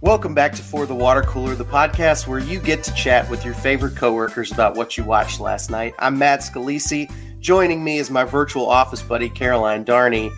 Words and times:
Welcome 0.00 0.32
back 0.32 0.52
to 0.52 0.62
For 0.62 0.86
the 0.86 0.94
Water 0.94 1.22
Cooler, 1.22 1.56
the 1.56 1.64
podcast 1.64 2.28
where 2.28 2.38
you 2.38 2.60
get 2.60 2.84
to 2.84 2.94
chat 2.94 3.28
with 3.28 3.44
your 3.44 3.54
favorite 3.54 3.96
coworkers 3.96 4.52
about 4.52 4.76
what 4.76 4.96
you 4.96 5.02
watched 5.02 5.40
last 5.40 5.70
night. 5.72 5.92
I'm 5.98 6.16
Matt 6.16 6.38
Scalisi. 6.38 7.12
Joining 7.40 7.82
me 7.82 7.98
is 7.98 8.08
my 8.08 8.22
virtual 8.22 8.70
office 8.70 9.02
buddy, 9.02 9.28
Caroline 9.28 9.84
Darney. 9.84 10.30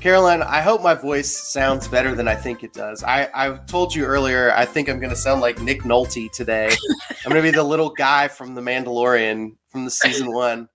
Caroline, 0.00 0.42
I 0.42 0.60
hope 0.60 0.82
my 0.82 0.92
voice 0.92 1.34
sounds 1.34 1.88
better 1.88 2.14
than 2.14 2.28
I 2.28 2.34
think 2.34 2.62
it 2.62 2.74
does. 2.74 3.02
I, 3.02 3.30
I 3.34 3.56
told 3.66 3.94
you 3.94 4.04
earlier, 4.04 4.52
I 4.52 4.66
think 4.66 4.90
I'm 4.90 5.00
going 5.00 5.08
to 5.08 5.16
sound 5.16 5.40
like 5.40 5.58
Nick 5.62 5.84
Nolte 5.84 6.30
today. 6.30 6.68
I'm 7.24 7.32
going 7.32 7.42
to 7.42 7.50
be 7.50 7.56
the 7.56 7.64
little 7.64 7.88
guy 7.88 8.28
from 8.28 8.54
The 8.54 8.60
Mandalorian 8.60 9.56
from 9.68 9.86
the 9.86 9.90
season 9.90 10.30
one. 10.34 10.68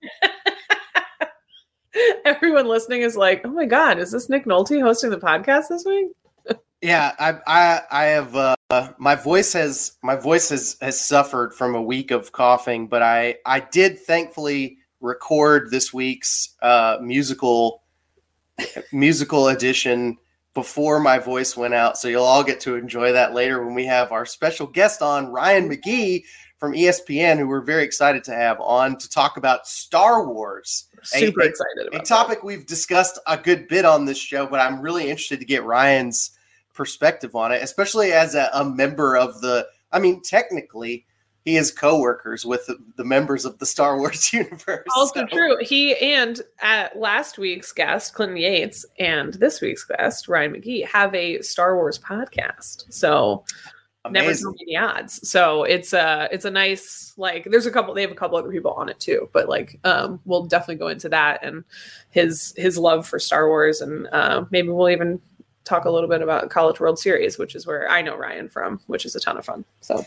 Everyone 2.24 2.66
listening 2.66 3.02
is 3.02 3.16
like, 3.16 3.42
oh 3.44 3.50
my 3.50 3.66
God, 3.66 4.00
is 4.00 4.10
this 4.10 4.28
Nick 4.28 4.44
Nolte 4.44 4.82
hosting 4.82 5.10
the 5.10 5.18
podcast 5.18 5.68
this 5.68 5.84
week? 5.84 6.08
Yeah, 6.84 7.12
I, 7.18 7.38
I, 7.46 7.80
I 7.90 8.04
have, 8.04 8.36
uh, 8.36 8.56
my 8.98 9.14
voice 9.14 9.54
has, 9.54 9.92
my 10.02 10.16
voice 10.16 10.50
has, 10.50 10.76
has 10.82 11.00
suffered 11.00 11.54
from 11.54 11.74
a 11.74 11.80
week 11.80 12.10
of 12.10 12.30
coughing, 12.32 12.88
but 12.88 13.02
I, 13.02 13.36
I 13.46 13.60
did 13.60 13.98
thankfully 13.98 14.76
record 15.00 15.70
this 15.70 15.94
week's 15.94 16.54
uh, 16.60 16.98
musical 17.00 17.82
musical 18.92 19.48
edition 19.48 20.18
before 20.52 21.00
my 21.00 21.18
voice 21.18 21.56
went 21.56 21.72
out. 21.72 21.96
So 21.96 22.06
you'll 22.08 22.22
all 22.22 22.44
get 22.44 22.60
to 22.60 22.76
enjoy 22.76 23.12
that 23.12 23.32
later 23.32 23.64
when 23.64 23.74
we 23.74 23.86
have 23.86 24.12
our 24.12 24.26
special 24.26 24.66
guest 24.66 25.00
on, 25.00 25.28
Ryan 25.28 25.70
McGee 25.70 26.22
from 26.58 26.74
ESPN, 26.74 27.38
who 27.38 27.48
we're 27.48 27.62
very 27.62 27.82
excited 27.82 28.22
to 28.24 28.34
have 28.34 28.60
on 28.60 28.98
to 28.98 29.08
talk 29.08 29.38
about 29.38 29.66
Star 29.66 30.28
Wars. 30.28 30.86
Super 31.02 31.40
a, 31.40 31.46
excited 31.46 31.88
about 31.88 32.02
a 32.02 32.04
topic 32.04 32.40
that. 32.40 32.44
we've 32.44 32.66
discussed 32.66 33.18
a 33.26 33.38
good 33.38 33.68
bit 33.68 33.86
on 33.86 34.04
this 34.04 34.18
show, 34.18 34.46
but 34.46 34.60
I'm 34.60 34.82
really 34.82 35.04
interested 35.04 35.40
to 35.40 35.46
get 35.46 35.64
Ryan's 35.64 36.30
perspective 36.74 37.34
on 37.34 37.52
it, 37.52 37.62
especially 37.62 38.12
as 38.12 38.34
a, 38.34 38.50
a 38.52 38.64
member 38.64 39.16
of 39.16 39.40
the. 39.40 39.66
I 39.92 40.00
mean, 40.00 40.20
technically, 40.22 41.06
he 41.44 41.56
is 41.56 41.70
co-workers 41.70 42.44
with 42.44 42.68
the, 42.96 43.04
members 43.04 43.44
of 43.44 43.58
the 43.58 43.66
Star 43.66 43.98
Wars 43.98 44.32
universe. 44.32 44.86
Also 44.96 45.20
so. 45.20 45.26
true. 45.26 45.56
He 45.60 45.94
and 45.96 46.40
at 46.60 46.98
last 46.98 47.38
week's 47.38 47.70
guest 47.72 48.14
Clinton 48.14 48.38
Yates 48.38 48.86
and 48.98 49.34
this 49.34 49.60
week's 49.60 49.84
guest 49.84 50.26
Ryan 50.26 50.54
McGee 50.54 50.86
have 50.86 51.14
a 51.14 51.42
Star 51.42 51.76
Wars 51.76 51.98
podcast. 51.98 52.92
So 52.92 53.44
Amazing. 54.06 54.26
never 54.26 54.34
so 54.34 54.54
many 54.58 54.76
odds. 54.76 55.28
So 55.28 55.64
it's 55.64 55.92
a 55.92 56.28
it's 56.32 56.44
a 56.44 56.50
nice 56.50 57.12
like. 57.16 57.46
There's 57.50 57.66
a 57.66 57.70
couple. 57.70 57.94
They 57.94 58.02
have 58.02 58.10
a 58.10 58.16
couple 58.16 58.36
other 58.36 58.50
people 58.50 58.72
on 58.72 58.88
it 58.88 58.98
too, 59.00 59.28
but 59.32 59.48
like 59.48 59.78
um, 59.84 60.20
we'll 60.24 60.44
definitely 60.44 60.76
go 60.76 60.88
into 60.88 61.08
that 61.10 61.44
and 61.44 61.64
his 62.10 62.54
his 62.56 62.78
love 62.78 63.06
for 63.06 63.18
Star 63.18 63.48
Wars 63.48 63.80
and 63.80 64.06
uh, 64.12 64.44
maybe 64.50 64.68
we'll 64.68 64.90
even 64.90 65.20
talk 65.64 65.84
a 65.84 65.90
little 65.90 66.08
bit 66.08 66.22
about 66.22 66.50
College 66.50 66.80
World 66.80 66.98
Series, 66.98 67.38
which 67.38 67.54
is 67.54 67.66
where 67.66 67.90
I 67.90 68.02
know 68.02 68.16
Ryan 68.16 68.48
from, 68.48 68.80
which 68.86 69.04
is 69.04 69.14
a 69.16 69.20
ton 69.20 69.36
of 69.36 69.44
fun. 69.44 69.64
So. 69.80 70.04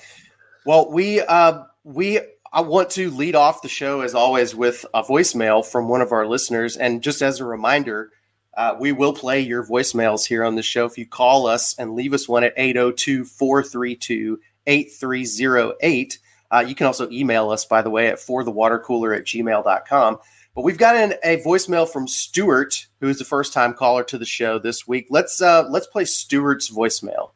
Well, 0.65 0.91
we 0.91 1.21
uh, 1.21 1.63
we 1.83 2.19
I 2.51 2.61
want 2.61 2.89
to 2.91 3.09
lead 3.11 3.35
off 3.35 3.61
the 3.61 3.69
show 3.69 4.01
as 4.01 4.15
always 4.15 4.55
with 4.55 4.85
a 4.93 5.03
voicemail 5.03 5.65
from 5.65 5.87
one 5.87 6.01
of 6.01 6.11
our 6.11 6.25
listeners, 6.25 6.77
and 6.77 7.01
just 7.01 7.21
as 7.21 7.39
a 7.39 7.45
reminder, 7.45 8.11
uh, 8.55 8.75
we 8.79 8.91
will 8.91 9.13
play 9.13 9.39
your 9.39 9.65
voicemails 9.65 10.25
here 10.25 10.43
on 10.43 10.55
the 10.55 10.63
show 10.63 10.85
if 10.85 10.97
you 10.97 11.05
call 11.05 11.47
us 11.47 11.77
and 11.77 11.93
leave 11.93 12.13
us 12.13 12.27
one 12.27 12.43
at 12.43 12.53
802 12.57 13.25
432 13.25 14.39
8308. 14.65 16.19
Uh, 16.49 16.65
you 16.67 16.75
can 16.75 16.87
also 16.87 17.09
email 17.11 17.49
us, 17.49 17.65
by 17.65 17.81
the 17.81 17.89
way, 17.89 18.07
at 18.07 18.17
forthewatercooler 18.17 19.15
at 19.15 19.25
gmail.com. 19.25 20.17
But 20.57 20.63
we've 20.63 20.79
got 20.79 20.95
an, 20.95 21.13
a 21.23 21.37
voicemail 21.43 21.87
from 21.87 22.07
Stuart, 22.07 22.87
who 22.99 23.07
is 23.09 23.19
the 23.19 23.25
first 23.25 23.53
time 23.53 23.75
caller 23.75 24.03
to 24.05 24.17
the 24.17 24.25
show 24.25 24.57
this 24.57 24.87
week. 24.87 25.05
Let's 25.11 25.39
uh, 25.39 25.67
let's 25.69 25.85
play 25.85 26.03
Stuart's 26.03 26.71
voicemail. 26.71 27.29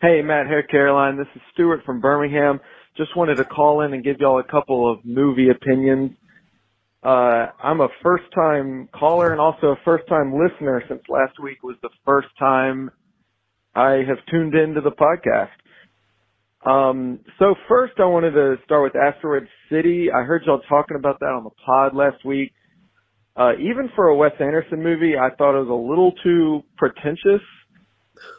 Hey, 0.00 0.22
Matt 0.22 0.46
here, 0.46 0.62
Caroline. 0.62 1.16
This 1.16 1.26
is 1.34 1.42
Stuart 1.52 1.80
from 1.84 2.00
Birmingham. 2.00 2.60
Just 2.96 3.16
wanted 3.16 3.38
to 3.38 3.44
call 3.44 3.80
in 3.80 3.94
and 3.94 4.04
give 4.04 4.18
y'all 4.20 4.38
a 4.38 4.44
couple 4.44 4.88
of 4.88 5.04
movie 5.04 5.48
opinions. 5.48 6.12
Uh, 7.02 7.46
I'm 7.60 7.80
a 7.80 7.88
first 8.00 8.26
time 8.32 8.88
caller 8.94 9.32
and 9.32 9.40
also 9.40 9.72
a 9.72 9.76
first 9.84 10.06
time 10.06 10.32
listener 10.32 10.80
since 10.88 11.02
last 11.08 11.32
week 11.42 11.64
was 11.64 11.74
the 11.82 11.90
first 12.06 12.28
time 12.38 12.92
I 13.74 14.04
have 14.06 14.18
tuned 14.30 14.54
into 14.54 14.82
the 14.82 14.92
podcast. 14.92 15.50
Um, 16.64 17.18
so 17.40 17.56
first 17.68 17.94
I 17.98 18.04
wanted 18.04 18.34
to 18.34 18.54
start 18.64 18.84
with 18.84 18.94
Asteroid 18.94 19.48
City. 19.68 20.10
I 20.14 20.22
heard 20.22 20.42
y'all 20.46 20.60
talking 20.68 20.96
about 20.96 21.18
that 21.18 21.30
on 21.30 21.42
the 21.42 21.50
pod 21.66 21.96
last 21.96 22.24
week. 22.24 22.52
Uh, 23.38 23.52
even 23.60 23.88
for 23.94 24.08
a 24.08 24.16
Wes 24.16 24.32
Anderson 24.40 24.82
movie, 24.82 25.16
I 25.16 25.30
thought 25.36 25.56
it 25.56 25.64
was 25.64 25.68
a 25.68 25.88
little 25.88 26.12
too 26.24 26.64
pretentious. 26.76 27.40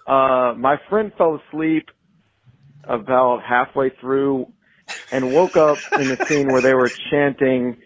Uh, 0.05 0.53
my 0.57 0.75
friend 0.89 1.13
fell 1.17 1.39
asleep 1.47 1.85
about 2.83 3.41
halfway 3.41 3.91
through 4.01 4.51
and 5.11 5.33
woke 5.33 5.55
up 5.55 5.77
in 5.93 6.09
the 6.09 6.25
scene 6.25 6.49
where 6.49 6.61
they 6.61 6.73
were 6.73 6.89
chanting, 7.11 7.77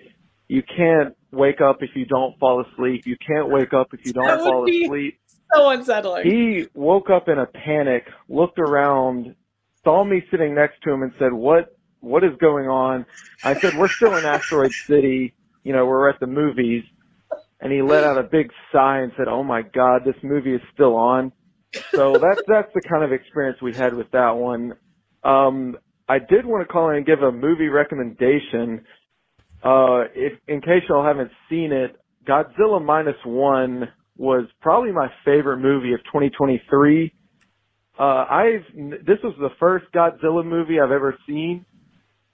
"You 0.47 0.63
can't 0.63 1.15
wake 1.31 1.61
up 1.61 1.83
if 1.83 1.95
you 1.95 2.05
don't 2.05 2.37
fall 2.39 2.61
asleep. 2.61 3.05
You 3.05 3.17
can't 3.17 3.49
wake 3.49 3.73
up 3.73 3.93
if 3.93 4.03
you 4.05 4.13
don't 4.13 4.39
fall 4.39 4.67
asleep." 4.67 5.19
So 5.53 5.69
unsettling. 5.69 6.23
He 6.25 6.67
woke 6.73 7.11
up 7.11 7.29
in 7.29 7.37
a 7.37 7.45
panic, 7.45 8.09
looked 8.27 8.57
around, 8.57 9.35
saw 9.83 10.03
me 10.03 10.23
sitting 10.31 10.55
next 10.55 10.81
to 10.81 10.91
him, 10.91 11.03
and 11.03 11.13
said, 11.19 11.31
"What? 11.31 11.77
What 11.99 12.23
is 12.23 12.35
going 12.37 12.67
on?" 12.67 13.05
I 13.43 13.53
said, 13.53 13.75
"We're 13.75 13.87
still 13.87 14.15
in 14.15 14.25
Asteroid 14.25 14.71
City. 14.71 15.35
You 15.63 15.73
know, 15.73 15.85
we're 15.85 16.09
at 16.09 16.19
the 16.19 16.27
movies." 16.27 16.83
And 17.63 17.71
he 17.71 17.81
let 17.81 18.03
out 18.03 18.17
a 18.17 18.23
big 18.23 18.51
sigh 18.73 18.99
and 18.99 19.13
said, 19.15 19.29
"Oh 19.29 19.41
my 19.41 19.61
God, 19.61 20.01
this 20.05 20.21
movie 20.21 20.53
is 20.53 20.61
still 20.73 20.95
on." 20.95 21.31
So 21.95 22.19
that's 22.21 22.41
that's 22.45 22.73
the 22.75 22.81
kind 22.81 23.05
of 23.05 23.13
experience 23.13 23.61
we 23.61 23.73
had 23.73 23.93
with 23.93 24.11
that 24.11 24.31
one. 24.31 24.73
Um, 25.23 25.77
I 26.09 26.19
did 26.19 26.45
want 26.45 26.67
to 26.67 26.71
call 26.71 26.89
in 26.89 26.97
and 26.97 27.05
give 27.05 27.21
a 27.21 27.31
movie 27.31 27.69
recommendation. 27.69 28.83
Uh, 29.63 30.03
if 30.13 30.33
in 30.49 30.59
case 30.59 30.83
y'all 30.89 31.05
haven't 31.05 31.31
seen 31.49 31.71
it, 31.71 31.95
Godzilla 32.27 32.83
minus 32.83 33.15
one 33.25 33.87
was 34.17 34.45
probably 34.61 34.91
my 34.91 35.07
favorite 35.23 35.59
movie 35.59 35.93
of 35.93 36.01
2023. 36.01 37.13
Uh, 37.97 38.03
I've 38.03 38.65
this 39.05 39.19
was 39.23 39.35
the 39.39 39.51
first 39.57 39.85
Godzilla 39.95 40.45
movie 40.45 40.81
I've 40.81 40.91
ever 40.91 41.17
seen, 41.25 41.65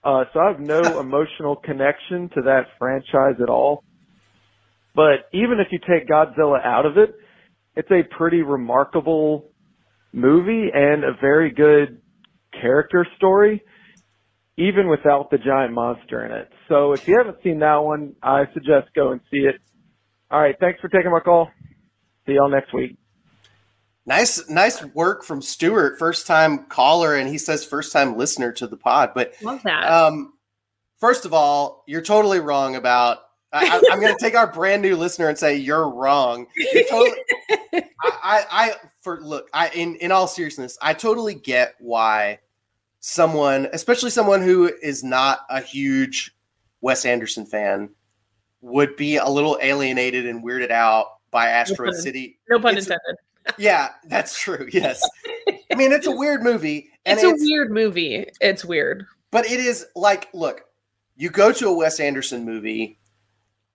uh, 0.02 0.24
so 0.32 0.40
I 0.40 0.48
have 0.48 0.58
no 0.58 0.98
emotional 1.00 1.54
connection 1.54 2.30
to 2.34 2.42
that 2.42 2.62
franchise 2.80 3.40
at 3.40 3.48
all. 3.48 3.84
But 4.94 5.28
even 5.32 5.60
if 5.60 5.68
you 5.70 5.78
take 5.78 6.08
Godzilla 6.08 6.64
out 6.64 6.86
of 6.86 6.98
it, 6.98 7.14
it's 7.76 7.90
a 7.90 8.02
pretty 8.16 8.42
remarkable 8.42 9.50
movie 10.12 10.68
and 10.72 11.04
a 11.04 11.12
very 11.20 11.50
good 11.50 12.00
character 12.60 13.06
story, 13.16 13.62
even 14.56 14.88
without 14.88 15.30
the 15.30 15.38
giant 15.38 15.72
monster 15.72 16.24
in 16.26 16.32
it. 16.32 16.50
So 16.68 16.92
if 16.92 17.06
you 17.06 17.16
haven't 17.16 17.38
seen 17.42 17.60
that 17.60 17.76
one, 17.76 18.14
I 18.22 18.44
suggest 18.52 18.88
go 18.94 19.12
and 19.12 19.20
see 19.30 19.40
it. 19.40 19.56
All 20.30 20.40
right. 20.40 20.56
Thanks 20.58 20.80
for 20.80 20.88
taking 20.88 21.10
my 21.10 21.20
call. 21.20 21.50
See 22.26 22.34
y'all 22.34 22.50
next 22.50 22.72
week. 22.72 22.96
Nice, 24.06 24.48
nice 24.48 24.84
work 24.86 25.24
from 25.24 25.42
Stuart. 25.42 25.98
First 25.98 26.26
time 26.26 26.64
caller, 26.66 27.14
and 27.14 27.28
he 27.28 27.38
says 27.38 27.64
first 27.64 27.92
time 27.92 28.16
listener 28.16 28.50
to 28.52 28.66
the 28.66 28.76
pod. 28.76 29.10
But 29.14 29.34
love 29.42 29.62
that. 29.62 29.84
Um, 29.84 30.32
first 30.98 31.24
of 31.24 31.32
all, 31.32 31.84
you're 31.86 32.02
totally 32.02 32.40
wrong 32.40 32.76
about 32.76 33.18
I, 33.52 33.82
am 33.90 34.00
going 34.00 34.16
to 34.16 34.24
take 34.24 34.36
our 34.36 34.46
brand 34.46 34.82
new 34.82 34.96
listener 34.96 35.28
and 35.28 35.36
say 35.36 35.56
you're 35.56 35.88
wrong. 35.88 36.46
You're 36.56 36.84
totally, 36.84 37.18
I, 37.72 37.82
I, 38.02 38.44
I, 38.50 38.72
for 39.00 39.20
look, 39.20 39.48
I 39.52 39.70
in 39.70 39.96
in 39.96 40.12
all 40.12 40.28
seriousness, 40.28 40.78
I 40.80 40.94
totally 40.94 41.34
get 41.34 41.74
why 41.78 42.38
someone, 43.00 43.68
especially 43.72 44.10
someone 44.10 44.42
who 44.42 44.70
is 44.82 45.02
not 45.02 45.40
a 45.50 45.60
huge 45.60 46.36
Wes 46.80 47.04
Anderson 47.04 47.44
fan, 47.44 47.90
would 48.60 48.94
be 48.96 49.16
a 49.16 49.28
little 49.28 49.58
alienated 49.60 50.26
and 50.26 50.44
weirded 50.44 50.70
out 50.70 51.06
by 51.30 51.46
Asteroid 51.46 51.94
no 51.94 51.98
City. 51.98 52.38
No 52.48 52.60
pun 52.60 52.76
it's, 52.76 52.86
intended. 52.86 53.16
Yeah, 53.58 53.88
that's 54.06 54.38
true. 54.38 54.68
Yes, 54.70 55.02
I 55.72 55.74
mean 55.74 55.90
it's 55.92 56.06
a 56.06 56.14
weird 56.14 56.42
movie. 56.42 56.90
it's 57.04 57.24
a 57.24 57.32
weird 57.32 57.72
movie. 57.72 58.26
It's 58.40 58.64
weird, 58.64 59.06
but 59.32 59.46
it 59.46 59.58
is 59.58 59.86
like, 59.96 60.28
look, 60.34 60.66
you 61.16 61.30
go 61.30 61.50
to 61.50 61.68
a 61.68 61.72
Wes 61.72 61.98
Anderson 61.98 62.44
movie 62.44 62.99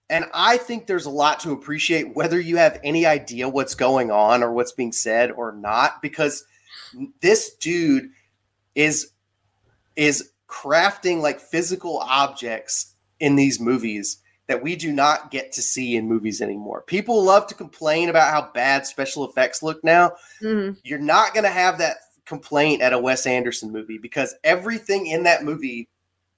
And 0.10 0.25
I 0.34 0.57
think 0.57 0.86
there's 0.86 1.06
a 1.06 1.12
lot 1.12 1.40
to 1.42 1.52
appreciate 1.52 2.16
whether 2.16 2.40
you 2.40 2.57
have 2.57 2.80
any 2.84 3.06
idea 3.06 3.50
what's 3.50 3.75
going 3.75 4.12
on 4.12 4.44
or 4.44 4.52
what's 4.52 4.72
being 4.72 4.92
said 4.92 5.31
or 5.31 5.52
not, 5.52 6.02
because 6.02 6.46
this 7.22 7.56
dude 7.56 8.12
is 8.75 9.12
is 9.96 10.31
crafting 10.48 11.22
like 11.22 11.40
physical 11.40 11.98
objects 12.00 12.94
in 13.19 13.36
these 13.36 13.60
movies 13.60 14.22
that 14.48 14.62
we 14.62 14.75
do 14.75 14.92
not 14.92 15.31
get 15.31 15.52
to 15.54 15.62
see 15.62 15.96
in 15.96 16.08
movies 16.08 16.42
anymore. 16.42 16.81
People 16.81 17.24
love 17.24 17.48
to 17.48 17.56
complain 17.56 18.10
about 18.10 18.30
how 18.30 18.51
bad 18.54 18.86
special 18.86 19.28
effects 19.28 19.63
look 19.63 19.84
now. 19.84 20.12
Mhm. 20.42 20.78
You're 20.84 21.00
not 21.00 21.34
going 21.34 21.46
to 21.46 21.50
have 21.50 21.80
that 21.80 21.98
complaint 22.25 22.81
at 22.81 22.94
a 22.94 23.00
Wes 23.00 23.25
Anderson 23.25 23.72
movie 23.72 23.98
because 23.98 24.36
everything 24.44 25.08
in 25.08 25.24
that 25.24 25.44
movie 25.44 25.88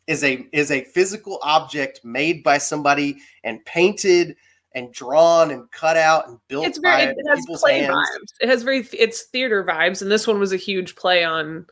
is 0.08 0.24
a 0.24 0.48
is 0.52 0.72
a 0.72 0.84
physical 0.86 1.40
object 1.44 2.02
made 2.04 2.44
by 2.44 2.58
somebody 2.58 3.18
and 3.44 3.64
painted 3.66 4.36
and 4.76 4.92
drawn 4.94 5.52
and 5.52 5.70
cut 5.72 5.98
out 5.98 6.28
and 6.28 6.40
built 6.48 6.66
It's 6.66 6.78
very 6.78 7.08
by 7.08 7.12
it 7.12 7.18
has 7.30 7.40
people's 7.40 7.62
play 7.62 7.80
hands. 7.80 7.94
vibes. 7.96 8.34
It 8.42 8.50
has 8.50 8.64
very 8.64 8.88
it's 8.94 9.24
theater 9.24 9.64
vibes, 9.64 10.02
and 10.02 10.10
this 10.12 10.28
one 10.28 10.40
was 10.40 10.54
a 10.54 10.58
huge 10.58 10.96
play 10.96 11.24
on 11.24 11.66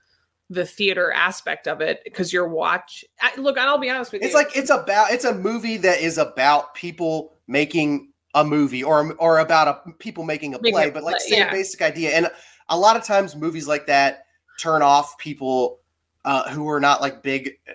the 0.50 0.66
theater 0.66 1.12
aspect 1.12 1.68
of 1.68 1.82
it 1.82 2.02
because 2.04 2.32
you're 2.32 2.48
watch. 2.48 3.04
I, 3.22 3.40
look, 3.40 3.58
I'll 3.58 3.78
be 3.80 3.90
honest 3.90 4.12
with 4.12 4.22
It's 4.22 4.34
you. 4.34 4.38
like 4.40 4.56
it's 4.56 4.70
about 4.70 5.12
it's 5.12 5.26
a 5.26 5.34
movie 5.34 5.78
that 5.78 6.02
is 6.02 6.18
about 6.18 6.74
people 6.76 7.34
making 7.48 8.12
a 8.34 8.44
movie 8.44 8.84
or 8.84 9.14
or 9.16 9.40
about 9.40 9.68
a 9.68 9.92
people 9.94 10.24
making 10.24 10.54
a 10.56 10.62
Making 10.62 10.74
play, 10.74 10.90
a 10.90 10.92
but 10.92 11.04
like 11.04 11.16
play, 11.18 11.28
same 11.28 11.40
yeah. 11.40 11.52
basic 11.52 11.82
idea. 11.82 12.12
And 12.12 12.30
a 12.70 12.78
lot 12.78 12.96
of 12.96 13.04
times 13.04 13.36
movies 13.36 13.68
like 13.68 13.86
that 13.88 14.26
turn 14.60 14.82
off 14.82 15.18
people 15.18 15.80
uh, 16.26 16.50
who 16.50 16.68
are 16.70 16.80
not 16.80 17.02
like 17.02 17.22
big 17.24 17.52
uh, 17.70 17.74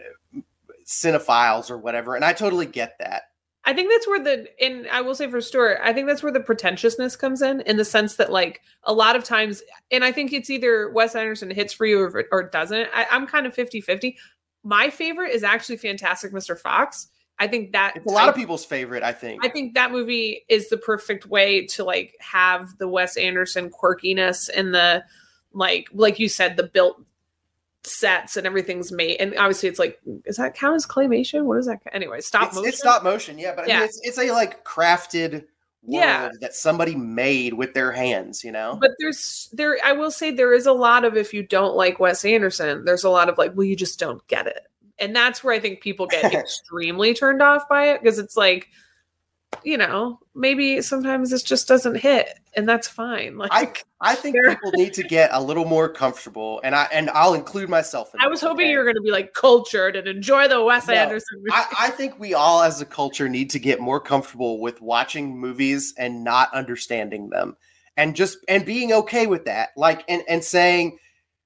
cinephiles 0.90 1.70
or 1.70 1.78
whatever. 1.78 2.16
And 2.16 2.25
I 2.25 2.32
totally 2.32 2.66
get 2.66 2.98
that. 2.98 3.22
I 3.64 3.75
think 3.75 3.90
that's 3.90 4.08
where 4.08 4.22
the 4.22 4.48
and 4.60 4.88
I 4.90 5.02
will 5.02 5.14
say 5.14 5.31
for 5.31 5.40
Stuart, 5.40 5.78
I 5.82 5.92
think 5.92 6.08
that's 6.08 6.22
where 6.22 6.32
the 6.32 6.40
pretentiousness 6.40 7.14
comes 7.14 7.42
in, 7.42 7.60
in 7.62 7.76
the 7.76 7.84
sense 7.84 8.16
that 8.16 8.32
like 8.32 8.62
a 8.84 8.92
lot 8.92 9.16
of 9.16 9.25
times, 9.25 9.62
and 9.90 10.02
I 10.02 10.12
think 10.12 10.32
it's 10.32 10.50
either 10.50 10.90
Wes 10.90 11.14
Anderson 11.14 11.50
hits 11.50 11.72
for 11.72 11.84
you 11.84 12.00
or, 12.00 12.25
or 12.32 12.40
it 12.40 12.52
doesn't. 12.52 12.88
I, 12.94 13.06
I'm 13.10 13.26
kind 13.26 13.46
of 13.46 13.54
50-50. 13.54 14.16
My 14.64 14.88
favorite 14.88 15.32
is 15.32 15.44
actually 15.44 15.76
Fantastic 15.76 16.32
Mr. 16.32 16.58
Fox. 16.58 17.08
I 17.38 17.46
think 17.46 17.72
that 17.72 17.96
It's 17.96 18.06
a 18.10 18.14
lot 18.14 18.28
of 18.28 18.34
people's 18.34 18.64
favorite, 18.64 19.02
I 19.02 19.12
think. 19.12 19.44
I 19.44 19.48
think 19.48 19.75
that 19.75 19.92
movie 19.92 20.44
is 20.48 20.69
the 20.69 20.76
perfect 20.76 21.26
way 21.26 21.66
to 21.69 21.84
like 21.84 22.16
have 22.20 22.76
the 22.78 22.88
Wes 22.88 23.16
Anderson 23.16 23.70
quirkiness 23.70 24.48
and 24.54 24.75
the 24.75 25.04
like 25.52 25.88
like 25.92 26.19
you 26.19 26.28
said 26.28 26.56
the 26.56 26.62
built 26.62 27.02
sets 27.85 28.37
and 28.37 28.47
everything's 28.47 28.93
made 28.93 29.17
and 29.21 29.35
obviously 29.38 29.69
it's 29.69 29.79
like 29.79 29.99
is 30.27 30.37
that 30.37 30.55
count 30.55 30.77
as 30.77 30.87
claymation 30.87 31.44
what 31.44 31.56
is 31.56 31.65
that 31.67 31.79
anyway 31.93 32.21
stop 32.21 32.49
it's, 32.49 32.55
motion 32.56 32.69
it's 32.69 32.79
stop 32.79 33.03
motion, 33.03 33.38
yeah, 33.38 33.55
but 33.55 33.65
I 33.65 33.69
Yeah. 33.69 33.79
mean, 33.79 33.85
it's, 33.87 34.00
it's 34.03 34.19
a 34.19 34.31
like 34.32 34.62
crafted 34.65 35.32
world 35.32 35.47
Yeah. 36.05 36.29
that 36.43 36.55
somebody 36.55 36.94
made 36.94 37.55
with 37.55 37.73
their 37.73 37.91
hands, 37.91 38.44
you 38.44 38.53
know. 38.53 38.77
but 38.79 38.91
there's 38.99 39.49
there 39.53 39.79
i 39.82 39.93
will 39.93 40.11
say 40.11 40.31
there 40.31 40.53
is 40.53 40.67
a 40.67 40.73
lot 40.75 41.05
of 41.06 41.17
if 41.17 41.32
you 41.32 41.43
don't 41.43 41.75
like 41.75 41.99
wes 41.99 42.23
anderson 42.25 42.85
there's 42.85 43.05
a 43.05 43.09
lot 43.11 43.31
of 43.31 43.38
like 43.38 43.56
well 43.56 43.65
you 43.65 43.77
just 43.77 43.99
don't 43.99 44.26
get 44.26 44.47
it 44.47 44.67
and 44.99 45.17
that's 45.17 45.43
where 45.43 45.55
i 45.55 45.59
think 45.59 45.81
people 45.81 46.06
get 46.06 46.35
extremely 46.35 47.15
turned 47.15 47.41
off 47.41 47.67
by 47.67 47.88
it 47.93 48.03
because 48.03 48.19
it's 48.19 48.37
like 48.37 48.69
you 49.64 49.76
know 49.76 50.19
maybe 50.35 50.81
sometimes 50.81 51.31
this 51.31 51.43
just 51.43 51.67
doesn't 51.67 51.97
hit 51.97 52.38
and 52.55 52.69
that's 52.69 52.87
fine 52.88 53.37
like 53.37 53.50
I 53.52 53.73
I 54.02 54.14
think 54.14 54.37
people 54.47 54.73
need 54.73 54.94
to 54.94 55.02
get 55.02 55.29
a 55.32 55.43
little 55.43 55.67
more 55.67 55.88
comfortable, 55.88 56.61
and 56.64 56.75
I 56.75 56.88
and 56.91 57.11
I'll 57.11 57.35
include 57.35 57.69
myself. 57.69 58.14
in 58.14 58.20
I 58.20 58.25
this, 58.25 58.31
was 58.31 58.41
hoping 58.41 58.64
okay? 58.64 58.70
you 58.70 58.79
were 58.79 58.85
going 58.85 58.97
to 58.97 59.02
be 59.02 59.11
like 59.11 59.35
cultured 59.35 59.94
and 59.94 60.08
enjoy 60.08 60.49
the 60.49 60.62
Wes 60.62 60.88
No, 60.88 60.94
Anderson. 60.94 61.44
I, 61.50 61.67
I 61.79 61.91
think 61.91 62.19
we 62.19 62.32
all, 62.32 62.62
as 62.62 62.81
a 62.81 62.87
culture, 62.87 63.29
need 63.29 63.50
to 63.50 63.58
get 63.58 63.79
more 63.79 64.00
comfortable 64.00 64.58
with 64.58 64.81
watching 64.81 65.38
movies 65.38 65.93
and 65.99 66.25
not 66.25 66.52
understanding 66.55 67.29
them, 67.29 67.56
and 67.99 68.17
just 68.17 68.38
and 68.49 68.64
being 68.64 68.93
okay 68.93 69.26
with 69.26 69.44
that. 69.44 69.70
Like 69.76 70.02
and 70.08 70.23
and 70.29 70.43
saying, 70.43 70.99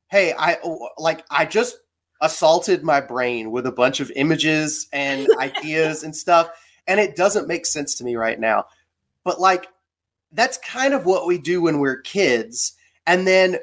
"Hey, 0.08 0.32
I 0.38 0.58
oh, 0.64 0.90
like 0.96 1.24
I 1.30 1.46
just 1.46 1.78
assaulted 2.20 2.84
my 2.84 3.00
brain 3.00 3.50
with 3.50 3.66
a 3.66 3.72
bunch 3.72 3.98
of 3.98 4.12
images 4.14 4.86
and 4.92 5.26
ideas 5.40 6.04
and 6.04 6.14
stuff, 6.14 6.50
and 6.86 7.00
it 7.00 7.16
doesn't 7.16 7.48
make 7.48 7.66
sense 7.66 7.94
to 7.96 8.04
me 8.04 8.16
right 8.16 8.38
now." 8.38 8.66
But 9.24 9.40
like, 9.40 9.66
that's 10.32 10.58
kind 10.58 10.94
of 10.94 11.06
what 11.06 11.26
we 11.26 11.38
do 11.38 11.62
when 11.62 11.78
we're 11.78 12.00
kids, 12.00 12.72
and 13.06 13.26
then 13.26 13.58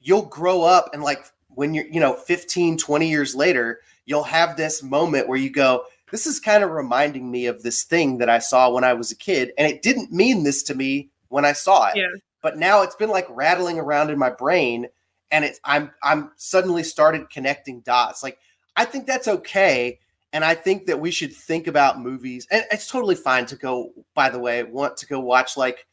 you'll 0.00 0.26
grow 0.26 0.62
up 0.62 0.90
and 0.92 1.02
like 1.02 1.24
when 1.48 1.74
you're 1.74 1.86
you 1.86 2.00
know 2.00 2.14
15 2.14 2.76
20 2.76 3.08
years 3.08 3.34
later 3.34 3.80
you'll 4.04 4.24
have 4.24 4.56
this 4.56 4.82
moment 4.82 5.28
where 5.28 5.38
you 5.38 5.50
go 5.50 5.84
this 6.10 6.26
is 6.26 6.40
kind 6.40 6.64
of 6.64 6.70
reminding 6.70 7.30
me 7.30 7.46
of 7.46 7.62
this 7.62 7.84
thing 7.84 8.18
that 8.18 8.28
i 8.28 8.38
saw 8.38 8.68
when 8.70 8.84
i 8.84 8.92
was 8.92 9.10
a 9.12 9.16
kid 9.16 9.52
and 9.56 9.70
it 9.70 9.82
didn't 9.82 10.10
mean 10.12 10.42
this 10.42 10.62
to 10.64 10.74
me 10.74 11.08
when 11.28 11.44
i 11.44 11.52
saw 11.52 11.86
it 11.88 11.96
Yeah. 11.96 12.08
but 12.42 12.58
now 12.58 12.82
it's 12.82 12.96
been 12.96 13.10
like 13.10 13.26
rattling 13.30 13.78
around 13.78 14.10
in 14.10 14.18
my 14.18 14.30
brain 14.30 14.88
and 15.30 15.44
it's 15.44 15.60
i'm 15.64 15.92
i'm 16.02 16.32
suddenly 16.36 16.82
started 16.82 17.30
connecting 17.30 17.80
dots 17.80 18.22
like 18.22 18.38
i 18.76 18.84
think 18.84 19.06
that's 19.06 19.28
okay 19.28 20.00
and 20.32 20.44
i 20.44 20.54
think 20.54 20.86
that 20.86 21.00
we 21.00 21.10
should 21.10 21.32
think 21.32 21.66
about 21.66 22.00
movies 22.00 22.46
and 22.50 22.64
it's 22.70 22.88
totally 22.88 23.14
fine 23.14 23.46
to 23.46 23.56
go 23.56 23.92
by 24.14 24.28
the 24.28 24.38
way 24.38 24.62
want 24.62 24.96
to 24.96 25.06
go 25.06 25.20
watch 25.20 25.56
like 25.56 25.86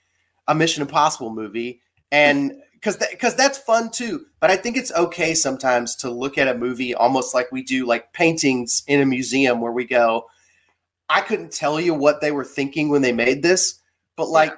a 0.47 0.55
mission 0.55 0.81
impossible 0.81 1.29
movie 1.29 1.81
and 2.11 2.53
because 2.79 2.95
because 2.95 3.35
that's 3.35 3.57
fun 3.57 3.91
too. 3.91 4.25
But 4.39 4.51
i 4.51 4.55
think 4.55 4.77
it's 4.77 4.91
okay 4.93 5.33
sometimes 5.33 5.95
to 5.97 6.09
look 6.09 6.37
at 6.37 6.47
a 6.47 6.57
movie 6.57 6.93
almost 6.93 7.33
like 7.33 7.51
we 7.51 7.61
do 7.61 7.85
like 7.85 8.13
paintings 8.13 8.83
in 8.87 9.01
a 9.01 9.05
museum 9.05 9.59
where 9.59 9.71
we 9.71 9.85
go 9.85 10.25
i 11.09 11.21
couldn't 11.21 11.51
tell 11.51 11.79
you 11.79 11.93
what 11.93 12.21
they 12.21 12.31
were 12.31 12.45
thinking 12.45 12.89
when 12.89 13.01
they 13.01 13.11
made 13.11 13.43
this 13.43 13.81
but 14.15 14.29
like 14.29 14.53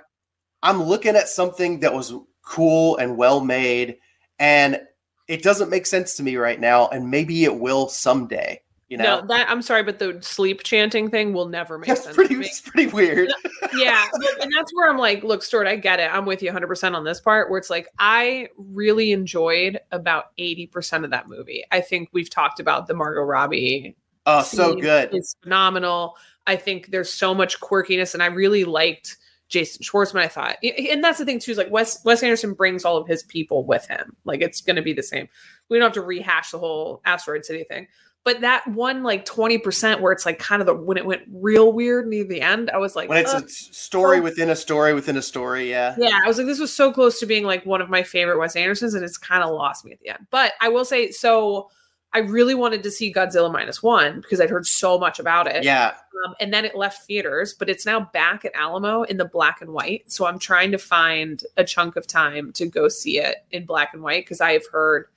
i'm 0.61 0.83
looking 0.83 1.15
at 1.15 1.29
something 1.29 1.79
that 1.79 1.93
was 1.93 2.13
cool 2.43 2.97
and 2.97 3.17
well 3.17 3.43
made 3.43 3.97
and 4.37 4.79
it 5.27 5.41
doesn't 5.41 5.69
make 5.69 5.85
sense 5.85 6.15
to 6.15 6.23
me 6.23 6.35
right 6.35 6.59
now 6.59 6.87
and 6.89 7.09
maybe 7.09 7.43
it 7.43 7.59
will 7.59 7.87
someday 7.87 8.61
you 8.91 8.97
know 8.97 9.21
no, 9.21 9.27
that 9.27 9.49
I'm 9.49 9.61
sorry, 9.61 9.83
but 9.83 9.99
the 9.99 10.19
sleep 10.21 10.63
chanting 10.63 11.09
thing 11.09 11.33
will 11.33 11.47
never 11.47 11.77
make 11.79 11.87
that's 11.87 12.03
sense. 12.03 12.15
pretty 12.15 12.35
it's 12.35 12.61
pretty 12.61 12.91
weird 12.91 13.31
yeah, 13.73 14.05
and 14.41 14.51
that's 14.55 14.73
where 14.73 14.89
I'm 14.89 14.97
like, 14.97 15.23
look, 15.23 15.43
Stuart, 15.43 15.67
I 15.67 15.75
get 15.75 15.99
it. 15.99 16.13
I'm 16.13 16.25
with 16.25 16.41
you 16.41 16.47
100 16.47 16.67
percent 16.67 16.95
on 16.95 17.03
this 17.03 17.19
part. 17.19 17.49
Where 17.49 17.57
it's 17.57 17.69
like, 17.69 17.87
I 17.99 18.49
really 18.57 19.11
enjoyed 19.11 19.79
about 19.91 20.31
80 20.37 20.67
percent 20.67 21.05
of 21.05 21.11
that 21.11 21.27
movie. 21.27 21.63
I 21.71 21.81
think 21.81 22.09
we've 22.11 22.29
talked 22.29 22.59
about 22.59 22.87
the 22.87 22.93
Margot 22.93 23.21
Robbie 23.21 23.95
oh 24.25 24.43
so 24.43 24.75
good 24.75 25.13
is 25.13 25.35
phenomenal. 25.41 26.15
I 26.47 26.55
think 26.55 26.87
there's 26.87 27.11
so 27.11 27.33
much 27.33 27.59
quirkiness, 27.59 28.13
and 28.13 28.23
I 28.23 28.27
really 28.27 28.63
liked 28.63 29.17
Jason 29.47 29.83
Schwartzman. 29.83 30.21
I 30.21 30.27
thought, 30.27 30.57
and 30.63 31.03
that's 31.03 31.19
the 31.19 31.25
thing 31.25 31.39
too 31.39 31.51
is 31.51 31.57
like 31.57 31.71
Wes 31.71 32.03
Wes 32.03 32.23
Anderson 32.23 32.53
brings 32.53 32.85
all 32.85 32.97
of 32.97 33.07
his 33.07 33.23
people 33.23 33.65
with 33.65 33.87
him. 33.87 34.15
Like 34.25 34.41
it's 34.41 34.61
going 34.61 34.75
to 34.75 34.81
be 34.81 34.93
the 34.93 35.03
same. 35.03 35.27
We 35.69 35.77
don't 35.77 35.87
have 35.87 35.93
to 35.93 36.01
rehash 36.01 36.51
the 36.51 36.59
whole 36.59 37.01
Asteroid 37.05 37.45
City 37.45 37.63
thing. 37.63 37.87
But 38.23 38.41
that 38.41 38.67
one 38.67 39.01
like 39.01 39.25
20% 39.25 39.99
where 39.99 40.11
it's 40.11 40.27
like 40.27 40.37
kind 40.37 40.61
of 40.61 40.67
the 40.67 40.75
when 40.75 40.97
it 40.97 41.05
went 41.05 41.23
real 41.31 41.73
weird 41.73 42.07
near 42.07 42.23
the 42.23 42.41
end, 42.41 42.69
I 42.69 42.77
was 42.77 42.95
like, 42.95 43.09
when 43.09 43.17
it's 43.17 43.33
"Uh, 43.33 43.41
a 43.43 43.49
story 43.49 44.19
oh. 44.19 44.21
within 44.21 44.49
a 44.49 44.55
story 44.55 44.93
within 44.93 45.17
a 45.17 45.23
story 45.23 45.69
yeah 45.69 45.95
yeah, 45.97 46.19
I 46.23 46.27
was 46.27 46.37
like, 46.37 46.45
this 46.45 46.59
was 46.59 46.71
so 46.71 46.91
close 46.91 47.19
to 47.19 47.25
being 47.25 47.43
like 47.45 47.65
one 47.65 47.81
of 47.81 47.89
my 47.89 48.03
favorite 48.03 48.37
Wes 48.37 48.55
Andersons, 48.55 48.93
and 48.93 49.03
it's 49.03 49.17
kind 49.17 49.43
of 49.43 49.49
lost 49.51 49.85
me 49.85 49.91
at 49.91 49.99
the 50.01 50.09
end. 50.09 50.27
But 50.29 50.53
I 50.61 50.69
will 50.69 50.85
say, 50.85 51.09
so 51.09 51.69
I 52.13 52.19
really 52.19 52.55
wanted 52.55 52.83
to 52.83 52.91
see 52.91 53.13
Godzilla 53.13 53.51
minus 53.51 53.81
one 53.81 54.19
because 54.19 54.41
I'd 54.41 54.49
heard 54.49 54.67
so 54.67 54.99
much 54.99 55.19
about 55.19 55.47
it. 55.47 55.63
yeah 55.63 55.93
Um, 56.25 56.35
and 56.39 56.53
then 56.53 56.65
it 56.65 56.75
left 56.75 57.05
theaters, 57.05 57.53
but 57.53 57.69
it's 57.69 57.85
now 57.85 58.01
back 58.13 58.43
at 58.43 58.51
Alamo 58.53 59.03
in 59.03 59.17
the 59.17 59.25
black 59.25 59.61
and 59.61 59.71
white. 59.71 60.11
So 60.11 60.25
I'm 60.25 60.37
trying 60.37 60.71
to 60.71 60.77
find 60.77 61.41
a 61.55 61.63
chunk 61.63 61.95
of 61.95 62.07
time 62.07 62.51
to 62.53 62.65
go 62.65 62.89
see 62.89 63.17
it 63.19 63.37
in 63.51 63.65
black 63.65 63.93
and 63.93 64.03
white 64.03 64.25
because 64.25 64.41
I 64.41 64.51
have 64.53 64.67
heard 64.71 65.07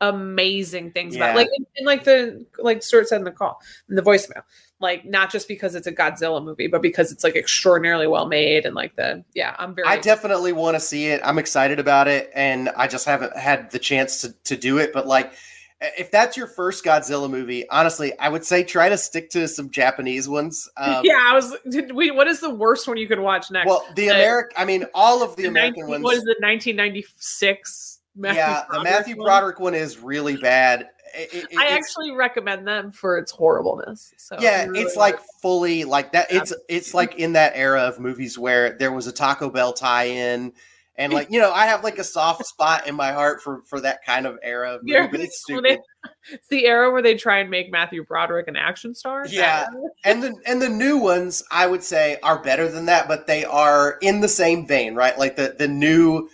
amazing 0.00 0.90
things 0.92 1.16
about 1.16 1.26
Yeah. 1.26 1.32
it. 1.32 1.36
like 1.36 1.48
and, 1.56 1.66
and 1.76 1.86
like 1.86 2.04
the 2.04 2.44
like 2.58 2.82
Stuart 2.82 3.08
said 3.08 3.18
in 3.18 3.24
the 3.24 3.30
call 3.30 3.60
in 3.88 3.96
the 3.96 4.02
voicemail. 4.02 4.42
Like 4.80 5.04
not 5.04 5.30
just 5.30 5.48
because 5.48 5.74
it's 5.74 5.86
a 5.86 5.92
Godzilla 5.92 6.44
movie, 6.44 6.66
but 6.66 6.82
because 6.82 7.10
it's 7.12 7.24
like 7.24 7.36
extraordinarily 7.36 8.06
well 8.06 8.26
made 8.26 8.66
and 8.66 8.74
like 8.74 8.96
the 8.96 9.24
yeah, 9.34 9.54
I'm 9.58 9.74
very 9.74 9.86
I 9.88 9.98
definitely 9.98 10.52
want 10.52 10.74
to 10.74 10.80
see 10.80 11.06
it. 11.06 11.20
I'm 11.24 11.38
excited 11.38 11.78
about 11.78 12.08
it, 12.08 12.30
and 12.34 12.68
I 12.76 12.86
just 12.88 13.06
haven't 13.06 13.36
had 13.36 13.70
the 13.70 13.78
chance 13.78 14.20
to 14.22 14.32
to 14.44 14.56
do 14.56 14.78
it. 14.78 14.92
But 14.92 15.06
like, 15.06 15.32
if 15.96 16.10
that's 16.10 16.36
your 16.36 16.48
first 16.48 16.84
Godzilla 16.84 17.30
movie, 17.30 17.66
honestly, 17.70 18.18
I 18.18 18.28
would 18.28 18.44
say 18.44 18.62
try 18.64 18.88
to 18.90 18.98
stick 18.98 19.30
to 19.30 19.46
some 19.48 19.70
Japanese 19.70 20.28
ones. 20.28 20.68
Um, 20.76 21.02
yeah, 21.04 21.20
I 21.24 21.32
was. 21.34 21.56
Did 21.70 21.92
we, 21.92 22.10
what 22.10 22.26
is 22.26 22.40
the 22.40 22.50
worst 22.50 22.86
one 22.88 22.96
you 22.98 23.06
could 23.08 23.20
watch 23.20 23.50
next? 23.50 23.68
Well, 23.68 23.86
the 23.94 24.10
Uh, 24.10 24.14
American, 24.14 24.52
I 24.56 24.64
mean, 24.66 24.84
all 24.92 25.22
of 25.22 25.36
the 25.36 25.42
The 25.44 25.48
American 25.48 25.82
19 25.86 25.88
ones. 25.90 26.04
What 26.04 26.14
is 26.16 26.22
it? 26.24 26.36
1996. 26.42 27.93
Matthew 28.16 28.38
yeah, 28.40 28.64
the 28.70 28.82
Matthew? 28.82 29.16
Broderick 29.16 29.58
one 29.60 29.74
is 29.74 29.98
really 29.98 30.36
bad. 30.36 30.88
It- 31.16 31.46
it- 31.52 31.58
I 31.58 31.68
actually 31.68 32.10
recommend 32.12 32.66
them 32.66 32.90
for 32.90 33.16
its 33.18 33.30
horribleness. 33.30 34.12
So 34.16 34.36
yeah, 34.40 34.64
really 34.64 34.80
it's 34.80 34.96
like 34.96 35.18
fully 35.42 35.84
like 35.84 36.12
that. 36.12 36.26
It's 36.30 36.52
it's 36.68 36.92
like 36.94 37.16
in 37.16 37.32
that 37.34 37.52
era 37.54 37.82
of 37.82 38.00
movies 38.00 38.38
where 38.38 38.76
there 38.78 38.92
was 38.92 39.06
a 39.06 39.12
Taco 39.12 39.48
Bell 39.50 39.72
tie-in, 39.72 40.52
And 40.96 41.12
like 41.12 41.28
you 41.30 41.40
know, 41.40 41.52
I 41.52 41.66
have 41.66 41.82
like 41.84 41.98
a 41.98 42.04
soft 42.04 42.44
spot 42.46 42.86
in 42.88 42.94
my 42.96 43.12
heart 43.12 43.42
for 43.42 43.62
for 43.66 43.80
that 43.80 44.04
kind 44.04 44.26
of 44.26 44.38
era 44.42 44.74
of 44.74 44.82
movie, 44.82 44.92
Yeah, 44.92 45.08
but 45.10 45.20
it's 45.20 45.40
stupid. 45.42 45.80
It's 46.30 46.48
the 46.48 46.66
era 46.66 46.90
where 46.90 47.00
they 47.02 47.14
try 47.16 47.38
and 47.38 47.50
make 47.50 47.70
Matthew 47.70 48.04
Broderick 48.04 48.46
an 48.48 48.56
action 48.56 48.94
star. 48.94 49.26
Yeah. 49.26 49.66
and 50.04 50.22
the 50.22 50.34
and 50.46 50.60
the 50.60 50.68
new 50.68 50.98
ones 50.98 51.42
I 51.50 51.66
would 51.66 51.82
say 51.82 52.18
are 52.22 52.42
better 52.42 52.68
than 52.68 52.86
that, 52.86 53.08
but 53.08 53.26
they 53.26 53.44
are 53.44 53.98
in 54.02 54.20
the 54.20 54.28
same 54.28 54.66
vein, 54.66 54.94
right? 54.94 55.18
Like 55.18 55.36
the 55.36 55.54
the 55.58 55.68
new 55.68 56.28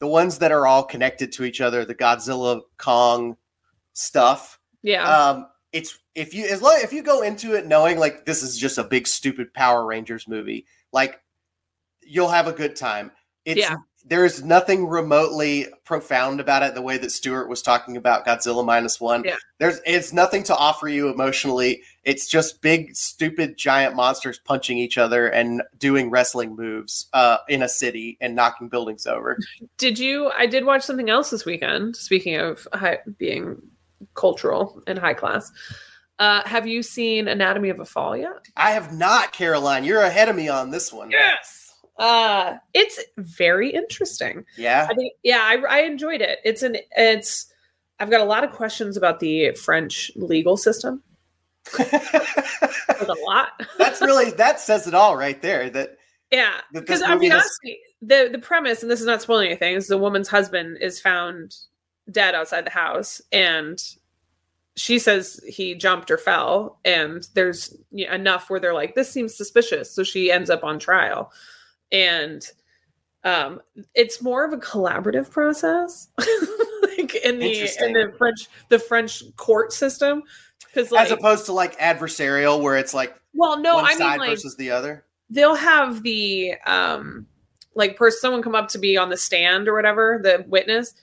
the 0.00 0.06
ones 0.06 0.38
that 0.38 0.50
are 0.50 0.66
all 0.66 0.82
connected 0.82 1.30
to 1.32 1.44
each 1.44 1.60
other, 1.60 1.84
the 1.84 1.94
Godzilla 1.94 2.62
Kong 2.78 3.36
stuff. 3.92 4.58
yeah. 4.82 5.04
Um 5.04 5.46
it's 5.72 5.98
if 6.16 6.34
you 6.34 6.46
as 6.46 6.60
long 6.62 6.78
if 6.82 6.92
you 6.92 7.02
go 7.02 7.22
into 7.22 7.54
it 7.54 7.66
knowing 7.66 7.98
like 7.98 8.24
this 8.24 8.42
is 8.42 8.58
just 8.58 8.78
a 8.78 8.84
big 8.84 9.06
stupid 9.06 9.54
Power 9.54 9.86
Rangers 9.86 10.26
movie, 10.26 10.66
like 10.92 11.20
you'll 12.02 12.28
have 12.28 12.48
a 12.48 12.52
good 12.52 12.74
time. 12.74 13.12
It's 13.44 13.60
Yeah. 13.60 13.76
There 14.04 14.24
is 14.24 14.42
nothing 14.42 14.86
remotely 14.86 15.66
profound 15.84 16.40
about 16.40 16.62
it 16.62 16.74
the 16.74 16.82
way 16.82 16.98
that 16.98 17.12
Stuart 17.12 17.48
was 17.48 17.62
talking 17.62 17.96
about 17.96 18.26
Godzilla 18.26 18.64
minus 18.64 19.00
one. 19.00 19.22
Yeah. 19.24 19.36
There's 19.58 19.80
it's 19.86 20.12
nothing 20.12 20.42
to 20.44 20.56
offer 20.56 20.88
you 20.88 21.08
emotionally. 21.08 21.82
It's 22.04 22.26
just 22.26 22.62
big, 22.62 22.96
stupid, 22.96 23.56
giant 23.56 23.94
monsters 23.94 24.38
punching 24.38 24.78
each 24.78 24.96
other 24.96 25.28
and 25.28 25.62
doing 25.78 26.10
wrestling 26.10 26.56
moves 26.56 27.08
uh, 27.12 27.38
in 27.48 27.62
a 27.62 27.68
city 27.68 28.16
and 28.20 28.34
knocking 28.34 28.68
buildings 28.68 29.06
over. 29.06 29.38
Did 29.76 29.98
you? 29.98 30.30
I 30.36 30.46
did 30.46 30.64
watch 30.64 30.82
something 30.82 31.10
else 31.10 31.30
this 31.30 31.44
weekend. 31.44 31.96
Speaking 31.96 32.36
of 32.36 32.66
high, 32.72 32.98
being 33.18 33.60
cultural 34.14 34.82
and 34.86 34.98
high 34.98 35.14
class, 35.14 35.52
uh, 36.18 36.42
have 36.46 36.66
you 36.66 36.82
seen 36.82 37.28
Anatomy 37.28 37.68
of 37.68 37.80
a 37.80 37.84
Fall 37.84 38.16
yet? 38.16 38.46
I 38.56 38.70
have 38.72 38.92
not, 38.92 39.32
Caroline. 39.32 39.84
You're 39.84 40.02
ahead 40.02 40.28
of 40.28 40.36
me 40.36 40.48
on 40.48 40.70
this 40.70 40.92
one. 40.92 41.10
Yes. 41.10 41.59
Uh, 41.98 42.56
it's 42.74 42.98
very 43.18 43.70
interesting. 43.70 44.44
Yeah. 44.56 44.86
I 44.90 44.94
think, 44.94 45.12
yeah, 45.22 45.40
I, 45.42 45.56
I 45.68 45.80
enjoyed 45.80 46.20
it. 46.20 46.38
It's 46.44 46.62
an, 46.62 46.76
it's. 46.96 47.46
I've 47.98 48.10
got 48.10 48.22
a 48.22 48.24
lot 48.24 48.44
of 48.44 48.52
questions 48.52 48.96
about 48.96 49.20
the 49.20 49.52
French 49.52 50.10
legal 50.16 50.56
system. 50.56 51.02
A 51.78 53.14
lot. 53.26 53.48
That's 53.78 54.00
really 54.00 54.30
that 54.32 54.60
says 54.60 54.86
it 54.86 54.94
all 54.94 55.16
right 55.16 55.40
there. 55.42 55.68
That 55.70 55.96
Yeah, 56.30 56.54
because 56.72 57.02
I 57.02 57.16
mean, 57.16 57.30
has- 57.30 57.42
honestly, 57.42 57.78
the 58.02 58.28
the 58.32 58.38
premise, 58.38 58.82
and 58.82 58.90
this 58.90 59.00
is 59.00 59.06
not 59.06 59.22
spoiling 59.22 59.48
anything, 59.48 59.74
is 59.74 59.86
the 59.86 59.98
woman's 59.98 60.28
husband 60.28 60.78
is 60.80 61.00
found 61.00 61.56
dead 62.10 62.34
outside 62.34 62.66
the 62.66 62.70
house, 62.70 63.20
and 63.32 63.78
she 64.76 64.98
says 64.98 65.40
he 65.46 65.74
jumped 65.74 66.10
or 66.10 66.18
fell, 66.18 66.78
and 66.84 67.28
there's 67.34 67.76
enough 67.92 68.48
where 68.48 68.60
they're 68.60 68.74
like, 68.74 68.94
this 68.94 69.10
seems 69.10 69.36
suspicious, 69.36 69.90
so 69.90 70.02
she 70.02 70.32
ends 70.32 70.50
up 70.50 70.64
on 70.64 70.78
trial, 70.78 71.32
and 71.92 72.46
um, 73.24 73.60
it's 73.94 74.22
more 74.22 74.44
of 74.44 74.52
a 74.52 74.56
collaborative 74.58 75.30
process, 75.30 76.08
like 76.18 77.14
in 77.16 77.38
the 77.38 77.84
in 77.84 77.92
the 77.92 78.12
French 78.16 78.48
the 78.68 78.78
French 78.78 79.22
court 79.36 79.72
system, 79.72 80.22
because 80.66 80.90
like, 80.90 81.06
as 81.06 81.12
opposed 81.12 81.46
to 81.46 81.52
like 81.52 81.78
adversarial, 81.78 82.62
where 82.62 82.76
it's 82.76 82.94
like 82.94 83.14
well, 83.34 83.60
no, 83.60 83.76
one 83.76 83.84
I 83.84 83.88
mean 83.90 83.98
side 83.98 84.18
like 84.18 84.30
versus 84.30 84.56
the 84.56 84.70
other. 84.70 85.04
they'll 85.28 85.54
have 85.54 86.02
the 86.02 86.54
um 86.66 87.26
like 87.74 87.96
person 87.96 88.18
someone 88.20 88.42
come 88.42 88.54
up 88.54 88.68
to 88.68 88.78
be 88.78 88.96
on 88.96 89.10
the 89.10 89.16
stand 89.16 89.68
or 89.68 89.74
whatever 89.74 90.18
the 90.22 90.44
witness 90.48 90.94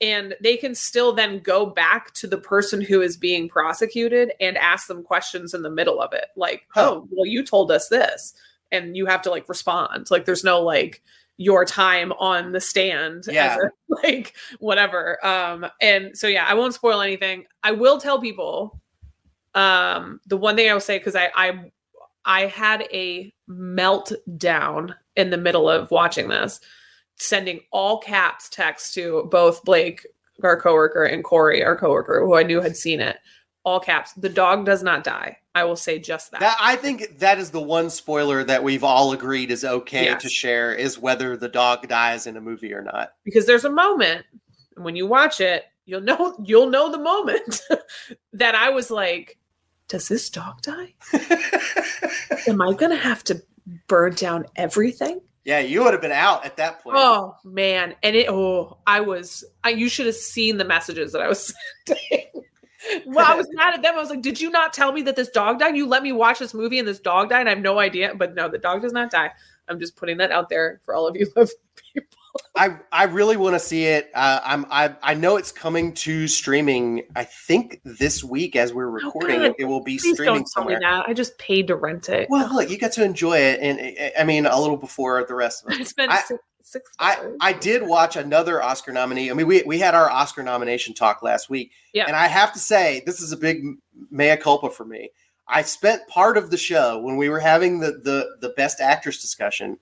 and 0.00 0.34
they 0.42 0.56
can 0.56 0.74
still 0.74 1.12
then 1.12 1.38
go 1.38 1.64
back 1.64 2.12
to 2.12 2.26
the 2.26 2.36
person 2.36 2.80
who 2.80 3.00
is 3.00 3.16
being 3.16 3.48
prosecuted 3.48 4.32
and 4.40 4.58
ask 4.58 4.88
them 4.88 5.02
questions 5.04 5.54
in 5.54 5.62
the 5.62 5.70
middle 5.70 6.00
of 6.02 6.12
it 6.12 6.26
like 6.36 6.66
Huh. 6.70 6.94
oh 6.94 7.08
well 7.12 7.24
you 7.26 7.44
told 7.44 7.70
us 7.70 7.88
this 7.88 8.34
and 8.72 8.96
you 8.96 9.06
have 9.06 9.22
to 9.22 9.30
like 9.30 9.48
respond. 9.48 10.10
Like 10.10 10.24
there's 10.24 10.44
no 10.44 10.60
like 10.62 11.02
your 11.38 11.64
time 11.64 12.12
on 12.12 12.52
the 12.52 12.60
stand 12.60 13.24
Yeah. 13.28 13.56
as 13.56 13.62
a, 13.64 13.70
like 14.06 14.34
whatever. 14.58 15.24
Um 15.26 15.66
and 15.80 16.16
so 16.16 16.26
yeah 16.26 16.46
i 16.48 16.54
won't 16.54 16.74
spoil 16.74 17.00
anything. 17.02 17.44
I 17.62 17.72
will 17.72 17.98
tell 17.98 18.20
people 18.20 18.80
um 19.54 20.20
the 20.26 20.36
one 20.36 20.54
thing 20.54 20.68
i 20.68 20.72
will 20.74 20.80
say 20.80 20.98
because 20.98 21.16
i 21.16 21.30
i 21.34 21.70
i 22.26 22.40
had 22.46 22.82
a 22.92 23.32
meltdown 23.48 24.94
in 25.16 25.30
the 25.30 25.36
middle 25.38 25.68
of 25.68 25.90
watching 25.90 26.28
this 26.28 26.60
sending 27.16 27.60
all 27.72 27.98
caps 27.98 28.48
text 28.50 28.92
to 28.94 29.26
both 29.30 29.64
blake 29.64 30.06
our 30.42 30.60
coworker 30.60 31.04
and 31.04 31.24
corey 31.24 31.64
our 31.64 31.74
coworker 31.76 32.20
who 32.24 32.34
i 32.36 32.42
knew 32.42 32.60
had 32.60 32.76
seen 32.76 33.00
it 33.00 33.16
all 33.66 33.80
caps. 33.80 34.12
The 34.14 34.28
dog 34.30 34.64
does 34.64 34.82
not 34.82 35.04
die. 35.04 35.36
I 35.54 35.64
will 35.64 35.76
say 35.76 35.98
just 35.98 36.30
that, 36.30 36.40
That 36.40 36.56
I 36.60 36.76
think 36.76 37.18
that 37.18 37.38
is 37.38 37.50
the 37.50 37.60
one 37.60 37.90
spoiler 37.90 38.44
that 38.44 38.62
we've 38.62 38.84
all 38.84 39.12
agreed 39.12 39.50
is 39.50 39.64
okay 39.64 40.04
Yes. 40.04 40.22
to 40.22 40.28
share 40.28 40.72
is 40.72 40.98
whether 40.98 41.36
the 41.36 41.48
dog 41.48 41.86
dies 41.88 42.26
in 42.26 42.36
a 42.36 42.40
movie 42.40 42.72
or 42.72 42.82
not. 42.82 43.12
because 43.24 43.44
there's 43.46 43.64
a 43.64 43.70
moment 43.70 44.24
and 44.76 44.84
when 44.84 44.94
you 44.96 45.06
watch 45.06 45.40
it 45.40 45.64
you'll 45.84 46.00
know 46.00 46.36
you'll 46.44 46.68
know 46.70 46.90
the 46.92 46.98
moment 46.98 47.60
that 48.32 48.54
i 48.54 48.68
was 48.70 48.90
like 48.90 49.38
does 49.88 50.08
this 50.08 50.28
dog 50.30 50.60
die? 50.62 50.94
Am 52.48 52.60
i 52.62 52.72
gonna 52.72 52.96
have 52.96 53.22
to 53.24 53.42
burn 53.88 54.14
down 54.14 54.46
everything? 54.56 55.20
Yeah, 55.44 55.60
you 55.60 55.84
would 55.84 55.92
have 55.92 56.02
been 56.02 56.10
out 56.12 56.44
at 56.44 56.56
that 56.56 56.82
point. 56.82 56.96
oh 56.98 57.36
man. 57.44 57.94
And 58.02 58.14
it 58.16 58.28
oh 58.28 58.78
i 58.86 59.00
was 59.00 59.44
I, 59.64 59.70
you 59.70 59.88
should 59.88 60.06
have 60.06 60.14
seen 60.16 60.58
the 60.58 60.64
messages 60.64 61.12
that 61.12 61.22
i 61.22 61.28
was 61.28 61.52
sending 61.88 62.26
well 63.06 63.26
i 63.26 63.34
was 63.34 63.46
mad 63.52 63.74
at 63.74 63.82
them. 63.82 63.94
I 63.94 63.98
was 64.00 64.10
like 64.10 64.22
did 64.22 64.40
you 64.40 64.50
not 64.50 64.72
tell 64.72 64.92
me 64.92 65.02
that 65.02 65.16
this 65.16 65.28
dog 65.28 65.58
died? 65.58 65.76
You 65.76 65.86
let 65.86 66.02
me 66.02 66.12
watch 66.12 66.38
this 66.38 66.54
movie 66.54 66.78
and 66.78 66.86
this 66.86 66.98
dog 67.00 67.30
died? 67.30 67.40
And 67.40 67.48
i 67.48 67.52
have 67.52 67.60
no 67.62 67.78
idea. 67.78 68.14
But 68.14 68.34
no 68.34 68.48
the 68.48 68.58
dog 68.58 68.82
does 68.82 68.92
not 68.92 69.10
die. 69.10 69.30
I'm 69.68 69.80
just 69.80 69.96
putting 69.96 70.16
that 70.18 70.30
out 70.30 70.48
there 70.48 70.80
for 70.84 70.94
all 70.94 71.06
of 71.08 71.16
you 71.16 71.26
people. 71.26 71.48
I 72.54 72.76
I 72.92 73.04
really 73.04 73.36
want 73.38 73.54
to 73.54 73.58
see 73.58 73.86
it. 73.86 74.10
Uh, 74.14 74.40
I'm 74.44 74.66
I 74.70 74.94
I 75.02 75.14
know 75.14 75.36
it's 75.38 75.50
coming 75.52 75.94
to 75.94 76.28
streaming. 76.28 77.02
I 77.16 77.24
think 77.24 77.80
this 77.84 78.22
week 78.22 78.56
as 78.56 78.74
we're 78.74 78.90
recording, 78.90 79.40
Oh, 79.40 79.44
it, 79.44 79.54
it 79.60 79.64
will 79.64 79.82
be 79.82 79.98
please 79.98 80.14
streaming 80.14 80.34
don't 80.42 80.46
tell 80.54 80.64
me 80.64 80.74
somewhere. 80.74 80.80
that. 80.80 81.08
I 81.08 81.14
just 81.14 81.36
paid 81.38 81.66
to 81.68 81.76
rent 81.76 82.08
it. 82.10 82.28
Well, 82.28 82.54
look, 82.54 82.68
you 82.70 82.76
got 82.78 82.92
to 82.92 83.04
enjoy 83.04 83.38
it, 83.38 83.60
and 83.60 84.12
I 84.18 84.24
mean 84.24 84.44
a 84.46 84.60
little 84.60 84.76
before 84.76 85.24
the 85.26 85.34
rest 85.34 85.64
of 85.64 85.72
us. 85.72 85.78
I 85.80 85.84
spent 85.84 86.12
I- 86.12 86.20
six, 86.20 86.40
six 86.66 86.90
I. 86.98 87.32
I 87.40 87.52
did 87.52 87.82
watch 87.82 88.16
another 88.16 88.62
Oscar 88.62 88.92
nominee. 88.92 89.30
I 89.30 89.34
mean, 89.34 89.46
we, 89.46 89.62
we 89.64 89.78
had 89.78 89.94
our 89.94 90.10
Oscar 90.10 90.42
nomination 90.42 90.94
talk 90.94 91.22
last 91.22 91.48
week. 91.48 91.72
Yeah. 91.94 92.04
And 92.06 92.16
I 92.16 92.26
have 92.26 92.52
to 92.52 92.58
say, 92.58 93.02
this 93.06 93.20
is 93.20 93.32
a 93.32 93.36
big 93.36 93.62
mea 94.10 94.36
culpa 94.36 94.70
for 94.70 94.84
me. 94.84 95.10
I 95.48 95.62
spent 95.62 96.06
part 96.08 96.36
of 96.36 96.50
the 96.50 96.56
show 96.56 96.98
when 96.98 97.16
we 97.16 97.28
were 97.28 97.38
having 97.38 97.78
the, 97.78 97.92
the, 98.02 98.36
the 98.40 98.48
best 98.56 98.80
actress 98.80 99.20
discussion. 99.20 99.78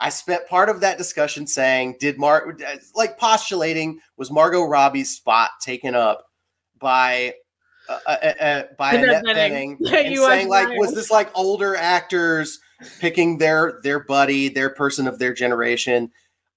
I 0.00 0.10
spent 0.10 0.46
part 0.48 0.68
of 0.68 0.80
that 0.80 0.98
discussion 0.98 1.46
saying, 1.46 1.96
did 2.00 2.18
Mar 2.18 2.56
like 2.94 3.18
postulating 3.18 4.00
was 4.16 4.30
Margot 4.30 4.64
Robbie's 4.64 5.10
spot 5.10 5.50
taken 5.60 5.94
up 5.94 6.30
by 6.78 7.34
uh, 7.88 7.98
uh, 8.06 8.10
uh, 8.10 8.62
by 8.76 8.94
Annette 8.94 9.24
Bening. 9.24 9.76
Yeah, 9.80 9.98
and 9.98 10.16
saying 10.16 10.48
like, 10.48 10.68
was 10.76 10.94
this 10.94 11.10
like 11.10 11.30
older 11.34 11.74
actors 11.74 12.60
picking 13.00 13.38
their 13.38 13.80
their 13.82 14.00
buddy, 14.00 14.48
their 14.48 14.70
person 14.70 15.06
of 15.06 15.18
their 15.18 15.34
generation? 15.34 16.10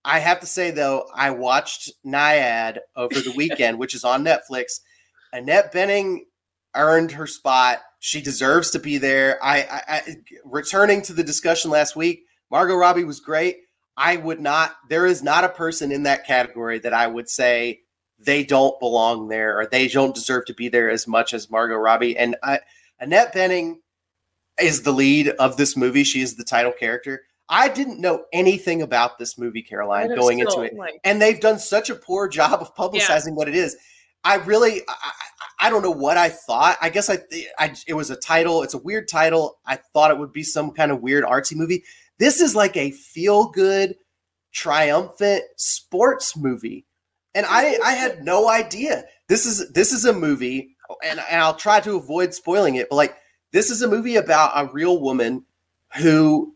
I 0.03 0.19
have 0.19 0.39
to 0.39 0.45
say 0.45 0.71
though, 0.71 1.05
I 1.13 1.31
watched 1.31 1.91
Nyad 2.05 2.79
over 2.95 3.19
the 3.19 3.31
weekend, 3.35 3.79
which 3.79 3.95
is 3.95 4.03
on 4.03 4.25
Netflix. 4.25 4.79
Annette 5.33 5.73
Bening 5.73 6.21
earned 6.75 7.11
her 7.11 7.27
spot. 7.27 7.79
She 7.99 8.21
deserves 8.21 8.71
to 8.71 8.79
be 8.79 8.97
there. 8.97 9.37
I, 9.43 9.61
I, 9.61 9.81
I 9.87 10.15
returning 10.43 11.01
to 11.03 11.13
the 11.13 11.23
discussion 11.23 11.69
last 11.69 11.95
week. 11.95 12.23
Margot 12.49 12.75
Robbie 12.75 13.03
was 13.03 13.19
great. 13.19 13.57
I 13.95 14.17
would 14.17 14.39
not. 14.39 14.75
There 14.89 15.05
is 15.05 15.21
not 15.21 15.43
a 15.43 15.49
person 15.49 15.91
in 15.91 16.03
that 16.03 16.25
category 16.25 16.79
that 16.79 16.93
I 16.93 17.07
would 17.07 17.29
say 17.29 17.81
they 18.17 18.43
don't 18.43 18.79
belong 18.79 19.27
there 19.27 19.57
or 19.57 19.65
they 19.65 19.87
don't 19.87 20.15
deserve 20.15 20.45
to 20.45 20.53
be 20.53 20.69
there 20.69 20.89
as 20.89 21.07
much 21.07 21.33
as 21.33 21.49
Margot 21.49 21.75
Robbie. 21.75 22.17
And 22.17 22.35
I, 22.43 22.59
Annette 22.99 23.33
Bening 23.33 23.77
is 24.61 24.83
the 24.83 24.91
lead 24.91 25.29
of 25.29 25.57
this 25.57 25.75
movie. 25.75 26.03
She 26.03 26.21
is 26.21 26.35
the 26.35 26.43
title 26.43 26.71
character. 26.71 27.23
I 27.49 27.67
didn't 27.67 27.99
know 27.99 28.25
anything 28.31 28.81
about 28.81 29.19
this 29.19 29.37
movie, 29.37 29.61
Caroline, 29.61 30.15
going 30.15 30.39
it's 30.39 30.53
into 30.53 30.65
it 30.65 30.73
Like, 30.75 31.01
and 31.03 31.21
they've 31.21 31.39
done 31.39 31.59
such 31.59 31.89
a 31.89 31.95
poor 31.95 32.27
job 32.29 32.61
of 32.61 32.73
publicizing 32.75 33.35
what 33.35 33.49
it 33.49 33.55
is. 33.55 33.75
I 34.23 34.35
really, 34.35 34.81
I, 34.87 34.93
I 35.03 35.11
I 35.61 35.69
don't 35.69 35.83
know 35.83 35.91
what 35.91 36.17
I 36.17 36.29
thought. 36.29 36.77
I 36.81 36.89
guess 36.89 37.09
I, 37.09 37.19
I, 37.59 37.75
it 37.85 37.93
was 37.93 38.09
a 38.09 38.15
title. 38.15 38.63
It's 38.63 38.73
a 38.73 38.79
weird 38.79 39.07
title. 39.07 39.59
I 39.65 39.75
thought 39.75 40.09
it 40.09 40.17
would 40.17 40.33
be 40.33 40.43
some 40.43 40.71
kind 40.71 40.91
of 40.91 41.01
weird 41.01 41.23
artsy 41.23 41.55
movie. 41.55 41.83
This 42.17 42.41
is 42.41 42.55
like 42.55 42.75
a 42.75 42.91
feel 42.91 43.49
good, 43.49 43.95
triumphant 44.51 45.43
sports 45.57 46.35
movie, 46.35 46.87
and 47.35 47.45
I, 47.47 47.77
I 47.85 47.93
had 47.93 48.23
no 48.23 48.49
idea. 48.49 49.03
This 49.27 49.45
is 49.45 49.71
this 49.71 49.91
is 49.91 50.05
a 50.05 50.13
movie, 50.13 50.75
and, 51.03 51.19
and 51.29 51.41
I'll 51.41 51.55
try 51.55 51.79
to 51.81 51.95
avoid 51.95 52.33
spoiling 52.33 52.75
it. 52.75 52.89
But 52.89 52.95
like, 52.95 53.17
this 53.51 53.69
is 53.71 53.81
a 53.81 53.87
movie 53.87 54.15
about 54.15 54.51
a 54.55 54.71
real 54.71 54.99
woman 55.01 55.45
who 55.97 56.55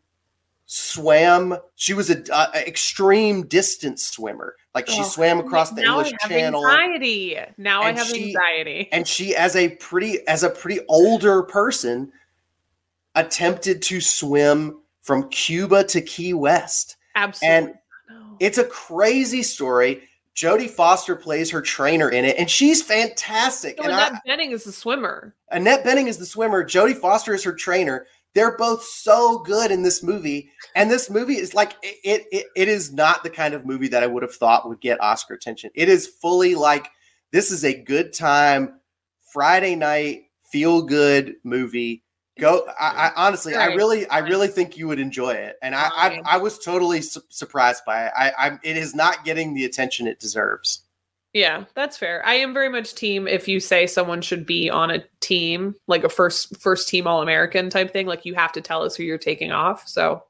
swam. 0.66 1.58
She 1.76 1.94
was 1.94 2.10
a, 2.10 2.24
a 2.34 2.68
extreme 2.68 3.46
distance 3.48 4.06
swimmer. 4.06 4.56
Like 4.74 4.88
she 4.88 5.02
Oh, 5.02 5.04
swam 5.04 5.40
across 5.40 5.72
the 5.72 5.82
now 5.84 6.00
English 6.00 6.14
I 6.14 6.18
have 6.24 6.32
Channel, 6.32 6.68
anxiety. 6.68 7.38
Now 7.58 7.82
I 7.82 7.92
have 7.94 8.08
she- 8.08 8.26
anxiety. 8.36 8.90
and 8.92 9.08
she, 9.08 9.36
as 9.36 9.56
a 9.56 9.70
pretty 9.70 10.26
as 10.28 10.44
a 10.44 10.50
pretty 10.50 10.80
older 10.90 11.44
person, 11.44 12.12
attempted 13.16 13.82
to 13.84 14.02
swim 14.02 14.80
from 15.02 15.30
Cuba 15.30 15.84
to 15.86 16.02
Key 16.02 16.34
West. 16.34 16.98
Absolutely. 17.16 17.74
no. 18.10 18.36
It's 18.40 18.58
a 18.58 18.66
crazy 18.66 19.44
story. 19.44 20.02
Jodie 20.36 20.70
Foster 20.70 21.16
plays 21.16 21.50
her 21.52 21.62
trainer 21.62 22.10
in 22.10 22.26
it, 22.26 22.36
and 22.38 22.50
she's 22.50 22.82
fantastic. 22.82 23.78
And 23.78 23.88
Annette 23.88 24.22
I, 24.26 24.30
Bening 24.30 24.52
is 24.52 24.66
the 24.66 24.72
swimmer. 24.72 25.34
Annette 25.50 25.86
Bening 25.86 26.08
is 26.08 26.18
the 26.18 26.26
swimmer. 26.26 26.64
Jodie 26.64 26.98
Foster 26.98 27.34
is 27.34 27.44
her 27.44 27.54
trainer. 27.54 28.06
They're 28.34 28.58
both 28.58 28.84
so 28.84 29.40
good 29.40 29.72
in 29.72 29.82
this 29.82 30.04
movie, 30.04 30.50
and 30.76 30.92
this 30.92 31.10
movie 31.10 31.38
is 31.38 31.54
like 31.54 31.74
it, 31.82 32.26
it. 32.32 32.48
It 32.56 32.68
is 32.68 32.92
not 32.92 33.24
the 33.24 33.30
kind 33.30 33.54
of 33.54 33.66
movie 33.66 33.88
that 33.88 34.04
I 34.04 34.08
would 34.08 34.24
have 34.24 34.36
thought 34.36 34.68
would 34.68 34.82
get 34.82 35.02
Oscar 35.02 35.36
attention. 35.36 35.72
It 35.74 35.88
is 35.88 36.08
fully 36.08 36.54
like 36.54 36.90
this 37.32 37.50
is 37.50 37.64
a 37.64 37.82
good 37.84 38.12
time 38.12 38.82
Friday 39.32 39.76
night 39.76 40.24
feel 40.56 40.82
good 40.82 41.36
movie. 41.44 42.05
Go. 42.40 42.68
I, 42.80 43.12
I 43.16 43.28
honestly, 43.28 43.56
I 43.56 43.68
really, 43.68 44.08
I 44.10 44.20
really 44.20 44.50
think 44.50 44.78
you 44.78 44.88
would 44.88 45.00
enjoy 45.00 45.32
it, 45.32 45.56
and 45.62 45.74
I, 45.74 45.90
I, 45.96 46.22
I 46.26 46.38
was 46.38 46.60
totally 46.60 47.02
su- 47.02 47.22
surprised 47.30 47.84
by 47.86 48.08
it. 48.08 48.12
I, 48.16 48.32
I, 48.38 48.60
it 48.62 48.76
is 48.76 48.94
not 48.94 49.24
getting 49.24 49.54
the 49.54 49.64
attention 49.64 50.06
it 50.06 50.20
deserves. 50.20 50.82
Yeah, 51.34 51.66
that's 51.76 51.98
fair. 51.98 52.26
I 52.26 52.36
am 52.36 52.54
very 52.54 52.70
much 52.70 52.96
team 52.96 53.28
if 53.28 53.48
you 53.48 53.60
say 53.60 53.88
someone 53.88 54.22
should 54.22 54.46
be 54.46 54.70
on 54.70 54.90
a 54.92 55.04
team, 55.20 55.76
like 55.88 56.04
a 56.04 56.10
first 56.10 56.58
first 56.62 56.88
team 56.88 57.08
all 57.08 57.22
American 57.22 57.70
type 57.70 57.92
thing, 57.92 58.06
like 58.08 58.26
you 58.26 58.36
have 58.36 58.52
to 58.54 58.62
tell 58.62 58.84
us 58.84 58.96
who 58.96 59.04
you're 59.04 59.18
taking 59.18 59.52
off. 59.52 59.88
So 59.88 60.24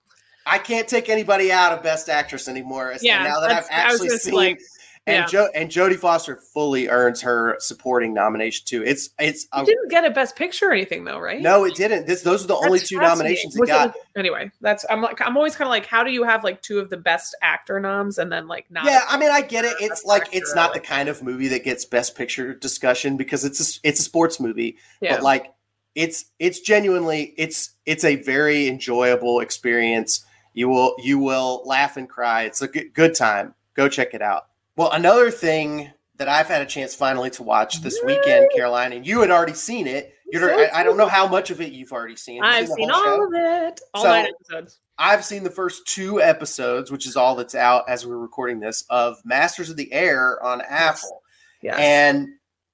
I 0.47 0.57
can't 0.59 0.87
take 0.87 1.09
anybody 1.09 1.51
out 1.51 1.73
of 1.73 1.83
Best 1.83 2.09
Actress 2.09 2.47
anymore. 2.47 2.95
Yeah, 3.01 3.23
now 3.23 3.39
that 3.39 3.51
I've 3.51 3.67
that's- 3.67 3.69
I 3.71 3.91
was 3.91 4.01
actually 4.01 4.17
seen, 4.19 4.33
like, 4.33 4.59
and 5.07 5.17
yeah. 5.17 5.25
Jo 5.25 5.47
and 5.53 5.69
Jodie 5.69 5.97
Foster 5.97 6.35
fully 6.35 6.87
earns 6.89 7.21
her 7.21 7.57
supporting 7.59 8.13
nomination 8.13 8.65
too. 8.65 8.83
It's 8.83 9.11
it's 9.19 9.47
a, 9.53 9.63
didn't 9.63 9.89
get 9.89 10.03
a 10.03 10.09
best 10.09 10.35
picture 10.35 10.69
or 10.69 10.71
anything 10.71 11.03
though, 11.03 11.19
right? 11.19 11.41
no, 11.41 11.63
it 11.65 11.75
didn't. 11.75 12.07
This 12.07 12.21
those 12.21 12.43
are 12.43 12.47
the 12.47 12.55
only 12.55 12.79
two 12.79 12.97
nominations 12.97 13.55
it 13.55 13.59
Was 13.59 13.69
got. 13.69 13.87
like- 13.87 13.95
anyway, 14.15 14.51
that's 14.61 14.85
I'm 14.89 15.01
like 15.01 15.21
I'm 15.21 15.37
always 15.37 15.55
kind 15.55 15.67
of 15.67 15.71
like, 15.71 15.85
how 15.85 16.03
do 16.03 16.11
you 16.11 16.23
have 16.23 16.43
like 16.43 16.61
two 16.61 16.79
of 16.79 16.89
the 16.89 16.97
best 16.97 17.35
actor 17.41 17.79
noms 17.79 18.17
and 18.17 18.31
then 18.31 18.47
like 18.47 18.69
not? 18.71 18.85
yeah, 18.85 19.01
I 19.07 19.17
mean, 19.17 19.29
I 19.31 19.41
get 19.41 19.63
it. 19.65 19.75
It's 19.79 20.05
like 20.05 20.27
it's 20.31 20.55
not 20.55 20.73
the 20.73 20.79
kind 20.79 21.07
of 21.07 21.21
movie 21.21 21.49
that 21.49 21.63
gets 21.63 21.85
Best 21.85 22.15
Picture 22.15 22.55
discussion 22.55 23.15
because 23.15 23.45
it's 23.45 23.77
a, 23.77 23.79
it's 23.83 23.99
a 23.99 24.03
sports 24.03 24.39
movie. 24.39 24.77
yeah. 25.01 25.15
but 25.15 25.23
like 25.23 25.53
it's 25.95 26.25
it's 26.39 26.59
genuinely 26.59 27.33
it's 27.37 27.71
it's 27.85 28.03
a 28.03 28.17
very 28.17 28.67
enjoyable 28.67 29.39
experience 29.39 30.25
you 30.53 30.67
will 30.67 30.95
you 31.01 31.17
will 31.17 31.61
laugh 31.65 31.95
and 31.97 32.09
cry 32.09 32.43
it's 32.43 32.61
a 32.61 32.67
good, 32.67 32.93
good 32.93 33.15
time 33.15 33.55
go 33.75 33.87
check 33.87 34.13
it 34.13 34.21
out 34.21 34.47
well 34.75 34.91
another 34.91 35.29
thing 35.31 35.89
that 36.17 36.27
i've 36.27 36.47
had 36.47 36.61
a 36.61 36.65
chance 36.65 36.93
finally 36.95 37.29
to 37.29 37.43
watch 37.43 37.81
this 37.81 37.99
weekend 38.05 38.47
caroline 38.55 38.93
and 38.93 39.05
you 39.05 39.21
had 39.21 39.31
already 39.31 39.53
seen 39.53 39.87
it 39.87 40.11
you're, 40.31 40.51
I, 40.53 40.79
I 40.79 40.83
don't 40.83 40.97
know 40.97 41.07
how 41.07 41.27
much 41.27 41.51
of 41.51 41.61
it 41.61 41.71
you've 41.71 41.91
already 41.91 42.15
seen 42.15 42.41
Have 42.43 42.53
I've 42.53 42.67
the 42.67 42.73
seen 42.73 42.89
whole 42.89 43.03
show? 43.03 43.09
all 43.11 43.27
of 43.27 43.33
it, 43.35 43.81
all 43.93 44.01
So- 44.03 44.09
nine 44.09 44.27
episodes. 44.27 44.79
i've 44.97 45.23
seen 45.25 45.43
the 45.43 45.49
first 45.51 45.85
two 45.87 46.21
episodes 46.21 46.91
which 46.91 47.05
is 47.07 47.15
all 47.15 47.35
that's 47.35 47.55
out 47.55 47.83
as 47.87 48.05
we're 48.07 48.17
recording 48.17 48.59
this 48.59 48.83
of 48.89 49.17
masters 49.25 49.69
of 49.69 49.77
the 49.77 49.91
air 49.93 50.41
on 50.43 50.61
apple 50.61 51.21
Yes. 51.61 51.75
and 51.79 52.27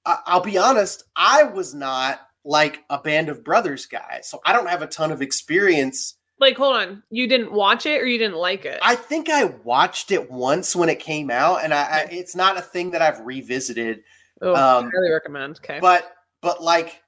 I- 0.04 0.18
I'll 0.26 0.40
be 0.40 0.58
honest, 0.58 1.04
I 1.14 1.44
was 1.44 1.74
not 1.74 2.20
like 2.44 2.82
a 2.90 2.98
band 2.98 3.28
of 3.28 3.44
brothers 3.44 3.86
guy. 3.86 4.18
So 4.24 4.40
I 4.44 4.52
don't 4.52 4.68
have 4.68 4.82
a 4.82 4.86
ton 4.88 5.12
of 5.12 5.22
experience. 5.22 6.16
Like, 6.42 6.56
hold 6.58 6.76
on, 6.76 7.02
you 7.10 7.26
didn't 7.26 7.52
watch 7.52 7.86
it 7.86 8.02
or 8.02 8.06
you 8.06 8.18
didn't 8.18 8.36
like 8.36 8.64
it? 8.66 8.78
I 8.82 8.94
think 8.96 9.30
I 9.30 9.44
watched 9.64 10.10
it 10.10 10.30
once 10.30 10.76
when 10.76 10.88
it 10.90 10.98
came 11.00 11.30
out, 11.30 11.64
and 11.64 11.72
I, 11.72 11.82
I 11.82 12.08
it's 12.10 12.36
not 12.36 12.58
a 12.58 12.60
thing 12.60 12.90
that 12.90 13.00
I've 13.00 13.20
revisited. 13.20 14.02
oh, 14.42 14.54
um, 14.54 14.90
highly 14.94 15.10
recommend. 15.10 15.56
Okay. 15.58 15.78
But 15.80 16.12
but 16.42 16.62
like 16.62 17.00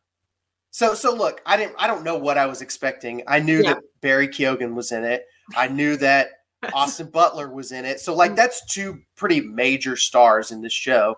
so 0.71 0.95
so 0.95 1.15
look, 1.15 1.43
I 1.45 1.57
didn't 1.57 1.75
I 1.79 1.87
don't 1.87 2.05
know 2.05 2.17
what 2.17 2.39
I 2.39 2.47
was 2.47 2.63
expecting. 2.63 3.23
I 3.27 3.39
knew 3.41 3.63
Yeah. 3.63 3.75
that 3.75 3.83
Barry 4.01 4.29
Keoghan 4.29 4.75
was 4.75 4.93
in 4.93 5.05
it. 5.05 5.27
I 5.57 5.69
knew 5.69 5.97
that 5.99 6.29
Austin 6.73 7.09
Butler 7.11 7.51
was 7.53 7.73
in 7.73 7.85
it. 7.85 8.01
So 8.01 8.15
like 8.15 8.35
that's 8.37 8.65
two 8.73 9.01
pretty 9.17 9.41
major 9.41 9.97
stars 9.97 10.51
in 10.53 10.63
this 10.63 10.73
show. 10.73 11.17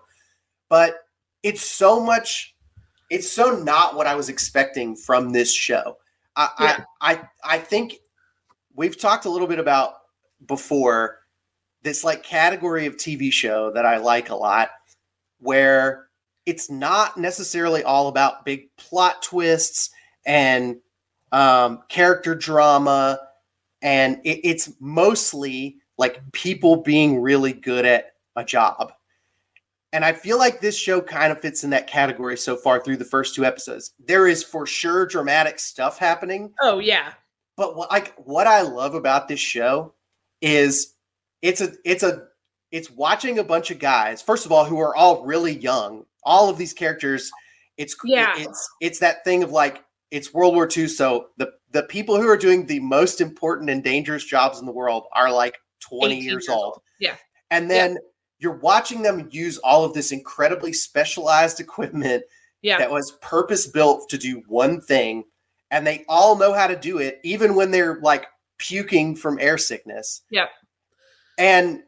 But 0.69 0.97
it's 1.43 1.61
so 1.61 1.99
much 1.99 2.55
it's 3.09 3.31
so 3.31 3.51
not 3.63 3.95
what 3.95 4.05
I 4.07 4.15
was 4.15 4.27
expecting 4.27 4.95
from 4.95 5.29
this 5.31 5.53
show. 5.53 5.97
I 6.35 6.49
Yeah. 6.59 6.83
I, 7.01 7.13
I 7.13 7.21
I 7.43 7.57
think 7.59 7.95
we've 8.77 8.97
talked 8.97 9.25
a 9.25 9.29
little 9.29 9.47
bit 9.47 9.59
about 9.59 9.95
before 10.45 11.19
this 11.81 12.03
like 12.03 12.23
category 12.23 12.85
of 12.85 12.95
TV 12.95 13.31
show 13.31 13.71
that 13.71 13.85
I 13.85 13.97
like 13.97 14.29
a 14.29 14.35
lot 14.35 14.69
where 15.39 16.07
it's 16.45 16.69
not 16.69 17.17
necessarily 17.17 17.83
all 17.83 18.07
about 18.07 18.45
big 18.45 18.73
plot 18.77 19.21
twists 19.21 19.89
and 20.25 20.77
um, 21.33 21.83
character 21.89 22.33
drama, 22.33 23.19
and 23.81 24.21
it, 24.23 24.39
it's 24.43 24.71
mostly 24.79 25.77
like 25.97 26.21
people 26.31 26.77
being 26.77 27.21
really 27.21 27.51
good 27.51 27.85
at 27.85 28.13
a 28.35 28.45
job. 28.45 28.93
And 29.91 30.05
I 30.05 30.13
feel 30.13 30.37
like 30.37 30.61
this 30.61 30.77
show 30.77 31.01
kind 31.01 31.31
of 31.31 31.41
fits 31.41 31.63
in 31.63 31.69
that 31.71 31.87
category 31.87 32.37
so 32.37 32.55
far 32.55 32.81
through 32.81 32.97
the 32.97 33.05
first 33.05 33.35
two 33.35 33.45
episodes. 33.45 33.93
There 34.05 34.27
is 34.27 34.43
for 34.43 34.65
sure 34.65 35.05
dramatic 35.05 35.59
stuff 35.59 35.97
happening, 35.97 36.53
oh 36.61 36.79
yeah, 36.79 37.13
but 37.57 37.75
what 37.75 37.91
like 37.91 38.13
what 38.17 38.47
I 38.47 38.61
love 38.61 38.93
about 38.93 39.27
this 39.27 39.39
show 39.39 39.93
is 40.41 40.93
it's 41.41 41.59
a 41.59 41.73
it's 41.83 42.03
a 42.03 42.27
it's 42.71 42.89
watching 42.91 43.39
a 43.39 43.43
bunch 43.43 43.71
of 43.71 43.79
guys 43.79 44.21
first 44.21 44.45
of 44.45 44.51
all 44.51 44.63
who 44.63 44.79
are 44.79 44.95
all 44.95 45.25
really 45.25 45.57
young. 45.57 46.05
All 46.23 46.49
of 46.49 46.57
these 46.57 46.73
characters, 46.73 47.31
it's 47.77 47.95
Yeah. 48.05 48.33
it's 48.37 48.69
it's 48.79 48.99
that 48.99 49.23
thing 49.23 49.43
of 49.43 49.51
like 49.51 49.83
it's 50.11 50.33
World 50.33 50.55
War 50.55 50.69
II, 50.75 50.87
so 50.87 51.29
the 51.37 51.51
the 51.71 51.83
people 51.83 52.15
who 52.17 52.27
are 52.27 52.37
doing 52.37 52.65
the 52.65 52.79
most 52.79 53.19
important 53.19 53.69
and 53.69 53.83
dangerous 53.83 54.23
jobs 54.23 54.59
in 54.59 54.65
the 54.65 54.71
world 54.71 55.05
are 55.13 55.31
like 55.31 55.57
20 55.81 56.15
years, 56.15 56.25
years 56.25 56.49
old. 56.49 56.63
old. 56.63 56.81
Yeah. 56.99 57.15
And 57.51 57.69
then 57.69 57.97
you're 58.39 58.57
watching 58.59 59.01
them 59.01 59.27
use 59.31 59.57
all 59.59 59.83
of 59.83 59.93
this 59.93 60.11
incredibly 60.11 60.71
specialized 60.73 61.59
equipment 61.59 62.23
yeah. 62.61 62.77
that 62.77 62.91
was 62.91 63.11
purpose 63.21 63.67
built 63.67 64.09
to 64.09 64.17
do 64.17 64.43
one 64.47 64.79
thing 64.81 65.23
and 65.71 65.85
they 65.85 66.05
all 66.07 66.35
know 66.37 66.53
how 66.53 66.67
to 66.67 66.75
do 66.75 66.97
it 66.99 67.19
even 67.23 67.55
when 67.55 67.71
they're 67.71 67.99
like 68.01 68.25
puking 68.57 69.15
from 69.15 69.37
air 69.39 69.57
sickness. 69.57 70.21
Yep. 70.31 70.49
and 71.37 71.83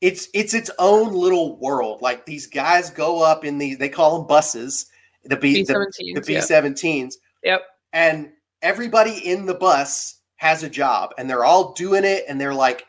it's 0.00 0.28
it's 0.34 0.52
its 0.54 0.70
own 0.80 1.12
little 1.14 1.58
world. 1.60 2.02
Like 2.02 2.26
these 2.26 2.46
guys 2.48 2.90
go 2.90 3.22
up 3.22 3.44
in 3.44 3.58
these 3.58 3.78
they 3.78 3.88
call 3.88 4.18
them 4.18 4.26
buses 4.26 4.86
the 5.24 5.36
b 5.36 5.62
the, 5.62 5.72
B-17s, 5.74 6.14
the 6.14 6.34
b17s 6.34 7.14
Yep. 7.44 7.62
and 7.92 8.30
everybody 8.62 9.18
in 9.28 9.46
the 9.46 9.54
bus 9.54 10.20
has 10.36 10.64
a 10.64 10.68
job 10.70 11.14
and 11.18 11.30
they're 11.30 11.44
all 11.44 11.72
doing 11.74 12.02
it 12.04 12.24
and 12.28 12.40
they're 12.40 12.52
like 12.54 12.84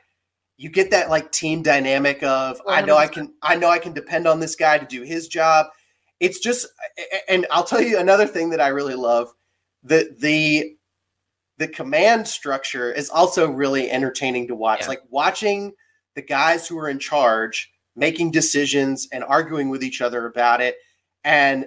you 0.58 0.70
get 0.70 0.90
that 0.90 1.10
like 1.12 1.32
team 1.32 1.62
dynamic 1.62 2.24
of 2.24 2.60
i 2.68 2.82
know 2.82 2.98
i 2.98 3.06
can 3.06 3.32
i 3.44 3.56
know 3.56 3.70
i 3.70 3.78
can 3.78 3.94
depend 3.94 4.28
on 4.28 4.40
this 4.40 4.56
guy 4.56 4.78
to 4.80 4.86
do 4.88 5.04
his 5.04 5.28
job. 5.28 5.68
It's 6.20 6.40
just 6.40 6.66
and 7.30 7.46
i'll 7.52 7.64
tell 7.64 7.82
you 7.82 8.00
another 8.00 8.26
thing 8.26 8.50
that 8.50 8.62
i 8.62 8.70
really 8.70 8.96
love 8.96 9.32
the 9.84 10.16
the 10.20 10.76
the 11.58 11.68
command 11.68 12.28
structure 12.28 12.92
is 12.92 13.10
also 13.10 13.50
really 13.50 13.90
entertaining 13.92 14.48
to 14.48 14.56
watch 14.56 14.82
Yeah. 14.82 14.88
like 14.90 15.02
watching 15.10 15.74
the 16.16 16.22
guys 16.22 16.68
who 16.68 16.78
are 16.80 16.90
in 16.90 17.00
charge 17.00 17.72
making 17.96 18.32
decisions 18.32 19.08
and 19.12 19.24
arguing 19.24 19.70
with 19.70 19.84
each 19.84 20.02
other 20.02 20.26
about 20.26 20.62
it 20.62 20.76
and 21.24 21.66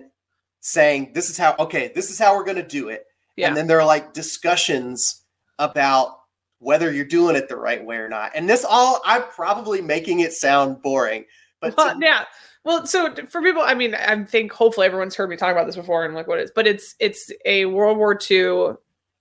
saying 0.61 1.12
this 1.14 1.31
is 1.31 1.38
how 1.38 1.55
okay 1.59 1.92
this 1.94 2.11
is 2.11 2.18
how 2.18 2.35
we're 2.37 2.44
going 2.44 2.57
to 2.57 2.62
do 2.66 2.88
it 2.88 3.05
Yeah. 3.37 3.48
and 3.48 3.57
then 3.57 3.66
there 3.68 3.81
are 3.81 3.87
like 3.87 4.12
discussions 4.12 5.22
about 5.59 6.18
whether 6.59 6.90
you're 6.92 7.05
doing 7.05 7.37
it 7.37 7.48
the 7.48 7.57
right 7.57 7.85
way 7.85 7.96
or 7.96 8.09
not 8.09 8.33
and 8.35 8.48
this 8.48 8.64
all 8.68 9.00
i'm 9.05 9.22
probably 9.24 9.81
making 9.81 10.20
it 10.20 10.33
sound 10.33 10.83
boring 10.83 11.24
but 11.61 11.76
Well, 11.76 11.94
to- 11.98 12.05
yeah. 12.05 12.24
Well, 12.66 12.85
so 12.85 13.14
for 13.29 13.40
people, 13.42 13.62
I 13.62 13.74
mean, 13.74 13.94
I 13.94 14.24
think 14.24 14.50
hopefully 14.50 14.88
everyone's 14.88 15.14
heard 15.14 15.31
me 15.31 15.37
talk 15.37 15.52
about 15.52 15.66
this 15.66 15.76
before, 15.76 16.05
and 16.05 16.16
like 16.16 16.26
what 16.26 16.40
it 16.40 16.46
is. 16.46 16.50
But 16.52 16.66
it's 16.66 16.96
it's 16.98 17.31
a 17.44 17.66
World 17.66 17.96
War 17.96 18.18
II 18.29 18.72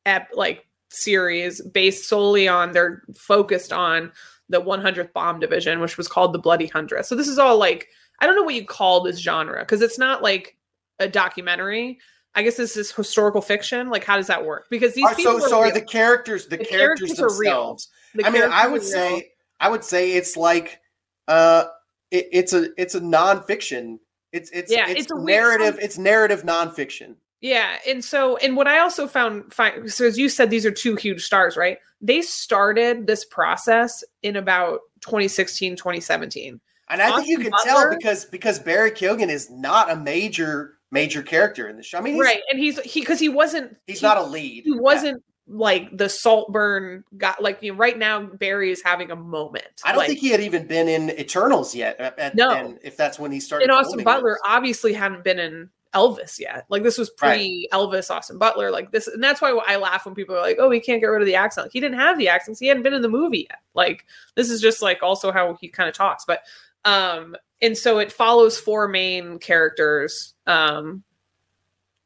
ep 0.08 0.30
like 0.34 0.66
series 0.90 1.62
based 1.62 2.10
solely 2.10 2.48
on 2.48 2.72
they're 2.72 3.04
focused 3.16 3.72
on 3.72 4.12
the 4.50 4.60
100th 4.60 5.14
Bomb 5.14 5.40
Division, 5.40 5.80
which 5.80 5.96
was 5.96 6.08
called 6.08 6.34
the 6.34 6.40
Bloody 6.40 6.66
Hundred. 6.66 7.06
So 7.06 7.14
this 7.14 7.28
is 7.28 7.38
all 7.38 7.60
like 7.60 7.88
I 8.20 8.26
don't 8.26 8.36
know 8.36 8.42
what 8.42 8.56
you 8.56 8.66
call 8.66 9.04
this 9.04 9.20
genre 9.20 9.60
because 9.60 9.84
it's 9.84 10.00
not 10.00 10.24
like 10.24 10.58
a 10.98 11.08
documentary. 11.08 12.00
I 12.34 12.42
guess 12.42 12.58
this 12.58 12.76
is 12.76 12.92
historical 12.92 13.44
fiction. 13.44 13.92
Like, 13.92 14.04
how 14.04 14.18
does 14.18 14.28
that 14.28 14.44
work? 14.44 14.66
Because 14.72 14.96
these 14.96 15.06
Are- 15.06 15.14
people 15.14 15.40
so 15.40 15.48
so 15.50 15.60
are 15.60 15.72
the 15.72 15.82
characters 15.82 16.48
the, 16.48 16.58
The 16.58 16.66
characters, 16.66 17.14
characters 17.14 17.38
real. 17.40 17.52
themselves 17.52 17.90
The 18.16 18.26
i 18.26 18.32
mean 18.32 18.42
i 18.42 18.66
would 18.66 18.82
say 18.82 19.34
i 19.60 19.70
would 19.70 19.84
say 19.84 20.14
it's 20.14 20.36
like 20.36 20.80
uh 21.28 21.66
it, 22.12 22.28
it's 22.32 22.54
a 22.54 22.70
it's 22.78 22.96
a 22.96 23.02
nonfiction 23.02 23.98
it's 24.32 24.50
it's 24.52 24.72
Yeah, 24.72 24.90
it's, 24.90 25.02
it's 25.02 25.14
narrative 25.14 25.80
it's 25.82 25.98
narrative 25.98 26.44
nonfiction 26.44 27.16
Yeah, 27.42 27.78
and 27.88 28.04
so 28.04 28.38
and 28.38 28.56
what 28.56 28.68
I 28.68 28.80
also 28.80 29.08
found 29.08 29.54
fine 29.54 29.88
so 29.88 30.06
as 30.06 30.18
you 30.18 30.30
said 30.30 30.50
these 30.50 30.66
are 30.66 30.72
two 30.72 30.96
huge 30.96 31.24
stars, 31.24 31.56
right? 31.58 31.78
They 32.02 32.22
started 32.22 33.08
this 33.08 33.26
process 33.26 34.04
in 34.22 34.36
about 34.36 34.82
2016, 35.02 35.76
2017. 35.76 36.60
and 36.90 37.02
i 37.02 37.16
think 37.16 37.28
you 37.28 37.38
Austin 37.38 37.52
can 37.52 37.64
tell 37.64 37.90
because 37.90 38.26
because 38.26 38.60
barry 38.60 38.92
keoghan 38.92 39.30
is 39.30 39.50
not 39.50 39.92
a 39.92 39.96
major 39.96 40.78
major 40.92 41.22
character 41.22 41.68
in 41.68 41.78
the 41.78 41.84
show 41.84 41.98
i 41.98 42.02
mean 42.02 42.16
he's, 42.16 42.24
right. 42.24 42.42
And 42.50 42.60
he's 42.60 42.80
he 42.82 43.04
cuz 43.04 43.20
he 43.20 43.30
wasn't 43.30 43.76
he's 43.88 44.02
he, 44.02 44.06
not 44.06 44.18
a 44.18 44.24
lead 44.24 44.64
he 44.66 44.72
wasn't 44.72 45.24
like 45.48 45.96
the 45.96 46.10
Saltburn 46.10 47.04
got 47.18 47.42
like 47.42 47.62
you 47.62 47.72
know, 47.72 47.78
right 47.78 47.98
now 47.98 48.22
Barry 48.24 48.72
is 48.72 48.82
having 48.82 49.12
a 49.12 49.16
moment. 49.16 49.66
I 49.84 49.92
don't 49.92 50.00
like, 50.00 50.08
think 50.08 50.20
he 50.20 50.30
had 50.30 50.42
even 50.42 50.66
been 50.66 50.88
in 50.88 51.12
Eternals 51.12 51.76
yet. 51.76 52.00
At, 52.00 52.36
No. 52.36 52.52
and 52.52 52.80
if 52.84 52.98
that's 52.98 53.20
when 53.20 53.32
he 53.32 53.40
started. 53.40 53.70
and 53.70 53.72
Austin 53.72 54.04
Butler 54.04 54.40
obviously 54.46 54.94
hadn't 54.94 55.24
been 55.24 55.38
in 55.38 55.70
Elvis 55.94 56.40
yet. 56.40 56.66
Like 56.70 56.84
this 56.84 56.98
was 56.98 57.12
pre 57.12 57.70
Elvis 57.72 58.10
Austin 58.10 58.38
Butler. 58.40 58.72
Like 58.72 58.92
this, 58.92 59.08
and 59.08 59.24
that's 59.24 59.42
why 59.42 59.52
I 59.68 59.78
laugh 59.78 60.06
when 60.06 60.16
people 60.16 60.36
are 60.36 60.42
like, 60.42 60.58
"Oh, 60.60 60.70
he 60.70 60.80
can't 60.80 61.00
get 61.00 61.08
rid 61.08 61.22
of 61.22 61.28
the 61.28 61.36
accent." 61.36 61.66
Like, 61.66 61.74
he 61.74 61.80
didn't 61.80 62.00
have 62.00 62.18
the 62.18 62.28
accents. 62.28 62.60
He 62.60 62.68
hadn't 62.68 62.84
been 62.84 62.94
in 62.94 63.02
the 63.02 63.08
movie 63.08 63.48
yet. 63.50 63.60
Like 63.76 64.06
this 64.36 64.50
is 64.50 64.62
just 64.62 64.82
like 64.82 65.04
also 65.04 65.32
how 65.32 65.58
he 65.62 65.70
kind 65.70 65.88
of 65.88 65.96
talks. 65.96 66.26
But 66.26 66.42
um, 66.84 67.36
and 67.62 67.78
so 67.78 68.00
it 68.00 68.12
follows 68.12 68.60
four 68.60 68.88
main 68.88 69.40
characters. 69.40 70.34
Um, 70.48 71.04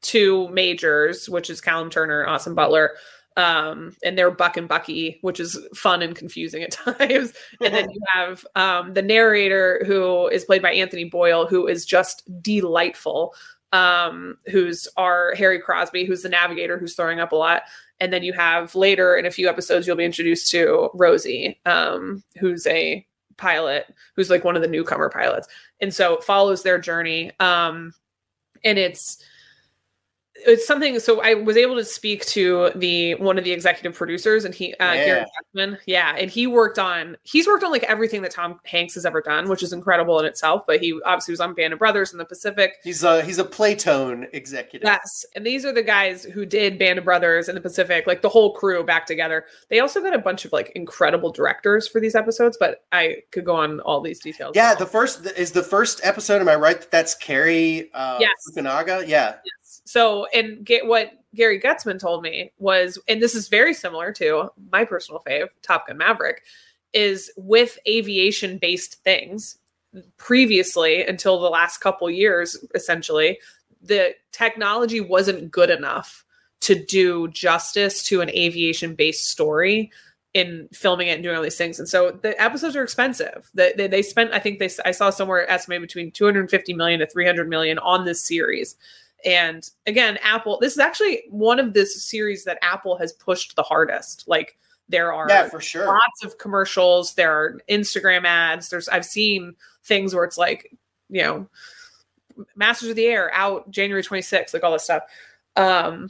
two 0.01 0.47
majors, 0.49 1.27
which 1.27 1.49
is 1.49 1.59
Callum 1.59 1.89
Turner 1.89 2.21
and 2.21 2.29
Austin 2.29 2.55
Butler. 2.55 2.91
Um, 3.39 3.95
and 4.03 4.17
they're 4.17 4.31
Buck 4.31 4.57
and 4.57 4.67
Bucky, 4.67 5.17
which 5.21 5.39
is 5.39 5.57
fun 5.73 6.01
and 6.01 6.13
confusing 6.13 6.61
at 6.61 6.71
times. 6.99 7.31
And 7.61 7.73
then 7.73 7.89
you 7.89 8.01
have 8.13 8.45
um, 8.55 8.93
the 8.93 9.01
narrator, 9.01 9.81
who 9.87 10.27
is 10.27 10.43
played 10.43 10.61
by 10.61 10.73
Anthony 10.73 11.05
Boyle, 11.05 11.47
who 11.47 11.65
is 11.65 11.85
just 11.85 12.29
delightful. 12.41 13.33
Um, 13.71 14.39
who's 14.47 14.87
our 14.97 15.35
Harry 15.35 15.59
Crosby, 15.59 16.03
who's 16.03 16.23
the 16.23 16.29
navigator, 16.29 16.79
who's 16.79 16.95
throwing 16.95 17.19
up 17.19 17.31
a 17.31 17.35
lot. 17.35 17.61
And 17.99 18.11
then 18.11 18.23
you 18.23 18.33
have 18.33 18.73
later 18.73 19.15
in 19.15 19.27
a 19.27 19.31
few 19.31 19.47
episodes, 19.47 19.85
you'll 19.85 19.95
be 19.95 20.05
introduced 20.05 20.49
to 20.51 20.89
Rosie, 20.95 21.59
um, 21.67 22.23
who's 22.39 22.65
a 22.65 23.05
pilot, 23.37 23.93
who's 24.15 24.31
like 24.31 24.43
one 24.43 24.55
of 24.55 24.63
the 24.63 24.67
newcomer 24.67 25.07
pilots. 25.07 25.47
And 25.79 25.93
so 25.93 26.15
it 26.15 26.23
follows 26.23 26.63
their 26.63 26.79
journey. 26.79 27.31
Um, 27.39 27.93
and 28.63 28.79
it's 28.79 29.23
it's 30.45 30.65
something 30.65 30.99
so 30.99 31.21
i 31.21 31.33
was 31.33 31.57
able 31.57 31.75
to 31.75 31.83
speak 31.83 32.25
to 32.25 32.71
the 32.75 33.15
one 33.15 33.37
of 33.37 33.43
the 33.43 33.51
executive 33.51 33.93
producers 33.95 34.45
and 34.45 34.53
he 34.55 34.73
uh 34.75 34.93
Yeah. 34.93 35.05
Gary 35.05 35.25
Jackman. 35.55 35.77
yeah 35.85 36.15
and 36.17 36.29
he 36.31 36.47
worked 36.47 36.79
on 36.79 37.17
he's 37.23 37.47
worked 37.47 37.63
on 37.63 37.71
like 37.71 37.83
everything 37.83 38.21
that 38.21 38.31
tom 38.31 38.59
hanks 38.65 38.93
has 38.95 39.05
ever 39.05 39.21
done 39.21 39.49
which 39.49 39.63
is 39.63 39.73
incredible 39.73 40.19
in 40.19 40.25
itself 40.25 40.63
but 40.67 40.79
he 40.79 40.97
obviously 41.05 41.31
was 41.33 41.39
on 41.39 41.53
band 41.53 41.73
of 41.73 41.79
brothers 41.79 42.11
in 42.11 42.17
the 42.17 42.25
pacific 42.25 42.73
He's 42.83 43.03
a 43.03 43.23
he's 43.23 43.39
a 43.39 43.43
Playtone 43.43 44.27
executive. 44.33 44.85
Yes. 44.85 45.25
And 45.35 45.45
these 45.45 45.65
are 45.65 45.71
the 45.73 45.83
guys 45.83 46.23
who 46.23 46.45
did 46.45 46.79
Band 46.79 46.97
of 46.99 47.05
Brothers 47.05 47.49
in 47.49 47.55
the 47.55 47.61
Pacific, 47.61 48.07
like 48.07 48.21
the 48.21 48.29
whole 48.29 48.53
crew 48.53 48.83
back 48.83 49.05
together. 49.05 49.45
They 49.69 49.79
also 49.79 50.01
got 50.01 50.13
a 50.13 50.19
bunch 50.19 50.45
of 50.45 50.53
like 50.53 50.71
incredible 50.75 51.31
directors 51.31 51.87
for 51.87 51.99
these 51.99 52.15
episodes, 52.15 52.57
but 52.59 52.83
I 52.91 53.17
could 53.31 53.45
go 53.45 53.55
on 53.55 53.79
all 53.81 54.01
these 54.01 54.19
details. 54.19 54.53
Yeah, 54.55 54.75
the 54.75 54.85
first 54.85 55.25
is 55.37 55.51
the 55.51 55.63
first 55.63 55.99
episode. 56.03 56.41
Am 56.41 56.47
I 56.49 56.55
right 56.55 56.79
that 56.79 56.91
that's 56.91 57.15
Cary 57.15 57.89
uh, 57.93 58.17
Yes. 58.19 58.31
Fukunaga? 58.49 59.07
Yeah, 59.07 59.35
Yes. 59.45 59.58
So, 59.89 60.27
and 60.35 60.63
get 60.63 60.85
what 60.85 61.13
Gary 61.33 61.59
Goetzman 61.59 61.99
told 61.99 62.21
me 62.21 62.51
was, 62.59 62.99
and 63.07 63.19
this 63.19 63.33
is 63.33 63.47
very 63.47 63.73
similar 63.73 64.11
to 64.13 64.51
my 64.71 64.85
personal 64.85 65.19
fave, 65.27 65.47
Top 65.63 65.87
Gun 65.87 65.97
Maverick, 65.97 66.43
is 66.93 67.31
with 67.37 67.79
aviation 67.87 68.59
based 68.59 69.03
things 69.03 69.57
previously 70.17 71.03
until 71.03 71.39
the 71.39 71.49
last 71.49 71.79
couple 71.79 72.07
years, 72.07 72.55
essentially, 72.75 73.39
the 73.81 74.13
technology 74.31 75.01
wasn't 75.01 75.49
good 75.49 75.71
enough 75.71 76.23
to 76.59 76.75
do 76.85 77.27
justice 77.29 78.03
to 78.03 78.21
an 78.21 78.29
aviation 78.29 78.93
based 78.93 79.27
story 79.27 79.91
in 80.35 80.69
filming 80.71 81.07
it 81.07 81.13
and 81.13 81.23
doing 81.23 81.35
all 81.35 81.41
these 81.41 81.57
things. 81.57 81.79
And 81.79 81.89
so 81.89 82.11
the 82.11 82.39
episodes 82.39 82.75
are 82.75 82.83
expensive. 82.83 83.49
They, 83.55 83.73
they, 83.75 83.87
they 83.87 84.01
spent, 84.03 84.33
I 84.33 84.37
think 84.37 84.59
they, 84.59 84.69
I 84.85 84.91
saw 84.91 85.09
somewhere 85.09 85.49
estimated 85.49 85.81
between 85.81 86.11
250 86.11 86.75
million 86.75 86.99
to 86.99 87.07
300 87.07 87.49
million 87.49 87.79
on 87.79 88.05
this 88.05 88.23
series. 88.23 88.75
And 89.25 89.69
again, 89.85 90.17
Apple, 90.21 90.57
this 90.59 90.73
is 90.73 90.79
actually 90.79 91.23
one 91.29 91.59
of 91.59 91.73
this 91.73 92.03
series 92.03 92.43
that 92.45 92.59
Apple 92.61 92.97
has 92.97 93.13
pushed 93.13 93.55
the 93.55 93.63
hardest. 93.63 94.25
Like 94.27 94.57
there 94.87 95.13
are 95.13 95.27
yeah, 95.29 95.47
for 95.47 95.61
sure. 95.61 95.85
lots 95.85 96.23
of 96.23 96.37
commercials, 96.37 97.13
there 97.13 97.31
are 97.31 97.59
Instagram 97.69 98.25
ads. 98.25 98.69
There's 98.69 98.87
I've 98.89 99.05
seen 99.05 99.55
things 99.83 100.15
where 100.15 100.23
it's 100.23 100.37
like, 100.37 100.75
you 101.09 101.21
know, 101.21 101.49
Masters 102.55 102.89
of 102.89 102.95
the 102.95 103.05
Air 103.05 103.31
out 103.33 103.69
January 103.69 104.03
26th, 104.03 104.53
like 104.53 104.63
all 104.63 104.71
this 104.71 104.85
stuff. 104.85 105.03
Um 105.55 106.09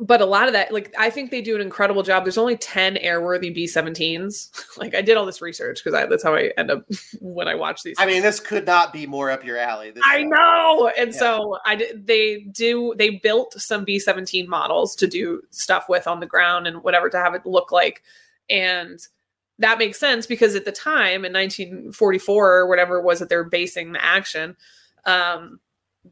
but 0.00 0.22
a 0.22 0.26
lot 0.26 0.46
of 0.46 0.54
that, 0.54 0.72
like 0.72 0.94
I 0.98 1.10
think 1.10 1.30
they 1.30 1.42
do 1.42 1.54
an 1.54 1.60
incredible 1.60 2.02
job. 2.02 2.24
There's 2.24 2.38
only 2.38 2.56
10 2.56 2.96
airworthy 2.96 3.54
B-17s. 3.54 4.50
like 4.78 4.94
I 4.94 5.02
did 5.02 5.18
all 5.18 5.26
this 5.26 5.42
research 5.42 5.84
because 5.84 6.08
that's 6.08 6.22
how 6.22 6.34
I 6.34 6.52
end 6.56 6.70
up 6.70 6.84
when 7.20 7.48
I 7.48 7.54
watch 7.54 7.82
these. 7.82 7.96
I 7.98 8.06
mean, 8.06 8.22
this 8.22 8.40
could 8.40 8.66
not 8.66 8.94
be 8.94 9.06
more 9.06 9.30
up 9.30 9.44
your 9.44 9.58
alley. 9.58 9.90
This 9.90 10.02
I 10.06 10.22
know. 10.22 10.90
And 10.96 11.12
Yeah. 11.12 11.18
so 11.18 11.58
I 11.66 11.76
did, 11.76 12.06
they 12.06 12.40
do 12.40 12.94
they 12.96 13.10
built 13.10 13.52
some 13.54 13.84
B17 13.84 14.46
models 14.46 14.96
to 14.96 15.06
do 15.06 15.42
stuff 15.50 15.86
with 15.88 16.06
on 16.06 16.20
the 16.20 16.26
ground 16.26 16.66
and 16.66 16.82
whatever 16.82 17.10
to 17.10 17.18
have 17.18 17.34
it 17.34 17.44
look 17.44 17.70
like. 17.70 18.02
And 18.48 18.98
that 19.58 19.78
makes 19.78 20.00
sense 20.00 20.26
because 20.26 20.54
at 20.54 20.64
the 20.64 20.72
time 20.72 21.26
in 21.26 21.32
1944 21.34 22.52
or 22.52 22.66
whatever 22.66 22.96
it 22.96 23.04
was 23.04 23.18
that 23.18 23.28
they're 23.28 23.44
basing 23.44 23.92
the 23.92 24.02
action, 24.02 24.56
um, 25.04 25.60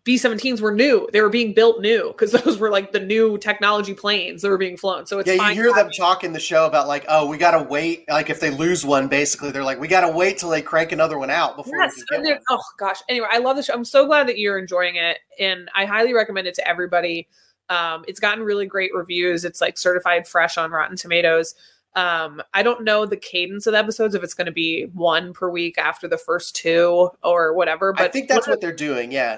B-17s 0.04 0.60
were 0.60 0.72
new. 0.72 1.08
They 1.12 1.22
were 1.22 1.30
being 1.30 1.54
built 1.54 1.80
new 1.80 2.08
because 2.08 2.32
those 2.44 2.58
were 2.58 2.70
like 2.70 2.92
the 2.92 3.00
new 3.00 3.38
technology 3.38 3.94
planes 3.94 4.42
that 4.42 4.50
were 4.50 4.58
being 4.58 4.76
flown. 4.76 5.06
So 5.06 5.18
it's 5.18 5.28
Yeah, 5.28 5.48
you 5.48 5.54
hear 5.54 5.72
them 5.72 5.90
talk 5.90 6.24
in 6.24 6.32
the 6.32 6.40
show 6.40 6.66
about 6.66 6.88
like, 6.88 7.06
oh, 7.08 7.26
we 7.26 7.38
gotta 7.38 7.62
wait. 7.62 8.08
Like 8.08 8.28
if 8.28 8.40
they 8.40 8.50
lose 8.50 8.84
one, 8.84 9.08
basically, 9.08 9.50
they're 9.50 9.64
like, 9.64 9.80
we 9.80 9.88
gotta 9.88 10.10
wait 10.10 10.38
till 10.38 10.50
they 10.50 10.62
crank 10.62 10.92
another 10.92 11.18
one 11.18 11.30
out 11.30 11.56
before 11.56 11.78
Yes, 11.78 11.96
we 11.96 12.04
can 12.04 12.22
get 12.22 12.42
one. 12.48 12.58
oh 12.58 12.62
gosh. 12.78 12.98
Anyway, 13.08 13.28
I 13.30 13.38
love 13.38 13.56
the 13.56 13.62
show. 13.62 13.72
I'm 13.72 13.84
so 13.84 14.06
glad 14.06 14.28
that 14.28 14.38
you're 14.38 14.58
enjoying 14.58 14.96
it, 14.96 15.18
and 15.38 15.70
I 15.74 15.86
highly 15.86 16.12
recommend 16.12 16.46
it 16.46 16.54
to 16.56 16.68
everybody. 16.68 17.28
Um, 17.70 18.04
it's 18.08 18.20
gotten 18.20 18.44
really 18.44 18.66
great 18.66 18.90
reviews. 18.94 19.44
It's 19.44 19.60
like 19.60 19.78
certified 19.78 20.26
fresh 20.26 20.58
on 20.58 20.70
Rotten 20.70 20.96
Tomatoes. 20.96 21.54
Um, 21.98 22.40
I 22.54 22.62
don't 22.62 22.84
know 22.84 23.06
the 23.06 23.16
cadence 23.16 23.66
of 23.66 23.72
the 23.72 23.78
episodes 23.80 24.14
if 24.14 24.22
it's 24.22 24.32
going 24.32 24.46
to 24.46 24.52
be 24.52 24.84
one 24.92 25.32
per 25.32 25.50
week 25.50 25.78
after 25.78 26.06
the 26.06 26.16
first 26.16 26.54
two 26.54 27.10
or 27.24 27.54
whatever. 27.54 27.92
But 27.92 28.04
I 28.04 28.08
think 28.08 28.28
that's 28.28 28.46
what 28.46 28.60
they're 28.60 28.72
doing. 28.72 29.10
Yeah, 29.10 29.32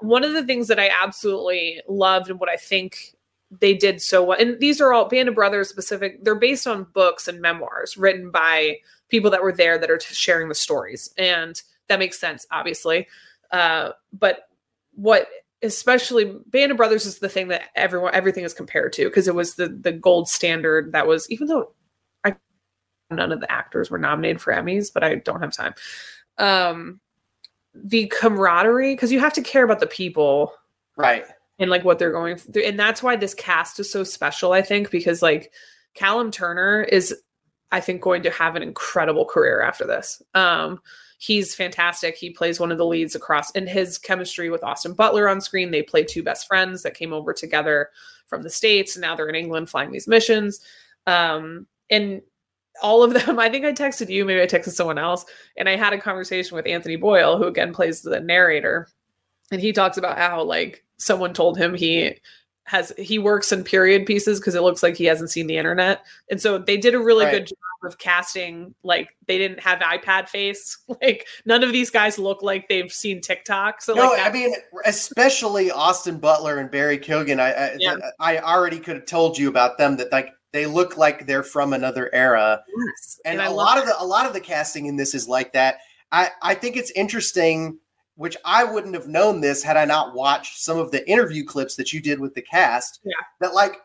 of, 0.00 0.08
one 0.08 0.22
of 0.22 0.32
the 0.32 0.44
things 0.44 0.68
that 0.68 0.78
I 0.78 0.92
absolutely 1.02 1.80
loved 1.88 2.30
and 2.30 2.38
what 2.38 2.48
I 2.48 2.54
think 2.54 3.16
they 3.50 3.74
did 3.74 4.00
so 4.00 4.22
well, 4.22 4.38
and 4.38 4.60
these 4.60 4.80
are 4.80 4.92
all 4.92 5.08
Band 5.08 5.28
of 5.28 5.34
Brothers 5.34 5.68
specific. 5.68 6.22
They're 6.22 6.36
based 6.36 6.68
on 6.68 6.86
books 6.94 7.26
and 7.26 7.40
memoirs 7.40 7.96
written 7.96 8.30
by 8.30 8.76
people 9.08 9.32
that 9.32 9.42
were 9.42 9.52
there 9.52 9.76
that 9.76 9.90
are 9.90 9.98
t- 9.98 10.14
sharing 10.14 10.48
the 10.48 10.54
stories, 10.54 11.12
and 11.18 11.60
that 11.88 11.98
makes 11.98 12.20
sense, 12.20 12.46
obviously. 12.52 13.08
Uh, 13.50 13.90
but 14.12 14.48
what 14.92 15.26
especially 15.64 16.32
Band 16.46 16.70
of 16.70 16.76
Brothers 16.76 17.06
is 17.06 17.18
the 17.18 17.28
thing 17.28 17.48
that 17.48 17.62
everyone 17.74 18.14
everything 18.14 18.44
is 18.44 18.54
compared 18.54 18.92
to 18.92 19.06
because 19.06 19.26
it 19.26 19.34
was 19.34 19.56
the 19.56 19.66
the 19.66 19.90
gold 19.90 20.28
standard 20.28 20.92
that 20.92 21.08
was 21.08 21.28
even 21.28 21.48
though 21.48 21.72
none 23.16 23.32
of 23.32 23.40
the 23.40 23.50
actors 23.50 23.90
were 23.90 23.98
nominated 23.98 24.40
for 24.40 24.52
Emmys, 24.52 24.92
but 24.92 25.04
I 25.04 25.16
don't 25.16 25.40
have 25.40 25.52
time. 25.52 25.74
Um 26.38 27.00
the 27.74 28.06
camaraderie 28.06 28.94
because 28.94 29.10
you 29.10 29.20
have 29.20 29.32
to 29.32 29.42
care 29.42 29.64
about 29.64 29.80
the 29.80 29.86
people 29.86 30.52
right. 30.96 31.24
and 31.58 31.70
like 31.70 31.84
what 31.84 31.98
they're 31.98 32.12
going 32.12 32.36
through 32.36 32.62
and 32.62 32.78
that's 32.78 33.02
why 33.02 33.16
this 33.16 33.34
cast 33.34 33.80
is 33.80 33.90
so 33.90 34.04
special 34.04 34.52
i 34.52 34.62
think 34.62 34.90
because 34.90 35.22
like 35.22 35.52
callum 35.94 36.30
turner 36.30 36.82
is 36.82 37.14
i 37.72 37.80
think 37.80 38.00
going 38.00 38.22
to 38.22 38.30
have 38.30 38.54
an 38.54 38.62
incredible 38.62 39.24
career 39.24 39.60
after 39.60 39.84
this 39.84 40.22
um 40.34 40.80
he's 41.18 41.54
fantastic 41.54 42.16
he 42.16 42.30
plays 42.30 42.60
one 42.60 42.70
of 42.70 42.78
the 42.78 42.86
leads 42.86 43.16
across 43.16 43.50
in 43.52 43.66
his 43.66 43.98
chemistry 43.98 44.50
with 44.50 44.62
austin 44.62 44.92
butler 44.92 45.28
on 45.28 45.40
screen 45.40 45.72
they 45.72 45.82
play 45.82 46.04
two 46.04 46.22
best 46.22 46.46
friends 46.46 46.82
that 46.82 46.94
came 46.94 47.12
over 47.12 47.32
together 47.32 47.90
from 48.26 48.42
the 48.42 48.50
states 48.50 48.94
and 48.94 49.02
now 49.02 49.16
they're 49.16 49.28
in 49.28 49.34
england 49.34 49.68
flying 49.68 49.90
these 49.90 50.06
missions 50.06 50.60
um 51.08 51.66
and 51.90 52.22
all 52.82 53.02
of 53.02 53.12
them 53.12 53.38
i 53.38 53.48
think 53.48 53.64
i 53.64 53.72
texted 53.72 54.08
you 54.08 54.24
maybe 54.24 54.40
i 54.40 54.46
texted 54.46 54.72
someone 54.72 54.98
else 54.98 55.24
and 55.56 55.68
i 55.68 55.76
had 55.76 55.92
a 55.92 56.00
conversation 56.00 56.56
with 56.56 56.66
anthony 56.66 56.96
boyle 56.96 57.38
who 57.38 57.44
again 57.44 57.72
plays 57.72 58.02
the 58.02 58.20
narrator 58.20 58.88
and 59.52 59.60
he 59.60 59.72
talks 59.72 59.96
about 59.96 60.18
how 60.18 60.42
like 60.42 60.84
someone 60.96 61.32
told 61.32 61.56
him 61.58 61.74
he 61.74 62.16
has 62.64 62.92
he 62.96 63.18
works 63.18 63.52
in 63.52 63.62
period 63.62 64.06
pieces 64.06 64.40
because 64.40 64.54
it 64.54 64.62
looks 64.62 64.82
like 64.82 64.96
he 64.96 65.04
hasn't 65.04 65.30
seen 65.30 65.46
the 65.46 65.56
internet 65.56 66.02
and 66.30 66.40
so 66.40 66.56
they 66.58 66.76
did 66.76 66.94
a 66.94 66.98
really 67.00 67.26
Right. 67.26 67.32
good 67.32 67.46
job 67.48 67.56
of 67.84 67.98
casting 67.98 68.74
like 68.82 69.14
they 69.28 69.36
didn't 69.36 69.60
have 69.60 69.78
ipad 69.80 70.26
face 70.30 70.78
like 71.02 71.26
none 71.44 71.62
of 71.62 71.70
these 71.72 71.90
guys 71.90 72.18
look 72.18 72.42
like 72.42 72.66
they've 72.70 72.90
seen 72.90 73.20
tiktok 73.20 73.82
so 73.82 73.92
No, 73.92 74.04
like 74.08 74.26
I 74.26 74.32
mean, 74.32 74.54
especially 74.86 75.70
Austin 75.70 76.18
Butler 76.18 76.58
and 76.58 76.70
Barry 76.70 76.98
Keoghan. 76.98 77.38
I 77.40 77.52
I, 77.52 77.76
Yeah. 77.78 77.96
I 78.20 78.38
already 78.38 78.78
could 78.80 78.96
have 78.96 79.04
told 79.06 79.36
you 79.36 79.50
about 79.50 79.76
them 79.76 79.98
that 79.98 80.10
like 80.12 80.30
they 80.54 80.66
look 80.66 80.96
like 80.96 81.26
they're 81.26 81.42
from 81.42 81.72
another 81.72 82.08
era. 82.14 82.62
yes. 82.68 83.20
and, 83.24 83.42
I 83.42 83.46
a 83.46 83.50
lot 83.52 83.76
of 83.76 83.86
the 83.86 84.00
a 84.00 84.06
lot 84.06 84.24
of 84.24 84.32
the 84.32 84.40
casting 84.40 84.86
in 84.86 84.96
this 84.96 85.12
is 85.14 85.28
like 85.28 85.52
that. 85.52 85.78
I 86.12 86.30
I 86.42 86.54
think 86.54 86.76
it's 86.76 86.92
interesting, 86.92 87.76
which 88.14 88.36
I 88.44 88.62
wouldn't 88.62 88.94
have 88.94 89.08
known 89.08 89.40
this 89.40 89.64
had 89.64 89.76
I 89.76 89.84
not 89.84 90.14
watched 90.14 90.58
some 90.62 90.78
of 90.78 90.92
the 90.92 91.06
interview 91.10 91.44
clips 91.44 91.74
that 91.74 91.92
you 91.92 92.00
did 92.00 92.20
with 92.20 92.34
the 92.34 92.42
cast. 92.42 93.00
Yeah. 93.04 93.12
That 93.40 93.52
like 93.52 93.78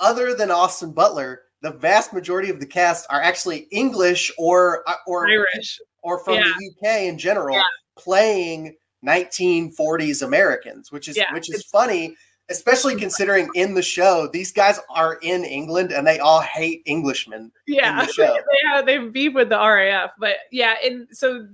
other 0.00 0.34
than 0.34 0.50
Austin 0.50 0.92
Butler, 0.92 1.42
the 1.62 1.70
vast 1.70 2.12
majority 2.12 2.50
of 2.50 2.58
the 2.58 2.66
cast 2.66 3.06
are 3.10 3.22
actually 3.22 3.68
English 3.70 4.32
or 4.38 4.82
uh, 4.88 4.94
or 5.06 5.28
irish 5.28 5.78
or 6.02 6.18
from 6.24 6.34
Yeah. 6.34 6.52
the 6.58 6.72
UK 6.88 7.02
in 7.06 7.16
general, 7.16 7.54
Yeah. 7.56 7.62
playing 7.96 8.76
1940s 9.06 10.22
Americans, 10.22 10.90
which 10.90 11.06
is 11.06 11.16
Yeah, 11.16 11.32
which 11.32 11.48
is 11.48 11.56
it's- 11.60 11.70
funny 11.70 12.16
especially 12.50 12.96
considering 12.96 13.48
in 13.54 13.74
the 13.74 13.82
show 13.82 14.28
these 14.32 14.50
guys 14.52 14.80
are 14.88 15.18
in 15.22 15.44
England 15.44 15.92
and 15.92 16.06
they 16.06 16.18
all 16.18 16.40
hate 16.40 16.82
Englishmen. 16.86 17.52
Yeah, 17.66 18.04
the 18.06 18.12
show. 18.12 18.34
they 18.34 18.68
have 18.68 18.86
they 18.86 18.98
beef 18.98 19.34
with 19.34 19.48
the 19.50 19.58
RAF, 19.58 20.10
but 20.18 20.36
yeah, 20.50 20.74
and 20.84 21.06
so 21.10 21.46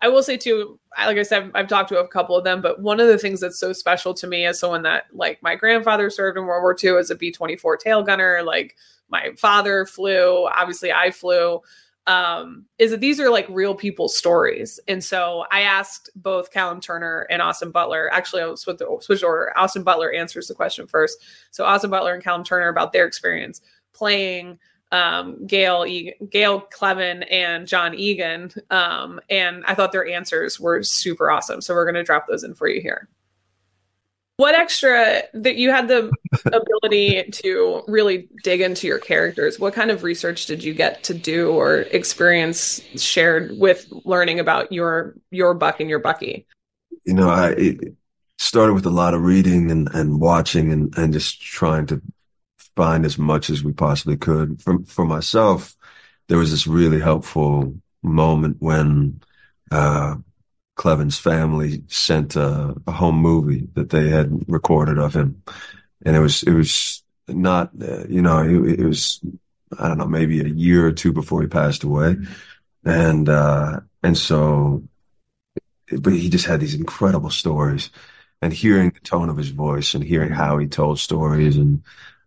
I 0.00 0.08
will 0.08 0.22
say 0.22 0.36
too, 0.36 0.78
like 0.96 1.18
I 1.18 1.22
said, 1.22 1.50
I've 1.54 1.68
talked 1.68 1.88
to 1.90 1.98
a 1.98 2.08
couple 2.08 2.36
of 2.36 2.44
them, 2.44 2.62
but 2.62 2.80
one 2.80 3.00
of 3.00 3.08
the 3.08 3.18
things 3.18 3.40
that's 3.40 3.58
so 3.58 3.72
special 3.72 4.14
to 4.14 4.26
me 4.26 4.44
as 4.44 4.58
someone 4.58 4.82
that 4.82 5.04
like 5.12 5.42
my 5.42 5.56
grandfather 5.56 6.10
served 6.10 6.38
in 6.38 6.46
World 6.46 6.62
War 6.62 6.76
II 6.82 6.98
as 6.98 7.10
a 7.10 7.16
B 7.16 7.32
twenty 7.32 7.56
four 7.56 7.76
tail 7.76 8.02
gunner, 8.02 8.42
like 8.44 8.76
my 9.08 9.32
father 9.36 9.86
flew, 9.86 10.46
obviously 10.48 10.92
I 10.92 11.10
flew 11.10 11.60
um, 12.08 12.64
is 12.78 12.90
that 12.90 13.00
these 13.00 13.20
are 13.20 13.30
like 13.30 13.46
real 13.50 13.74
people's 13.74 14.16
stories. 14.16 14.80
And 14.88 15.04
so 15.04 15.44
I 15.52 15.60
asked 15.60 16.10
both 16.16 16.50
Callum 16.50 16.80
Turner 16.80 17.26
and 17.30 17.42
Austin 17.42 17.70
Butler. 17.70 18.10
Actually, 18.12 18.42
I'll 18.42 18.56
switch, 18.56 18.80
switch 19.00 19.22
order. 19.22 19.52
Austin 19.56 19.84
Butler 19.84 20.10
answers 20.10 20.48
the 20.48 20.54
question 20.54 20.86
first. 20.86 21.18
So 21.50 21.64
Austin 21.64 21.90
Butler 21.90 22.14
and 22.14 22.24
Callum 22.24 22.44
Turner 22.44 22.68
about 22.68 22.92
their 22.92 23.06
experience 23.06 23.60
playing 23.92 24.58
um, 24.90 25.46
Gale, 25.46 25.84
e- 25.86 26.14
Gale 26.30 26.62
Cleven 26.62 27.24
and 27.24 27.68
John 27.68 27.94
Egan. 27.94 28.52
Um, 28.70 29.20
and 29.28 29.62
I 29.66 29.74
thought 29.74 29.92
their 29.92 30.08
answers 30.08 30.58
were 30.58 30.82
super 30.82 31.30
awesome. 31.30 31.60
So 31.60 31.74
we're 31.74 31.84
going 31.84 31.94
to 31.94 32.04
drop 32.04 32.26
those 32.26 32.42
in 32.42 32.54
for 32.54 32.68
you 32.68 32.80
here 32.80 33.06
what 34.38 34.54
extra 34.54 35.24
that 35.34 35.56
you 35.56 35.70
had 35.70 35.88
the 35.88 36.12
ability 36.46 37.24
to 37.24 37.82
really 37.88 38.28
dig 38.44 38.60
into 38.60 38.86
your 38.86 39.00
characters. 39.00 39.58
What 39.58 39.74
kind 39.74 39.90
of 39.90 40.04
research 40.04 40.46
did 40.46 40.62
you 40.62 40.72
get 40.72 41.02
to 41.04 41.14
do 41.14 41.50
or 41.50 41.78
experience 41.80 42.80
shared 42.96 43.58
with 43.58 43.88
learning 44.04 44.38
about 44.38 44.70
your 44.72 45.16
your 45.32 45.54
buck 45.54 45.80
and 45.80 45.90
your 45.90 45.98
bucky? 45.98 46.46
You 47.04 47.14
know 47.14 47.28
i 47.28 47.50
it 47.50 47.96
started 48.38 48.74
with 48.74 48.86
a 48.86 48.90
lot 48.90 49.12
of 49.12 49.22
reading 49.22 49.72
and, 49.72 49.88
and 49.92 50.20
watching 50.20 50.70
and, 50.70 50.96
and 50.96 51.12
just 51.12 51.42
trying 51.42 51.86
to 51.86 52.00
find 52.76 53.04
as 53.04 53.18
much 53.18 53.50
as 53.50 53.64
we 53.64 53.72
possibly 53.72 54.16
could. 54.16 54.62
For, 54.62 54.78
for 54.84 55.04
myself 55.04 55.76
there 56.28 56.38
was 56.38 56.52
this 56.52 56.68
really 56.68 57.00
helpful 57.00 57.74
moment 58.04 58.58
when 58.60 59.20
uh, 59.72 60.14
Cleven's 60.78 61.18
family 61.18 61.82
sent 61.88 62.36
a, 62.36 62.74
a, 62.86 62.92
home 62.92 63.16
movie 63.16 63.68
that 63.74 63.90
they 63.90 64.08
had 64.08 64.44
recorded 64.48 64.96
of 64.96 65.12
him, 65.12 65.42
and 66.06 66.16
it 66.16 66.20
was 66.20 66.44
it 66.44 66.52
was 66.52 67.02
not 67.26 67.70
uh, 67.82 68.06
you 68.08 68.22
know 68.22 68.38
it, 68.38 68.80
it, 68.80 68.86
was 68.86 69.20
I 69.76 69.88
don't 69.88 69.98
know 69.98 70.06
maybe 70.06 70.40
a 70.40 70.48
year 70.48 70.86
or 70.86 70.92
two 70.92 71.12
before 71.12 71.42
he 71.42 71.48
passed 71.48 71.82
away, 71.82 72.16
and 72.84 73.28
uh, 73.28 73.80
and 74.04 74.16
so, 74.16 74.84
but 75.98 76.12
he 76.12 76.28
just 76.30 76.46
had 76.46 76.60
these 76.60 76.74
incredible 76.74 77.30
stories, 77.30 77.90
and 78.40 78.52
hearing 78.52 78.90
the 78.90 79.00
tone 79.00 79.28
of 79.28 79.36
his 79.36 79.50
voice 79.50 79.94
and 79.94 80.04
hearing 80.04 80.30
how 80.30 80.58
he 80.58 80.68
told 80.68 81.00
stories 81.00 81.56
and 81.56 81.82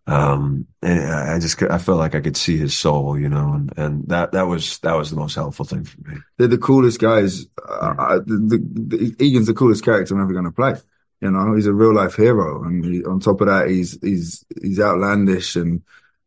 um, 0.06 0.66
and 0.82 1.00
I 1.00 1.38
just 1.38 1.62
I 1.62 1.78
felt 1.78 1.98
like 1.98 2.14
I 2.14 2.20
could 2.20 2.36
see 2.36 2.56
his 2.56 2.76
soul, 2.76 3.18
you 3.18 3.28
know, 3.28 3.52
and, 3.52 3.72
and 3.76 4.08
that 4.08 4.32
that 4.32 4.48
was 4.48 4.78
that 4.78 4.94
was 4.94 5.10
the 5.10 5.16
most 5.16 5.36
helpful 5.36 5.64
thing 5.64 5.84
for 5.84 6.00
me. 6.00 6.16
They're 6.38 6.48
the 6.48 6.58
coolest 6.58 7.00
guys. 7.00 7.46
Uh, 7.68 7.94
I, 7.98 8.14
the, 8.16 8.24
the, 8.26 8.58
the, 8.96 9.24
Egan's 9.24 9.46
the 9.46 9.54
coolest 9.54 9.84
character 9.84 10.14
I'm 10.14 10.22
ever 10.22 10.32
going 10.32 10.44
to 10.44 10.50
play. 10.50 10.74
You 11.20 11.30
know, 11.30 11.54
he's 11.54 11.66
a 11.66 11.72
real 11.72 11.94
life 11.94 12.16
hero, 12.16 12.64
and 12.64 12.84
he, 12.84 13.04
on 13.04 13.20
top 13.20 13.40
of 13.40 13.46
that, 13.46 13.68
he's 13.68 13.96
he's 14.02 14.44
he's 14.60 14.80
outlandish 14.80 15.54
and 15.54 15.82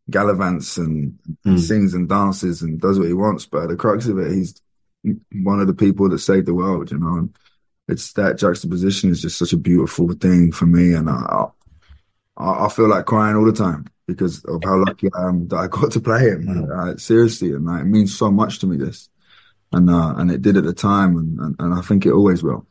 gallivants 0.09 0.77
and 0.77 1.19
mm. 1.45 1.59
sings 1.59 1.93
and 1.93 2.07
dances 2.07 2.61
and 2.61 2.79
does 2.79 2.97
what 2.97 3.09
he 3.09 3.13
wants. 3.13 3.45
But 3.45 3.63
at 3.63 3.69
the 3.69 3.75
crux 3.75 4.07
of 4.07 4.19
it, 4.19 4.31
he's 4.31 4.61
one 5.33 5.59
of 5.59 5.67
the 5.67 5.73
people 5.73 6.07
that 6.09 6.19
saved 6.19 6.45
the 6.45 6.53
world. 6.53 6.91
You 6.91 6.99
know, 6.99 7.15
and 7.17 7.37
it's 7.89 8.13
that 8.13 8.37
juxtaposition 8.37 9.09
is 9.09 9.21
just 9.21 9.37
such 9.37 9.51
a 9.51 9.57
beautiful 9.57 10.13
thing 10.13 10.53
for 10.53 10.65
me, 10.65 10.93
and 10.93 11.09
I, 11.09 11.47
I, 12.37 12.65
I, 12.65 12.69
feel 12.69 12.87
like 12.87 13.05
crying 13.05 13.35
all 13.35 13.45
the 13.45 13.53
time 13.53 13.85
because 14.07 14.43
of 14.45 14.63
how 14.63 14.77
lucky 14.77 15.09
I 15.13 15.27
am 15.27 15.47
that 15.49 15.57
I 15.57 15.67
got 15.67 15.91
to 15.91 15.99
play 15.99 16.21
him. 16.21 16.45
Mm. 16.45 16.93
Uh, 16.93 16.97
seriously, 16.97 17.51
and 17.51 17.65
like, 17.65 17.81
it 17.81 17.85
means 17.85 18.17
so 18.17 18.31
much 18.31 18.59
to 18.59 18.67
me. 18.67 18.77
This, 18.77 19.09
and 19.71 19.89
uh, 19.89 20.15
and 20.17 20.31
it 20.31 20.41
did 20.41 20.57
at 20.57 20.63
the 20.63 20.73
time, 20.73 21.17
and, 21.17 21.39
and, 21.39 21.55
and 21.59 21.73
I 21.73 21.81
think 21.81 22.05
it 22.05 22.11
always 22.11 22.43
will. 22.43 22.65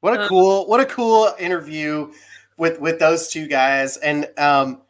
What 0.00 0.20
a 0.20 0.26
cool, 0.26 0.66
what 0.66 0.80
a 0.80 0.86
cool 0.86 1.32
interview 1.38 2.12
with 2.56 2.80
with 2.80 2.98
those 2.98 3.28
two 3.28 3.46
guys, 3.46 3.96
and 3.98 4.28
um, 4.38 4.82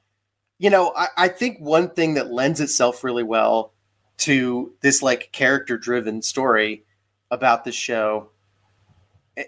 you 0.58 0.70
know, 0.70 0.92
I, 0.96 1.08
I 1.16 1.28
think 1.28 1.58
one 1.58 1.90
thing 1.90 2.14
that 2.14 2.32
lends 2.32 2.60
itself 2.60 3.04
really 3.04 3.24
well 3.24 3.72
to 4.18 4.72
this 4.80 5.02
like 5.02 5.32
character 5.32 5.76
driven 5.76 6.22
story 6.22 6.84
about 7.30 7.64
the 7.64 7.72
show 7.72 8.28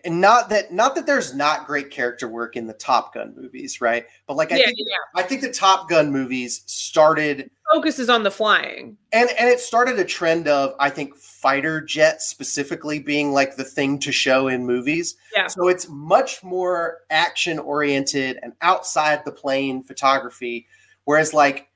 and 0.05 0.21
not 0.21 0.49
that 0.49 0.73
not 0.73 0.95
that 0.95 1.07
there's 1.07 1.35
not 1.35 1.67
great 1.67 1.91
character 1.91 2.27
work 2.27 2.57
in 2.57 2.67
the 2.67 2.73
Top 2.73 3.13
Gun 3.13 3.35
movies, 3.37 3.81
right? 3.81 4.07
But 4.27 4.37
like 4.37 4.51
I 4.51 4.57
yeah, 4.57 4.67
think 4.67 4.79
yeah. 4.79 4.97
I 5.15 5.23
think 5.23 5.43
the 5.43 5.53
Top 5.53 5.89
Gun 5.89 6.11
movies 6.11 6.63
started 6.67 7.51
focuses 7.73 8.09
on 8.09 8.23
the 8.23 8.31
flying. 8.31 8.97
And 9.13 9.29
and 9.39 9.49
it 9.49 9.61
started 9.61 9.99
a 9.99 10.05
trend 10.05 10.49
of 10.49 10.75
I 10.81 10.89
think 10.89 11.17
fighter 11.17 11.81
jets 11.83 12.29
specifically 12.29 12.99
being 12.99 13.33
like 13.33 13.57
the 13.57 13.65
thing 13.65 13.99
to 14.01 14.13
show 14.13 14.49
in 14.49 14.65
movies. 14.65 15.17
Yeah. 15.35 15.49
So 15.49 15.69
it's 15.69 15.89
much 15.89 16.43
more 16.43 17.03
action 17.11 17.59
oriented 17.59 18.39
and 18.43 18.55
outside 18.63 19.25
the 19.25 19.33
plane 19.33 19.83
photography 19.83 20.67
whereas 21.05 21.35
like 21.35 21.69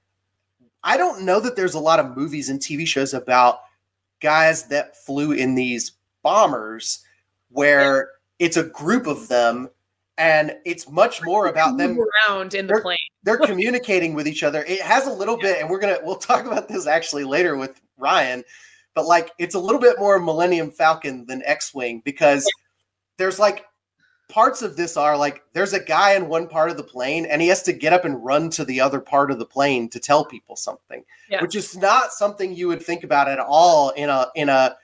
I 0.83 0.97
don't 0.97 1.25
know 1.25 1.40
that 1.40 1.57
there's 1.57 1.75
a 1.75 1.81
lot 1.81 2.01
of 2.01 2.16
movies 2.16 2.49
and 2.49 2.61
TV 2.61 2.87
shows 2.87 3.12
about 3.12 3.61
guys 4.21 4.64
that 4.68 4.97
flew 4.97 5.33
in 5.33 5.55
these 5.55 5.92
bombers 6.23 7.05
where 7.50 8.11
it's 8.38 8.56
a 8.56 8.64
group 8.64 9.06
of 9.06 9.28
them 9.28 9.68
and 10.18 10.56
it's 10.64 10.90
much 10.90 11.22
more 11.22 11.46
about 11.46 11.78
them 11.78 11.96
around 12.28 12.52
in 12.52 12.66
the 12.66 12.80
plane. 12.80 12.98
they're 13.22 13.38
communicating 13.38 14.14
with 14.14 14.26
each 14.26 14.42
other. 14.42 14.64
It 14.64 14.82
has 14.82 15.06
a 15.06 15.12
little 15.12 15.38
yeah. 15.40 15.52
bit, 15.52 15.61
and 15.61 15.70
we're 15.70 15.78
gonna 15.78 15.98
we'll 16.02 16.16
talk 16.16 16.44
about 16.44 16.68
this 16.68 16.87
actually 16.87 17.24
later 17.24 17.56
with 17.56 17.80
Ryan, 17.96 18.42
but 18.94 19.06
like 19.06 19.30
it's 19.38 19.54
a 19.54 19.61
little 19.61 19.80
bit 19.80 19.98
more 19.98 20.18
Millennium 20.18 20.70
Falcon 20.70 21.24
than 21.26 21.42
X-wing 21.44 22.02
because 22.04 22.44
yeah. 22.44 22.64
there's 23.16 23.38
like 23.38 23.64
parts 24.28 24.61
of 24.61 24.76
this 24.76 24.96
are 24.96 25.16
like 25.16 25.42
there's 25.54 25.72
a 25.72 25.82
guy 25.82 26.14
in 26.14 26.28
one 26.28 26.46
part 26.48 26.70
of 26.70 26.76
the 26.76 26.82
plane 26.82 27.24
and 27.24 27.40
he 27.40 27.48
has 27.48 27.62
to 27.62 27.72
get 27.72 27.94
up 27.94 28.04
and 28.04 28.22
run 28.22 28.50
to 28.50 28.64
the 28.64 28.80
other 28.80 29.00
part 29.00 29.30
of 29.30 29.38
the 29.38 29.46
plane 29.46 29.88
to 29.88 29.98
tell 29.98 30.24
people 30.24 30.54
something, 30.54 31.02
yeah. 31.30 31.40
which 31.40 31.54
is 31.54 31.76
not 31.76 32.12
something 32.12 32.54
you 32.54 32.68
would 32.68 32.82
think 32.82 33.04
about 33.04 33.28
at 33.28 33.38
all 33.38 33.90
in 33.90 34.11
a 34.11 34.26
in 34.34 34.48
a 34.48 34.76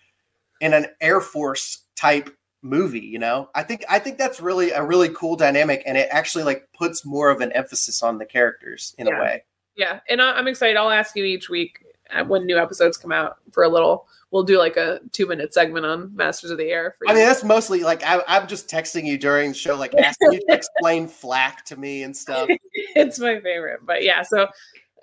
in 0.61 0.73
an 0.73 0.87
Air 1.01 1.21
Force 1.21 1.83
type 1.97 2.31
movie 2.65 3.01
you 3.01 3.19
know? 3.19 3.49
I 3.55 3.63
think 3.63 3.85
i 3.89 3.99
think 3.99 4.19
that's 4.19 4.41
really 4.41 4.71
a 4.71 4.83
really 4.83 5.11
cool 5.11 5.37
dynamic 5.37 5.83
and 5.87 5.97
it 5.97 6.09
actually 6.11 6.45
like 6.45 6.69
puts 6.77 7.05
more 7.05 7.31
of 7.31 7.41
an 7.41 7.53
emphasis 7.53 8.03
on 8.03 8.19
the 8.19 8.25
characters 8.25 8.95
in 8.99 9.07
yeah. 9.07 9.19
a 9.19 9.21
way. 9.23 9.45
Yeah 9.77 10.01
and 10.09 10.21
i'm 10.21 10.49
excited. 10.49 10.77
I'll 10.77 10.91
ask 10.91 11.15
you 11.15 11.25
each 11.25 11.49
week 11.49 11.85
uh, 12.11 12.25
when 12.25 12.47
new 12.47 12.59
episodes 12.59 12.97
come 12.97 13.13
out 13.13 13.39
for 13.53 13.65
a 13.65 13.69
little. 13.69 14.07
We'll 14.31 14.43
do 14.43 14.59
like 14.59 14.77
a 14.77 15.01
two 15.13 15.27
minute 15.27 15.55
segment 15.55 15.87
on 15.87 16.15
masters 16.17 16.51
of 16.51 16.59
the 16.59 16.65
air 16.65 16.97
i 17.07 17.15
mean 17.15 17.25
that's 17.25 17.45
mostly 17.45 17.85
like 17.85 18.03
I, 18.05 18.21
am 18.27 18.49
just 18.49 18.69
texting 18.69 19.05
you 19.05 19.17
during 19.17 19.51
the 19.51 19.57
show 19.57 19.77
like 19.77 19.95
asking 19.95 20.33
you 20.33 20.41
to 20.41 20.47
explain 20.49 21.07
flack 21.07 21.65
to 21.67 21.77
me 21.77 22.03
and 22.03 22.17
stuff. 22.17 22.49
It's 22.97 23.21
my 23.21 23.41
favorite 23.41 23.81
but 23.87 24.03
yeah 24.03 24.23
so 24.23 24.49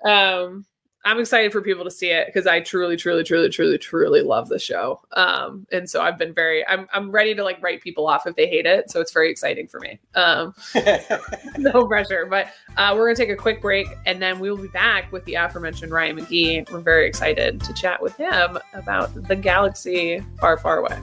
um 0.04 0.66
I'm 1.04 1.18
excited 1.18 1.50
for 1.50 1.60
people 1.60 1.82
to 1.82 1.90
see 1.90 2.10
it 2.10 2.26
because 2.26 2.46
I 2.46 2.60
truly, 2.60 2.96
truly, 2.96 3.24
truly, 3.24 3.48
truly, 3.48 3.76
truly 3.76 4.22
love 4.22 4.48
the 4.48 4.60
show. 4.60 5.00
Um, 5.14 5.66
and 5.72 5.90
so 5.90 6.00
I've 6.00 6.16
been 6.16 6.32
very, 6.32 6.64
I'm, 6.68 6.86
I'm 6.92 7.10
ready 7.10 7.34
to 7.34 7.42
like 7.42 7.60
write 7.60 7.82
people 7.82 8.06
off 8.06 8.24
if 8.24 8.36
they 8.36 8.46
hate 8.46 8.66
it. 8.66 8.88
So 8.88 9.00
it's 9.00 9.12
very 9.12 9.28
exciting 9.28 9.66
for 9.66 9.80
me. 9.80 9.98
Um, 10.14 10.54
no 11.58 11.88
pressure, 11.88 12.26
but 12.26 12.48
uh, 12.76 12.94
we're 12.94 13.08
gonna 13.08 13.16
take 13.16 13.30
a 13.30 13.36
quick 13.36 13.60
break 13.60 13.88
and 14.06 14.22
then 14.22 14.38
we 14.38 14.48
will 14.48 14.62
be 14.62 14.68
back 14.68 15.10
with 15.10 15.24
the 15.24 15.34
aforementioned 15.34 15.90
Ryan 15.90 16.18
McGee. 16.18 16.70
We're 16.70 16.78
very 16.78 17.08
excited 17.08 17.60
to 17.62 17.72
chat 17.74 18.00
with 18.00 18.16
him 18.16 18.58
about 18.72 19.12
the 19.26 19.34
galaxy 19.34 20.24
far, 20.38 20.56
far 20.56 20.78
away. 20.78 21.00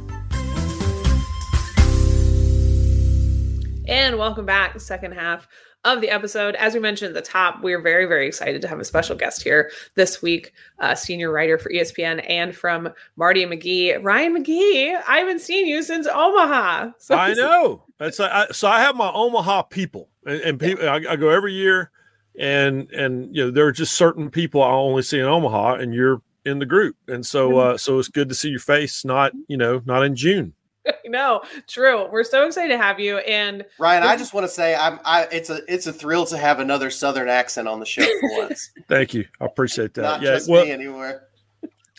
And 3.89 4.17
welcome 4.17 4.45
back, 4.45 4.73
the 4.73 4.79
second 4.79 5.13
half 5.13 5.47
of 5.85 6.01
the 6.01 6.09
episode. 6.09 6.55
As 6.55 6.73
we 6.73 6.79
mentioned 6.79 7.15
at 7.15 7.23
the 7.23 7.29
top, 7.29 7.61
we're 7.61 7.81
very, 7.81 8.05
very 8.05 8.27
excited 8.27 8.61
to 8.61 8.67
have 8.67 8.79
a 8.79 8.83
special 8.83 9.15
guest 9.15 9.41
here 9.41 9.71
this 9.95 10.21
week, 10.21 10.53
uh, 10.79 10.95
senior 10.95 11.31
writer 11.31 11.57
for 11.57 11.69
ESPN 11.69 12.23
and 12.29 12.55
from 12.55 12.89
Marty 13.15 13.45
McGee, 13.45 14.03
Ryan 14.03 14.43
McGee. 14.43 14.99
I 15.07 15.19
haven't 15.19 15.39
seen 15.39 15.67
you 15.67 15.83
since 15.83 16.07
Omaha. 16.07 16.91
So 16.99 17.15
I 17.15 17.33
know. 17.33 17.83
It's 17.99 18.19
like, 18.19 18.31
I, 18.31 18.47
so 18.51 18.67
I 18.67 18.81
have 18.81 18.95
my 18.95 19.11
Omaha 19.11 19.63
people, 19.63 20.09
and, 20.25 20.41
and 20.41 20.59
people 20.59 20.87
I, 20.87 21.01
I 21.09 21.15
go 21.15 21.29
every 21.29 21.53
year, 21.53 21.91
and 22.37 22.89
and 22.91 23.35
you 23.35 23.45
know 23.45 23.51
there 23.51 23.65
are 23.65 23.71
just 23.71 23.95
certain 23.95 24.29
people 24.29 24.61
I 24.61 24.69
only 24.69 25.01
see 25.01 25.19
in 25.19 25.25
Omaha, 25.25 25.75
and 25.75 25.93
you're 25.93 26.21
in 26.45 26.59
the 26.59 26.65
group, 26.65 26.95
and 27.07 27.25
so 27.25 27.49
mm-hmm. 27.49 27.73
uh, 27.73 27.77
so 27.77 27.97
it's 27.99 28.09
good 28.09 28.29
to 28.29 28.35
see 28.35 28.49
your 28.49 28.59
face, 28.59 29.03
not 29.03 29.31
you 29.47 29.57
know 29.57 29.81
not 29.85 30.03
in 30.03 30.15
June. 30.15 30.53
no, 31.06 31.41
true. 31.67 32.08
We're 32.12 32.23
so 32.23 32.45
excited 32.45 32.69
to 32.69 32.78
have 32.78 32.99
you. 32.99 33.17
And 33.19 33.65
Ryan, 33.78 34.04
I 34.04 34.15
just 34.15 34.34
want 34.34 34.45
to 34.45 34.52
say 34.52 34.75
I'm 34.75 34.99
I 35.06 35.28
it's 35.32 35.49
a 35.49 35.62
it's 35.67 35.88
a 35.88 35.93
thrill 35.93 36.25
to 36.28 36.38
have 36.38 36.60
another 36.60 36.89
southern 36.89 37.30
accent 37.30 37.67
on 37.67 37.80
the 37.80 37.86
show 37.86 38.04
for 38.04 38.30
once. 38.39 38.71
Thank 38.88 39.13
you. 39.13 39.25
I 39.39 39.45
appreciate 39.45 39.93
that. 39.95 40.02
Not 40.02 40.21
yeah, 40.21 40.36
just 40.36 40.49
well, 40.49 40.65
me 40.65 40.71
anymore. 40.71 41.23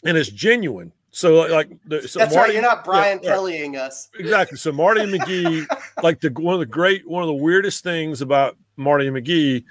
And 0.04 0.16
it's 0.16 0.30
genuine. 0.30 0.92
So 1.12 1.46
like 1.48 1.70
the, 1.86 2.06
so 2.06 2.20
That's 2.20 2.34
Marty, 2.34 2.48
right, 2.48 2.52
you're 2.54 2.62
not 2.62 2.84
Brian 2.84 3.18
yeah, 3.22 3.32
Kellying 3.32 3.76
us. 3.76 4.08
Exactly. 4.18 4.56
So 4.56 4.70
Marty 4.70 5.00
McGee, 5.06 5.66
like 6.02 6.20
the 6.20 6.30
one 6.30 6.54
of 6.54 6.60
the 6.60 6.66
great 6.66 7.08
one 7.08 7.22
of 7.22 7.26
the 7.26 7.34
weirdest 7.34 7.82
things 7.82 8.20
about 8.22 8.56
Marty 8.76 9.08
and 9.08 9.16
McGee 9.16 9.64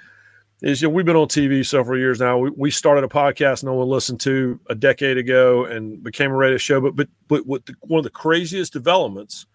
is 0.62 0.82
you 0.82 0.88
know 0.88 0.94
we've 0.94 1.06
been 1.06 1.16
on 1.16 1.28
TV 1.28 1.64
several 1.64 1.98
years 1.98 2.20
now. 2.20 2.38
We, 2.38 2.50
we 2.50 2.70
started 2.70 3.04
a 3.04 3.08
podcast 3.08 3.64
no 3.64 3.74
one 3.74 3.88
listened 3.88 4.20
to 4.20 4.60
a 4.68 4.74
decade 4.74 5.16
ago 5.16 5.64
and 5.64 6.02
became 6.02 6.30
a 6.30 6.36
radio 6.36 6.58
show. 6.58 6.80
But 6.80 6.96
but 6.96 7.08
but 7.28 7.46
what 7.46 7.66
the, 7.66 7.74
one 7.80 7.98
of 7.98 8.04
the 8.04 8.10
craziest 8.10 8.72
developments 8.72 9.46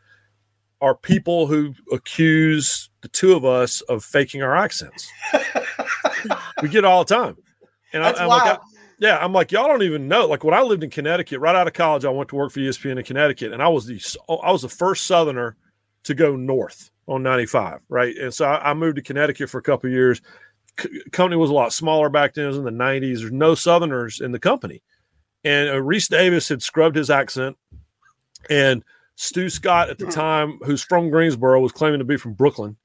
are 0.81 0.95
people 0.95 1.47
who 1.47 1.73
accuse 1.91 2.89
the 3.01 3.07
two 3.07 3.33
of 3.33 3.45
us 3.45 3.81
of 3.81 4.03
faking 4.03 4.41
our 4.43 4.55
accents. 4.55 5.09
we 6.61 6.69
get 6.69 6.79
it 6.79 6.85
all 6.85 7.03
the 7.03 7.15
time, 7.15 7.37
and 7.93 8.03
That's 8.03 8.19
I, 8.19 8.23
am 8.23 8.29
like, 8.29 8.43
I, 8.43 8.57
yeah, 8.99 9.17
I'm 9.17 9.33
like 9.33 9.51
y'all 9.51 9.67
don't 9.67 9.83
even 9.83 10.07
know. 10.07 10.25
Like 10.25 10.43
when 10.43 10.53
I 10.53 10.61
lived 10.61 10.83
in 10.83 10.89
Connecticut, 10.89 11.39
right 11.39 11.55
out 11.55 11.67
of 11.67 11.73
college, 11.73 12.05
I 12.05 12.09
went 12.09 12.29
to 12.29 12.35
work 12.35 12.51
for 12.51 12.59
ESPN 12.59 12.97
in 12.97 13.03
Connecticut, 13.03 13.53
and 13.53 13.61
I 13.61 13.67
was 13.67 13.85
the 13.85 14.01
I 14.43 14.51
was 14.51 14.63
the 14.63 14.69
first 14.69 15.05
Southerner 15.05 15.55
to 16.03 16.13
go 16.13 16.35
north 16.35 16.91
on 17.07 17.21
95, 17.23 17.81
right? 17.89 18.15
And 18.17 18.33
so 18.33 18.45
I, 18.45 18.71
I 18.71 18.73
moved 18.73 18.95
to 18.95 19.01
Connecticut 19.01 19.49
for 19.49 19.59
a 19.59 19.63
couple 19.63 19.87
of 19.87 19.93
years. 19.93 20.21
C- 20.79 21.01
company 21.11 21.38
was 21.38 21.49
a 21.49 21.53
lot 21.53 21.73
smaller 21.73 22.09
back 22.09 22.33
then. 22.33 22.45
It 22.45 22.49
was 22.49 22.57
in 22.57 22.63
the 22.63 22.71
90s. 22.71 23.19
There's 23.19 23.31
no 23.31 23.55
Southerners 23.55 24.21
in 24.21 24.31
the 24.31 24.39
company. 24.39 24.81
And 25.43 25.69
uh, 25.69 25.73
Rece 25.73 26.09
Davis 26.09 26.49
had 26.49 26.61
scrubbed 26.61 26.95
his 26.95 27.09
accent. 27.09 27.57
And 28.49 28.83
Stu 29.15 29.49
Scott 29.49 29.89
at 29.89 29.97
the 29.97 30.07
time, 30.07 30.59
who's 30.63 30.83
from 30.83 31.09
Greensboro, 31.09 31.61
was 31.61 31.71
claiming 31.71 31.99
to 31.99 32.05
be 32.05 32.17
from 32.17 32.33
Brooklyn. 32.33 32.77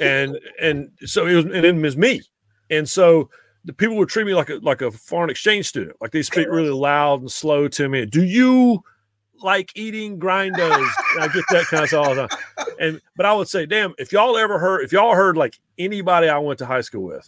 And 0.00 0.38
and 0.60 0.90
so 1.04 1.26
it 1.26 1.34
was 1.34 1.44
and 1.44 1.54
it 1.54 1.74
was 1.74 1.96
me. 1.96 2.22
And 2.70 2.88
so 2.88 3.30
the 3.64 3.72
people 3.72 3.96
would 3.96 4.08
treat 4.08 4.26
me 4.26 4.34
like 4.34 4.48
a 4.48 4.56
like 4.62 4.80
a 4.80 4.90
foreign 4.90 5.30
exchange 5.30 5.66
student. 5.66 5.96
Like 6.00 6.12
they 6.12 6.22
speak 6.22 6.48
really 6.48 6.70
loud 6.70 7.20
and 7.20 7.30
slow 7.30 7.68
to 7.68 7.88
me. 7.88 8.06
Do 8.06 8.24
you 8.24 8.82
like 9.42 9.70
eating 9.74 10.18
grindos? 10.18 10.88
I 11.20 11.28
get 11.32 11.44
that 11.50 11.66
kind 11.66 11.82
of 11.82 11.88
stuff 11.88 12.06
all 12.06 12.14
the 12.14 12.26
time. 12.26 12.66
And 12.80 13.00
but 13.16 13.26
I 13.26 13.32
would 13.32 13.48
say, 13.48 13.66
damn, 13.66 13.94
if 13.98 14.12
y'all 14.12 14.36
ever 14.36 14.58
heard, 14.58 14.84
if 14.84 14.92
y'all 14.92 15.14
heard 15.14 15.36
like 15.36 15.58
anybody 15.78 16.28
I 16.28 16.38
went 16.38 16.58
to 16.60 16.66
high 16.66 16.80
school 16.80 17.04
with, 17.04 17.26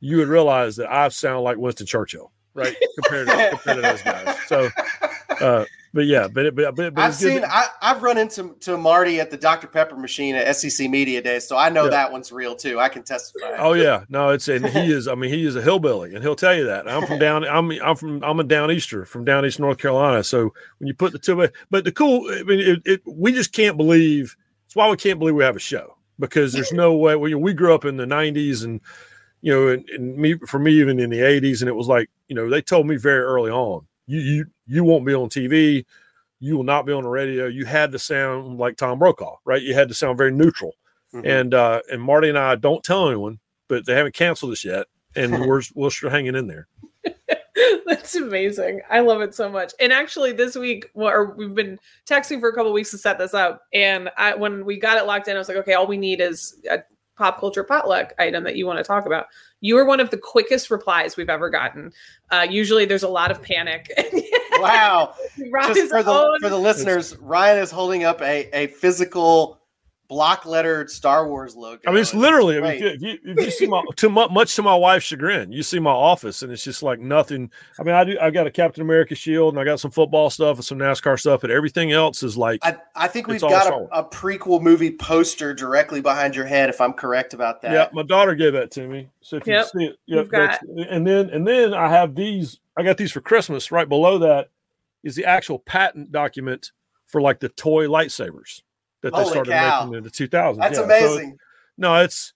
you 0.00 0.16
would 0.18 0.28
realize 0.28 0.76
that 0.76 0.90
I 0.90 1.08
sound 1.08 1.44
like 1.44 1.56
Winston 1.58 1.86
Churchill, 1.86 2.32
right? 2.54 2.74
Compared 2.96 3.28
to 3.28 3.48
compared 3.50 3.76
to 3.76 3.82
those 3.82 4.02
guys. 4.02 4.36
So, 4.46 4.68
uh, 5.40 5.64
but 5.92 6.06
yeah, 6.06 6.28
but 6.28 6.54
but, 6.54 6.74
but, 6.76 6.94
but 6.94 7.02
I've 7.02 7.14
seen. 7.14 7.40
that- 7.40 7.50
I, 7.52 7.66
I've 7.90 8.02
run 8.02 8.16
into 8.18 8.54
to 8.60 8.76
Marty 8.76 9.18
at 9.20 9.30
the 9.30 9.36
Dr 9.36 9.66
Pepper 9.66 9.96
machine 9.96 10.34
at 10.36 10.54
SEC 10.56 10.88
Media 10.88 11.20
Day, 11.20 11.38
so 11.40 11.56
I 11.56 11.68
know 11.68 11.84
Yeah. 11.84 11.90
that 11.90 12.12
one's 12.12 12.30
real 12.32 12.54
too. 12.54 12.78
I 12.78 12.88
can 12.88 13.02
testify. 13.02 13.56
Oh 13.58 13.72
yeah, 13.72 14.04
no, 14.08 14.30
it's 14.30 14.48
and 14.48 14.66
he 14.66 14.78
is. 14.92 15.08
I 15.08 15.14
mean, 15.14 15.32
he 15.32 15.44
is 15.44 15.56
a 15.56 15.62
hillbilly, 15.62 16.14
and 16.14 16.22
he'll 16.22 16.36
tell 16.36 16.54
you 16.54 16.64
that. 16.66 16.88
I'm 16.88 17.06
from 17.06 17.18
down. 17.18 17.44
I'm 17.44 17.70
I'm 17.82 17.96
from 17.96 18.22
I'm 18.22 18.38
a 18.40 18.44
down 18.44 18.70
easter 18.70 19.04
from 19.04 19.24
down 19.24 19.44
east 19.44 19.58
North 19.58 19.78
Carolina. 19.78 20.22
So 20.22 20.52
when 20.78 20.86
you 20.86 20.94
put 20.94 21.12
the 21.12 21.18
two, 21.18 21.48
but 21.70 21.84
the 21.84 21.92
cool, 21.92 22.30
I 22.30 22.42
mean, 22.44 22.60
it, 22.60 22.82
it 22.84 23.02
we 23.06 23.32
just 23.32 23.52
can't 23.52 23.76
believe. 23.76 24.36
It's 24.66 24.76
why 24.76 24.88
we 24.88 24.96
can't 24.96 25.18
believe 25.18 25.34
we 25.34 25.42
have 25.44 25.56
a 25.56 25.60
show 25.60 25.96
because 26.20 26.52
there's 26.52 26.72
no 26.72 26.94
way. 26.94 27.16
We 27.16 27.34
we 27.34 27.52
grew 27.52 27.74
up 27.74 27.84
in 27.84 27.96
the 27.96 28.04
'90s 28.06 28.64
and 28.64 28.80
you 29.42 29.52
know, 29.52 29.68
and, 29.68 29.88
and 29.88 30.16
me 30.16 30.36
for 30.46 30.58
me 30.60 30.72
even 30.74 31.00
in 31.00 31.10
the 31.10 31.18
'80s, 31.18 31.60
and 31.60 31.68
it 31.68 31.74
was 31.74 31.88
like 31.88 32.08
you 32.28 32.36
know 32.36 32.48
they 32.48 32.62
told 32.62 32.86
me 32.86 32.96
very 32.96 33.22
early 33.24 33.50
on, 33.50 33.86
you 34.06 34.20
you 34.20 34.46
you 34.70 34.84
won't 34.84 35.04
be 35.04 35.14
on 35.14 35.28
TV. 35.28 35.84
You 36.38 36.56
will 36.56 36.64
not 36.64 36.86
be 36.86 36.92
on 36.92 37.02
the 37.02 37.08
radio. 37.08 37.46
You 37.46 37.66
had 37.66 37.92
to 37.92 37.98
sound 37.98 38.58
like 38.58 38.76
Tom 38.76 38.98
Brokaw, 38.98 39.36
right? 39.44 39.60
You 39.60 39.74
had 39.74 39.88
to 39.88 39.94
sound 39.94 40.16
very 40.16 40.32
neutral 40.32 40.74
Mhm. 41.12 41.26
and 41.26 41.54
uh 41.54 41.80
and 41.90 42.00
Marty 42.00 42.28
and 42.28 42.38
I 42.38 42.54
don't 42.54 42.84
tell 42.84 43.08
anyone, 43.08 43.40
but 43.68 43.84
they 43.84 43.94
haven't 43.94 44.14
canceled 44.14 44.52
us 44.52 44.64
yet, 44.64 44.86
and 45.16 45.32
we're 45.46 45.62
we're 45.74 45.90
still 45.90 46.08
hanging 46.10 46.36
in 46.36 46.46
there. 46.46 46.68
That's 47.86 48.14
amazing. 48.14 48.80
I 48.88 49.00
love 49.00 49.20
it 49.20 49.34
so 49.34 49.48
much. 49.50 49.72
And 49.80 49.92
actually, 49.92 50.32
this 50.32 50.54
week, 50.56 50.88
or 50.94 51.34
we've 51.34 51.54
been 51.54 51.78
texting 52.08 52.38
for 52.40 52.48
a 52.48 52.54
couple 52.54 52.72
weeks 52.72 52.90
to 52.92 52.98
set 52.98 53.18
this 53.18 53.34
up. 53.34 53.62
And 53.74 54.08
I, 54.16 54.34
when 54.34 54.64
we 54.64 54.78
got 54.78 54.96
it 54.96 55.06
locked 55.06 55.26
in, 55.28 55.34
I 55.34 55.38
was 55.40 55.48
like, 55.48 55.58
okay, 55.58 55.74
all 55.74 55.86
we 55.86 55.98
need 55.98 56.20
is 56.20 56.56
a 56.70 56.78
pop 57.16 57.40
culture 57.40 57.64
potluck 57.64 58.14
item 58.18 58.44
that 58.44 58.56
you 58.56 58.66
want 58.66 58.78
to 58.78 58.84
talk 58.84 59.04
about. 59.06 59.26
You 59.60 59.74
were 59.74 59.84
one 59.84 60.00
of 60.00 60.10
the 60.10 60.16
quickest 60.16 60.70
replies 60.70 61.16
we've 61.16 61.28
ever 61.28 61.50
gotten. 61.50 61.92
Uh, 62.30 62.46
usually, 62.48 62.84
there's 62.86 63.02
a 63.02 63.08
lot 63.08 63.30
of 63.32 63.42
panic. 63.42 63.90
Wow! 64.62 65.14
Just 65.74 65.90
for 65.90 66.02
the 66.02 66.10
own- 66.10 66.40
for 66.40 66.48
the 66.48 66.58
listeners, 66.58 67.16
Ryan 67.18 67.58
is 67.58 67.70
holding 67.70 68.04
up 68.04 68.20
a 68.22 68.48
a 68.56 68.66
physical 68.68 69.58
block 70.08 70.44
lettered 70.44 70.90
Star 70.90 71.28
Wars 71.28 71.54
logo. 71.54 71.82
I 71.86 71.92
mean, 71.92 72.00
it's 72.00 72.12
and 72.12 72.20
literally. 72.20 72.58
I 72.58 72.60
mean, 72.60 72.72
if 72.72 72.80
you, 72.80 72.88
if 72.88 73.02
you, 73.02 73.18
if 73.26 73.44
you 73.44 73.50
see 73.52 73.66
my 73.68 73.80
to 73.94 74.10
mu- 74.10 74.28
much 74.28 74.56
to 74.56 74.62
my 74.62 74.74
wife's 74.74 75.04
chagrin, 75.06 75.52
you 75.52 75.62
see 75.62 75.78
my 75.78 75.92
office, 75.92 76.42
and 76.42 76.50
it's 76.52 76.64
just 76.64 76.82
like 76.82 76.98
nothing. 76.98 77.48
I 77.78 77.84
mean, 77.84 77.94
I 77.94 78.02
do. 78.02 78.18
I've 78.20 78.34
got 78.34 78.46
a 78.48 78.50
Captain 78.50 78.82
America 78.82 79.14
shield, 79.14 79.54
and 79.54 79.60
I 79.60 79.64
got 79.64 79.78
some 79.78 79.92
football 79.92 80.28
stuff 80.28 80.56
and 80.56 80.64
some 80.64 80.78
NASCAR 80.78 81.18
stuff, 81.18 81.42
but 81.42 81.52
everything 81.52 81.92
else 81.92 82.24
is 82.24 82.36
like. 82.36 82.58
I, 82.64 82.76
I 82.96 83.06
think 83.06 83.28
we've 83.28 83.40
got 83.40 83.72
a, 83.72 83.86
a 84.00 84.04
prequel 84.04 84.60
movie 84.60 84.90
poster 84.90 85.54
directly 85.54 86.00
behind 86.00 86.34
your 86.34 86.44
head, 86.46 86.68
if 86.70 86.80
I'm 86.80 86.92
correct 86.92 87.32
about 87.32 87.62
that. 87.62 87.72
Yeah, 87.72 87.88
my 87.92 88.02
daughter 88.02 88.34
gave 88.34 88.52
that 88.54 88.72
to 88.72 88.88
me. 88.88 89.08
So 89.20 89.36
if 89.36 89.46
Yep, 89.46 89.66
you 89.74 89.80
see 89.80 89.86
it, 89.86 89.96
you've 90.06 90.18
yep, 90.24 90.30
that's- 90.30 90.58
and 90.90 91.06
then 91.06 91.30
and 91.30 91.46
then 91.46 91.72
I 91.72 91.88
have 91.88 92.14
these. 92.16 92.58
I 92.80 92.82
got 92.84 92.96
these 92.96 93.12
for 93.12 93.20
Christmas. 93.20 93.70
Right 93.70 93.88
below 93.88 94.18
that 94.18 94.48
is 95.02 95.14
the 95.14 95.24
actual 95.24 95.58
patent 95.58 96.12
document 96.12 96.72
for 97.06 97.20
like 97.20 97.40
the 97.40 97.48
toy 97.50 97.86
lightsabers 97.86 98.62
that 99.02 99.14
they 99.14 99.24
started 99.24 99.52
cow. 99.52 99.84
making 99.84 99.98
in 99.98 100.04
the 100.04 100.10
2000s. 100.10 100.56
That's 100.56 100.72
Yeah, 100.72 100.76
so 100.76 100.84
amazing. 100.84 101.38
no, 101.78 101.96
it's 101.96 102.32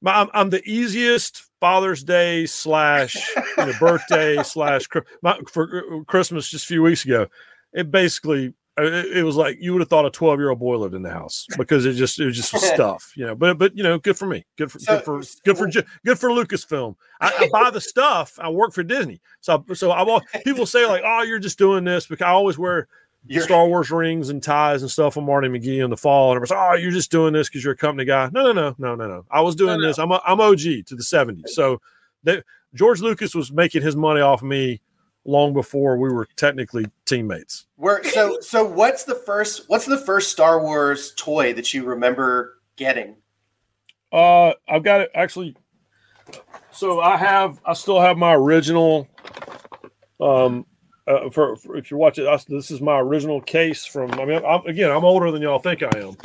my, 0.00 0.20
I'm, 0.20 0.28
I'm 0.34 0.50
the 0.50 0.62
easiest 0.64 1.44
Father's 1.60 2.04
Day 2.04 2.46
slash 2.46 3.16
you 3.36 3.66
know, 3.66 3.72
birthday 3.80 4.42
slash 4.42 4.86
my, 5.22 5.38
for 5.50 5.84
uh, 6.00 6.04
Christmas 6.04 6.48
just 6.48 6.64
a 6.64 6.68
few 6.68 6.82
weeks 6.82 7.04
ago. 7.04 7.26
It 7.72 7.90
basically 7.90 8.54
it, 8.76 9.22
was 9.24 9.36
like 9.36 9.56
you 9.60 9.72
would 9.72 9.80
have 9.80 9.88
thought 9.88 10.04
a 10.06 10.10
12 10.10 10.38
year 10.40 10.50
old 10.50 10.58
boy 10.58 10.76
lived 10.76 10.94
in 10.94 11.02
the 11.02 11.10
house 11.10 11.46
because 11.56 11.86
it 11.86 11.92
just 11.94 12.18
it 12.18 12.26
was 12.26 12.36
just 12.36 12.54
stuff, 12.74 13.12
you 13.16 13.24
know. 13.24 13.34
But 13.34 13.58
but 13.58 13.76
you 13.76 13.82
know, 13.82 13.98
good 13.98 14.16
for 14.18 14.26
me, 14.26 14.44
good 14.56 14.72
for 14.72 14.78
So- 14.80 14.96
good 14.96 15.04
for 15.04 15.20
good 15.44 15.56
for 15.58 15.82
good 16.04 16.18
for 16.18 16.30
Lucasfilm. 16.30 16.96
I, 17.20 17.32
I 17.40 17.48
buy 17.52 17.70
the 17.70 17.80
stuff. 17.92 18.38
I 18.40 18.48
work 18.48 18.72
for 18.72 18.82
Disney, 18.82 19.20
so 19.40 19.64
so 19.74 19.90
I 19.92 20.02
walk. 20.02 20.24
People 20.44 20.66
say 20.66 20.86
like, 20.86 21.02
oh, 21.04 21.22
you're 21.22 21.38
just 21.38 21.58
doing 21.58 21.84
this 21.84 22.06
because 22.06 22.24
I 22.24 22.30
always 22.30 22.58
wear 22.58 22.88
You're- 23.26 23.44
Star 23.44 23.66
Wars 23.68 23.90
rings 23.90 24.28
and 24.28 24.42
ties 24.42 24.82
and 24.82 24.90
stuff 24.90 25.16
on 25.16 25.24
Marty 25.24 25.48
McGee 25.48 25.82
in 25.84 25.90
the 25.90 25.96
fall. 25.96 26.32
And 26.32 26.36
everyone's 26.36 26.50
like, 26.50 26.72
oh, 26.72 26.74
you're 26.74 26.90
just 26.90 27.10
doing 27.10 27.32
this 27.32 27.48
because 27.48 27.62
you're 27.64 27.74
a 27.74 27.76
company 27.76 28.04
guy. 28.04 28.28
No, 28.32 28.42
no, 28.42 28.52
no, 28.52 28.74
no, 28.78 28.94
no, 28.96 29.06
no. 29.08 29.24
I 29.30 29.40
was 29.40 29.54
doing 29.54 29.74
No, 29.76 29.82
no. 29.82 29.86
this. 29.86 29.98
I'm, 29.98 30.10
a, 30.10 30.20
I'm 30.26 30.40
OG 30.40 30.58
to 30.58 30.94
the 30.96 31.02
70s. 31.02 31.48
So 31.50 31.80
they, 32.24 32.42
George 32.74 33.00
Lucas 33.00 33.34
was 33.34 33.50
making 33.52 33.82
his 33.82 33.94
money 33.96 34.20
off 34.20 34.42
me 34.42 34.80
long 35.24 35.52
before 35.52 35.96
we 35.96 36.10
were 36.10 36.26
technically 36.36 36.86
teammates. 37.06 37.66
Where 37.76 38.02
so 38.04 38.40
so 38.40 38.64
what's 38.64 39.04
the 39.04 39.14
first 39.14 39.64
what's 39.68 39.86
the 39.86 39.98
first 39.98 40.30
Star 40.30 40.60
Wars 40.60 41.12
toy 41.16 41.52
that 41.54 41.72
you 41.72 41.84
remember 41.84 42.58
getting? 42.76 43.16
Uh, 44.12 44.52
I've 44.68 44.84
got 44.84 45.00
it 45.00 45.10
actually. 45.14 45.56
So 46.70 47.00
I 47.00 47.16
have, 47.16 47.60
I 47.64 47.74
still 47.74 48.00
have 48.00 48.16
my 48.16 48.34
original. 48.34 49.08
Um, 50.20 50.66
uh, 51.06 51.30
for, 51.30 51.56
for 51.56 51.76
if 51.76 51.90
you 51.90 51.96
watch 51.96 52.18
it, 52.18 52.26
I, 52.26 52.38
this 52.48 52.70
is 52.70 52.80
my 52.80 52.98
original 52.98 53.40
case 53.40 53.84
from. 53.84 54.10
I 54.12 54.24
mean, 54.24 54.42
I'm, 54.44 54.64
again, 54.66 54.90
I'm 54.90 55.04
older 55.04 55.30
than 55.30 55.42
y'all 55.42 55.58
think 55.58 55.82
I 55.82 55.90
am, 55.98 56.16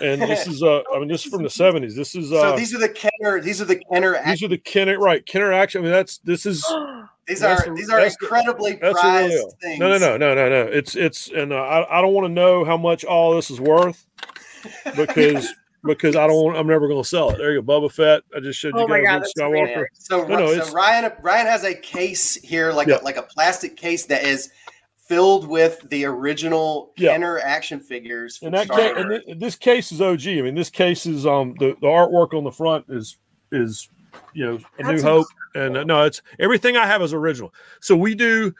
and 0.00 0.22
this 0.22 0.46
is 0.46 0.62
uh, 0.62 0.82
I 0.94 0.98
mean, 0.98 1.08
this 1.08 1.24
is 1.24 1.30
from 1.30 1.42
the 1.42 1.48
'70s. 1.48 1.94
This 1.94 2.14
is 2.14 2.32
uh, 2.32 2.50
so 2.50 2.56
these 2.56 2.74
are 2.74 2.78
the 2.78 2.88
Kenner 2.88 3.40
these 3.40 3.60
are 3.60 3.64
the 3.64 3.82
Kenner 3.92 4.20
these 4.24 4.42
are 4.42 4.48
the 4.48 4.58
Kenner 4.58 4.98
right 4.98 5.24
Kenner 5.26 5.52
action. 5.52 5.80
I 5.80 5.82
mean, 5.82 5.92
that's 5.92 6.18
this 6.18 6.46
is 6.46 6.60
these 7.26 7.42
are 7.42 7.56
the- 7.64 7.74
these 7.74 7.90
are 7.90 8.00
incredibly 8.22 8.72
the 8.74 8.92
prized 8.92 9.34
things. 9.60 9.80
No, 9.80 9.88
no, 9.88 9.98
no, 9.98 10.16
no, 10.16 10.34
no, 10.34 10.48
no. 10.48 10.62
It's 10.70 10.94
it's 10.94 11.28
and 11.30 11.52
uh, 11.52 11.56
I 11.56 11.98
I 11.98 12.02
don't 12.02 12.14
want 12.14 12.26
to 12.26 12.32
know 12.32 12.64
how 12.64 12.76
much 12.76 13.04
all 13.04 13.34
this 13.34 13.50
is 13.50 13.60
worth 13.60 14.06
because 14.96 15.52
because 15.84 16.16
I 16.16 16.26
don't. 16.26 16.54
I'm 16.56 16.66
never 16.66 16.88
going 16.88 17.02
to 17.02 17.08
sell 17.08 17.30
it. 17.30 17.38
There 17.38 17.52
you 17.52 17.62
go, 17.62 17.80
Boba 17.80 17.90
Fett. 17.92 18.22
I 18.36 18.40
just 18.40 18.58
showed 18.58 18.74
you 18.74 18.80
Oh 18.80 18.88
my 18.88 19.00
guys 19.02 19.30
God, 19.36 19.50
Skywalker. 19.52 19.84
So, 19.94 20.24
No, 20.26 20.38
no, 20.38 20.58
so 20.60 20.72
Ryan 20.72 21.10
Ryan 21.22 21.46
has 21.46 21.64
a 21.64 21.74
case 21.74 22.34
here, 22.36 22.72
like 22.72 22.88
Yeah. 22.88 23.00
a, 23.00 23.02
like 23.04 23.16
a 23.16 23.22
plastic 23.22 23.76
case 23.76 24.06
that 24.06 24.24
is 24.24 24.50
filled 24.96 25.46
with 25.48 25.80
the 25.90 26.04
original 26.04 26.92
Yeah. 26.96 27.12
Kenner 27.12 27.38
action 27.40 27.80
figures. 27.80 28.38
From 28.38 28.46
And 28.48 28.54
that 28.56 28.66
Star 28.66 28.78
ca- 28.78 28.94
and 29.00 29.22
thi- 29.24 29.34
this 29.34 29.56
case 29.56 29.92
is 29.92 30.00
OG. 30.00 30.26
I 30.38 30.42
mean, 30.42 30.54
this 30.54 30.70
case 30.70 31.06
is 31.06 31.26
um 31.26 31.54
the, 31.58 31.76
the 31.80 31.86
artwork 31.88 32.32
on 32.34 32.44
the 32.44 32.52
front 32.52 32.86
is 32.88 33.16
is 33.50 33.88
you 34.32 34.44
know 34.46 34.58
a 34.78 34.82
New 34.84 34.90
That's 34.92 35.02
Hope, 35.02 35.26
and 35.54 35.76
uh, 35.76 35.84
no, 35.84 36.04
it's 36.04 36.22
everything 36.38 36.76
I 36.76 36.86
have 36.86 37.02
is 37.02 37.12
original. 37.12 37.52
So 37.80 37.96
we 37.96 38.14
do. 38.14 38.54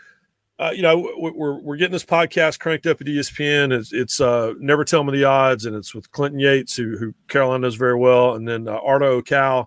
Uh, 0.62 0.70
you 0.70 0.82
know, 0.82 0.96
we- 1.20 1.32
we're 1.32 1.58
we're 1.60 1.76
getting 1.76 1.92
this 1.92 2.04
podcast 2.04 2.60
cranked 2.60 2.86
up 2.86 3.00
at 3.00 3.06
ESPN. 3.08 3.72
It's, 3.76 3.92
it's 3.92 4.20
uh, 4.20 4.52
Never 4.60 4.84
Tell 4.84 5.02
Me 5.02 5.12
the 5.12 5.24
Odds, 5.24 5.66
and 5.66 5.74
it's 5.74 5.92
with 5.94 6.10
Clinton 6.12 6.38
Yates, 6.38 6.76
who 6.76 6.96
who 6.98 7.12
Caroline 7.28 7.62
knows 7.62 7.74
very 7.74 7.96
well, 7.98 8.34
and 8.34 8.46
then 8.46 8.68
uh, 8.68 8.72
Arda 8.72 9.06
Ocal, 9.06 9.66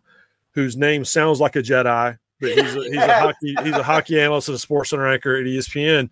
whose 0.51 0.77
name 0.77 1.03
sounds 1.03 1.41
like 1.41 1.55
a 1.58 1.62
Jedi, 1.62 2.17
but 2.39 2.49
he's 2.51 2.75
a, 2.75 2.84
he's 2.84 2.95
a 2.95 3.13
hockey 3.19 3.55
he's 3.63 3.73
a 3.73 3.84
hockey 3.84 4.21
analyst 4.21 4.48
and 4.48 4.56
a 4.56 4.60
sports 4.60 4.91
center 4.91 5.08
anchor 5.08 5.35
at 5.35 5.46
ESPN, 5.46 6.10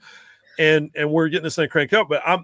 and 0.60 0.92
and 0.96 1.10
we're 1.12 1.30
getting 1.30 1.46
this 1.46 1.56
thing 1.56 1.70
cranked 1.70 1.94
up. 1.94 2.10
But 2.10 2.22
I'm 2.26 2.44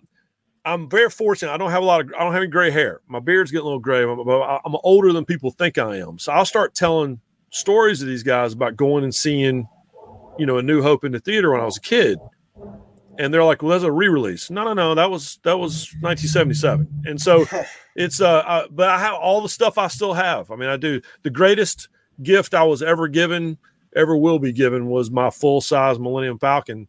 I'm 0.63 0.89
very 0.89 1.09
fortunate. 1.09 1.51
I 1.51 1.57
don't 1.57 1.71
have 1.71 1.83
a 1.83 1.85
lot 1.85 2.01
of 2.01 2.13
I 2.17 2.23
don't 2.23 2.31
have 2.31 2.41
any 2.43 2.49
gray 2.51 2.71
hair. 2.71 3.01
My 3.07 3.19
beard's 3.19 3.51
getting 3.51 3.63
a 3.63 3.65
little 3.65 3.79
gray, 3.79 4.05
but 4.05 4.41
I- 4.41 4.61
I'm 4.63 4.75
older 4.83 5.11
than 5.11 5.25
people 5.25 5.51
think 5.51 5.77
I 5.77 5.97
am. 5.97 6.17
So 6.19 6.31
I'll 6.31 6.45
start 6.45 6.73
telling 6.73 7.19
stories 7.51 8.01
of 8.01 8.07
these 8.07 8.23
guys 8.23 8.53
about 8.53 8.77
going 8.77 9.03
and 9.03 9.13
seeing, 9.13 9.67
you 10.39 10.45
know, 10.45 10.57
A 10.57 10.63
New 10.63 10.81
Hope 10.81 11.03
in 11.03 11.11
the 11.11 11.19
theater 11.19 11.51
when 11.51 11.61
I 11.61 11.65
was 11.65 11.77
a 11.77 11.81
kid. 11.81 12.17
and 13.19 13.33
they're 13.33 13.43
like, 13.43 13.61
"Well, 13.61 13.71
that's 13.71 13.83
a 13.83 13.91
re-release." 13.91 14.49
No, 14.49 14.63
no, 14.63 14.73
no, 14.73 14.95
that 14.95 15.11
was 15.11 15.39
that 15.43 15.59
was 15.59 15.93
1977, 16.01 17.03
and 17.05 17.19
so 17.21 17.45
it's 17.95 18.21
uh, 18.21 18.43
uh, 18.47 18.67
but 18.71 18.87
I 18.87 18.97
have 18.97 19.15
all 19.15 19.41
the 19.41 19.49
stuff 19.49 19.77
I 19.77 19.87
still 19.87 20.13
have. 20.13 20.49
I 20.51 20.55
mean, 20.55 20.69
I 20.69 20.77
do. 20.77 21.01
The 21.23 21.29
greatest 21.29 21.89
gift 22.23 22.53
I 22.53 22.63
was 22.63 22.81
ever 22.81 23.07
given, 23.09 23.57
ever 23.95 24.15
will 24.15 24.39
be 24.39 24.53
given, 24.53 24.87
was 24.87 25.11
my 25.11 25.29
full 25.29 25.59
size 25.61 25.99
Millennium 25.99 26.39
Falcon, 26.39 26.87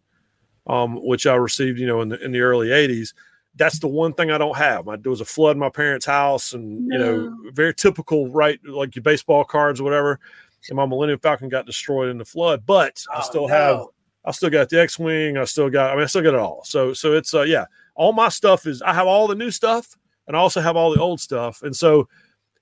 um, 0.68 1.04
which 1.04 1.26
I 1.26 1.34
received, 1.34 1.78
you 1.80 1.86
know, 1.86 2.00
in 2.00 2.08
the 2.10 2.24
in 2.24 2.32
the 2.32 2.40
early 2.40 2.68
80s. 2.68 3.12
That's 3.56 3.80
the 3.80 3.88
one 3.88 4.12
thing 4.12 4.30
I 4.30 4.38
don't 4.38 4.56
have. 4.56 4.86
I, 4.88 4.94
there 4.96 5.10
was 5.10 5.20
a 5.20 5.24
flood 5.24 5.56
in 5.56 5.60
my 5.60 5.68
parents' 5.68 6.06
house, 6.06 6.52
and 6.52 6.86
you 6.92 6.98
know, 6.98 7.36
very 7.52 7.74
typical, 7.74 8.28
right? 8.28 8.60
Like 8.64 8.94
your 8.94 9.02
baseball 9.02 9.42
cards 9.44 9.80
or 9.80 9.84
whatever. 9.84 10.20
And 10.68 10.76
my 10.76 10.86
Millennium 10.86 11.18
Falcon 11.20 11.48
got 11.48 11.66
destroyed 11.66 12.10
in 12.10 12.18
the 12.18 12.24
flood, 12.24 12.64
but 12.66 13.02
I 13.12 13.18
Oh, 13.18 13.22
still 13.22 13.48
no. 13.48 13.54
have 13.54 13.86
I 14.24 14.32
still 14.32 14.50
got 14.50 14.68
the 14.68 14.78
X-wing. 14.80 15.38
I 15.38 15.44
still 15.44 15.70
got. 15.70 15.90
I 15.92 15.94
mean, 15.94 16.02
I 16.02 16.06
still 16.06 16.22
got 16.22 16.34
it 16.34 16.40
all. 16.40 16.62
So, 16.64 16.92
so 16.92 17.14
it's 17.14 17.32
uh, 17.32 17.42
yeah. 17.42 17.64
All 17.94 18.12
my 18.12 18.28
stuff 18.28 18.66
is. 18.66 18.82
I 18.82 18.92
have 18.92 19.06
all 19.06 19.26
the 19.26 19.34
new 19.34 19.50
stuff, 19.50 19.96
and 20.28 20.36
I 20.36 20.40
also 20.40 20.60
have 20.60 20.76
all 20.76 20.92
the 20.94 21.00
old 21.00 21.20
stuff. 21.20 21.62
And 21.62 21.74
so, 21.74 22.06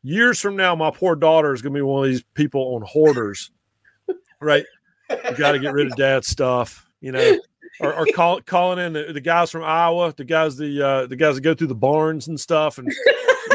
years 0.04 0.38
from 0.40 0.54
now, 0.54 0.76
my 0.76 0.90
poor 0.92 1.16
daughter 1.16 1.52
is 1.52 1.60
going 1.60 1.72
to 1.72 1.78
be 1.78 1.82
one 1.82 2.04
of 2.04 2.10
these 2.12 2.22
people 2.34 2.76
on 2.76 2.82
hoarders, 2.82 3.50
right? 4.40 4.64
You 5.10 5.34
got 5.36 5.52
to 5.52 5.58
get 5.58 5.72
rid 5.72 5.88
of 5.88 5.96
dad's 5.96 6.28
stuff, 6.28 6.88
you 7.00 7.10
know, 7.10 7.38
or, 7.80 7.92
or 7.92 8.06
call, 8.14 8.40
calling 8.42 8.78
in 8.78 8.92
the, 8.92 9.12
the 9.12 9.20
guys 9.20 9.50
from 9.50 9.64
Iowa, 9.64 10.14
the 10.16 10.24
guys 10.24 10.56
the 10.56 10.80
uh, 10.86 11.06
the 11.06 11.16
guys 11.16 11.34
that 11.34 11.40
go 11.40 11.54
through 11.54 11.66
the 11.68 11.74
barns 11.74 12.28
and 12.28 12.38
stuff, 12.38 12.78
and 12.78 12.88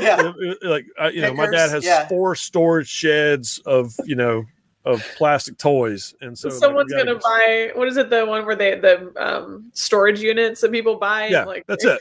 yeah. 0.01 0.33
like 0.63 0.85
uh, 0.99 1.07
you 1.07 1.21
know, 1.21 1.33
my 1.33 1.49
dad 1.49 1.69
has 1.69 1.85
yeah. 1.85 2.07
four 2.07 2.35
storage 2.35 2.87
sheds 2.87 3.59
of 3.65 3.93
you 4.05 4.15
know 4.15 4.43
of 4.85 5.03
plastic 5.15 5.57
toys, 5.57 6.13
and 6.21 6.37
so 6.37 6.49
like, 6.49 6.53
we 6.53 6.59
Someone's 6.59 6.91
gotta 6.91 7.05
gonna 7.05 7.19
buy 7.19 7.71
what 7.75 7.87
is 7.87 7.97
it? 7.97 8.09
The 8.09 8.25
one 8.25 8.45
where 8.45 8.55
they 8.55 8.79
the 8.79 9.11
um 9.17 9.71
storage 9.73 10.21
units 10.21 10.61
that 10.61 10.71
people 10.71 10.95
buy. 10.95 11.27
Yeah, 11.27 11.45
like 11.45 11.65
that's 11.67 11.85
it. 11.85 11.99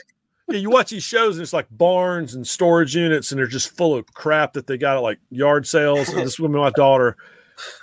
Yeah, 0.49 0.57
you 0.57 0.69
watch 0.69 0.89
these 0.89 1.03
shows 1.03 1.37
and 1.37 1.43
it's 1.43 1.53
like 1.53 1.67
barns 1.71 2.35
and 2.35 2.45
storage 2.45 2.95
units, 2.95 3.31
and 3.31 3.39
they're 3.39 3.47
just 3.47 3.75
full 3.77 3.95
of 3.95 4.05
crap 4.13 4.53
that 4.53 4.67
they 4.67 4.77
got 4.77 4.97
at 4.97 5.01
like 5.01 5.19
yard 5.29 5.65
sales. 5.65 6.09
And 6.09 6.19
this 6.19 6.39
woman, 6.39 6.59
my 6.59 6.71
daughter, 6.71 7.15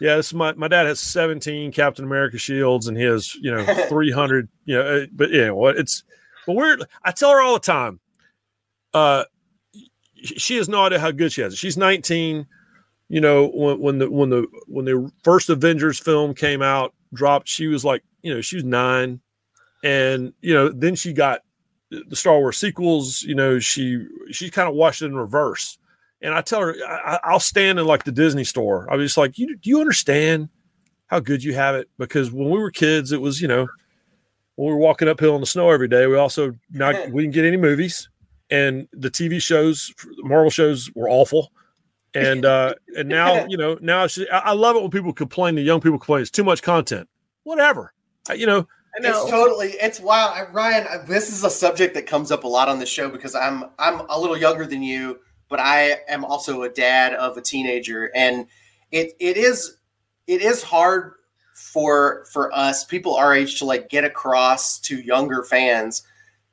yeah, 0.00 0.16
this 0.16 0.28
is 0.28 0.34
my 0.34 0.52
my 0.52 0.68
dad 0.68 0.86
has 0.86 1.00
seventeen 1.00 1.72
Captain 1.72 2.04
America 2.04 2.36
shields, 2.38 2.86
and 2.86 2.96
he 2.96 3.04
has 3.04 3.34
you 3.36 3.50
know 3.50 3.64
three 3.88 4.10
hundred. 4.10 4.48
You 4.66 4.76
know, 4.76 4.82
uh, 4.82 5.06
but 5.12 5.30
yeah, 5.30 5.50
what 5.50 5.76
it's 5.76 6.04
but 6.46 6.56
we're. 6.56 6.78
I 7.04 7.12
tell 7.12 7.30
her 7.30 7.40
all 7.40 7.54
the 7.54 7.60
time. 7.60 8.00
Uh, 8.92 9.24
she 10.22 10.56
has 10.56 10.68
no 10.68 10.84
idea 10.84 10.98
how 11.00 11.10
good 11.10 11.32
she 11.32 11.40
has. 11.42 11.56
She's 11.58 11.76
nineteen. 11.76 12.46
You 13.08 13.20
know, 13.20 13.48
when 13.52 13.78
when 13.80 13.98
the 13.98 14.10
when 14.10 14.30
the 14.30 14.46
when 14.66 14.84
the 14.84 15.10
first 15.24 15.50
Avengers 15.50 15.98
film 15.98 16.34
came 16.34 16.62
out, 16.62 16.94
dropped, 17.12 17.48
she 17.48 17.66
was 17.66 17.84
like, 17.84 18.02
you 18.22 18.32
know, 18.32 18.40
she 18.40 18.56
was 18.56 18.64
nine, 18.64 19.20
and 19.82 20.32
you 20.40 20.54
know, 20.54 20.68
then 20.68 20.94
she 20.94 21.12
got 21.12 21.40
the 21.90 22.14
Star 22.14 22.38
Wars 22.38 22.56
sequels, 22.56 23.22
you 23.24 23.34
know, 23.34 23.58
she 23.58 24.06
she 24.30 24.48
kind 24.50 24.68
of 24.68 24.74
watched 24.74 25.02
it 25.02 25.06
in 25.06 25.16
reverse. 25.16 25.76
And 26.22 26.34
I 26.34 26.42
tell 26.42 26.60
her, 26.60 26.76
I, 26.86 27.14
I- 27.16 27.20
I'll 27.24 27.40
stand 27.40 27.78
in 27.80 27.86
like 27.86 28.04
the 28.04 28.12
Disney 28.12 28.44
store. 28.44 28.86
I 28.92 28.96
was 28.96 29.06
just 29.06 29.16
like, 29.16 29.38
you 29.38 29.56
do 29.56 29.70
you 29.70 29.80
understand 29.80 30.48
how 31.06 31.18
good 31.18 31.42
you 31.42 31.54
have 31.54 31.74
it? 31.74 31.88
Because 31.98 32.30
when 32.30 32.50
we 32.50 32.58
were 32.58 32.70
kids, 32.70 33.10
it 33.10 33.20
was 33.20 33.40
you 33.40 33.48
know, 33.48 33.66
when 34.54 34.68
we 34.68 34.72
were 34.74 34.78
walking 34.78 35.08
uphill 35.08 35.34
in 35.34 35.40
the 35.40 35.46
snow 35.46 35.70
every 35.70 35.88
day. 35.88 36.06
We 36.06 36.16
also 36.16 36.54
not 36.70 36.94
we 37.10 37.22
didn't 37.22 37.34
get 37.34 37.46
any 37.46 37.56
movies, 37.56 38.08
and 38.50 38.88
the 38.92 39.10
TV 39.10 39.40
shows, 39.40 39.92
Marvel 40.18 40.50
shows 40.50 40.90
were 40.94 41.08
awful. 41.08 41.52
And 42.14 42.44
uh 42.44 42.74
and 42.96 43.08
now 43.08 43.46
you 43.46 43.56
know 43.56 43.78
now 43.80 44.04
it's 44.04 44.16
just, 44.16 44.30
I, 44.32 44.38
I 44.38 44.52
love 44.52 44.76
it 44.76 44.82
when 44.82 44.90
people 44.90 45.12
complain. 45.12 45.54
The 45.54 45.62
young 45.62 45.80
people 45.80 45.98
complain 45.98 46.22
it's 46.22 46.30
too 46.30 46.44
much 46.44 46.62
content. 46.62 47.08
Whatever, 47.44 47.92
I- 48.28 48.34
you 48.34 48.46
know. 48.46 48.66
I 48.96 49.02
know. 49.02 49.22
It's 49.22 49.30
totally 49.30 49.68
it's 49.80 50.00
wild. 50.00 50.34
I- 50.36 50.50
Ryan, 50.50 50.86
I- 50.90 51.06
this 51.06 51.32
is 51.32 51.44
a 51.44 51.50
subject 51.50 51.94
that 51.94 52.06
comes 52.06 52.32
up 52.32 52.42
a 52.42 52.48
lot 52.48 52.68
on 52.68 52.80
the 52.80 52.86
show 52.86 53.08
because 53.08 53.36
I'm 53.36 53.64
I'm 53.78 54.00
a 54.08 54.18
little 54.18 54.36
younger 54.36 54.66
than 54.66 54.82
you, 54.82 55.20
but 55.48 55.60
I 55.60 55.98
am 56.08 56.24
also 56.24 56.62
a 56.62 56.68
dad 56.68 57.14
of 57.14 57.36
a 57.36 57.40
teenager, 57.40 58.10
and 58.16 58.46
it 58.90 59.12
it 59.20 59.36
is 59.36 59.76
it 60.26 60.42
is 60.42 60.64
hard 60.64 61.12
for 61.54 62.24
for 62.32 62.52
us 62.52 62.84
people 62.84 63.14
our 63.14 63.32
age 63.34 63.58
to 63.60 63.64
like 63.64 63.88
get 63.88 64.02
across 64.02 64.80
to 64.80 64.96
younger 65.00 65.44
fans 65.44 66.02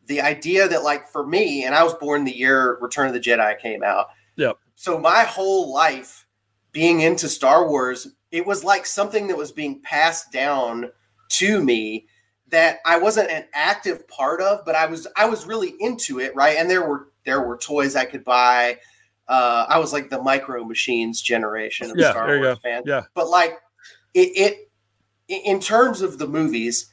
the 0.08 0.22
idea 0.22 0.68
that 0.68 0.84
like 0.84 1.08
for 1.10 1.26
me, 1.26 1.66
and 1.66 1.76
I 1.76 1.84
was 1.84 1.94
born 1.96 2.24
the 2.24 2.36
year 2.36 2.78
Return 2.82 3.08
of 3.08 3.14
the 3.14 3.20
Jedi 3.20 3.60
came 3.60 3.84
out. 3.84 4.08
Yep. 4.36 4.58
So 4.76 5.00
my 5.00 5.24
whole 5.24 5.74
life 5.74 6.26
being 6.72 7.02
into 7.02 7.28
Star 7.30 7.68
Wars, 7.68 8.08
it 8.32 8.46
was 8.46 8.64
like 8.64 8.86
something 8.86 9.28
that 9.28 9.38
was 9.38 9.52
being 9.52 9.82
passed 9.82 10.32
down 10.32 10.92
to 11.30 11.64
me 11.64 12.08
that 12.50 12.80
I 12.86 12.98
wasn't 12.98 13.30
an 13.30 13.46
active 13.54 14.08
part 14.08 14.42
of, 14.42 14.64
but 14.66 14.76
I 14.76 14.86
was 14.86 15.08
I 15.18 15.26
was 15.26 15.46
really 15.46 15.74
into 15.80 16.20
it, 16.20 16.36
right? 16.36 16.58
And 16.58 16.70
there 16.70 16.88
were 16.88 17.10
there 17.26 17.42
were 17.42 17.58
toys 17.58 17.96
I 17.96 18.06
could 18.06 18.24
buy. 18.24 18.80
Uh, 19.28 19.66
I 19.68 19.80
was 19.80 19.92
like 19.92 20.10
the 20.10 20.22
micro 20.22 20.64
machines 20.64 21.22
generation 21.22 21.92
of 21.92 21.98
Yeah, 21.98 22.12
Star 22.12 22.28
Wars 22.28 22.42
go. 22.42 22.56
fan. 22.56 22.84
Yeah. 22.86 23.02
But 23.14 23.28
like 23.30 23.58
it, 24.14 24.70
it 25.28 25.46
in 25.46 25.60
terms 25.60 26.02
of 26.02 26.18
the 26.18 26.28
movies, 26.28 26.90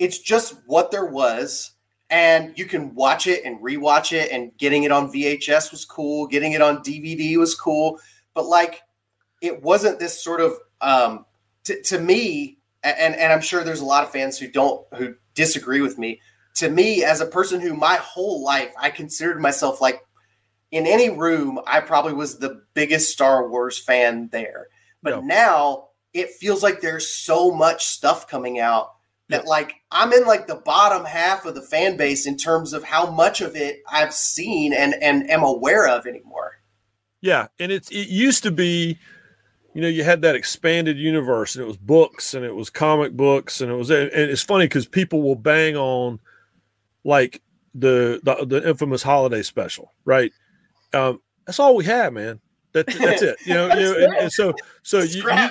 it's 0.00 0.18
just 0.18 0.56
what 0.66 0.90
there 0.90 1.06
was, 1.06 1.70
and 2.10 2.56
you 2.58 2.64
can 2.66 2.94
watch 2.94 3.26
it 3.26 3.44
and 3.44 3.60
rewatch 3.60 4.12
it. 4.12 4.30
And 4.30 4.56
getting 4.58 4.84
it 4.84 4.92
on 4.92 5.12
VHS 5.12 5.70
was 5.70 5.84
cool. 5.84 6.26
Getting 6.26 6.52
it 6.52 6.62
on 6.62 6.78
DVD 6.78 7.36
was 7.36 7.54
cool. 7.54 7.98
But 8.34 8.46
like, 8.46 8.82
it 9.40 9.62
wasn't 9.62 9.98
this 9.98 10.22
sort 10.22 10.40
of 10.40 10.54
um, 10.80 11.24
to, 11.64 11.80
to 11.82 11.98
me, 11.98 12.58
and 12.82 13.14
and 13.14 13.32
I'm 13.32 13.40
sure 13.40 13.64
there's 13.64 13.80
a 13.80 13.84
lot 13.86 14.04
of 14.04 14.10
fans 14.10 14.38
who 14.38 14.48
don't 14.48 14.86
who 14.94 15.14
disagree 15.34 15.80
with 15.80 15.98
me. 15.98 16.20
To 16.56 16.70
me, 16.70 17.04
as 17.04 17.20
a 17.20 17.26
person 17.26 17.60
who 17.60 17.74
my 17.74 17.96
whole 17.96 18.42
life 18.42 18.72
I 18.80 18.90
considered 18.90 19.40
myself 19.40 19.80
like 19.80 20.00
in 20.70 20.86
any 20.86 21.10
room, 21.10 21.60
I 21.66 21.80
probably 21.80 22.12
was 22.14 22.38
the 22.38 22.62
biggest 22.74 23.10
Star 23.12 23.48
Wars 23.48 23.78
fan 23.78 24.28
there. 24.32 24.68
But 25.02 25.14
Yeah. 25.14 25.20
now 25.22 25.88
it 26.12 26.30
feels 26.30 26.62
like 26.62 26.80
there's 26.80 27.08
so 27.08 27.50
much 27.50 27.86
stuff 27.86 28.26
coming 28.26 28.58
out 28.58 28.95
that 29.28 29.46
like 29.46 29.74
I'm 29.90 30.12
in 30.12 30.24
like 30.24 30.46
the 30.46 30.56
bottom 30.56 31.04
half 31.04 31.44
of 31.44 31.54
the 31.54 31.62
fan 31.62 31.96
base 31.96 32.26
in 32.26 32.36
terms 32.36 32.72
of 32.72 32.84
how 32.84 33.10
much 33.10 33.40
of 33.40 33.56
it 33.56 33.82
I've 33.90 34.14
seen 34.14 34.72
and 34.72 34.94
and 35.02 35.28
am 35.30 35.42
aware 35.42 35.88
of 35.88 36.06
anymore. 36.06 36.52
Yeah, 37.20 37.48
and 37.58 37.72
it's 37.72 37.90
it 37.90 38.08
used 38.08 38.42
to 38.44 38.50
be, 38.50 38.98
you 39.74 39.80
know, 39.80 39.88
you 39.88 40.04
had 40.04 40.22
that 40.22 40.36
expanded 40.36 40.96
universe, 40.96 41.56
and 41.56 41.64
it 41.64 41.66
was 41.66 41.76
books, 41.76 42.34
and 42.34 42.44
it 42.44 42.54
was 42.54 42.70
comic 42.70 43.12
books, 43.14 43.60
and 43.60 43.70
it 43.70 43.74
was, 43.74 43.90
and 43.90 44.10
it's 44.12 44.42
funny 44.42 44.66
because 44.66 44.86
people 44.86 45.22
will 45.22 45.34
bang 45.34 45.76
on, 45.76 46.20
like 47.04 47.42
the 47.74 48.20
the, 48.22 48.46
the 48.46 48.68
infamous 48.68 49.02
holiday 49.02 49.42
special, 49.42 49.92
right? 50.04 50.32
Um, 50.92 51.20
that's 51.46 51.58
all 51.58 51.74
we 51.74 51.84
have, 51.84 52.12
man. 52.12 52.40
That, 52.76 52.86
that's 52.88 53.22
it. 53.22 53.38
You 53.46 53.54
know, 53.54 53.66
you 53.74 53.80
know 53.80 53.94
and, 54.04 54.16
and 54.16 54.32
so 54.32 54.52
so 54.82 54.98
you, 54.98 55.22
you 55.22 55.28
yeah. 55.28 55.50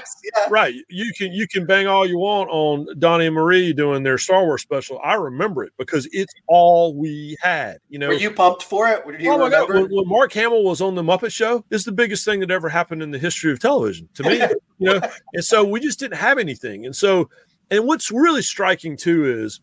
right 0.52 0.76
you 0.90 1.12
can 1.18 1.34
you 1.34 1.48
can 1.48 1.66
bang 1.66 1.88
all 1.88 2.06
you 2.06 2.20
want 2.20 2.52
on 2.52 2.88
donnie 3.00 3.26
and 3.26 3.34
marie 3.34 3.74
doing 3.74 4.04
their 4.04 4.20
star 4.20 4.46
wars 4.46 4.62
special 4.62 5.00
i 5.04 5.16
remember 5.16 5.64
it 5.64 5.74
because 5.80 6.08
it's 6.12 6.32
all 6.48 6.96
we 6.96 7.36
had 7.42 7.80
you 7.90 7.98
know 7.98 8.10
Were 8.10 8.14
you 8.14 8.30
pumped 8.30 8.62
for 8.62 8.88
it? 8.88 9.04
Oh 9.28 9.40
my 9.40 9.50
god 9.50 9.70
when, 9.70 9.90
when 9.90 10.08
mark 10.08 10.34
hamill 10.34 10.64
was 10.64 10.82
on 10.82 10.94
the 10.94 11.02
muppet 11.02 11.32
show 11.32 11.66
it's 11.72 11.84
the 11.84 11.92
biggest 11.92 12.26
thing 12.26 12.42
that 12.42 12.52
ever 12.52 12.70
happened 12.70 13.02
in 13.02 13.10
the 13.10 13.18
history 13.18 13.52
of 13.52 13.60
television 13.60 14.08
to 14.14 14.24
me 14.24 14.36
you 14.78 14.94
know 14.94 15.02
and 15.34 15.44
so 15.44 15.64
we 15.64 15.80
just 15.80 15.98
didn't 15.98 16.18
have 16.18 16.38
anything 16.38 16.86
and 16.86 16.96
so 16.96 17.28
and 17.72 17.86
what's 17.86 18.12
really 18.12 18.44
striking 18.44 18.96
too 18.96 19.26
is 19.26 19.62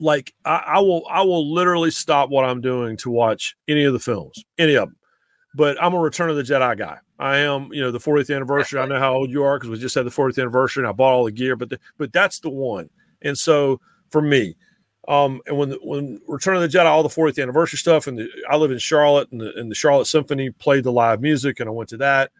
like 0.00 0.34
I, 0.44 0.64
I 0.66 0.78
will 0.80 1.02
i 1.10 1.22
will 1.22 1.50
literally 1.50 1.90
stop 1.90 2.28
what 2.28 2.44
i'm 2.44 2.60
doing 2.60 2.98
to 2.98 3.10
watch 3.10 3.56
any 3.66 3.84
of 3.84 3.94
the 3.94 3.98
films 3.98 4.44
any 4.58 4.74
of 4.74 4.88
them 4.88 4.97
but 5.58 5.76
i'm 5.82 5.92
a 5.92 5.98
return 5.98 6.30
of 6.30 6.36
the 6.36 6.42
jedi 6.42 6.78
guy. 6.78 6.96
I 7.18 7.38
am 7.38 7.70
you 7.72 7.82
know 7.82 7.90
the 7.90 7.98
40th 7.98 8.34
anniversary. 8.34 8.80
I 8.80 8.86
know 8.86 9.00
how 9.00 9.12
old 9.12 9.30
you 9.30 9.42
are 9.42 9.58
because 9.58 9.70
we 9.70 9.78
just 9.78 9.96
had 9.96 10.06
the 10.06 10.10
40th 10.10 10.38
anniversary 10.38 10.82
and 10.82 10.88
i 10.88 10.92
bought 10.92 11.12
all 11.12 11.24
the 11.24 11.32
gear 11.32 11.56
but 11.56 11.68
the, 11.68 11.78
but 11.98 12.12
that's 12.12 12.38
the 12.40 12.48
one. 12.48 12.88
And 13.20 13.36
so 13.36 13.80
for 14.10 14.22
me 14.22 14.56
um 15.08 15.40
and 15.46 15.58
when 15.58 15.72
when 15.82 16.20
return 16.28 16.56
of 16.56 16.62
the 16.62 16.68
jedi 16.68 16.86
all 16.86 17.02
the 17.02 17.08
40th 17.08 17.42
anniversary 17.42 17.78
stuff 17.78 18.06
and 18.06 18.18
the, 18.18 18.28
i 18.48 18.56
live 18.56 18.70
in 18.70 18.78
charlotte 18.78 19.30
and 19.32 19.40
the, 19.40 19.52
and 19.56 19.70
the 19.70 19.74
charlotte 19.74 20.06
symphony 20.06 20.50
played 20.50 20.84
the 20.84 20.92
live 20.92 21.20
music 21.20 21.60
and 21.60 21.68
i 21.68 21.72
went 21.72 21.90
to 21.90 21.98
that. 21.98 22.30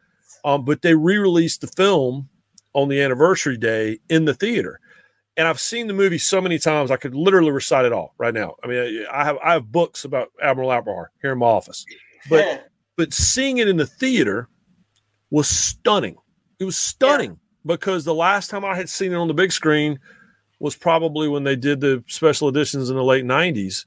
Um 0.44 0.64
but 0.64 0.80
they 0.80 0.94
re-released 0.94 1.60
the 1.60 1.66
film 1.66 2.28
on 2.74 2.88
the 2.88 3.02
anniversary 3.02 3.56
day 3.56 3.98
in 4.08 4.24
the 4.24 4.34
theater. 4.34 4.80
And 5.36 5.48
I've 5.48 5.60
seen 5.60 5.86
the 5.86 5.94
movie 5.94 6.18
so 6.18 6.40
many 6.40 6.58
times 6.58 6.90
I 6.90 6.96
could 6.96 7.14
literally 7.14 7.50
recite 7.50 7.84
it 7.84 7.92
all 7.92 8.14
right 8.18 8.34
now. 8.34 8.54
I 8.62 8.66
mean, 8.66 9.06
I 9.12 9.24
have 9.24 9.38
I 9.38 9.52
have 9.54 9.72
books 9.72 10.04
about 10.04 10.28
Admiral 10.40 10.70
Ackbar 10.70 11.06
here 11.20 11.32
in 11.32 11.38
my 11.38 11.46
office, 11.46 11.84
but 12.28 12.68
but 12.98 13.14
seeing 13.14 13.58
it 13.58 13.68
in 13.68 13.76
the 13.78 13.86
theater 13.86 14.48
was 15.30 15.48
stunning. 15.48 16.16
It 16.58 16.64
was 16.64 16.76
stunning 16.76 17.38
because 17.64 18.04
the 18.04 18.14
last 18.14 18.50
time 18.50 18.64
I 18.64 18.74
had 18.74 18.88
seen 18.90 19.12
it 19.12 19.16
on 19.16 19.28
the 19.28 19.34
big 19.34 19.52
screen 19.52 19.98
was 20.58 20.74
probably 20.74 21.28
when 21.28 21.44
they 21.44 21.54
did 21.56 21.80
the 21.80 22.02
special 22.08 22.48
editions 22.48 22.90
in 22.90 22.96
the 22.96 23.04
late 23.04 23.24
'90s. 23.24 23.86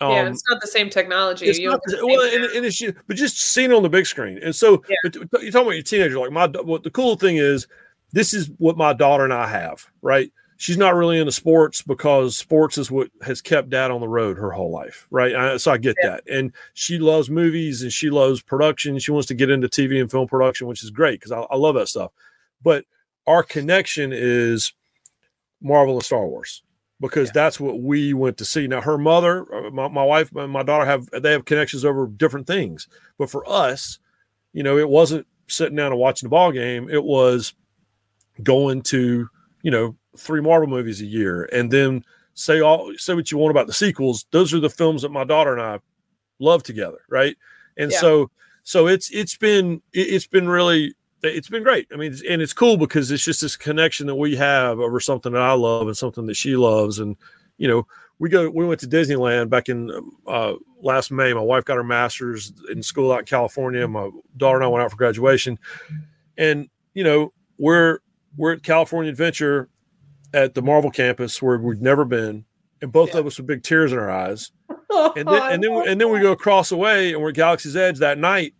yeah, 0.00 0.06
Um, 0.22 0.28
it's 0.28 0.44
not 0.48 0.60
the 0.60 0.68
same 0.68 0.88
technology. 0.88 1.46
it's 1.46 1.58
not, 1.60 1.80
don't- 1.88 2.06
well, 2.06 2.22
and, 2.32 2.44
and 2.44 2.64
it's 2.64 2.76
ju- 2.76 2.94
but 3.08 3.16
just 3.16 3.40
seeing 3.40 3.72
it 3.72 3.74
on 3.74 3.82
the 3.82 3.88
big 3.88 4.06
screen. 4.06 4.38
And 4.38 4.54
so 4.54 4.82
Yeah. 4.88 4.96
you're 5.04 5.10
talking 5.26 5.56
about 5.60 5.70
your 5.74 5.82
teenager. 5.82 6.18
Like 6.20 6.30
my, 6.30 6.46
what 6.62 6.84
the 6.84 6.90
cool 6.90 7.16
thing 7.16 7.36
is, 7.38 7.66
this 8.12 8.32
is 8.32 8.50
what 8.58 8.76
my 8.76 8.92
daughter 8.92 9.24
and 9.24 9.32
I 9.34 9.48
have, 9.48 9.84
right? 10.02 10.30
She's 10.56 10.78
not 10.78 10.94
really 10.94 11.18
into 11.18 11.32
sports 11.32 11.82
because 11.82 12.36
sports 12.36 12.78
is 12.78 12.90
what 12.90 13.10
has 13.22 13.42
kept 13.42 13.70
dad 13.70 13.90
on 13.90 14.00
the 14.00 14.08
road 14.08 14.36
her 14.36 14.50
whole 14.50 14.70
life, 14.70 15.06
right? 15.10 15.34
I, 15.34 15.56
so 15.56 15.72
I 15.72 15.78
get 15.78 15.96
yeah. 16.02 16.10
that. 16.10 16.28
And 16.30 16.52
she 16.74 16.98
loves 16.98 17.30
movies 17.30 17.82
and 17.82 17.92
she 17.92 18.10
loves 18.10 18.42
production. 18.42 18.98
She 18.98 19.10
wants 19.10 19.28
to 19.28 19.34
get 19.34 19.50
into 19.50 19.68
TV 19.68 20.00
and 20.00 20.10
film 20.10 20.28
production, 20.28 20.66
which 20.66 20.82
is 20.82 20.90
great 20.90 21.20
because 21.20 21.32
I, 21.32 21.40
I 21.40 21.56
love 21.56 21.74
that 21.74 21.88
stuff. 21.88 22.12
But 22.62 22.84
our 23.26 23.42
connection 23.42 24.12
is 24.12 24.72
Marvel 25.60 25.94
and 25.94 26.04
Star 26.04 26.26
Wars 26.26 26.62
because 27.00 27.28
yeah. 27.28 27.32
that's 27.34 27.58
what 27.58 27.80
we 27.80 28.14
went 28.14 28.38
to 28.38 28.44
see. 28.44 28.66
Now, 28.66 28.80
her 28.80 28.98
mother, 28.98 29.46
uh, 29.52 29.70
my, 29.70 29.88
my 29.88 30.04
wife, 30.04 30.32
my 30.32 30.62
daughter 30.62 30.84
have 30.84 31.08
they 31.10 31.32
have 31.32 31.44
connections 31.44 31.84
over 31.84 32.06
different 32.06 32.46
things, 32.46 32.88
but 33.18 33.30
for 33.30 33.48
us, 33.48 33.98
you 34.52 34.62
know, 34.62 34.78
it 34.78 34.88
wasn't 34.88 35.26
sitting 35.48 35.76
down 35.76 35.92
and 35.92 36.00
watching 36.00 36.26
the 36.26 36.30
ball 36.30 36.52
game. 36.52 36.88
It 36.88 37.02
was 37.02 37.54
going 38.42 38.82
to, 38.82 39.28
you 39.62 39.70
know, 39.70 39.96
three 40.16 40.40
Marvel 40.40 40.68
movies 40.68 41.00
a 41.00 41.06
year, 41.06 41.44
and 41.52 41.70
then 41.70 42.04
say 42.34 42.60
all 42.60 42.92
say 42.96 43.14
what 43.14 43.30
you 43.30 43.38
want 43.38 43.50
about 43.50 43.66
the 43.66 43.72
sequels. 43.72 44.26
Those 44.30 44.52
are 44.52 44.60
the 44.60 44.70
films 44.70 45.02
that 45.02 45.10
my 45.10 45.24
daughter 45.24 45.52
and 45.52 45.62
I 45.62 45.78
love 46.38 46.62
together, 46.62 47.00
right? 47.08 47.36
And 47.76 47.90
yeah. 47.90 47.98
so, 47.98 48.30
so 48.62 48.86
it's 48.86 49.10
it's 49.10 49.36
been 49.36 49.82
it's 49.92 50.26
been 50.26 50.48
really 50.48 50.94
it's 51.24 51.48
been 51.48 51.62
great. 51.62 51.88
I 51.92 51.96
mean, 51.96 52.14
and 52.28 52.42
it's 52.42 52.52
cool 52.52 52.76
because 52.76 53.10
it's 53.10 53.24
just 53.24 53.40
this 53.40 53.56
connection 53.56 54.06
that 54.06 54.14
we 54.14 54.36
have 54.36 54.78
over 54.78 55.00
something 55.00 55.32
that 55.32 55.42
I 55.42 55.52
love 55.52 55.86
and 55.86 55.96
something 55.96 56.26
that 56.26 56.36
she 56.36 56.56
loves. 56.56 56.98
And, 56.98 57.16
you 57.56 57.68
know, 57.68 57.86
we 58.18 58.28
go, 58.28 58.48
we 58.50 58.66
went 58.66 58.80
to 58.80 58.86
Disneyland 58.86 59.48
back 59.48 59.68
in 59.68 59.90
uh, 60.26 60.54
last 60.80 61.10
May. 61.10 61.32
My 61.32 61.40
wife 61.40 61.64
got 61.64 61.76
her 61.76 61.84
master's 61.84 62.52
in 62.70 62.82
school 62.82 63.12
out 63.12 63.20
in 63.20 63.24
California. 63.24 63.86
My 63.88 64.10
daughter 64.36 64.58
and 64.58 64.64
I 64.64 64.68
went 64.68 64.84
out 64.84 64.90
for 64.90 64.96
graduation. 64.96 65.58
And, 66.36 66.68
you 66.92 67.04
know, 67.04 67.32
we're, 67.58 68.00
we're 68.36 68.52
at 68.52 68.62
California 68.62 69.10
Adventure 69.10 69.68
at 70.34 70.54
the 70.54 70.62
Marvel 70.62 70.90
campus 70.90 71.40
where 71.40 71.58
we'd 71.58 71.80
never 71.80 72.04
been. 72.04 72.44
And 72.82 72.92
both 72.92 73.14
yeah. 73.14 73.20
of 73.20 73.26
us 73.26 73.38
with 73.38 73.46
big 73.46 73.62
tears 73.62 73.92
in 73.92 73.98
our 73.98 74.10
eyes. 74.10 74.50
and 74.90 75.26
then, 75.26 75.52
and 75.52 75.62
then, 75.62 75.88
and 75.88 76.00
then 76.00 76.10
we 76.10 76.20
go 76.20 76.32
across 76.32 76.68
the 76.68 76.76
way 76.76 77.12
and 77.12 77.22
we're 77.22 77.30
at 77.30 77.36
Galaxy's 77.36 77.76
Edge 77.76 77.98
that 77.98 78.18
night 78.18 78.52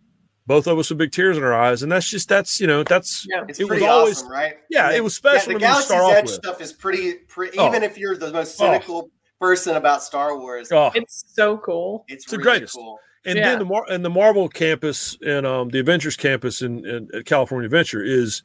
both 0.47 0.67
of 0.67 0.77
us 0.77 0.89
with 0.89 0.99
big 0.99 1.11
tears 1.11 1.37
in 1.37 1.43
our 1.43 1.53
eyes, 1.53 1.83
and 1.83 1.91
that's 1.91 2.09
just 2.09 2.29
that's 2.29 2.59
you 2.59 2.67
know 2.67 2.83
that's 2.83 3.25
yeah, 3.29 3.43
it's 3.47 3.59
it 3.59 3.69
was 3.69 3.81
always 3.81 4.17
awesome, 4.19 4.31
right. 4.31 4.57
Yeah, 4.69 4.91
it 4.91 5.03
was 5.03 5.15
special. 5.15 5.53
Yeah, 5.53 5.57
the 5.57 5.59
Galaxy's 5.59 5.91
Edge 5.91 6.29
stuff 6.29 6.61
is 6.61 6.71
pretty, 6.71 7.13
pretty 7.27 7.57
oh. 7.57 7.67
even 7.67 7.83
if 7.83 7.97
you're 7.97 8.15
the 8.15 8.31
most 8.31 8.59
oh. 8.61 8.65
cynical 8.65 8.95
oh. 8.97 9.11
person 9.39 9.75
about 9.75 10.03
Star 10.03 10.37
Wars. 10.37 10.71
Oh. 10.71 10.91
It's 10.93 11.23
so 11.27 11.57
cool. 11.57 12.05
It's, 12.07 12.25
it's 12.25 12.31
really 12.31 12.37
the 12.37 12.43
greatest. 12.43 12.75
Cool. 12.75 12.99
And 13.25 13.37
yeah. 13.37 13.49
then 13.49 13.59
the 13.59 13.65
Mar- 13.65 13.87
and 13.89 14.05
the 14.05 14.09
Marvel 14.09 14.47
campus 14.47 15.17
and 15.25 15.47
um, 15.47 15.69
the 15.69 15.79
Adventures 15.79 16.15
campus 16.15 16.61
in, 16.61 16.85
in 16.85 17.09
at 17.13 17.25
California 17.25 17.65
Adventure 17.65 18.03
is 18.03 18.43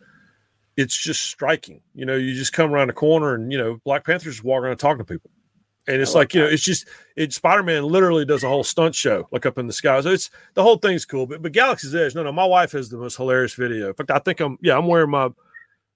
it's 0.80 0.96
just 0.96 1.24
striking. 1.24 1.82
You 1.94 2.06
know, 2.06 2.16
you 2.16 2.34
just 2.34 2.54
come 2.54 2.72
around 2.72 2.88
the 2.88 2.94
corner 2.94 3.34
and 3.34 3.52
you 3.52 3.58
know 3.58 3.78
Black 3.84 4.04
Panther's 4.04 4.42
walking 4.42 4.66
around 4.66 4.78
talking 4.78 4.98
to 4.98 5.04
people. 5.04 5.30
And 5.86 6.00
it's 6.00 6.14
like 6.14 6.34
you 6.34 6.40
know 6.40 6.46
it's 6.46 6.62
just 6.62 6.88
it 7.16 7.32
spider-man 7.32 7.84
literally 7.84 8.24
does 8.24 8.44
a 8.44 8.48
whole 8.48 8.64
stunt 8.64 8.94
show 8.94 9.28
like 9.32 9.44
up 9.44 9.58
in 9.58 9.66
the 9.66 9.72
sky. 9.72 10.00
So 10.00 10.10
it's 10.10 10.30
the 10.54 10.62
whole 10.62 10.76
thing's 10.76 11.04
cool 11.04 11.26
but, 11.26 11.42
but 11.42 11.52
galaxy's 11.52 11.94
edge 11.94 12.14
no 12.14 12.22
no 12.22 12.32
my 12.32 12.44
wife 12.44 12.72
has 12.72 12.88
the 12.88 12.96
most 12.96 13.16
hilarious 13.16 13.54
video. 13.54 13.88
In 13.88 13.94
fact 13.94 14.10
i 14.10 14.18
think 14.18 14.40
i'm 14.40 14.56
yeah 14.62 14.76
i'm 14.76 14.86
wearing 14.86 15.10
my 15.10 15.30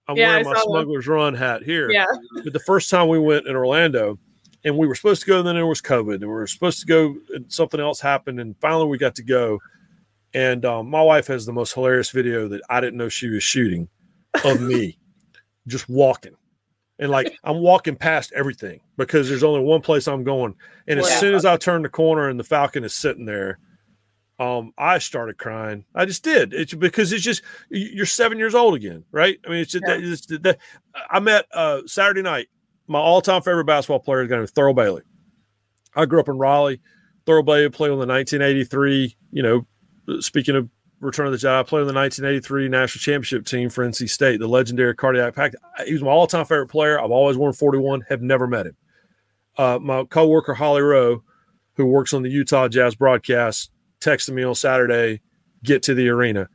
i'm 0.09 0.17
yeah, 0.17 0.31
wearing 0.31 0.47
my 0.47 0.61
smuggler's 0.65 1.07
run 1.07 1.35
hat 1.35 1.63
here. 1.63 1.91
Yeah. 1.91 2.07
But 2.43 2.53
the 2.53 2.61
first 2.61 2.91
time 2.91 3.09
we 3.09 3.19
went 3.19 3.47
in 3.47 3.55
orlando 3.55 4.19
and 4.65 4.77
we 4.77 4.89
were 4.89 4.95
supposed 4.95 5.21
to 5.23 5.29
go 5.29 5.39
and 5.39 5.47
then 5.47 5.55
there 5.55 5.67
was 5.67 5.81
covid 5.81 6.15
and 6.15 6.23
we 6.23 6.29
were 6.29 6.47
supposed 6.47 6.81
to 6.81 6.87
go 6.87 7.17
and 7.35 7.51
something 7.53 7.79
else 7.79 8.01
happened 8.01 8.41
and 8.41 8.57
finally 8.61 8.87
we 8.87 8.99
got 8.99 9.15
to 9.17 9.23
go. 9.23 9.61
And 10.33 10.65
um, 10.65 10.91
my 10.91 11.03
wife 11.03 11.29
has 11.29 11.47
the 11.47 11.53
most 11.53 11.75
hilarious 11.75 12.11
video 12.11 12.49
that 12.49 12.63
i 12.69 12.81
didn't 12.81 12.97
know 12.97 13.09
she 13.09 13.29
was 13.29 13.45
shooting 13.45 13.89
of 14.45 14.61
me 14.61 14.99
just 15.67 15.89
walking 15.89 16.37
and 16.99 17.11
like 17.11 17.37
I'm 17.45 17.59
walking 17.59 17.97
past 17.97 18.33
everything 18.35 18.81
because 18.97 19.29
there's 19.29 19.43
only 19.43 19.61
one 19.61 19.81
place 19.81 20.07
I'm 20.07 20.25
going. 20.25 20.55
And 20.87 21.01
as 21.01 21.19
soon 21.19 21.35
as 21.35 21.45
I 21.45 21.57
turn 21.57 21.83
the 21.83 21.89
corner 21.89 22.29
and 22.29 22.39
the 22.39 22.45
Falcon 22.45 22.85
is 22.85 22.95
sitting 22.95 23.25
there, 23.25 23.59
um, 24.39 24.73
I 24.79 24.99
started 24.99 25.39
crying. 25.39 25.85
I 25.95 26.05
just 26.05 26.23
did. 26.23 26.53
It's 26.53 26.75
because 26.75 27.13
it's 27.13 27.23
just 27.23 27.43
you're 27.69 28.07
seven 28.07 28.39
years 28.39 28.55
old 28.55 28.75
again, 28.75 29.05
right? 29.13 29.39
I 29.47 29.51
mean, 29.51 29.59
it's, 29.61 29.73
just, 29.73 29.85
yeah. 29.87 29.99
it's 30.01 30.27
that, 30.27 30.59
I 31.11 31.21
met 31.21 31.47
uh, 31.53 31.83
Saturday 31.87 32.23
night. 32.23 32.49
My 32.87 32.99
all-time 32.99 33.43
favorite 33.43 33.65
basketball 33.65 34.01
player 34.01 34.23
is 34.23 34.29
going 34.29 34.47
to 34.47 34.53
Thurl 34.53 34.75
Bailey. 34.75 35.03
I 35.97 36.05
grew 36.05 36.21
up 36.21 36.29
in 36.29 36.37
Raleigh. 36.37 36.81
Thurl 37.27 37.45
Bailey 37.45 37.71
played 37.71 37.93
on 37.93 37.99
the 37.99 38.07
1983. 38.07 39.17
You 39.31 39.43
know, 39.43 39.67
speaking 40.21 40.57
of 40.57 40.69
return 41.05 41.27
of 41.27 41.33
the 41.33 41.39
job. 41.39 41.67
Played 41.67 41.83
on 41.83 41.87
the 41.89 41.95
1983 41.95 42.69
national 42.69 43.01
championship 43.01 43.47
team 43.47 43.71
for 43.71 43.87
NC 43.87 44.09
State, 44.09 44.41
the 44.41 44.49
legendary 44.49 44.95
cardiac 44.95 45.35
pack. 45.35 45.53
He 45.87 45.93
was 45.93 46.03
my 46.03 46.11
all 46.11 46.27
time 46.27 46.45
favorite 46.45 46.69
player. 46.69 47.01
I've 47.01 47.11
always 47.11 47.37
worn 47.37 47.53
41, 47.53 48.03
have 48.09 48.23
never 48.23 48.47
met 48.47 48.67
him. 48.67 48.77
Uh, 49.57 49.79
my 49.81 50.05
coworker, 50.05 50.55
Holly 50.55 50.83
Rowe, 50.83 51.23
who 51.75 51.87
works 51.87 52.13
on 52.13 52.23
the 52.23 52.31
Utah 52.31 52.69
Jazz 52.69 52.95
broadcast, 52.95 53.71
texted 54.01 54.31
me 54.31 54.43
on 54.43 54.55
Saturday, 54.55 55.21
get 55.63 55.83
to 55.85 55.95
the 55.95 56.09
arena. 56.09 56.49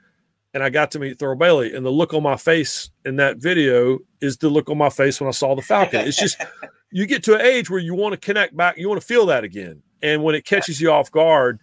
And 0.54 0.64
I 0.64 0.70
got 0.70 0.92
to 0.92 1.00
meet 1.00 1.20
Thurl 1.20 1.38
Bailey. 1.38 1.76
And 1.76 1.86
the 1.86 1.92
look 1.92 2.14
on 2.14 2.24
my 2.24 2.36
face 2.36 2.90
in 3.06 3.18
that 3.18 3.38
video 3.38 4.00
is 4.20 4.38
the 4.38 4.50
look 4.50 4.70
on 4.70 4.78
my 4.78 4.90
face 4.90 5.22
when 5.22 5.28
I 5.28 5.32
saw 5.32 5.56
the 5.56 5.62
Falcon. 5.62 6.08
It's 6.08 6.18
just, 6.18 6.42
you 6.92 7.06
get 7.06 7.24
to 7.24 7.36
an 7.36 7.42
age 7.42 7.70
where 7.70 7.80
you 7.80 7.94
want 7.94 8.14
to 8.14 8.18
connect 8.18 8.58
back, 8.58 8.78
you 8.78 8.90
want 8.90 9.00
to 9.00 9.06
feel 9.06 9.28
that 9.28 9.44
again. 9.44 9.84
And 10.02 10.24
when 10.24 10.34
it 10.34 10.46
catches 10.46 10.82
you 10.82 10.92
off 10.92 11.12
guard, 11.12 11.60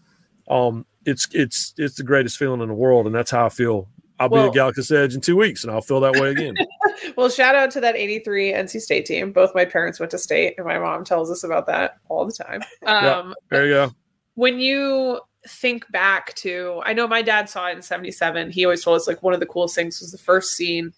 um, 0.49 0.87
it's 1.07 1.29
it's 1.33 1.73
it's 1.79 1.95
the 1.95 2.03
greatest 2.03 2.37
feeling 2.37 2.61
in 2.61 2.69
the 2.69 2.75
world, 2.75 3.07
and 3.07 3.15
that's 3.15 3.31
how 3.31 3.47
I 3.47 3.49
feel. 3.49 3.89
I'll 4.19 4.29
well, 4.29 4.45
be 4.45 4.49
at 4.49 4.55
Galaxy's 4.55 4.91
Edge 4.91 5.15
in 5.15 5.21
two 5.21 5.37
weeks, 5.37 5.63
and 5.63 5.71
I'll 5.71 5.83
feel 5.83 6.01
that 6.01 6.15
way 6.15 6.31
again. 6.31 6.57
well, 7.17 7.29
shout 7.29 7.55
out 7.55 7.71
to 7.73 7.81
that 7.81 7.97
'83 7.97 8.53
NC 8.53 8.81
State 8.81 9.07
team. 9.07 9.31
Both 9.31 9.55
my 9.55 9.65
parents 9.65 10.01
went 10.01 10.11
to 10.11 10.19
state, 10.19 10.55
and 10.57 10.67
my 10.67 10.79
mom 10.79 11.05
tells 11.05 11.31
us 11.31 11.45
about 11.45 11.67
that 11.67 11.99
all 12.09 12.27
the 12.27 12.33
time. 12.33 12.63
Um, 12.87 13.05
yeah, 13.05 13.33
there 13.51 13.67
you 13.67 13.73
go. 13.73 13.91
When 14.35 14.59
you 14.59 15.21
think 15.49 15.91
back 15.91 16.35
to, 16.35 16.83
I 16.85 16.93
know 16.93 17.07
my 17.09 17.23
dad 17.23 17.49
saw 17.49 17.69
it 17.69 17.77
in 17.77 17.83
'77. 17.83 18.51
He 18.51 18.65
always 18.65 18.83
told 18.83 18.97
us 18.97 19.07
like 19.07 19.23
one 19.23 19.35
of 19.35 19.41
the 19.41 19.47
coolest 19.47 19.75
things 19.75 20.01
was 20.01 20.13
the 20.13 20.19
first 20.19 20.57
scene. 20.57 20.93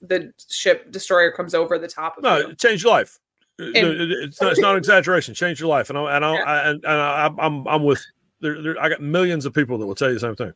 The 0.00 0.32
ship 0.48 0.90
destroyer 0.92 1.30
comes 1.30 1.54
over 1.54 1.78
the 1.78 1.88
top 1.88 2.16
of 2.16 2.22
no, 2.22 2.38
you. 2.38 2.54
change 2.54 2.84
your 2.84 2.92
life. 2.92 3.18
And, 3.58 3.76
it's, 3.76 4.40
not, 4.40 4.52
it's 4.52 4.60
not 4.60 4.76
exaggeration. 4.76 5.34
Change 5.34 5.60
your 5.60 5.68
life, 5.68 5.90
and 5.90 5.98
I 5.98 6.16
and 6.16 6.24
I, 6.24 6.34
yeah. 6.34 6.42
I 6.44 6.68
and 6.70 6.86
I, 6.86 7.30
I'm 7.38 7.68
I'm 7.68 7.84
with 7.84 8.02
there, 8.42 8.60
there, 8.60 8.80
I 8.80 8.90
got 8.90 9.00
millions 9.00 9.46
of 9.46 9.54
people 9.54 9.78
that 9.78 9.86
will 9.86 9.94
tell 9.94 10.08
you 10.08 10.14
the 10.14 10.20
same 10.20 10.36
thing. 10.36 10.52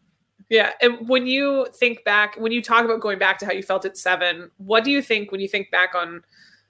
Yeah. 0.51 0.73
And 0.83 1.09
when 1.09 1.27
you 1.27 1.67
think 1.75 2.05
back, 2.05 2.37
when 2.37 2.53
you 2.53 2.61
talk 2.63 2.85
about 2.85 3.01
going 3.01 3.19
back 3.19 3.39
to 3.39 3.47
how 3.47 3.53
you 3.53 3.63
felt 3.63 3.87
at 3.87 3.97
seven, 3.97 4.51
what 4.59 4.85
do 4.85 4.91
you 4.91 5.01
think 5.01 5.33
when 5.33 5.41
you 5.41 5.49
think 5.49 5.71
back 5.71 5.95
on 5.95 6.23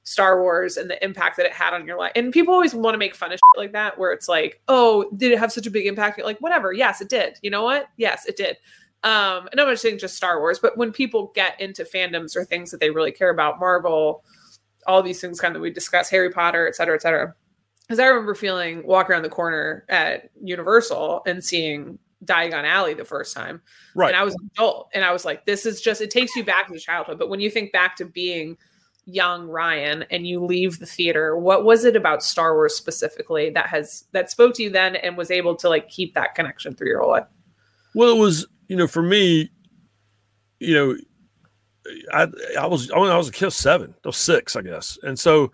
Star 0.04 0.40
Wars 0.40 0.76
and 0.76 0.88
the 0.88 1.02
impact 1.04 1.36
that 1.36 1.46
it 1.46 1.52
had 1.52 1.74
on 1.74 1.84
your 1.84 1.98
life? 1.98 2.12
And 2.14 2.32
people 2.32 2.54
always 2.54 2.74
want 2.74 2.94
to 2.94 2.98
make 2.98 3.14
fun 3.14 3.32
of 3.32 3.38
shit 3.38 3.58
like 3.58 3.72
that, 3.72 3.98
where 3.98 4.12
it's 4.12 4.28
like, 4.28 4.62
oh, 4.68 5.10
did 5.16 5.32
it 5.32 5.38
have 5.38 5.52
such 5.52 5.66
a 5.66 5.70
big 5.70 5.86
impact? 5.86 6.16
You're 6.16 6.26
like, 6.26 6.38
whatever. 6.38 6.72
Yes, 6.72 7.00
it 7.00 7.08
did. 7.08 7.38
You 7.42 7.50
know 7.50 7.64
what? 7.64 7.88
Yes, 7.96 8.24
it 8.26 8.36
did. 8.36 8.56
Um, 9.02 9.48
and 9.52 9.60
I'm 9.60 9.66
not 9.66 9.78
saying 9.78 9.98
just 9.98 10.16
Star 10.16 10.38
Wars, 10.38 10.58
but 10.58 10.76
when 10.78 10.92
people 10.92 11.32
get 11.34 11.60
into 11.60 11.84
fandoms 11.84 12.36
or 12.36 12.44
things 12.44 12.70
that 12.70 12.80
they 12.80 12.90
really 12.90 13.12
care 13.12 13.30
about, 13.30 13.60
Marvel, 13.60 14.24
all 14.86 15.02
these 15.02 15.20
things 15.20 15.40
kind 15.40 15.54
of 15.56 15.62
we 15.62 15.70
discuss, 15.70 16.08
Harry 16.08 16.30
Potter, 16.30 16.66
et 16.66 16.76
cetera, 16.76 16.94
et 16.94 17.02
cetera 17.02 17.34
because 17.86 18.00
I 18.00 18.06
remember 18.06 18.34
feeling 18.34 18.84
walk 18.84 19.08
around 19.08 19.22
the 19.22 19.28
corner 19.28 19.84
at 19.88 20.30
Universal 20.42 21.22
and 21.26 21.44
seeing 21.44 21.98
Diagon 22.24 22.64
Alley 22.64 22.94
the 22.94 23.04
first 23.04 23.34
time. 23.34 23.62
Right. 23.94 24.08
And 24.08 24.16
I 24.16 24.24
was 24.24 24.34
an 24.34 24.50
adult 24.54 24.90
and 24.92 25.04
I 25.04 25.12
was 25.12 25.24
like, 25.24 25.46
this 25.46 25.66
is 25.66 25.80
just, 25.80 26.00
it 26.00 26.10
takes 26.10 26.34
you 26.34 26.44
back 26.44 26.66
to 26.68 26.78
childhood. 26.78 27.18
But 27.18 27.28
when 27.28 27.38
you 27.38 27.48
think 27.48 27.72
back 27.72 27.94
to 27.96 28.04
being 28.04 28.56
young 29.04 29.46
Ryan 29.46 30.04
and 30.10 30.26
you 30.26 30.44
leave 30.44 30.80
the 30.80 30.86
theater, 30.86 31.36
what 31.36 31.64
was 31.64 31.84
it 31.84 31.94
about 31.94 32.24
Star 32.24 32.54
Wars 32.54 32.74
specifically 32.74 33.50
that 33.50 33.68
has, 33.68 34.06
that 34.10 34.30
spoke 34.32 34.54
to 34.54 34.64
you 34.64 34.70
then 34.70 34.96
and 34.96 35.16
was 35.16 35.30
able 35.30 35.54
to 35.56 35.68
like 35.68 35.88
keep 35.88 36.14
that 36.14 36.34
connection 36.34 36.74
through 36.74 36.88
your 36.88 37.02
whole 37.02 37.10
life? 37.10 37.26
Well, 37.94 38.16
it 38.16 38.18
was, 38.18 38.46
you 38.66 38.76
know, 38.76 38.88
for 38.88 39.02
me, 39.02 39.50
you 40.58 40.74
know, 40.74 40.96
I, 42.12 42.26
I 42.58 42.66
was, 42.66 42.90
I 42.90 42.98
was 42.98 43.28
a 43.28 43.32
kid 43.32 43.50
seven, 43.50 43.94
I 44.04 44.08
was 44.08 44.16
six, 44.16 44.56
I 44.56 44.62
guess. 44.62 44.98
And 45.04 45.16
so, 45.16 45.52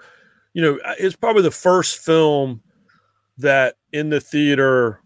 you 0.54 0.62
know, 0.62 0.78
it's 0.98 1.16
probably 1.16 1.42
the 1.42 1.50
first 1.50 1.98
film 1.98 2.62
that 3.38 3.76
in 3.92 4.10
the 4.10 4.20
theater 4.20 5.00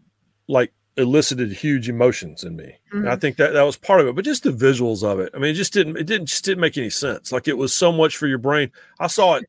like 0.48 0.72
elicited 0.96 1.52
huge 1.52 1.88
emotions 1.88 2.42
in 2.42 2.56
me. 2.56 2.76
Mm-hmm. 2.92 3.08
I 3.08 3.16
think 3.16 3.36
that 3.36 3.52
that 3.52 3.62
was 3.62 3.76
part 3.76 4.00
of 4.00 4.06
it, 4.06 4.16
but 4.16 4.24
just 4.24 4.42
the 4.42 4.50
visuals 4.50 5.02
of 5.02 5.20
it. 5.20 5.30
I 5.34 5.38
mean, 5.38 5.50
it 5.50 5.54
just 5.54 5.72
didn't 5.72 5.96
it 5.96 6.04
didn't 6.04 6.26
just 6.26 6.44
didn't 6.44 6.60
make 6.60 6.78
any 6.78 6.90
sense. 6.90 7.32
Like 7.32 7.48
it 7.48 7.56
was 7.58 7.74
so 7.74 7.92
much 7.92 8.16
for 8.16 8.26
your 8.26 8.38
brain. 8.38 8.70
I 8.98 9.06
saw 9.06 9.34
it 9.34 9.44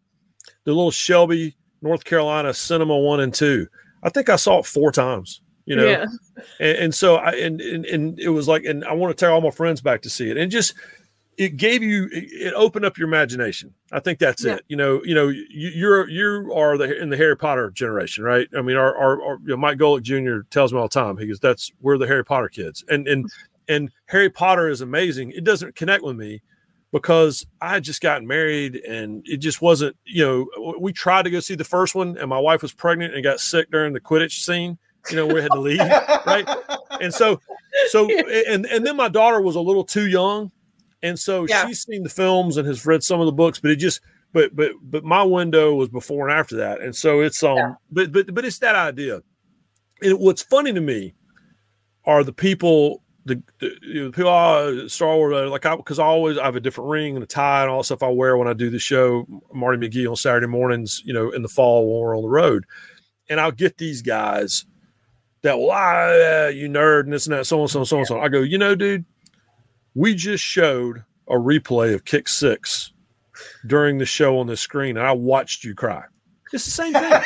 the 0.65 0.73
little 0.73 0.91
Shelby, 0.91 1.55
North 1.81 2.03
Carolina 2.03 2.53
cinema 2.53 2.97
1 2.97 3.19
and 3.21 3.33
2. 3.33 3.67
I 4.03 4.09
think 4.09 4.29
I 4.29 4.35
saw 4.35 4.59
it 4.59 4.65
four 4.65 4.91
times, 4.91 5.41
you 5.65 5.75
know. 5.75 5.85
Yeah. 5.85 6.05
And, 6.59 6.77
and 6.77 6.95
so 6.95 7.15
I 7.15 7.31
and, 7.31 7.61
and 7.61 7.85
and 7.85 8.19
it 8.19 8.29
was 8.29 8.47
like 8.47 8.65
and 8.65 8.83
I 8.85 8.93
want 8.93 9.17
to 9.17 9.25
take 9.25 9.31
all 9.31 9.41
my 9.41 9.49
friends 9.49 9.81
back 9.81 10.01
to 10.03 10.09
see 10.09 10.29
it. 10.29 10.37
And 10.37 10.51
just 10.51 10.73
it 11.37 11.55
gave 11.55 11.83
you 11.83 12.09
it 12.11 12.53
opened 12.55 12.85
up 12.85 12.97
your 12.97 13.07
imagination. 13.07 13.73
I 13.91 13.99
think 13.99 14.19
that's 14.19 14.43
yeah. 14.43 14.55
it. 14.55 14.65
You 14.67 14.75
know, 14.75 15.01
you 15.03 15.13
know, 15.13 15.27
you, 15.27 15.47
you're 15.49 16.09
you 16.09 16.53
are 16.53 16.77
the 16.77 16.99
in 16.99 17.09
the 17.09 17.17
Harry 17.17 17.37
Potter 17.37 17.69
generation, 17.71 18.23
right? 18.23 18.47
I 18.57 18.61
mean, 18.61 18.75
our, 18.75 18.95
our, 18.97 19.21
our 19.21 19.37
you 19.43 19.49
know, 19.49 19.57
Mike 19.57 19.77
Golic 19.77 20.01
Jr. 20.01 20.47
tells 20.49 20.73
me 20.73 20.79
all 20.79 20.87
the 20.87 20.93
time. 20.93 21.17
He 21.17 21.27
goes, 21.27 21.39
"That's 21.39 21.71
we're 21.81 21.97
the 21.97 22.07
Harry 22.07 22.25
Potter 22.25 22.49
kids," 22.49 22.83
and 22.89 23.07
and 23.07 23.29
and 23.69 23.91
Harry 24.07 24.29
Potter 24.29 24.67
is 24.67 24.81
amazing. 24.81 25.31
It 25.31 25.43
doesn't 25.43 25.75
connect 25.75 26.03
with 26.03 26.15
me 26.15 26.41
because 26.91 27.45
I 27.61 27.69
had 27.69 27.83
just 27.83 28.01
gotten 28.01 28.27
married 28.27 28.77
and 28.77 29.21
it 29.27 29.37
just 29.37 29.61
wasn't, 29.61 29.97
you 30.05 30.25
know, 30.25 30.75
we 30.79 30.93
tried 30.93 31.23
to 31.23 31.29
go 31.29 31.41
see 31.41 31.55
the 31.55 31.65
first 31.65 31.95
one 31.95 32.17
and 32.17 32.29
my 32.29 32.39
wife 32.39 32.61
was 32.61 32.71
pregnant 32.71 33.13
and 33.13 33.23
got 33.23 33.41
sick 33.41 33.69
during 33.71 33.93
the 33.93 33.99
Quidditch 33.99 34.43
scene. 34.43 34.77
You 35.09 35.17
know, 35.17 35.27
we 35.27 35.41
had 35.41 35.51
to 35.51 35.59
leave, 35.59 35.79
right? 35.79 36.47
And 37.01 37.13
so, 37.13 37.39
so, 37.89 38.09
and 38.49 38.65
and 38.65 38.85
then 38.85 38.95
my 38.95 39.07
daughter 39.07 39.41
was 39.41 39.55
a 39.55 39.61
little 39.61 39.83
too 39.83 40.07
young, 40.07 40.51
and 41.03 41.19
so 41.19 41.45
yeah. 41.47 41.67
she's 41.67 41.83
seen 41.83 42.03
the 42.03 42.09
films 42.09 42.57
and 42.57 42.67
has 42.67 42.85
read 42.85 43.03
some 43.03 43.19
of 43.19 43.25
the 43.25 43.31
books, 43.31 43.59
but 43.59 43.71
it 43.71 43.77
just, 43.77 44.01
but 44.33 44.55
but 44.55 44.71
but 44.83 45.03
my 45.03 45.23
window 45.23 45.73
was 45.75 45.89
before 45.89 46.27
and 46.27 46.37
after 46.37 46.57
that, 46.57 46.81
and 46.81 46.95
so 46.95 47.21
it's 47.21 47.43
um, 47.43 47.57
yeah. 47.57 47.73
but 47.91 48.11
but 48.11 48.33
but 48.33 48.45
it's 48.45 48.59
that 48.59 48.75
idea. 48.75 49.21
And 50.01 50.19
what's 50.19 50.43
funny 50.43 50.73
to 50.73 50.81
me 50.81 51.15
are 52.05 52.23
the 52.23 52.33
people 52.33 53.01
the, 53.27 53.43
the 53.59 53.75
you 53.81 54.05
know, 54.05 54.11
people 54.11 54.31
uh, 54.31 54.87
Star 54.87 55.15
Wars 55.15 55.33
uh, 55.33 55.49
like 55.49 55.65
I 55.65 55.75
because 55.75 55.99
I 55.99 56.05
always 56.05 56.37
I 56.37 56.45
have 56.45 56.55
a 56.55 56.61
different 56.61 56.89
ring 56.89 57.15
and 57.15 57.23
a 57.23 57.27
tie 57.27 57.61
and 57.61 57.69
all 57.69 57.79
the 57.79 57.83
stuff 57.83 58.01
I 58.01 58.09
wear 58.09 58.37
when 58.37 58.47
I 58.47 58.53
do 58.53 58.69
the 58.69 58.79
show 58.79 59.27
Marty 59.53 59.77
McGee 59.77 60.09
on 60.09 60.15
Saturday 60.15 60.47
mornings 60.47 61.01
you 61.05 61.13
know 61.13 61.29
in 61.31 61.41
the 61.41 61.49
fall 61.49 61.85
when 61.85 62.01
we're 62.01 62.15
on 62.15 62.23
the 62.23 62.29
road 62.29 62.65
and 63.29 63.39
I'll 63.39 63.51
get 63.51 63.77
these 63.77 64.01
guys 64.01 64.65
that 65.41 65.59
well 65.59 65.71
ah, 65.71 66.47
you 66.47 66.69
nerd 66.69 67.01
and 67.01 67.13
this 67.13 67.27
and 67.27 67.35
that 67.35 67.45
so 67.45 67.61
on 67.61 67.67
so 67.67 67.81
on 67.81 67.85
so 67.85 67.99
on 67.99 68.05
so 68.05 68.19
I 68.19 68.29
go 68.29 68.41
you 68.41 68.57
know 68.57 68.75
dude 68.75 69.05
we 69.97 70.15
just 70.15 70.43
showed 70.43 71.03
a 71.27 71.33
replay 71.33 71.93
of 71.93 72.05
Kick 72.05 72.27
Six 72.27 72.93
during 73.65 73.97
the 73.97 74.05
show 74.05 74.39
on 74.39 74.47
the 74.47 74.57
screen 74.57 74.97
and 74.97 75.05
I 75.05 75.11
watched 75.11 75.63
you 75.63 75.75
cry 75.75 76.03
it's 76.53 76.65
the 76.65 76.71
same 76.71 76.93
thing. 76.93 77.03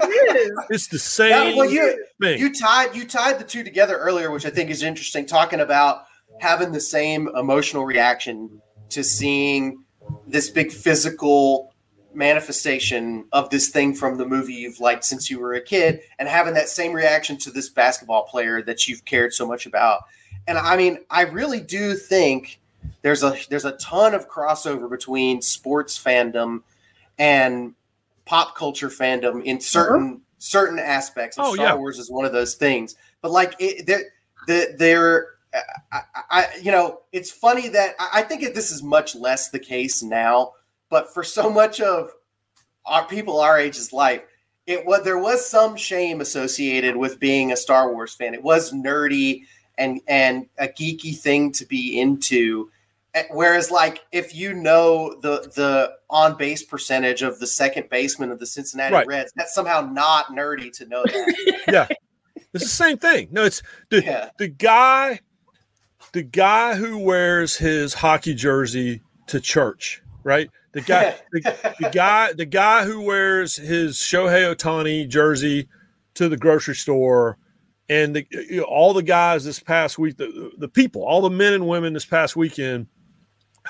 it 0.00 0.36
is. 0.36 0.52
It's 0.70 0.86
the 0.88 0.98
same 0.98 1.56
well, 1.56 1.70
you, 1.70 2.04
thing. 2.20 2.38
You 2.38 2.52
tied 2.52 2.94
you 2.94 3.06
tied 3.06 3.38
the 3.38 3.44
two 3.44 3.64
together 3.64 3.96
earlier, 3.96 4.30
which 4.30 4.46
I 4.46 4.50
think 4.50 4.70
is 4.70 4.82
interesting. 4.82 5.26
Talking 5.26 5.60
about 5.60 6.04
having 6.40 6.72
the 6.72 6.80
same 6.80 7.28
emotional 7.36 7.84
reaction 7.84 8.60
to 8.90 9.02
seeing 9.02 9.84
this 10.26 10.50
big 10.50 10.72
physical 10.72 11.72
manifestation 12.14 13.26
of 13.32 13.48
this 13.50 13.70
thing 13.70 13.94
from 13.94 14.18
the 14.18 14.26
movie 14.26 14.52
you've 14.52 14.80
liked 14.80 15.04
since 15.04 15.30
you 15.30 15.40
were 15.40 15.54
a 15.54 15.62
kid, 15.62 16.00
and 16.18 16.28
having 16.28 16.54
that 16.54 16.68
same 16.68 16.92
reaction 16.92 17.38
to 17.38 17.50
this 17.50 17.70
basketball 17.70 18.24
player 18.24 18.62
that 18.62 18.86
you've 18.86 19.04
cared 19.04 19.32
so 19.32 19.46
much 19.46 19.66
about. 19.66 20.02
And 20.46 20.58
I 20.58 20.76
mean, 20.76 20.98
I 21.10 21.22
really 21.22 21.60
do 21.60 21.94
think 21.94 22.60
there's 23.02 23.22
a 23.22 23.36
there's 23.48 23.64
a 23.64 23.72
ton 23.72 24.14
of 24.14 24.28
crossover 24.28 24.88
between 24.88 25.42
sports 25.42 26.02
fandom 26.02 26.62
and 27.18 27.74
pop 28.24 28.56
culture 28.56 28.88
fandom 28.88 29.44
in 29.44 29.60
certain 29.60 30.06
uh-huh. 30.06 30.18
certain 30.38 30.78
aspects. 30.78 31.36
oh, 31.38 31.54
Star 31.54 31.66
yeah. 31.66 31.74
Wars 31.74 31.98
is 31.98 32.10
one 32.10 32.24
of 32.24 32.32
those 32.32 32.54
things. 32.54 32.96
But 33.20 33.30
like 33.30 33.54
it, 33.58 33.86
they're, 33.86 34.76
they're 34.76 35.26
I, 35.92 36.00
I, 36.30 36.46
you 36.62 36.72
know, 36.72 37.00
it's 37.12 37.30
funny 37.30 37.68
that 37.68 37.94
I 37.98 38.22
think 38.22 38.54
this 38.54 38.70
is 38.70 38.82
much 38.82 39.14
less 39.14 39.50
the 39.50 39.58
case 39.58 40.02
now. 40.02 40.52
But 40.88 41.12
for 41.12 41.22
so 41.24 41.50
much 41.50 41.80
of 41.80 42.10
our 42.84 43.06
people 43.06 43.40
our 43.40 43.58
age's 43.58 43.92
life, 43.92 44.22
it 44.66 44.84
was 44.84 45.04
there 45.04 45.18
was 45.18 45.48
some 45.48 45.76
shame 45.76 46.20
associated 46.20 46.96
with 46.96 47.18
being 47.18 47.52
a 47.52 47.56
Star 47.56 47.92
Wars 47.92 48.14
fan. 48.14 48.34
It 48.34 48.42
was 48.42 48.72
nerdy 48.72 49.42
and 49.82 50.00
and 50.06 50.46
a 50.58 50.68
geeky 50.68 51.16
thing 51.16 51.52
to 51.52 51.66
be 51.66 52.00
into. 52.00 52.70
Eh, 53.14 53.24
whereas, 53.30 53.70
like, 53.70 54.00
if 54.10 54.34
you 54.34 54.54
know 54.54 55.14
the 55.20 55.50
the 55.54 55.94
on 56.08 56.36
base 56.36 56.62
percentage 56.62 57.22
of 57.22 57.38
the 57.40 57.46
second 57.46 57.90
baseman 57.90 58.30
of 58.30 58.38
the 58.38 58.46
Cincinnati 58.46 58.94
right. 58.94 59.06
Reds, 59.06 59.32
that's 59.36 59.54
somehow 59.54 59.80
not 59.80 60.28
nerdy 60.28 60.72
to 60.78 60.86
know 60.86 61.02
that. 61.04 61.62
yeah, 61.68 61.88
it's 62.54 62.64
the 62.64 62.70
same 62.70 62.96
thing. 62.96 63.28
No, 63.30 63.44
it's 63.44 63.62
the 63.90 64.02
yeah. 64.02 64.30
the 64.38 64.48
guy, 64.48 65.20
the 66.12 66.22
guy 66.22 66.74
who 66.74 66.98
wears 66.98 67.56
his 67.56 67.92
hockey 67.92 68.34
jersey 68.34 69.02
to 69.26 69.40
church, 69.40 70.02
right? 70.22 70.48
The 70.72 70.80
guy, 70.80 71.16
the, 71.32 71.74
the 71.80 71.90
guy, 71.90 72.32
the 72.32 72.46
guy 72.46 72.84
who 72.86 73.02
wears 73.02 73.56
his 73.56 73.98
Shohei 73.98 74.54
Ohtani 74.54 75.06
jersey 75.06 75.68
to 76.14 76.30
the 76.30 76.38
grocery 76.38 76.76
store 76.76 77.36
and 77.88 78.16
the, 78.16 78.26
you 78.30 78.58
know, 78.58 78.64
all 78.64 78.94
the 78.94 79.02
guys 79.02 79.44
this 79.44 79.60
past 79.60 79.98
week, 79.98 80.16
the, 80.16 80.52
the 80.58 80.68
people, 80.68 81.04
all 81.04 81.20
the 81.20 81.30
men 81.30 81.52
and 81.52 81.66
women 81.66 81.92
this 81.92 82.04
past 82.04 82.36
weekend 82.36 82.86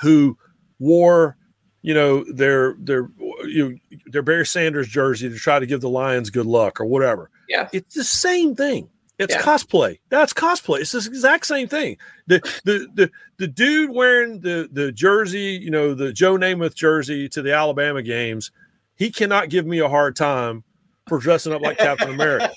who 0.00 0.36
wore, 0.78 1.36
you 1.82 1.94
know, 1.94 2.24
their 2.32 2.74
their 2.78 3.08
you 3.44 3.70
know, 3.70 3.98
their 4.06 4.22
Barry 4.22 4.46
Sanders 4.46 4.88
jersey 4.88 5.28
to 5.28 5.36
try 5.36 5.58
to 5.58 5.66
give 5.66 5.80
the 5.80 5.88
Lions 5.88 6.30
good 6.30 6.46
luck 6.46 6.80
or 6.80 6.84
whatever. 6.84 7.30
Yeah, 7.48 7.68
it's 7.72 7.94
the 7.94 8.04
same 8.04 8.54
thing. 8.54 8.88
It's 9.18 9.34
yeah. 9.34 9.42
cosplay. 9.42 9.98
That's 10.08 10.32
cosplay. 10.32 10.80
It's 10.80 10.92
the 10.92 10.98
exact 10.98 11.46
same 11.46 11.68
thing. 11.68 11.96
The 12.26 12.40
the 12.64 12.88
the 12.94 13.10
the 13.38 13.46
dude 13.46 13.90
wearing 13.90 14.40
the 14.40 14.68
the 14.70 14.92
jersey, 14.92 15.58
you 15.62 15.70
know, 15.70 15.94
the 15.94 16.12
Joe 16.12 16.36
Namath 16.36 16.74
jersey 16.74 17.28
to 17.30 17.42
the 17.42 17.52
Alabama 17.54 18.02
games, 18.02 18.50
he 18.96 19.10
cannot 19.10 19.48
give 19.48 19.66
me 19.66 19.78
a 19.78 19.88
hard 19.88 20.16
time 20.16 20.64
for 21.08 21.18
dressing 21.18 21.52
up 21.52 21.62
like 21.62 21.78
Captain 21.78 22.10
America. 22.10 22.50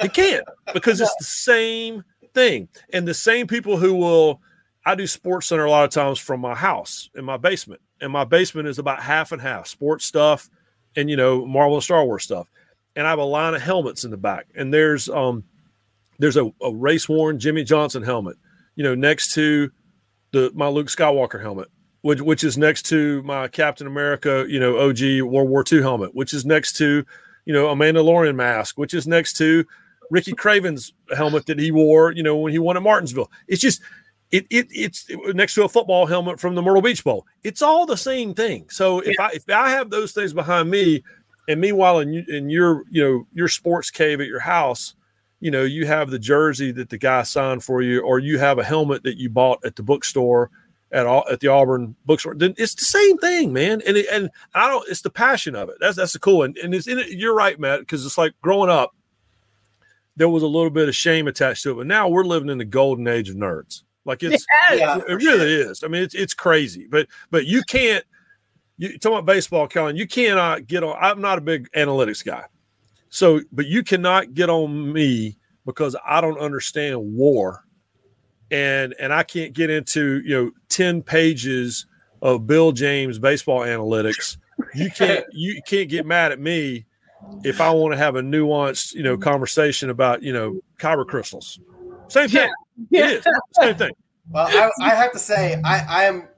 He 0.00 0.08
can't 0.08 0.44
because 0.74 1.00
it's 1.00 1.14
the 1.18 1.24
same 1.24 2.04
thing. 2.34 2.68
And 2.92 3.06
the 3.06 3.14
same 3.14 3.46
people 3.46 3.76
who 3.76 3.94
will 3.94 4.40
I 4.84 4.94
do 4.94 5.06
Sports 5.06 5.48
Center 5.48 5.64
a 5.64 5.70
lot 5.70 5.84
of 5.84 5.90
times 5.90 6.18
from 6.18 6.40
my 6.40 6.54
house 6.54 7.10
in 7.14 7.24
my 7.24 7.36
basement, 7.36 7.80
and 8.00 8.12
my 8.12 8.24
basement 8.24 8.68
is 8.68 8.78
about 8.78 9.02
half 9.02 9.32
and 9.32 9.42
half 9.42 9.66
sports 9.66 10.04
stuff 10.04 10.48
and 10.96 11.10
you 11.10 11.16
know 11.16 11.44
Marvel 11.44 11.76
and 11.76 11.84
Star 11.84 12.04
Wars 12.04 12.24
stuff. 12.24 12.48
And 12.94 13.06
I 13.06 13.10
have 13.10 13.18
a 13.18 13.24
line 13.24 13.54
of 13.54 13.60
helmets 13.60 14.04
in 14.04 14.10
the 14.10 14.16
back, 14.16 14.46
and 14.54 14.72
there's 14.72 15.08
um 15.08 15.44
there's 16.18 16.36
a, 16.36 16.50
a 16.62 16.72
race 16.72 17.08
worn 17.08 17.38
Jimmie 17.38 17.64
Johnson 17.64 18.02
helmet, 18.02 18.36
you 18.74 18.84
know, 18.84 18.94
next 18.94 19.34
to 19.34 19.70
the 20.32 20.50
my 20.54 20.68
Luke 20.68 20.88
Skywalker 20.88 21.40
helmet, 21.40 21.68
which 22.02 22.20
which 22.20 22.44
is 22.44 22.56
next 22.56 22.82
to 22.86 23.22
my 23.22 23.48
Captain 23.48 23.86
America, 23.86 24.46
you 24.48 24.60
know, 24.60 24.78
OG 24.78 25.22
World 25.22 25.48
War 25.48 25.64
II 25.70 25.82
helmet, 25.82 26.14
which 26.14 26.32
is 26.32 26.44
next 26.44 26.76
to, 26.78 27.04
you 27.46 27.52
know, 27.52 27.68
a 27.70 27.74
Mandalorian 27.74 28.34
mask, 28.34 28.76
which 28.76 28.92
is 28.92 29.06
next 29.06 29.38
to 29.38 29.64
Ricky 30.10 30.32
Craven's 30.32 30.92
helmet 31.16 31.46
that 31.46 31.58
he 31.58 31.70
wore, 31.70 32.12
you 32.12 32.22
know, 32.22 32.36
when 32.36 32.52
he 32.52 32.58
won 32.58 32.76
at 32.76 32.82
Martinsville. 32.82 33.30
It's 33.48 33.62
just 33.62 33.80
it, 34.30 34.46
it 34.50 34.66
it's 34.70 35.06
next 35.34 35.54
to 35.54 35.64
a 35.64 35.68
football 35.68 36.06
helmet 36.06 36.40
from 36.40 36.54
the 36.54 36.62
Myrtle 36.62 36.82
Beach 36.82 37.02
Bowl. 37.04 37.26
It's 37.44 37.62
all 37.62 37.86
the 37.86 37.96
same 37.96 38.34
thing. 38.34 38.68
So 38.68 39.00
if 39.00 39.14
yeah. 39.18 39.26
I 39.26 39.30
if 39.32 39.48
I 39.48 39.70
have 39.70 39.90
those 39.90 40.12
things 40.12 40.32
behind 40.32 40.70
me, 40.70 41.02
and 41.48 41.60
meanwhile 41.60 42.00
in 42.00 42.14
in 42.28 42.50
your 42.50 42.84
you 42.90 43.02
know 43.02 43.26
your 43.32 43.48
sports 43.48 43.90
cave 43.90 44.20
at 44.20 44.26
your 44.26 44.40
house, 44.40 44.94
you 45.40 45.50
know 45.50 45.62
you 45.62 45.86
have 45.86 46.10
the 46.10 46.18
jersey 46.18 46.72
that 46.72 46.90
the 46.90 46.98
guy 46.98 47.22
signed 47.22 47.62
for 47.62 47.82
you, 47.82 48.00
or 48.00 48.18
you 48.18 48.38
have 48.38 48.58
a 48.58 48.64
helmet 48.64 49.04
that 49.04 49.16
you 49.16 49.30
bought 49.30 49.64
at 49.64 49.76
the 49.76 49.82
bookstore 49.82 50.50
at 50.96 51.06
all 51.06 51.24
at 51.30 51.40
the 51.40 51.48
Auburn 51.48 51.94
bookstore. 52.06 52.34
Then 52.34 52.54
it's 52.56 52.74
the 52.74 52.84
same 52.84 53.18
thing, 53.18 53.52
man. 53.52 53.82
And 53.86 53.96
it, 53.96 54.06
and 54.10 54.30
I 54.54 54.68
don't. 54.68 54.88
It's 54.88 55.02
the 55.02 55.10
passion 55.10 55.54
of 55.54 55.68
it. 55.68 55.76
That's 55.80 55.96
that's 55.96 56.14
the 56.14 56.18
cool. 56.18 56.42
And 56.42 56.56
and 56.58 56.74
it's 56.74 56.88
in 56.88 56.98
it. 56.98 57.10
You're 57.10 57.34
right, 57.34 57.58
Matt, 57.60 57.80
because 57.80 58.04
it's 58.04 58.18
like 58.18 58.32
growing 58.42 58.70
up. 58.70 58.94
There 60.16 60.28
was 60.28 60.42
a 60.42 60.48
little 60.48 60.70
bit 60.70 60.88
of 60.88 60.96
shame 60.96 61.28
attached 61.28 61.62
to 61.64 61.72
it, 61.72 61.74
but 61.74 61.86
now 61.86 62.08
we're 62.08 62.24
living 62.24 62.48
in 62.48 62.56
the 62.56 62.64
golden 62.64 63.06
age 63.06 63.28
of 63.28 63.36
nerds 63.36 63.82
like 64.06 64.22
it's 64.22 64.46
yeah, 64.72 64.98
it 65.06 65.14
really 65.14 65.52
is. 65.52 65.82
I 65.84 65.88
mean, 65.88 66.02
it's 66.02 66.14
it's 66.14 66.32
crazy. 66.32 66.86
But 66.88 67.08
but 67.30 67.44
you 67.44 67.62
can't 67.62 68.04
you 68.78 68.98
talk 68.98 69.12
about 69.12 69.26
baseball, 69.26 69.68
Colin? 69.68 69.96
you 69.96 70.06
cannot 70.06 70.66
get 70.66 70.82
on. 70.82 70.96
I'm 70.98 71.20
not 71.20 71.38
a 71.38 71.42
big 71.42 71.70
analytics 71.72 72.24
guy. 72.24 72.44
So, 73.08 73.40
but 73.52 73.66
you 73.66 73.82
cannot 73.82 74.34
get 74.34 74.48
on 74.48 74.92
me 74.92 75.36
because 75.64 75.96
I 76.06 76.20
don't 76.20 76.38
understand 76.38 76.98
WAR. 77.00 77.64
And 78.50 78.94
and 79.00 79.12
I 79.12 79.22
can't 79.22 79.52
get 79.52 79.70
into, 79.70 80.22
you 80.24 80.34
know, 80.34 80.50
10 80.68 81.02
pages 81.02 81.86
of 82.22 82.46
Bill 82.46 82.72
James 82.72 83.18
baseball 83.18 83.60
analytics. 83.60 84.36
You 84.74 84.90
can't 84.90 85.24
you 85.32 85.60
can't 85.66 85.88
get 85.88 86.06
mad 86.06 86.32
at 86.32 86.40
me 86.40 86.86
if 87.42 87.60
I 87.60 87.70
want 87.70 87.92
to 87.92 87.98
have 87.98 88.16
a 88.16 88.22
nuanced, 88.22 88.94
you 88.94 89.02
know, 89.02 89.16
conversation 89.16 89.90
about, 89.90 90.22
you 90.22 90.32
know, 90.32 90.60
kyber 90.78 91.06
crystals. 91.06 91.58
Same 92.08 92.28
thing. 92.28 92.50
Yeah. 92.90 93.08
It 93.08 93.26
is. 93.26 93.26
Same 93.52 93.74
thing. 93.74 93.92
Well, 94.30 94.48
I, 94.48 94.70
I, 94.82 94.94
have 94.94 95.10
to 95.12 95.18
say, 95.18 95.58
I, 95.64 95.78
I 95.88 96.04
am 96.04 96.28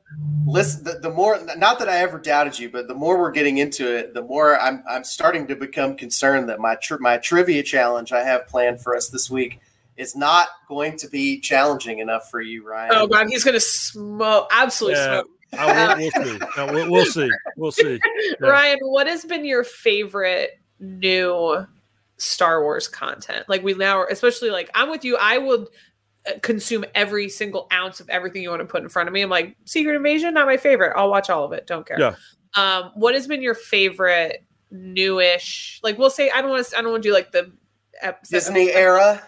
listen. 0.46 0.84
The, 0.84 1.00
the, 1.00 1.10
more, 1.10 1.36
not 1.56 1.80
that 1.80 1.88
I 1.88 1.98
ever 1.98 2.18
doubted 2.20 2.56
you, 2.56 2.70
but 2.70 2.86
the 2.86 2.94
more 2.94 3.18
we're 3.18 3.32
getting 3.32 3.58
into 3.58 3.92
it, 3.92 4.14
the 4.14 4.22
more 4.22 4.60
I'm 4.60 4.84
I'm 4.88 5.02
starting 5.02 5.48
to 5.48 5.56
become 5.56 5.96
concerned 5.96 6.48
that 6.48 6.60
my 6.60 6.76
tri- 6.76 6.98
my 7.00 7.18
trivia 7.18 7.64
challenge 7.64 8.12
I 8.12 8.22
have 8.22 8.46
planned 8.46 8.80
for 8.80 8.96
us 8.96 9.08
this 9.08 9.28
week 9.28 9.58
is 9.98 10.16
not 10.16 10.48
going 10.68 10.96
to 10.96 11.08
be 11.08 11.40
challenging 11.40 11.98
enough 11.98 12.30
for 12.30 12.40
you, 12.40 12.66
Ryan. 12.66 12.92
Oh 12.94 13.06
God, 13.06 13.26
he's 13.28 13.44
going 13.44 13.54
to 13.54 13.60
smoke, 13.60 14.48
absolutely 14.52 14.98
yeah. 14.98 15.20
smoke. 15.20 15.26
I, 15.52 15.94
we'll, 15.94 16.10
we'll, 16.14 16.24
see. 16.24 16.38
No, 16.56 16.72
we'll, 16.72 16.90
we'll, 16.90 17.06
see. 17.06 17.30
We'll 17.56 17.72
see. 17.72 18.00
Yeah. 18.40 18.48
Ryan, 18.48 18.78
what 18.82 19.06
has 19.06 19.24
been 19.24 19.44
your 19.44 19.64
favorite 19.64 20.60
new 20.78 21.66
Star 22.16 22.62
Wars 22.62 22.86
content? 22.86 23.48
Like 23.48 23.62
we 23.62 23.74
now, 23.74 24.06
especially 24.06 24.50
like 24.50 24.70
I'm 24.74 24.88
with 24.88 25.04
you. 25.04 25.16
I 25.20 25.38
would 25.38 25.68
consume 26.42 26.84
every 26.94 27.28
single 27.28 27.66
ounce 27.72 28.00
of 28.00 28.08
everything 28.08 28.42
you 28.42 28.50
want 28.50 28.60
to 28.60 28.66
put 28.66 28.82
in 28.82 28.88
front 28.88 29.08
of 29.08 29.12
me. 29.12 29.22
I'm 29.22 29.30
like, 29.30 29.56
Secret 29.64 29.96
Invasion, 29.96 30.34
not 30.34 30.46
my 30.46 30.56
favorite. 30.56 30.92
I'll 30.96 31.10
watch 31.10 31.30
all 31.30 31.44
of 31.44 31.52
it. 31.52 31.66
Don't 31.66 31.86
care. 31.86 31.98
Yeah. 31.98 32.14
Um, 32.54 32.92
what 32.94 33.14
has 33.14 33.26
been 33.26 33.42
your 33.42 33.54
favorite 33.54 34.44
newish? 34.70 35.80
Like, 35.82 35.98
we'll 35.98 36.10
say 36.10 36.30
I 36.30 36.40
don't 36.40 36.50
want 36.50 36.66
to. 36.66 36.78
I 36.78 36.82
don't 36.82 36.92
want 36.92 37.02
to 37.02 37.08
do 37.08 37.12
like 37.14 37.32
the 37.32 37.52
Disney 38.30 38.70
era. 38.70 39.22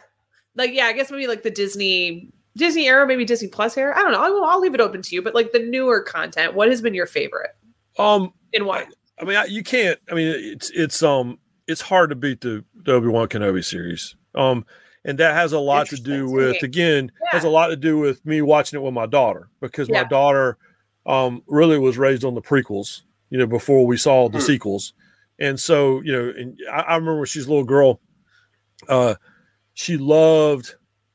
Like, 0.54 0.72
yeah, 0.72 0.86
I 0.86 0.92
guess 0.92 1.10
maybe 1.10 1.26
like 1.26 1.42
the 1.42 1.50
Disney 1.50 2.30
Disney 2.56 2.88
era, 2.88 3.06
maybe 3.06 3.24
Disney 3.24 3.48
Plus 3.48 3.76
era. 3.76 3.96
I 3.96 4.02
don't 4.02 4.12
know. 4.12 4.20
I'll, 4.22 4.44
I'll 4.44 4.60
leave 4.60 4.74
it 4.74 4.80
open 4.80 5.02
to 5.02 5.14
you. 5.14 5.22
But 5.22 5.34
like 5.34 5.52
the 5.52 5.60
newer 5.60 6.00
content, 6.00 6.54
what 6.54 6.68
has 6.68 6.82
been 6.82 6.94
your 6.94 7.06
favorite? 7.06 7.56
Um, 7.98 8.32
and 8.52 8.66
why? 8.66 8.86
I 9.20 9.24
mean, 9.24 9.36
I, 9.36 9.44
you 9.44 9.62
can't. 9.62 9.98
I 10.10 10.14
mean, 10.14 10.28
it's 10.28 10.70
it's 10.70 11.02
um 11.02 11.38
it's 11.66 11.80
hard 11.80 12.10
to 12.10 12.16
beat 12.16 12.40
the, 12.40 12.64
the 12.74 12.92
Obi 12.92 13.08
Wan 13.08 13.28
Kenobi 13.28 13.64
series. 13.64 14.16
Um, 14.34 14.64
and 15.04 15.18
that 15.18 15.34
has 15.34 15.52
a 15.52 15.58
lot 15.58 15.86
to 15.88 15.96
do 15.96 16.28
with 16.28 16.62
again 16.62 17.10
yeah. 17.22 17.28
has 17.32 17.44
a 17.44 17.48
lot 17.48 17.68
to 17.68 17.76
do 17.76 17.98
with 17.98 18.24
me 18.26 18.42
watching 18.42 18.78
it 18.78 18.82
with 18.82 18.92
my 18.92 19.06
daughter 19.06 19.48
because 19.60 19.88
yeah. 19.88 20.02
my 20.02 20.08
daughter 20.08 20.58
um 21.06 21.42
really 21.46 21.78
was 21.78 21.96
raised 21.96 22.24
on 22.24 22.34
the 22.34 22.42
prequels. 22.42 23.02
You 23.30 23.38
know, 23.38 23.46
before 23.46 23.86
we 23.86 23.96
saw 23.96 24.28
the 24.28 24.38
mm. 24.38 24.42
sequels, 24.42 24.92
and 25.38 25.58
so 25.58 26.00
you 26.00 26.12
know, 26.12 26.32
and 26.36 26.58
I, 26.70 26.80
I 26.80 26.94
remember 26.96 27.18
when 27.18 27.26
she's 27.26 27.46
a 27.46 27.48
little 27.48 27.64
girl, 27.64 28.00
uh, 28.88 29.14
she 29.80 29.96
loved 29.96 30.74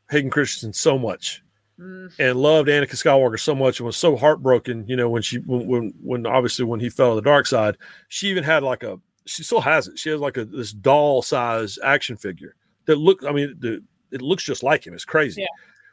Hayden 0.09 0.31
Christensen 0.31 0.73
so 0.73 0.97
much 0.97 1.43
mm. 1.79 2.11
and 2.17 2.35
loved 2.35 2.67
Anakin 2.67 2.95
Skywalker 2.95 3.39
so 3.39 3.53
much 3.53 3.79
and 3.79 3.85
was 3.85 3.95
so 3.95 4.15
heartbroken, 4.15 4.87
you 4.87 4.95
know, 4.95 5.07
when 5.07 5.21
she 5.21 5.37
when, 5.37 5.67
when 5.67 5.93
when 6.01 6.25
obviously 6.25 6.65
when 6.65 6.79
he 6.79 6.89
fell 6.89 7.11
to 7.11 7.15
the 7.17 7.21
dark 7.21 7.45
side, 7.45 7.77
she 8.07 8.27
even 8.27 8.43
had 8.43 8.63
like 8.63 8.81
a 8.81 8.99
she 9.27 9.43
still 9.43 9.61
has 9.61 9.87
it. 9.87 9.99
She 9.99 10.09
has 10.09 10.19
like 10.19 10.37
a 10.37 10.45
this 10.45 10.71
doll 10.71 11.21
size 11.21 11.77
action 11.83 12.17
figure 12.17 12.55
that 12.85 12.95
look 12.95 13.23
I 13.23 13.31
mean 13.31 13.55
the, 13.59 13.83
it 14.11 14.23
looks 14.23 14.43
just 14.43 14.63
like 14.63 14.87
him. 14.87 14.95
It's 14.95 15.05
crazy. 15.05 15.41
Yeah. 15.41 15.47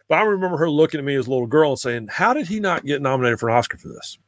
But 0.08 0.20
I 0.20 0.22
remember 0.22 0.56
her 0.56 0.70
looking 0.70 0.98
at 0.98 1.04
me 1.04 1.14
as 1.16 1.26
a 1.26 1.30
little 1.30 1.46
girl 1.46 1.72
and 1.72 1.78
saying, 1.78 2.08
"How 2.10 2.32
did 2.32 2.46
he 2.46 2.58
not 2.58 2.86
get 2.86 3.02
nominated 3.02 3.38
for 3.38 3.50
an 3.50 3.56
Oscar 3.56 3.76
for 3.76 3.88
this?" 3.88 4.18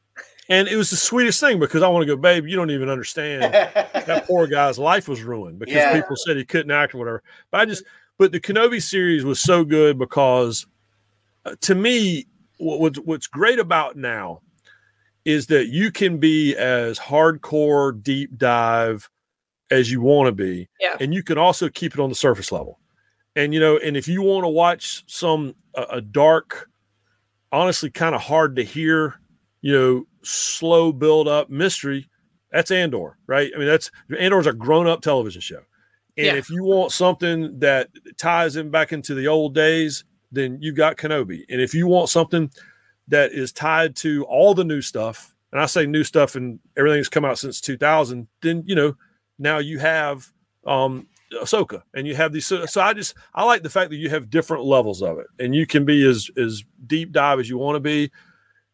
And 0.51 0.69
it 0.69 0.77
was 0.77 0.91
the 0.91 0.97
sweetest 0.97 1.41
thing 1.41 1.59
because 1.59 1.83
I 1.83 1.89
want 1.89 2.03
to 2.03 2.07
go, 2.07 2.21
babe, 2.21 2.47
you 2.47 2.55
don't 2.55 2.71
even 2.71 2.91
understand. 2.91 3.55
that 3.55 4.27
poor 4.29 4.47
guy's 4.47 4.79
life 4.79 5.09
was 5.09 5.23
ruined 5.23 5.59
because 5.59 5.75
yeah. 5.75 5.95
people 5.95 6.17
said 6.17 6.37
he 6.37 6.45
couldn't 6.45 6.71
act 6.71 6.95
or 6.95 6.99
whatever. 6.99 7.23
But 7.51 7.61
I 7.61 7.65
just, 7.65 7.85
but 8.19 8.33
the 8.33 8.41
Kenobi 8.41 8.83
series 8.83 9.25
was 9.25 9.41
so 9.41 9.65
good 9.65 9.99
because 9.99 10.67
uh, 11.45 11.55
to 11.63 11.75
me, 11.75 12.27
what, 12.59 12.97
what's 12.99 13.27
great 13.27 13.59
about 13.59 13.97
now 13.97 14.41
is 15.25 15.47
that 15.47 15.69
you 15.69 15.91
can 15.91 16.19
be 16.19 16.55
as 16.57 16.99
hardcore 16.99 18.03
deep 18.03 18.37
dive 18.37 19.09
as 19.71 19.91
you 19.91 20.01
want 20.01 20.29
to 20.29 20.33
be. 20.33 20.69
Yeah. 20.81 20.97
And 21.01 21.15
you 21.15 21.23
can 21.23 21.39
also 21.39 21.69
keep 21.69 21.95
it 21.95 22.01
on 22.01 22.09
the 22.09 22.15
surface 22.15 22.53
level. 22.53 22.79
And, 23.35 23.53
you 23.53 23.59
know, 23.59 23.79
and 23.79 23.97
if 23.97 24.07
you 24.07 24.23
want 24.23 24.45
to 24.45 24.49
watch 24.49 25.03
some, 25.07 25.55
a, 25.75 25.83
a 25.83 26.01
dark, 26.01 26.71
honestly, 27.51 27.91
kind 27.91 28.15
of 28.15 28.21
hard 28.21 28.55
to 28.57 28.63
hear, 28.63 29.15
you 29.61 29.73
know, 29.73 30.05
slow 30.23 30.93
build 30.93 31.27
up 31.27 31.51
mystery, 31.51 32.09
that's 32.53 32.71
Andor, 32.71 33.19
right? 33.27 33.51
I 33.55 33.59
mean, 33.59 33.67
that's 33.67 33.91
Andor's 34.17 34.47
a 34.47 34.53
grown 34.53 34.87
up 34.87 35.01
television 35.01 35.41
show. 35.41 35.63
And 36.17 36.27
yeah. 36.27 36.35
if 36.35 36.49
you 36.51 36.65
want 36.65 36.93
something 36.93 37.59
that 37.59 37.91
ties 38.17 38.57
in 38.57 38.71
back 38.71 38.93
into 38.93 39.15
the 39.15 39.27
old 39.27 39.55
days, 39.55 40.05
then 40.31 40.59
you've 40.61 40.77
got 40.77 40.97
Kenobi. 40.97 41.45
And 41.49 41.61
if 41.61 41.75
you 41.75 41.87
want 41.87 42.09
something 42.09 42.51
that 43.09 43.33
is 43.33 43.53
tied 43.53 43.97
to 43.97 44.25
all 44.25 44.55
the 44.55 44.65
new 44.65 44.81
stuff, 44.81 45.35
and 45.53 45.61
I 45.61 45.67
say 45.67 45.87
new 45.87 46.05
stuff 46.05 46.37
and 46.37 46.59
everything's 46.77 47.09
come 47.09 47.25
out 47.25 47.39
since 47.39 47.61
2000, 47.61 48.27
then 48.43 48.63
you 48.67 48.75
know 48.75 48.97
now 49.39 49.59
you 49.59 49.79
have 49.79 50.33
um 50.67 51.07
Ahsoka, 51.33 51.83
and 51.95 52.07
you 52.07 52.15
have 52.15 52.33
these. 52.33 52.47
So, 52.47 52.65
so, 52.67 52.81
I 52.81 52.93
just 52.93 53.15
I 53.35 53.45
like 53.45 53.63
the 53.63 53.71
fact 53.71 53.91
that 53.91 53.97
you 53.97 54.11
have 54.11 54.31
different 54.31 54.65
levels 54.65 55.03
of 55.03 55.19
it, 55.19 55.27
and 55.39 55.55
you 55.55 55.67
can 55.67 55.85
be 55.85 56.09
as 56.09 56.31
as 56.37 56.65
deep 56.87 57.13
dive 57.13 57.41
as 57.41 57.49
you 57.49 57.59
want 57.59 57.77
to 57.77 57.81
be 57.81 58.11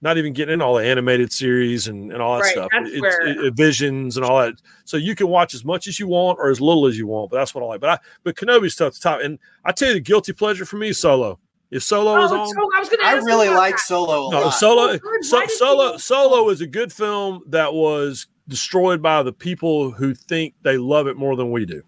not 0.02 0.16
even 0.16 0.32
getting 0.32 0.54
in 0.54 0.62
all 0.62 0.74
the 0.74 0.84
animated 0.84 1.32
series 1.32 1.88
and, 1.88 2.10
and 2.12 2.22
all 2.22 2.36
that 2.36 2.42
right, 2.42 2.52
stuff. 2.52 2.68
It's, 2.72 3.00
where... 3.00 3.46
it, 3.46 3.54
visions 3.54 4.16
and 4.16 4.24
all 4.24 4.40
that. 4.40 4.54
So 4.84 4.96
you 4.96 5.14
can 5.14 5.28
watch 5.28 5.54
as 5.54 5.64
much 5.64 5.86
as 5.86 6.00
you 6.00 6.08
want 6.08 6.38
or 6.38 6.50
as 6.50 6.60
little 6.60 6.86
as 6.86 6.96
you 6.96 7.06
want. 7.06 7.30
But 7.30 7.38
that's 7.38 7.54
what 7.54 7.62
I 7.62 7.66
like. 7.66 7.80
But 7.80 7.90
I 7.90 7.98
but 8.22 8.36
Kenobi's 8.36 8.76
tough 8.76 8.94
to 8.94 9.00
top. 9.00 9.20
And 9.20 9.38
I 9.64 9.72
tell 9.72 9.88
you, 9.88 9.94
the 9.94 10.00
guilty 10.00 10.32
pleasure 10.32 10.64
for 10.64 10.76
me 10.76 10.88
is 10.88 10.98
Solo. 10.98 11.38
If 11.70 11.84
Solo 11.84 12.16
oh, 12.16 12.20
was 12.20 12.32
on, 12.32 12.48
so 12.48 12.70
I, 12.74 12.80
was 12.80 12.90
I 13.04 13.12
really 13.18 13.48
like 13.48 13.76
that. 13.76 13.80
Solo. 13.80 14.30
no, 14.30 14.50
Solo. 14.50 14.98
Oh, 15.04 15.18
so, 15.20 15.46
Solo. 15.46 15.96
Solo 15.98 16.48
is 16.48 16.60
a 16.60 16.66
good 16.66 16.92
film 16.92 17.42
that 17.46 17.72
was 17.72 18.26
destroyed 18.48 19.00
by 19.00 19.22
the 19.22 19.32
people 19.32 19.92
who 19.92 20.14
think 20.14 20.54
they 20.62 20.78
love 20.78 21.06
it 21.06 21.16
more 21.16 21.36
than 21.36 21.50
we 21.50 21.66
do. 21.66 21.82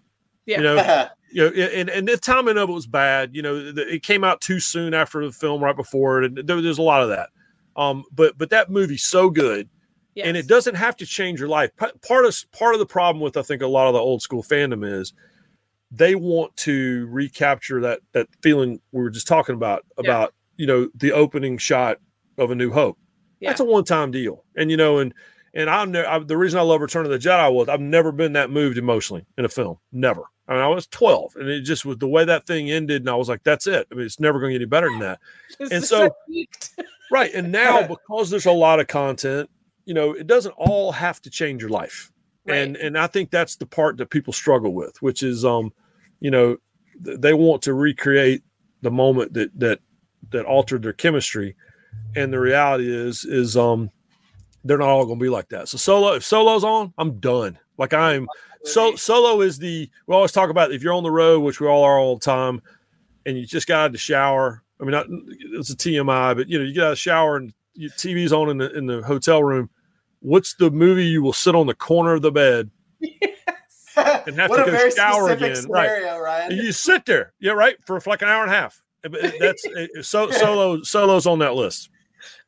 Yeah. 0.45 1.09
You 1.33 1.41
know. 1.43 1.51
you 1.51 1.65
know, 1.65 1.71
and, 1.71 1.89
and 1.89 2.07
the 2.07 2.15
timing 2.15 2.57
of 2.57 2.69
it 2.69 2.73
was 2.73 2.85
bad. 2.85 3.35
You 3.35 3.41
know, 3.41 3.73
it 3.75 4.03
came 4.03 4.23
out 4.23 4.39
too 4.39 4.59
soon 4.59 4.93
after 4.93 5.25
the 5.25 5.31
film, 5.31 5.63
right 5.63 5.75
before 5.75 6.21
it. 6.21 6.25
And 6.25 6.47
there, 6.47 6.61
there's 6.61 6.77
a 6.77 6.83
lot 6.83 7.01
of 7.01 7.09
that. 7.09 7.29
Um, 7.75 8.03
but 8.11 8.37
but 8.37 8.49
that 8.51 8.69
movie's 8.69 9.03
so 9.03 9.29
good, 9.29 9.69
yes. 10.15 10.27
and 10.27 10.37
it 10.37 10.47
doesn't 10.47 10.75
have 10.75 10.95
to 10.97 11.05
change 11.05 11.39
your 11.39 11.49
life. 11.49 11.71
Part 11.75 12.25
of 12.25 12.45
part 12.51 12.75
of 12.75 12.79
the 12.79 12.85
problem 12.85 13.21
with 13.21 13.37
I 13.37 13.41
think 13.41 13.61
a 13.61 13.67
lot 13.67 13.87
of 13.87 13.93
the 13.93 13.99
old 13.99 14.21
school 14.21 14.43
fandom 14.43 14.87
is 14.87 15.13
they 15.91 16.15
want 16.15 16.55
to 16.57 17.07
recapture 17.09 17.81
that 17.81 18.01
that 18.13 18.27
feeling 18.41 18.79
we 18.91 19.01
were 19.01 19.09
just 19.09 19.27
talking 19.27 19.55
about 19.55 19.85
about 19.97 20.33
yeah. 20.57 20.61
you 20.61 20.67
know 20.67 20.89
the 20.95 21.11
opening 21.11 21.57
shot 21.57 21.97
of 22.37 22.51
A 22.51 22.55
New 22.55 22.71
Hope. 22.71 22.97
Yeah. 23.39 23.49
That's 23.49 23.59
a 23.59 23.65
one 23.65 23.83
time 23.83 24.11
deal, 24.11 24.43
and 24.55 24.69
you 24.71 24.77
know 24.77 24.99
and. 24.99 25.13
And 25.53 25.69
I'm 25.69 25.91
ne- 25.91 26.23
the 26.25 26.37
reason 26.37 26.59
I 26.59 26.63
love 26.63 26.81
Return 26.81 27.05
of 27.05 27.11
the 27.11 27.19
Jedi 27.19 27.53
was 27.53 27.69
I've 27.69 27.79
never 27.79 28.11
been 28.11 28.33
that 28.33 28.49
moved 28.49 28.77
emotionally 28.77 29.25
in 29.37 29.45
a 29.45 29.49
film. 29.49 29.77
Never. 29.91 30.23
I 30.47 30.53
mean, 30.53 30.61
I 30.61 30.67
was 30.67 30.87
12, 30.87 31.37
and 31.37 31.47
it 31.47 31.61
just 31.61 31.85
was 31.85 31.97
the 31.97 32.07
way 32.07 32.25
that 32.25 32.45
thing 32.45 32.69
ended, 32.69 33.03
and 33.03 33.09
I 33.09 33.15
was 33.15 33.29
like, 33.29 33.43
"That's 33.43 33.65
it." 33.65 33.87
I 33.91 33.95
mean, 33.95 34.05
it's 34.05 34.19
never 34.19 34.39
going 34.39 34.49
to 34.49 34.59
get 34.59 34.63
any 34.63 34.69
better 34.69 34.89
than 34.89 34.99
that. 34.99 35.19
and 35.71 35.83
so, 35.83 36.09
right. 37.11 37.33
And 37.33 37.51
now, 37.51 37.87
because 37.87 38.29
there's 38.29 38.45
a 38.45 38.51
lot 38.51 38.79
of 38.79 38.87
content, 38.87 39.49
you 39.85 39.93
know, 39.93 40.11
it 40.11 40.27
doesn't 40.27 40.53
all 40.53 40.91
have 40.91 41.21
to 41.21 41.29
change 41.29 41.61
your 41.61 41.69
life. 41.69 42.11
Right. 42.45 42.57
And 42.57 42.75
and 42.75 42.97
I 42.97 43.07
think 43.07 43.31
that's 43.31 43.55
the 43.55 43.65
part 43.65 43.97
that 43.97 44.09
people 44.09 44.33
struggle 44.33 44.73
with, 44.73 45.01
which 45.01 45.23
is, 45.23 45.45
um, 45.45 45.71
you 46.19 46.31
know, 46.31 46.57
th- 47.05 47.21
they 47.21 47.33
want 47.33 47.61
to 47.63 47.73
recreate 47.73 48.43
the 48.81 48.91
moment 48.91 49.33
that 49.35 49.57
that 49.59 49.79
that 50.31 50.45
altered 50.45 50.83
their 50.83 50.93
chemistry, 50.93 51.55
and 52.17 52.33
the 52.33 52.39
reality 52.39 52.93
is, 52.93 53.23
is 53.23 53.55
um, 53.55 53.91
they're 54.63 54.77
not 54.77 54.89
all 54.89 55.05
going 55.05 55.19
to 55.19 55.23
be 55.23 55.29
like 55.29 55.49
that. 55.49 55.69
So 55.69 55.77
solo, 55.77 56.13
if 56.13 56.23
solo's 56.23 56.63
on, 56.63 56.93
I'm 56.97 57.19
done. 57.19 57.57
Like 57.77 57.93
I'm 57.93 58.27
so 58.63 58.95
solo 58.95 59.41
is 59.41 59.59
the 59.59 59.89
we 60.07 60.15
always 60.15 60.31
talk 60.31 60.49
about 60.49 60.71
if 60.71 60.81
you're 60.81 60.93
on 60.93 61.03
the 61.03 61.11
road, 61.11 61.41
which 61.41 61.59
we 61.59 61.67
all 61.67 61.83
are 61.83 61.99
all 61.99 62.15
the 62.15 62.25
time, 62.25 62.61
and 63.25 63.37
you 63.37 63.45
just 63.45 63.67
got 63.67 63.81
out 63.81 63.85
of 63.87 63.91
the 63.91 63.97
shower. 63.97 64.63
I 64.79 64.83
mean, 64.83 64.91
not, 64.91 65.05
it's 65.09 65.69
a 65.69 65.75
TMI, 65.75 66.35
but 66.35 66.49
you 66.49 66.57
know, 66.57 66.65
you 66.65 66.73
get 66.73 66.83
out 66.83 66.87
of 66.87 66.91
the 66.93 66.97
shower 66.97 67.37
and 67.37 67.53
your 67.73 67.91
TV's 67.91 68.33
on 68.33 68.49
in 68.49 68.57
the 68.57 68.75
in 68.75 68.85
the 68.85 69.01
hotel 69.01 69.43
room. 69.43 69.69
What's 70.19 70.55
the 70.55 70.71
movie 70.71 71.05
you 71.05 71.21
will 71.21 71.33
sit 71.33 71.55
on 71.55 71.67
the 71.67 71.73
corner 71.73 72.13
of 72.13 72.21
the 72.21 72.31
bed 72.31 72.71
and 73.95 74.35
have 74.37 74.49
what 74.49 74.65
to 74.65 74.71
go 74.71 74.89
shower 74.89 75.29
again? 75.29 75.55
Scenario, 75.55 76.17
right? 76.19 76.49
And 76.49 76.57
you 76.57 76.71
sit 76.71 77.05
there, 77.05 77.33
yeah, 77.39 77.51
right, 77.51 77.75
for, 77.85 77.99
for 77.99 78.09
like 78.09 78.21
an 78.21 78.29
hour 78.29 78.43
and 78.43 78.51
a 78.51 78.55
half. 78.55 78.81
That's 79.03 79.65
eh, 79.77 79.87
eh, 79.97 80.01
so 80.01 80.31
solo 80.31 80.81
solos 80.83 81.27
on 81.27 81.39
that 81.39 81.55
list. 81.55 81.89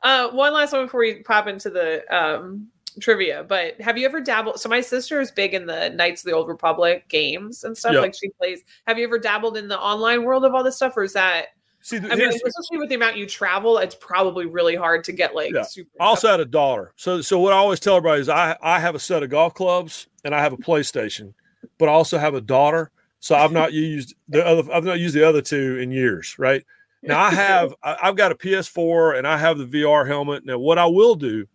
Uh, 0.02 0.30
one 0.30 0.52
last 0.52 0.72
one 0.72 0.84
before 0.86 1.00
we 1.00 1.22
pop 1.22 1.46
into 1.46 1.70
the 1.70 2.04
um, 2.14 2.68
trivia, 3.00 3.44
but 3.44 3.80
have 3.80 3.98
you 3.98 4.06
ever 4.06 4.20
dabbled? 4.20 4.60
So 4.60 4.68
my 4.68 4.80
sister 4.80 5.20
is 5.20 5.30
big 5.30 5.54
in 5.54 5.66
the 5.66 5.90
Knights 5.90 6.22
of 6.22 6.30
the 6.30 6.36
Old 6.36 6.48
Republic 6.48 7.08
games 7.08 7.64
and 7.64 7.76
stuff. 7.76 7.92
Yep. 7.92 8.02
Like 8.02 8.14
she 8.14 8.28
plays. 8.30 8.62
Have 8.86 8.98
you 8.98 9.04
ever 9.04 9.18
dabbled 9.18 9.56
in 9.56 9.68
the 9.68 9.78
online 9.78 10.24
world 10.24 10.44
of 10.44 10.54
all 10.54 10.64
this 10.64 10.76
stuff, 10.76 10.96
or 10.96 11.02
is 11.02 11.12
that? 11.12 11.46
See, 11.80 11.98
I 11.98 12.16
mean, 12.16 12.28
especially 12.28 12.78
with 12.78 12.88
the 12.88 12.96
amount 12.96 13.16
you 13.16 13.26
travel, 13.26 13.78
it's 13.78 13.94
probably 13.94 14.46
really 14.46 14.74
hard 14.74 15.04
to 15.04 15.12
get 15.12 15.36
like 15.36 15.52
yeah. 15.52 15.62
super. 15.62 15.90
I 16.00 16.06
also 16.06 16.28
had 16.28 16.40
a 16.40 16.44
daughter, 16.44 16.92
so 16.96 17.20
so 17.20 17.38
what 17.38 17.52
I 17.52 17.56
always 17.56 17.78
tell 17.78 17.96
everybody 17.96 18.22
is 18.22 18.28
I 18.28 18.56
I 18.60 18.80
have 18.80 18.96
a 18.96 18.98
set 18.98 19.22
of 19.22 19.30
golf 19.30 19.54
clubs 19.54 20.08
and 20.24 20.34
I 20.34 20.40
have 20.40 20.52
a 20.52 20.56
PlayStation, 20.56 21.32
but 21.78 21.88
I 21.88 21.92
also 21.92 22.18
have 22.18 22.34
a 22.34 22.40
daughter, 22.40 22.90
so 23.20 23.36
I've 23.36 23.52
not 23.52 23.72
used 23.72 24.14
the 24.28 24.44
other 24.44 24.72
I've 24.72 24.82
not 24.82 24.98
used 24.98 25.14
the 25.14 25.22
other 25.22 25.40
two 25.40 25.78
in 25.78 25.92
years, 25.92 26.36
right? 26.40 26.64
Now 27.06 27.22
I 27.22 27.30
have 27.30 27.74
I've 27.82 28.16
got 28.16 28.32
a 28.32 28.34
PS4 28.34 29.18
and 29.18 29.26
I 29.26 29.36
have 29.38 29.58
the 29.58 29.66
VR 29.66 30.06
helmet. 30.06 30.44
Now 30.44 30.58
what 30.58 30.78
I 30.78 30.86
will 30.86 31.14
do 31.14 31.46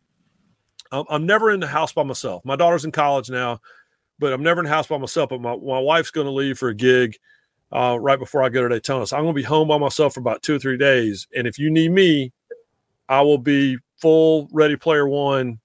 I'm 0.92 1.26
never 1.26 1.52
in 1.52 1.60
the 1.62 1.68
house 1.68 1.94
by 1.94 2.04
myself. 2.04 2.44
My 2.44 2.56
daughter's 2.56 2.84
in 2.84 2.92
college 2.92 3.30
now, 3.30 3.62
but 4.20 4.34
I'm 4.34 4.44
never 4.44 4.60
in 4.60 4.66
the 4.66 4.72
house 4.72 4.88
by 4.88 4.98
myself. 4.98 5.30
But 5.30 5.42
my, 5.42 5.56
my 5.56 5.80
wife's 5.80 6.12
going 6.12 6.26
to 6.26 6.32
leave 6.32 6.58
for 6.58 6.70
a 6.70 6.76
gig 6.76 7.18
uh, 7.72 7.98
right 8.00 8.20
before 8.20 8.44
I 8.44 8.50
go 8.50 8.62
to 8.62 8.70
Daytona. 8.70 9.08
So 9.08 9.16
I'm 9.16 9.24
going 9.24 9.34
to 9.34 9.40
be 9.40 9.46
home 9.46 9.70
by 9.70 9.78
myself 9.78 10.16
for 10.16 10.20
about 10.20 10.44
two 10.44 10.56
or 10.56 10.60
three 10.60 10.78
days. 10.78 11.28
And 11.36 11.48
if 11.48 11.58
you 11.58 11.72
need 11.72 11.92
me, 11.92 12.34
I 13.08 13.22
will 13.22 13.38
be 13.38 13.78
full 13.98 14.50
ready 14.52 14.76
player 14.76 15.08
one 15.08 15.60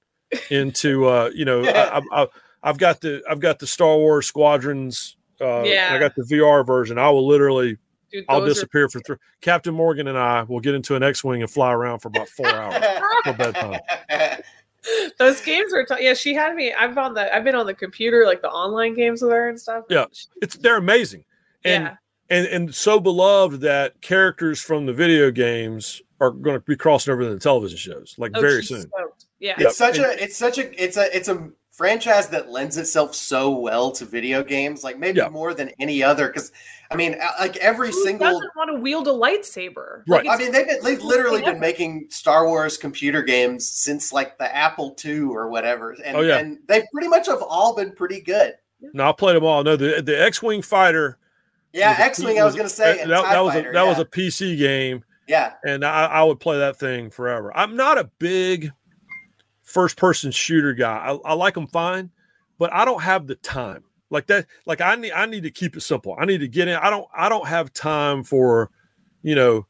into, 0.50 1.06
uh, 1.06 1.30
you 1.34 1.44
know, 1.44 1.64
I, 1.64 2.02
I, 2.22 2.26
I've 2.62 2.78
got 2.78 3.00
the, 3.00 3.22
I've 3.28 3.40
got 3.40 3.58
the 3.58 3.66
Star 3.66 3.96
Wars 3.96 4.26
squadrons. 4.28 5.16
Uh, 5.40 5.62
yeah. 5.62 5.90
I 5.92 5.98
got 5.98 6.14
the 6.14 6.22
VR 6.22 6.64
version. 6.64 6.98
I 6.98 7.10
will 7.10 7.26
literally, 7.26 7.78
Dude, 8.16 8.24
I'll 8.30 8.44
disappear 8.44 8.86
are- 8.86 8.88
for 8.88 9.00
three. 9.00 9.16
Captain 9.42 9.74
Morgan 9.74 10.08
and 10.08 10.16
I 10.16 10.42
will 10.44 10.60
get 10.60 10.74
into 10.74 10.94
an 10.94 11.02
X-wing 11.02 11.42
and 11.42 11.50
fly 11.50 11.70
around 11.70 11.98
for 11.98 12.08
about 12.08 12.28
four 12.30 12.48
hours 12.48 12.82
for 13.24 13.32
bedtime. 13.34 13.80
Those 15.18 15.40
games 15.42 15.74
are 15.74 15.84
t- 15.84 15.96
yeah. 16.02 16.14
She 16.14 16.32
had 16.32 16.54
me. 16.54 16.72
I've 16.72 16.96
on 16.96 17.12
the. 17.12 17.34
I've 17.34 17.44
been 17.44 17.54
on 17.56 17.66
the 17.66 17.74
computer, 17.74 18.24
like 18.24 18.40
the 18.40 18.48
online 18.48 18.94
games 18.94 19.20
with 19.20 19.32
her 19.32 19.48
and 19.50 19.60
stuff. 19.60 19.84
Yeah, 19.90 20.06
it's 20.40 20.56
they're 20.56 20.76
amazing, 20.78 21.24
and 21.64 21.84
yeah. 21.84 21.96
and 22.30 22.46
and 22.46 22.74
so 22.74 23.00
beloved 23.00 23.60
that 23.62 24.00
characters 24.00 24.62
from 24.62 24.86
the 24.86 24.92
video 24.92 25.30
games 25.30 26.00
are 26.20 26.30
going 26.30 26.56
to 26.56 26.60
be 26.60 26.76
crossing 26.76 27.12
over 27.12 27.22
to 27.22 27.30
the 27.30 27.38
television 27.40 27.76
shows 27.76 28.14
like 28.16 28.30
oh, 28.34 28.40
very 28.40 28.62
soon. 28.62 28.88
Yeah, 29.40 29.54
it's 29.58 29.76
such 29.76 29.96
and, 29.98 30.06
a. 30.06 30.22
It's 30.22 30.36
such 30.36 30.58
a. 30.58 30.82
It's 30.82 30.96
a. 30.96 31.14
It's 31.14 31.28
a 31.28 31.50
franchise 31.76 32.28
that 32.28 32.48
lends 32.48 32.78
itself 32.78 33.14
so 33.14 33.50
well 33.50 33.90
to 33.92 34.06
video 34.06 34.42
games, 34.42 34.82
like 34.82 34.98
maybe 34.98 35.18
Yeah. 35.18 35.28
more 35.28 35.52
than 35.52 35.70
any 35.78 36.02
other. 36.02 36.28
Because 36.28 36.50
I 36.90 36.96
mean, 36.96 37.16
uh, 37.20 37.28
like 37.38 37.56
every 37.58 37.90
Who 37.90 38.04
single 38.04 38.26
doesn't 38.32 38.56
want 38.56 38.70
to 38.70 38.80
wield 38.80 39.06
a 39.08 39.10
lightsaber? 39.10 40.02
Right. 40.08 40.24
Like, 40.24 40.28
I 40.40 40.42
mean, 40.42 40.52
they've, 40.52 40.66
been, 40.66 40.82
they've 40.82 41.02
literally 41.02 41.42
been 41.42 41.60
making 41.60 42.06
Star 42.10 42.46
Wars 42.46 42.78
computer 42.78 43.22
games 43.22 43.68
since 43.68 44.12
like 44.12 44.38
the 44.38 44.54
Apple 44.54 44.96
II 45.04 45.20
or 45.22 45.50
whatever, 45.50 45.96
and, 46.04 46.16
Oh, 46.16 46.20
yeah. 46.22 46.38
and 46.38 46.58
they 46.66 46.84
pretty 46.92 47.08
much 47.08 47.26
have 47.26 47.42
all 47.42 47.74
been 47.76 47.92
pretty 47.92 48.20
good. 48.20 48.54
No, 48.94 49.08
I 49.08 49.12
played 49.12 49.36
them 49.36 49.44
all. 49.44 49.62
No, 49.64 49.76
the 49.76 50.00
the 50.02 50.20
X 50.22 50.42
Wing 50.42 50.62
fighter. 50.62 51.18
Yeah, 51.72 51.94
X 51.98 52.22
Wing. 52.22 52.38
I 52.40 52.44
was 52.44 52.54
going 52.54 52.68
to 52.68 52.74
say, 52.74 52.98
that, 52.98 53.08
that, 53.08 53.40
was 53.44 53.52
Fighter, 53.54 53.70
a 53.70 53.72
that 53.74 53.86
was 53.86 53.98
a 53.98 54.04
PC 54.04 54.56
game, 54.56 55.04
yeah. 55.26 55.54
and 55.64 55.84
I, 55.84 56.06
I 56.06 56.22
would 56.22 56.40
play 56.40 56.56
that 56.58 56.78
thing 56.78 57.10
forever. 57.10 57.54
I'm 57.56 57.76
not 57.76 57.98
a 57.98 58.04
big 58.18 58.70
first 59.66 59.98
person 59.98 60.30
shooter 60.30 60.72
guy. 60.72 60.96
I, 60.96 61.30
I 61.30 61.34
like 61.34 61.54
them 61.54 61.66
fine, 61.66 62.10
but 62.58 62.72
I 62.72 62.86
don't 62.86 63.02
have 63.02 63.26
the 63.26 63.34
time 63.34 63.84
like 64.08 64.26
that. 64.28 64.46
Like 64.64 64.80
I 64.80 64.94
need 64.96 65.12
I 65.12 65.26
need 65.26 65.42
to 65.42 65.50
keep 65.50 65.76
it 65.76 65.82
simple. 65.82 66.16
I 66.18 66.24
need 66.24 66.38
to 66.38 66.48
get 66.48 66.68
in. 66.68 66.76
I 66.76 66.88
don't 66.88 67.06
I 67.14 67.28
don't 67.28 67.46
have 67.46 67.72
time 67.74 68.24
for 68.24 68.70
you 69.22 69.34
know 69.34 69.66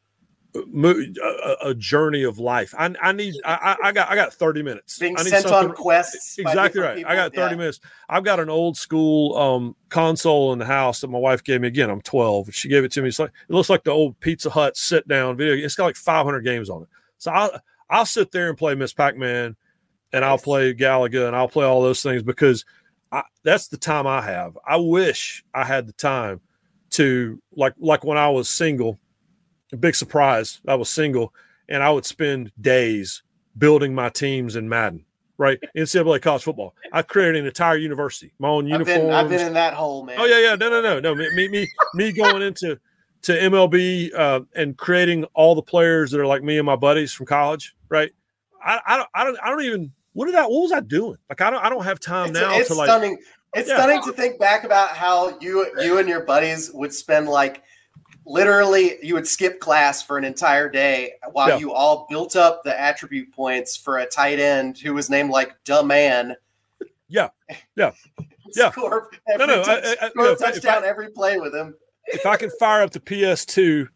a, 0.54 1.56
a 1.70 1.74
journey 1.74 2.22
of 2.22 2.38
life. 2.38 2.74
I, 2.78 2.94
I 3.02 3.12
need 3.12 3.34
I, 3.44 3.76
I 3.82 3.88
I 3.88 3.92
got 3.92 4.10
I 4.10 4.14
got 4.14 4.32
30 4.32 4.62
minutes. 4.62 4.98
being 4.98 5.16
I 5.16 5.22
need 5.22 5.30
sent 5.30 5.46
on 5.46 5.74
quests. 5.74 6.38
Exactly 6.38 6.80
right. 6.80 7.04
I 7.06 7.14
got 7.14 7.34
30 7.34 7.54
Yeah. 7.54 7.58
minutes. 7.58 7.80
I've 8.08 8.24
got 8.24 8.40
an 8.40 8.48
old 8.48 8.76
school 8.76 9.36
um 9.36 9.76
console 9.88 10.52
in 10.52 10.58
the 10.58 10.64
house 10.64 11.00
that 11.00 11.08
my 11.08 11.18
wife 11.18 11.42
gave 11.44 11.60
me. 11.60 11.68
Again, 11.68 11.90
I'm 11.90 12.00
12. 12.02 12.54
She 12.54 12.68
gave 12.68 12.84
it 12.84 12.92
to 12.92 13.02
me. 13.02 13.08
It's 13.08 13.18
like 13.18 13.32
it 13.48 13.52
looks 13.52 13.70
like 13.70 13.84
the 13.84 13.90
old 13.90 14.18
Pizza 14.20 14.50
Hut 14.50 14.76
sit 14.76 15.06
down 15.08 15.36
video. 15.36 15.54
It's 15.64 15.74
got 15.74 15.84
like 15.86 15.96
500 15.96 16.40
games 16.42 16.70
on 16.70 16.82
it. 16.82 16.88
So 17.18 17.32
I'll 17.32 17.50
I'll 17.88 18.06
sit 18.06 18.32
there 18.32 18.48
and 18.48 18.58
play 18.58 18.74
Miss 18.74 18.92
Pac-Man, 18.92 19.56
and 20.12 20.24
I'll 20.24 20.38
play 20.38 20.74
Galaga, 20.74 21.26
and 21.26 21.36
I'll 21.36 21.48
play 21.48 21.64
all 21.64 21.82
those 21.82 22.02
things 22.02 22.22
because 22.22 22.64
I, 23.12 23.22
that's 23.42 23.68
the 23.68 23.76
time 23.76 24.06
I 24.06 24.20
have. 24.22 24.58
I 24.66 24.76
wish 24.76 25.44
I 25.54 25.64
had 25.64 25.86
the 25.86 25.92
time 25.92 26.40
to 26.90 27.40
like 27.54 27.74
like 27.78 28.04
when 28.04 28.18
I 28.18 28.28
was 28.28 28.48
single. 28.48 28.98
A 29.72 29.76
big 29.76 29.94
surprise. 29.94 30.60
I 30.66 30.76
was 30.76 30.88
single, 30.88 31.34
and 31.68 31.82
I 31.82 31.90
would 31.90 32.06
spend 32.06 32.52
days 32.60 33.22
building 33.58 33.94
my 33.94 34.08
teams 34.08 34.56
in 34.56 34.68
Madden. 34.68 35.04
Right, 35.38 35.58
NCAA 35.76 36.22
college 36.22 36.44
football. 36.44 36.74
I 36.92 37.02
created 37.02 37.36
an 37.36 37.46
entire 37.46 37.76
university, 37.76 38.32
my 38.38 38.48
own 38.48 38.72
I've 38.72 38.80
I've 38.88 39.28
been 39.28 39.46
in 39.46 39.54
that 39.54 39.74
hole, 39.74 40.04
man. 40.04 40.16
Oh 40.18 40.24
yeah, 40.24 40.38
yeah, 40.38 40.54
no, 40.54 40.70
no, 40.70 40.80
no, 40.80 41.00
no. 41.00 41.14
Me, 41.14 41.28
me, 41.34 41.48
me, 41.48 41.68
me 41.94 42.12
going 42.12 42.42
into 42.42 42.78
to 43.22 43.32
MLB 43.32 44.14
uh, 44.14 44.40
and 44.54 44.76
creating 44.76 45.24
all 45.34 45.56
the 45.56 45.62
players 45.62 46.12
that 46.12 46.20
are 46.20 46.26
like 46.26 46.44
me 46.44 46.58
and 46.58 46.66
my 46.66 46.76
buddies 46.76 47.12
from 47.12 47.26
college. 47.26 47.74
Right. 47.88 48.12
I, 48.66 48.80
I 48.86 48.96
don't, 48.96 49.08
I 49.14 49.24
don't, 49.24 49.38
I 49.42 49.50
don't 49.50 49.62
even. 49.62 49.92
What 50.12 50.26
did 50.26 50.34
I? 50.34 50.42
What 50.42 50.62
was 50.62 50.72
I 50.72 50.80
doing? 50.80 51.16
Like 51.28 51.40
I 51.40 51.50
don't, 51.50 51.62
I 51.64 51.68
don't 51.68 51.84
have 51.84 52.00
time 52.00 52.30
It's, 52.30 52.40
now 52.40 52.56
it's 52.58 52.68
to 52.68 52.74
like. 52.74 52.88
stunning. 52.88 53.18
It's 53.54 53.68
Yeah. 53.68 53.76
stunning 53.76 54.02
to 54.04 54.12
think 54.12 54.38
back 54.38 54.64
about 54.64 54.90
how 54.90 55.38
you 55.40 55.70
you 55.78 55.98
and 55.98 56.08
your 56.08 56.20
buddies 56.20 56.70
would 56.72 56.92
spend 56.92 57.28
like 57.28 57.62
literally 58.24 58.96
you 59.02 59.14
would 59.14 59.26
skip 59.26 59.60
class 59.60 60.02
for 60.02 60.18
an 60.18 60.24
entire 60.24 60.68
day 60.68 61.12
while 61.32 61.48
Yeah. 61.50 61.58
you 61.58 61.72
all 61.72 62.06
built 62.10 62.34
up 62.36 62.62
the 62.64 62.78
attribute 62.78 63.32
points 63.32 63.76
for 63.76 63.98
a 63.98 64.06
tight 64.06 64.38
end 64.40 64.78
who 64.78 64.94
was 64.94 65.08
named 65.10 65.30
like 65.30 65.52
dumb 65.64 65.86
man. 65.88 66.34
Yeah. 67.08 67.28
Yeah. 67.76 67.92
Yeah. 68.54 68.70
Score 68.70 69.10
No, 69.28 69.34
every 69.34 69.46
no, 69.48 69.62
touch- 69.64 69.84
I- 70.00 70.06
I- 70.06 70.10
no, 70.14 70.22
a 70.28 70.32
if 70.32 70.40
I- 70.42 70.48
if 70.48 70.54
touchdown 70.54 70.84
I- 70.84 70.86
every 70.86 71.10
play 71.10 71.36
with 71.38 71.52
him. 71.52 71.74
if 72.06 72.24
I 72.24 72.36
can 72.36 72.48
fire 72.60 72.82
up 72.82 72.90
the 72.92 73.00
PS2, 73.00 73.82
s- 73.82 73.88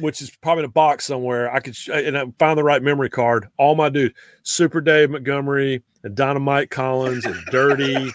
which 0.00 0.20
is 0.20 0.30
probably 0.30 0.64
in 0.64 0.70
a 0.70 0.72
box 0.72 1.04
somewhere, 1.06 1.52
I 1.52 1.60
could 1.60 1.74
sh- 1.76 1.88
uh, 1.90 1.94
and 1.94 2.16
I 2.18 2.24
find 2.38 2.58
the 2.58 2.64
right 2.64 2.82
memory 2.82 3.10
card. 3.10 3.48
All 3.58 3.74
my 3.74 3.88
dude, 3.88 4.14
Super 4.42 4.80
Dave 4.80 5.10
Montgomery 5.10 5.82
and 6.02 6.14
Dynamite 6.14 6.70
Collins 6.70 7.24
and 7.24 7.36
Dirty, 7.50 8.12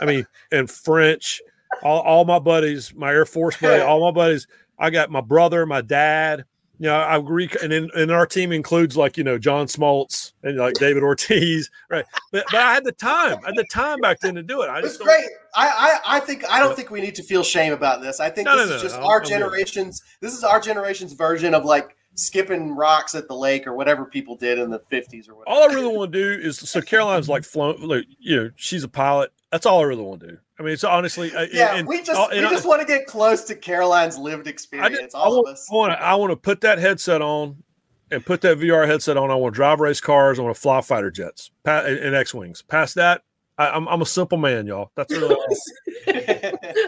I 0.00 0.04
mean, 0.04 0.26
and 0.52 0.70
French, 0.70 1.40
all, 1.82 2.00
all 2.00 2.24
my 2.24 2.38
buddies, 2.38 2.92
my 2.94 3.10
Air 3.12 3.24
Force 3.26 3.56
buddy, 3.56 3.82
all 3.82 4.00
my 4.00 4.10
buddies. 4.10 4.46
I 4.78 4.90
got 4.90 5.10
my 5.10 5.20
brother, 5.20 5.64
my 5.66 5.80
dad. 5.80 6.44
You 6.80 6.86
know, 6.86 6.94
I 6.94 7.16
agree, 7.16 7.50
and 7.60 7.72
then 7.72 7.90
and 7.96 8.12
our 8.12 8.24
team 8.24 8.52
includes 8.52 8.96
like 8.96 9.16
you 9.16 9.24
know 9.24 9.36
John 9.36 9.66
Smoltz 9.66 10.32
and 10.44 10.56
like 10.58 10.74
David 10.74 11.02
Ortiz, 11.02 11.68
right? 11.90 12.04
But 12.30 12.44
but 12.52 12.60
I 12.60 12.72
had 12.74 12.84
the 12.84 12.92
time, 12.92 13.38
I 13.42 13.46
had 13.48 13.56
the 13.56 13.66
time 13.72 13.98
back 14.00 14.20
then 14.20 14.36
to 14.36 14.44
do 14.44 14.62
it. 14.62 14.70
I 14.70 14.80
just 14.80 15.00
don't- 15.00 15.08
great. 15.08 15.26
I, 15.58 15.98
I 16.06 16.16
I 16.16 16.20
think 16.20 16.44
I 16.50 16.58
don't 16.60 16.76
think 16.76 16.90
we 16.90 17.00
need 17.00 17.14
to 17.16 17.22
feel 17.22 17.42
shame 17.42 17.72
about 17.72 18.00
this. 18.00 18.20
I 18.20 18.30
think 18.30 18.46
No, 18.46 18.56
this 18.56 18.68
no, 18.68 18.76
is 18.76 18.82
no, 18.82 18.88
just 18.88 18.96
I'm- 18.96 19.04
our 19.06 19.20
generation's. 19.20 20.02
This 20.20 20.32
is 20.34 20.44
our 20.44 20.60
generation's 20.60 21.12
version 21.14 21.54
of 21.54 21.64
like 21.64 21.96
skipping 22.14 22.74
rocks 22.74 23.14
at 23.14 23.28
the 23.28 23.34
lake 23.34 23.66
or 23.66 23.74
whatever 23.74 24.04
people 24.04 24.36
did 24.36 24.58
in 24.58 24.70
the 24.70 24.80
fifties 24.90 25.28
or 25.28 25.34
whatever. 25.36 25.56
all 25.56 25.70
I 25.70 25.74
really 25.74 25.96
want 25.96 26.12
to 26.12 26.18
do 26.18 26.42
is 26.46 26.58
so 26.58 26.80
Caroline's 26.80 27.28
like 27.28 27.44
flown, 27.44 27.80
like 27.82 28.04
you 28.18 28.36
know, 28.36 28.50
she's 28.56 28.84
a 28.84 28.88
pilot. 28.88 29.32
That's 29.52 29.66
all 29.66 29.80
I 29.80 29.84
really 29.84 30.02
want 30.02 30.20
to 30.20 30.26
do. 30.28 30.38
I 30.58 30.62
mean, 30.64 30.72
it's 30.72 30.84
honestly, 30.84 31.32
uh, 31.34 31.46
yeah, 31.52 31.76
and- 31.76 31.86
we 31.88 32.02
just 32.02 32.30
we 32.32 32.38
I- 32.44 32.50
just 32.50 32.66
want 32.66 32.80
to 32.80 32.86
get 32.86 33.06
close 33.06 33.44
to 33.44 33.54
Caroline's 33.54 34.18
lived 34.18 34.46
I, 34.46 34.50
experience. 34.50 35.14
I 35.14 35.18
all 35.20 35.36
want, 35.36 35.48
of 35.48 35.52
us. 35.54 35.68
I 35.70 35.74
want 35.74 35.92
to, 35.92 36.02
I 36.02 36.14
want 36.16 36.30
to 36.32 36.36
put 36.36 36.60
that 36.62 36.78
headset 36.78 37.22
on 37.22 37.62
and 38.10 38.24
put 38.26 38.40
that 38.40 38.58
VR 38.58 38.86
headset 38.86 39.16
on. 39.16 39.30
I 39.30 39.34
want 39.36 39.54
to 39.54 39.56
drive 39.56 39.80
race 39.80 40.00
cars. 40.00 40.38
I 40.38 40.42
want 40.42 40.54
to 40.56 40.60
fly 40.60 40.80
fighter 40.80 41.10
jets 41.10 41.50
and, 41.64 41.98
and 41.98 42.14
X 42.16 42.34
wings. 42.34 42.62
Past 42.62 42.94
that, 42.96 43.22
I, 43.58 43.70
I'm 43.70 43.88
I'm 43.88 44.02
a 44.02 44.06
simple 44.06 44.38
man, 44.38 44.66
y'all. 44.66 44.92
That's 44.94 45.12
really 45.12 45.34
all. 45.34 45.46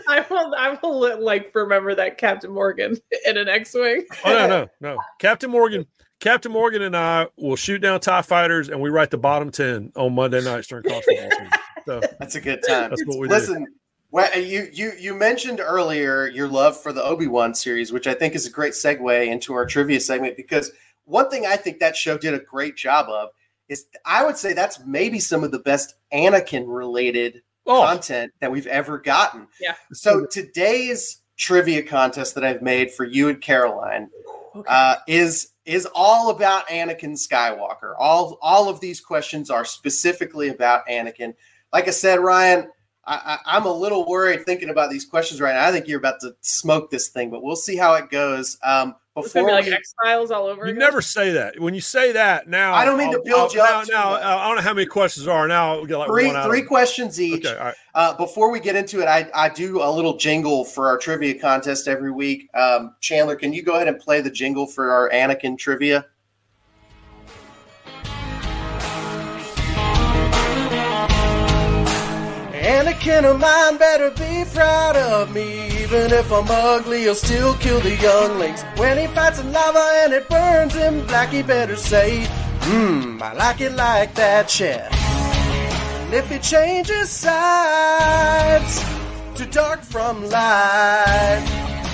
I 0.09 0.25
will. 0.31 0.55
I 0.57 0.79
will 0.81 1.21
like 1.21 1.53
remember 1.55 1.95
that 1.97 2.17
Captain 2.17 2.53
Morgan 2.53 2.97
in 3.27 3.37
an 3.37 3.49
X-wing. 3.49 4.05
Oh 4.25 4.33
no, 4.33 4.47
no, 4.47 4.69
no. 4.81 4.99
Captain 5.19 5.51
Morgan, 5.51 5.85
Captain 6.21 6.53
Morgan, 6.53 6.83
and 6.83 6.97
I 6.97 7.27
will 7.37 7.57
shoot 7.57 7.79
down 7.79 7.99
Tie 8.01 8.23
fighters, 8.23 8.69
and 8.69 8.81
we 8.81 8.89
write 8.89 9.11
the 9.11 9.19
bottom 9.19 9.51
ten 9.51 9.93
on 9.97 10.15
Monday 10.15 10.43
nights 10.43 10.69
during 10.69 10.85
college 10.85 11.05
football 11.05 11.31
season. 11.31 11.49
So 11.87 12.01
That's 12.21 12.37
a 12.37 12.41
good 12.41 12.61
time. 12.67 12.91
that's 12.91 13.05
what 13.05 13.19
we 13.19 13.27
do. 13.27 13.35
Listen, 13.35 13.67
well, 14.13 14.39
you 14.39 14.69
you 14.73 14.93
you 14.99 15.15
mentioned 15.15 15.61
earlier 15.61 16.29
your 16.29 16.47
love 16.47 16.81
for 16.81 16.93
the 16.93 17.03
Obi 17.03 17.27
Wan 17.27 17.55
series, 17.55 17.93
which 17.93 18.07
I 18.07 18.15
think 18.15 18.35
is 18.37 18.47
a 18.47 18.51
great 18.51 18.75
segue 18.75 19.27
into 19.27 19.55
our 19.55 19.67
trivia 19.67 19.99
segment 19.99 20.37
because 20.37 20.71
one 21.05 21.29
thing 21.31 21.47
I 21.47 21.57
think 21.57 21.81
that 21.81 21.97
show 21.97 22.17
did 22.17 22.35
a 22.35 22.39
great 22.39 22.77
job 22.77 23.09
of 23.09 23.31
is 23.71 23.87
I 24.05 24.25
would 24.25 24.37
say 24.37 24.53
that's 24.53 24.85
maybe 24.85 25.19
some 25.19 25.43
of 25.43 25.53
the 25.53 25.61
best 25.61 25.95
Anakin 26.13 26.65
related 26.67 27.43
Oh, 27.67 27.85
content 27.87 28.33
that 28.41 28.51
we've 28.51 28.67
ever 28.67 28.99
gotten. 28.99 29.47
Yeah. 29.61 29.75
So 29.93 30.27
today's 30.27 31.21
trivia 31.37 31.83
contest 31.83 32.35
that 32.35 32.45
I've 32.45 32.63
made 32.63 32.91
for 32.91 33.05
you 33.05 33.29
and 33.29 33.41
Caroline 33.41 34.11
uh, 34.67 34.97
is 35.07 35.53
is 35.65 35.87
all 35.95 36.31
about 36.31 36.67
Anakin 36.69 37.13
Skywalker. 37.13 37.95
All 37.99 38.39
all 38.43 38.69
of 38.69 38.81
these 38.81 39.01
questions 39.01 39.51
are 39.51 39.65
specifically 39.65 40.49
about 40.49 40.87
Anakin. 40.89 41.35
Like 41.73 41.87
I 41.87 41.93
said, 41.93 42.19
Ryan, 42.19 42.69
I, 43.11 43.39
I, 43.45 43.57
I'm 43.57 43.67
a 43.67 43.73
little 43.73 44.07
worried 44.07 44.47
thinking 44.47 44.71
about 44.71 44.91
these 44.91 45.05
questions 45.05 45.41
right 45.41 45.53
now. 45.55 45.67
I 45.67 45.73
think 45.73 45.89
you're 45.89 45.99
about 45.99 46.21
to 46.21 46.35
smoke 46.43 46.91
this 46.91 47.09
thing, 47.09 47.29
but 47.29 47.43
we'll 47.43 47.57
see 47.57 47.77
how 47.77 47.95
it 47.95 48.09
goes. 48.09 48.57
Um, 48.63 48.95
It's 49.17 49.33
before 49.33 49.49
be 49.49 49.53
like 49.53 49.65
we, 49.67 49.73
X 49.73 49.93
Files 50.01 50.31
all 50.31 50.47
over. 50.47 50.65
You 50.65 50.71
again. 50.71 50.79
never 50.79 51.03
say 51.03 51.33
that. 51.33 51.59
When 51.59 51.75
you 51.75 51.81
say 51.81 52.13
that 52.13 52.49
now, 52.49 52.73
I 52.73 52.85
don't 52.85 52.97
mean 52.97 53.11
to 53.11 53.19
I'll- 53.19 53.25
build 53.25 53.41
I'll- 53.51 53.53
you 53.55 53.61
up 53.63 53.89
Now, 53.89 54.11
now 54.11 54.15
uh, 54.15 54.37
I 54.43 54.47
don't 54.47 54.57
know 54.57 54.63
how 54.63 54.73
many 54.75 54.87
questions 54.87 55.27
there 55.27 55.35
are. 55.35 55.49
Now 55.49 55.75
we'll 55.77 55.87
get 55.87 55.97
like 55.97 56.09
three 56.09 56.29
one 56.29 56.37
out 56.37 56.47
three 56.47 56.63
questions 56.63 57.21
each. 57.21 57.45
Okay, 57.45 57.59
all 57.59 57.65
right. 57.67 57.75
Uh, 57.97 58.17
before 58.17 58.53
we 58.53 58.61
get 58.61 58.77
into 58.77 59.01
it, 59.01 59.07
I, 59.09 59.29
I 59.35 59.49
do 59.49 59.83
a 59.83 59.91
little 59.91 60.17
jingle 60.17 60.65
for 60.65 60.87
our 60.87 60.97
trivia 60.97 61.35
contest 61.39 61.89
every 61.89 62.13
week. 62.13 62.49
Um, 62.55 62.95
Chandler, 63.01 63.35
can 63.35 63.53
you 63.53 63.63
go 63.65 63.75
ahead 63.75 63.89
and 63.89 63.99
play 63.99 64.21
the 64.21 64.31
jingle 64.31 64.69
for 64.69 64.93
our 64.93 65.11
Anakin 65.11 65.59
trivia? 65.59 66.07
Anakin 72.71 73.25
of 73.25 73.41
mine 73.41 73.79
better 73.79 74.11
be 74.11 74.45
proud 74.55 74.97
of 74.97 75.35
me. 75.35 75.67
Even 75.83 76.13
if 76.13 76.31
I'm 76.31 76.47
ugly, 76.49 77.01
he'll 77.01 77.17
still 77.17 77.55
kill 77.55 77.81
the 77.81 77.97
younglings. 77.97 78.63
When 78.77 78.97
he 78.97 79.09
fights 79.09 79.41
in 79.41 79.51
lava 79.53 79.85
and 80.05 80.13
it 80.13 80.29
burns 80.29 80.75
him 80.75 81.05
black, 81.07 81.31
he 81.31 81.43
better 81.43 81.75
say, 81.75 82.29
Mmm, 82.61 83.21
I 83.21 83.33
like 83.33 83.61
it 83.61 83.73
like 83.73 84.15
that, 84.15 84.49
chef. 84.49 84.89
And 84.93 86.15
if 86.15 86.31
he 86.31 86.39
changes 86.39 87.11
sides 87.11 88.85
to 89.35 89.47
dark 89.47 89.83
from 89.83 90.23
light, 90.29 91.45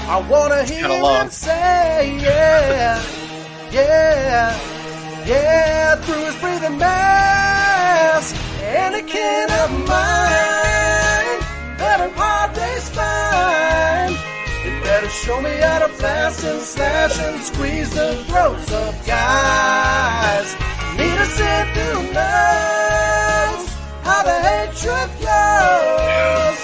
I 0.08 0.26
wanna 0.28 0.62
hear 0.64 0.88
him 0.88 1.30
say, 1.30 2.18
yeah, 2.20 3.02
yeah, 3.72 5.24
yeah, 5.26 5.96
through 5.96 6.24
his 6.26 6.36
breathing 6.36 6.76
mask. 6.76 8.36
Anakin 8.66 9.48
of 9.62 9.70
mine, 9.86 11.40
better 11.78 12.08
part 12.16 12.52
they 12.52 12.76
spine. 12.80 14.12
It 14.66 14.82
better 14.82 15.08
show 15.08 15.40
me 15.40 15.50
how 15.50 15.86
to 15.86 15.88
blast 15.98 16.42
and 16.44 16.60
slash 16.60 17.16
and 17.20 17.40
squeeze 17.40 17.90
the 17.90 18.24
throats 18.26 18.72
of 18.72 19.06
guys. 19.06 20.56
Need 20.98 21.14
a 21.14 21.26
Sith 21.26 21.68
who 21.78 22.02
knows 22.10 23.62
how 24.02 24.22
the 24.24 24.36
hatred 24.48 25.10
flows. 25.20 26.58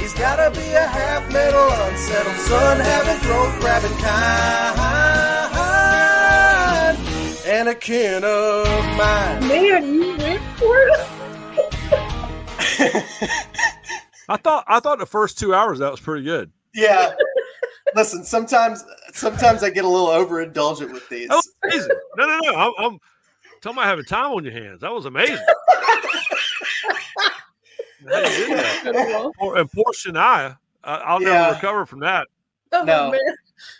He's 0.00 0.12
gotta 0.12 0.50
be 0.50 0.68
a 0.74 0.86
half 0.86 1.32
metal, 1.32 1.72
unsettled 1.88 2.40
son, 2.48 2.78
having 2.78 3.20
throat 3.24 3.58
grabbing 3.60 3.96
kind. 4.04 4.82
Anakin 7.46 8.22
of 8.22 8.84
mine. 8.98 9.48
Man, 9.48 9.94
you 9.94 10.16
went 10.18 10.42
for 10.58 10.76
it. 10.88 11.11
I 14.28 14.36
thought 14.42 14.64
I 14.68 14.80
thought 14.80 14.98
the 14.98 15.06
first 15.06 15.38
two 15.38 15.54
hours 15.54 15.78
that 15.80 15.90
was 15.90 16.00
pretty 16.00 16.24
good. 16.24 16.50
yeah. 16.74 17.14
Listen, 17.94 18.24
sometimes 18.24 18.82
sometimes 19.12 19.62
I 19.62 19.68
get 19.70 19.84
a 19.84 19.88
little 19.88 20.06
overindulgent 20.06 20.92
with 20.92 21.06
these. 21.10 21.28
That 21.28 21.34
was 21.36 21.52
amazing. 21.64 21.90
No, 22.16 22.26
no, 22.26 22.38
no. 22.42 22.54
I'm, 22.54 22.72
I'm 22.92 22.98
tell 23.60 23.74
me 23.74 23.80
I 23.82 23.86
having 23.86 24.04
time 24.06 24.30
on 24.32 24.44
your 24.44 24.52
hands. 24.54 24.80
That 24.80 24.92
was 24.92 25.04
amazing. 25.04 25.36
How 28.08 28.18
you 28.18 28.46
did 28.46 28.58
that? 28.58 29.32
Poor- 29.38 29.56
And 29.56 29.70
poor 29.70 29.84
Shania, 29.92 30.56
I, 30.84 30.94
I'll 30.96 31.22
Yeah. 31.22 31.28
never 31.28 31.54
recover 31.54 31.86
from 31.86 32.00
that. 32.00 32.28
Oh, 32.72 32.84
No. 32.84 33.10
man. 33.10 33.20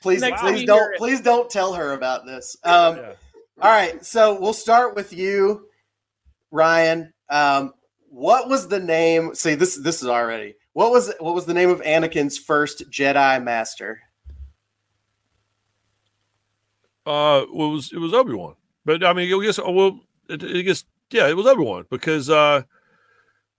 Please, 0.02 0.20
Next 0.20 0.40
please 0.42 0.64
don't, 0.66 0.96
please 0.96 1.20
don't 1.20 1.48
tell 1.50 1.72
her 1.74 1.92
about 1.92 2.26
this. 2.26 2.56
Um, 2.64 2.96
Yeah. 2.96 3.12
All 3.60 3.70
right, 3.70 4.04
so 4.04 4.38
we'll 4.40 4.52
start 4.52 4.94
with 4.96 5.12
you, 5.12 5.68
Ryan. 6.50 7.12
Um, 7.30 7.74
what 8.12 8.46
was 8.46 8.68
the 8.68 8.78
name? 8.78 9.34
See, 9.34 9.54
this 9.54 9.76
this 9.76 10.02
is 10.02 10.08
already. 10.08 10.54
What 10.74 10.90
was 10.90 11.12
what 11.18 11.34
was 11.34 11.46
the 11.46 11.54
name 11.54 11.70
of 11.70 11.80
Anakin's 11.80 12.36
first 12.36 12.90
Jedi 12.90 13.42
Master? 13.42 14.00
Uh, 17.06 17.44
it 17.44 17.54
was 17.54 17.90
it 17.90 17.98
was 17.98 18.12
Obi 18.12 18.34
Wan, 18.34 18.54
but 18.84 19.02
I 19.02 19.14
mean, 19.14 19.32
I 19.32 19.44
guess 19.44 19.58
well, 19.58 20.00
it, 20.28 20.42
it 20.42 20.62
guess 20.64 20.84
yeah, 21.10 21.26
it 21.26 21.36
was 21.36 21.46
Obi 21.46 21.64
Wan 21.64 21.86
because 21.90 22.28
uh, 22.28 22.62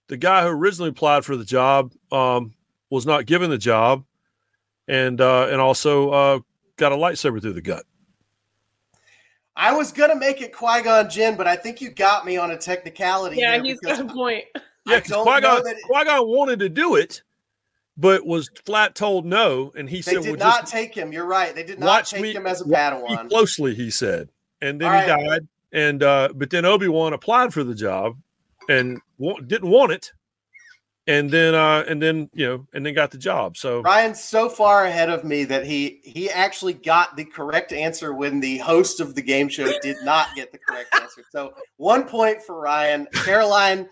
the 0.08 0.18
guy 0.18 0.44
who 0.44 0.50
originally 0.50 0.92
applied 0.92 1.26
for 1.26 1.36
the 1.36 1.46
job 1.46 1.92
um 2.12 2.54
was 2.92 3.08
not 3.08 3.26
given 3.26 3.50
the 3.50 3.58
job, 3.58 4.06
and 4.88 5.20
uh, 5.20 5.48
and 5.50 5.60
also 5.60 6.12
uh 6.12 6.40
got 6.78 6.92
a 6.92 6.96
lightsaber 6.96 7.42
through 7.42 7.54
the 7.54 7.62
gut. 7.62 7.86
I 9.56 9.74
was 9.76 9.92
gonna 9.92 10.16
make 10.16 10.42
it 10.42 10.52
Qui 10.56 10.82
Gon 10.82 11.10
Jinn, 11.10 11.36
but 11.38 11.48
I 11.48 11.56
think 11.56 11.80
you 11.82 11.92
got 11.92 12.26
me 12.26 12.38
on 12.38 12.52
a 12.52 12.58
technicality. 12.58 13.38
Yeah, 13.38 13.52
there 13.52 13.64
he's 13.64 13.80
because 13.80 14.00
got 14.00 14.10
a 14.10 14.14
point. 14.14 14.46
Yeah, 14.86 14.96
I 14.96 15.00
because 15.00 15.12
don't 15.12 15.24
Qui 15.26 15.42
Gon 15.42 15.64
that 15.64 15.76
it- 15.78 15.84
Qui 15.86 16.04
Gon 16.06 16.28
wanted 16.28 16.60
to 16.60 16.68
do 16.70 16.96
it, 16.96 17.22
but 17.96 18.26
was 18.26 18.50
flat 18.66 18.96
told 18.96 19.26
no, 19.26 19.72
and 19.78 19.90
he 19.90 19.98
they 19.98 20.02
said, 20.02 20.24
did 20.24 20.30
"Well, 20.32 20.40
not 20.40 20.62
just 20.62 20.74
take 20.74 20.94
him. 20.96 21.14
You're 21.14 21.26
right. 21.26 21.56
They 21.56 21.64
did 21.64 21.80
not 21.80 21.86
watch 21.88 22.10
take 22.12 22.22
me- 22.22 22.34
him 22.34 22.46
as 22.48 22.62
a 22.62 22.68
watch 22.68 22.94
me 23.02 23.16
Padawan. 23.16 23.30
closely." 23.30 23.76
He 23.76 23.90
said, 23.92 24.30
and 24.62 24.82
then 24.82 24.92
All 24.92 25.00
he 25.02 25.10
right. 25.12 25.24
died. 25.26 25.48
And 25.72 26.04
uh, 26.04 26.30
but 26.36 26.50
then 26.50 26.66
Obi 26.66 26.88
Wan 26.90 27.14
applied 27.14 27.54
for 27.54 27.64
the 27.64 27.74
job 27.76 28.18
and 28.70 29.00
wa- 29.18 29.40
didn't 29.40 29.70
want 29.70 29.92
it, 29.94 30.12
and 31.08 31.30
then 31.30 31.54
uh, 31.54 31.84
and 31.88 32.02
then 32.02 32.30
you 32.34 32.46
know, 32.48 32.68
and 32.74 32.86
then 32.86 32.94
got 32.94 33.12
the 33.12 33.18
job. 33.18 33.58
So 33.58 33.82
Ryan's 33.82 34.24
so 34.24 34.48
far 34.50 34.86
ahead 34.86 35.10
of 35.10 35.24
me 35.24 35.44
that 35.46 35.66
he 35.66 36.00
he 36.04 36.30
actually 36.30 36.74
got 36.74 37.16
the 37.18 37.26
correct 37.26 37.74
answer 37.74 38.14
when 38.14 38.40
the 38.40 38.58
host 38.60 39.00
of 39.00 39.16
the 39.16 39.22
game 39.22 39.50
show 39.50 39.72
did 39.82 39.98
not 40.04 40.30
get 40.36 40.52
the 40.52 40.60
correct 40.60 40.96
answer. 41.02 41.24
So 41.32 41.54
one 41.78 42.06
point 42.06 42.42
for 42.42 42.60
Ryan. 42.60 43.08
Caroline, 43.14 43.90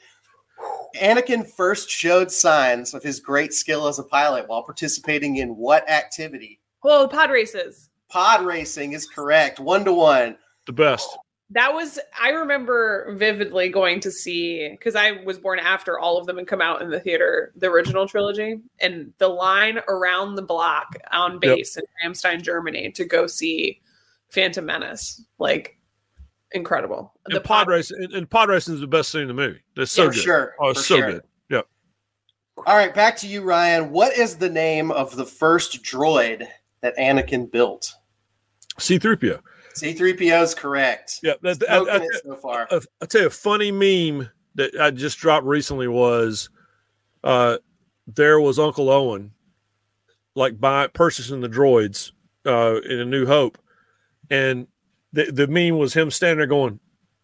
Anakin 0.95 1.45
first 1.45 1.89
showed 1.89 2.31
signs 2.31 2.93
of 2.93 3.03
his 3.03 3.19
great 3.19 3.53
skill 3.53 3.87
as 3.87 3.99
a 3.99 4.03
pilot 4.03 4.47
while 4.47 4.63
participating 4.63 5.37
in 5.37 5.55
what 5.55 5.89
activity? 5.89 6.59
Well, 6.83 7.07
pod 7.07 7.29
races. 7.29 7.89
Pod 8.09 8.45
racing 8.45 8.93
is 8.93 9.07
correct. 9.07 9.59
One 9.59 9.85
to 9.85 9.93
one. 9.93 10.37
the 10.65 10.73
best. 10.73 11.17
That 11.53 11.73
was 11.73 11.99
I 12.19 12.29
remember 12.29 13.13
vividly 13.17 13.67
going 13.69 13.99
to 14.01 14.11
see 14.11 14.69
because 14.69 14.95
I 14.95 15.23
was 15.25 15.37
born 15.37 15.59
after 15.59 15.99
all 15.99 16.17
of 16.17 16.25
them 16.25 16.37
had 16.37 16.47
come 16.47 16.61
out 16.61 16.81
in 16.81 16.89
the 16.89 16.99
theater, 16.99 17.51
the 17.57 17.67
original 17.67 18.07
trilogy, 18.07 18.59
and 18.79 19.13
the 19.17 19.27
line 19.27 19.79
around 19.89 20.35
the 20.35 20.41
block 20.41 20.95
on 21.11 21.39
base 21.39 21.75
in 21.75 21.83
Ramstein, 22.05 22.41
Germany, 22.41 22.91
to 22.93 23.03
go 23.03 23.27
see 23.27 23.81
Phantom 24.29 24.65
Menace, 24.65 25.25
like 25.39 25.77
incredible. 26.53 27.13
And 27.27 27.43
pod 27.43 27.67
racing 27.67 28.01
and, 28.01 28.13
and 28.13 28.29
pod 28.29 28.47
racing 28.47 28.75
is 28.75 28.79
the 28.81 28.87
best 28.87 29.11
scene 29.11 29.23
in 29.23 29.27
the 29.27 29.33
movie. 29.33 29.59
That's 29.75 29.91
so 29.91 30.07
For 30.07 30.13
good. 30.13 30.21
sure, 30.23 30.55
Oh, 30.61 30.71
so 30.73 30.81
sure. 30.97 31.11
good. 31.11 31.23
Yep. 31.49 31.67
All 32.65 32.77
right, 32.77 32.93
back 32.93 33.17
to 33.17 33.27
you, 33.27 33.41
Ryan. 33.41 33.91
What 33.91 34.17
is 34.17 34.37
the 34.37 34.49
name 34.49 34.89
of 34.91 35.17
the 35.17 35.25
first 35.25 35.83
droid 35.83 36.47
that 36.79 36.95
Anakin 36.97 37.51
built? 37.51 37.93
C 38.79 38.97
three 38.97 39.17
PO. 39.17 39.39
C3PO 39.75 40.43
is 40.43 40.53
correct. 40.53 41.19
Yeah, 41.23 41.33
that, 41.41 41.63
I, 41.69 41.77
Smoking 41.77 41.93
I, 41.93 42.05
it 42.05 42.21
so 42.25 42.35
far. 42.35 42.67
I, 42.71 42.79
I 43.01 43.05
tell 43.05 43.21
you, 43.21 43.27
a 43.27 43.31
funny 43.31 43.71
meme 43.71 44.29
that 44.55 44.79
I 44.79 44.91
just 44.91 45.17
dropped 45.19 45.45
recently 45.45 45.87
was, 45.87 46.49
uh, 47.23 47.57
there 48.07 48.39
was 48.39 48.59
Uncle 48.59 48.89
Owen, 48.89 49.31
like 50.35 50.59
by 50.59 50.87
purchasing 50.87 51.41
the 51.41 51.49
droids, 51.49 52.11
uh, 52.45 52.81
in 52.81 52.99
A 52.99 53.05
New 53.05 53.25
Hope, 53.25 53.57
and 54.29 54.67
the 55.13 55.31
the 55.31 55.47
meme 55.47 55.77
was 55.77 55.93
him 55.93 56.09
standing 56.11 56.37
there 56.37 56.47
going, 56.47 56.79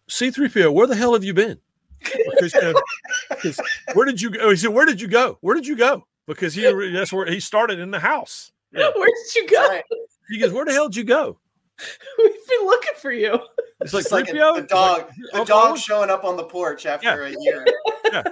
"C 0.08 0.30
three 0.30 0.48
PO, 0.48 0.70
where 0.72 0.86
the 0.86 0.96
hell 0.96 1.14
have 1.14 1.24
you 1.24 1.34
been? 1.34 1.58
Because, 2.00 2.52
'cause 2.52 3.60
where 3.94 4.06
did 4.06 4.20
you 4.20 4.30
go?" 4.30 4.50
He 4.50 4.56
said, 4.56 4.70
"Where 4.70 4.86
did 4.86 5.00
you 5.00 5.08
go? 5.08 5.38
Where 5.40 5.54
did 5.54 5.66
you 5.66 5.76
go?" 5.76 6.06
Because 6.26 6.54
he 6.54 6.62
that's 6.92 7.12
where 7.12 7.26
he 7.26 7.40
started 7.40 7.78
in 7.78 7.90
the 7.90 7.98
house. 7.98 8.52
Yeah. 8.72 8.90
Where 8.94 9.06
did 9.08 9.34
you 9.34 9.48
go? 9.48 9.80
He 10.28 10.38
goes, 10.38 10.52
"Where 10.52 10.64
the 10.64 10.72
hell 10.72 10.88
did 10.88 10.96
you 10.96 11.04
go?" 11.04 11.38
We've 12.18 12.46
been 12.48 12.66
looking 12.66 12.92
for 12.96 13.12
you. 13.12 13.38
It's 13.80 13.94
like 13.94 14.10
like 14.10 14.28
a- 14.28 14.32
3PO? 14.32 14.54
the 14.56 14.62
dog, 14.62 15.00
like, 15.32 15.32
the 15.32 15.44
dog 15.44 15.70
Owen? 15.70 15.76
showing 15.78 16.10
up 16.10 16.24
on 16.24 16.36
the 16.36 16.44
porch 16.44 16.86
after 16.86 17.28
Yeah. 17.28 17.34
a 17.36 17.40
year. 17.42 17.66
Yeah. 18.12 18.22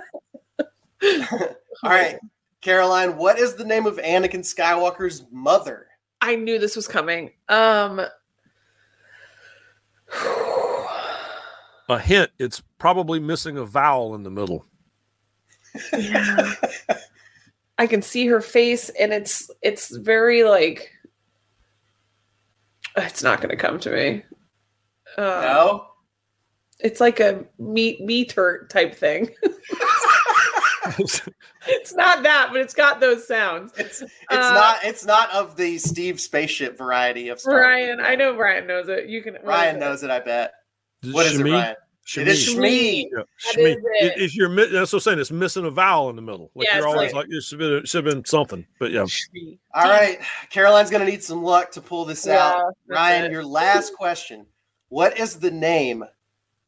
All 1.83 1.91
right, 1.91 2.19
Caroline, 2.63 3.17
what 3.19 3.39
is 3.39 3.55
the 3.55 3.65
name 3.65 3.85
of 3.87 3.99
Anakin 3.99 4.41
Skywalker's 4.41 5.25
mother? 5.31 5.87
I 6.23 6.35
knew 6.37 6.59
this 6.59 6.75
was 6.75 6.89
coming. 6.89 7.31
Um 7.51 8.01
A 11.89 11.99
hint: 11.99 12.31
It's 12.39 12.63
probably 12.79 13.21
missing 13.21 13.59
a 13.59 13.65
vowel 13.65 14.15
in 14.15 14.23
the 14.23 14.31
middle. 14.31 14.65
yeah. 15.97 16.55
I 17.79 17.87
can 17.87 18.01
see 18.01 18.27
her 18.27 18.41
face 18.41 18.89
and 18.99 19.13
it's 19.13 19.51
it's 19.63 19.95
very 19.95 20.43
like 20.43 20.91
it's 22.97 23.23
not 23.23 23.41
going 23.41 23.51
to 23.51 23.57
come 23.57 23.79
to 23.81 23.91
me. 23.91 24.23
Uh, 25.17 25.23
No. 25.23 25.87
It's 26.79 27.01
like 27.01 27.21
a 27.21 27.45
meat 27.59 28.03
meter 28.03 28.67
type 28.71 28.95
thing. 28.95 29.31
it's 30.99 31.95
not 31.95 32.23
that, 32.23 32.49
but 32.53 32.61
it's 32.61 32.75
got 32.75 33.01
those 33.01 33.27
sounds. 33.27 33.73
It's 33.79 34.03
it's 34.03 34.13
Uh, 34.31 34.37
not 34.55 34.79
it's 34.85 35.05
not 35.05 35.31
of 35.33 35.57
the 35.57 35.79
Steve 35.79 36.21
spaceship 36.21 36.77
variety 36.77 37.29
of 37.29 37.41
Star 37.41 37.55
Wars. 37.55 37.99
I 38.03 38.15
know 38.15 38.37
Ryan 38.37 38.67
knows 38.67 38.89
it. 38.89 39.09
You 39.09 39.23
can 39.23 39.35
what 39.35 39.45
Ryan 39.47 39.77
is 39.77 39.83
it? 39.83 39.85
knows 39.87 40.03
it. 40.03 40.11
I 40.11 40.21
bet. 40.21 40.53
Is 41.03 41.13
What 41.13 41.27
is 41.27 41.41
it, 41.41 41.77
Shmi? 42.07 42.23
It 42.23 42.29
is 42.29 42.49
Shmi. 42.49 42.57
Shmi. 42.57 43.05
Yeah, 43.13 43.23
Shmi. 43.53 43.71
is 43.71 43.77
it. 43.85 44.21
If 44.23 44.37
you're 44.37 44.49
mi- 44.49 44.67
that's 44.71 44.93
what 44.93 44.99
I'm 44.99 45.01
saying. 45.01 45.19
It's 45.19 45.33
missing 45.33 45.65
a 45.65 45.71
vowel 45.71 46.09
in 46.11 46.17
the 46.17 46.23
middle. 46.23 46.51
Like 46.55 46.69
Yeah, 46.69 46.79
you're 46.79 46.87
always 46.87 47.13
like- 47.13 47.27
like, 47.27 47.35
it 47.37 47.43
should, 47.43 47.59
be, 47.59 47.67
it 47.67 47.89
should 47.89 48.05
have 48.05 48.15
been 48.15 48.25
something. 48.25 48.65
But 48.79 48.93
yeah, 48.93 49.01
Shmi. 49.03 49.59
All 49.75 49.89
right, 49.89 50.19
Caroline's 50.51 50.91
gonna 50.91 51.05
need 51.05 51.23
some 51.25 51.43
luck 51.43 51.73
to 51.73 51.81
pull 51.81 52.05
this 52.05 52.25
Yeah, 52.27 52.39
out. 52.47 52.75
Ryan, 52.87 53.25
it. 53.27 53.33
your 53.33 53.45
last 53.45 53.95
question: 53.95 54.47
What 54.89 55.19
is 55.19 55.35
the 55.37 55.51
name 55.51 56.05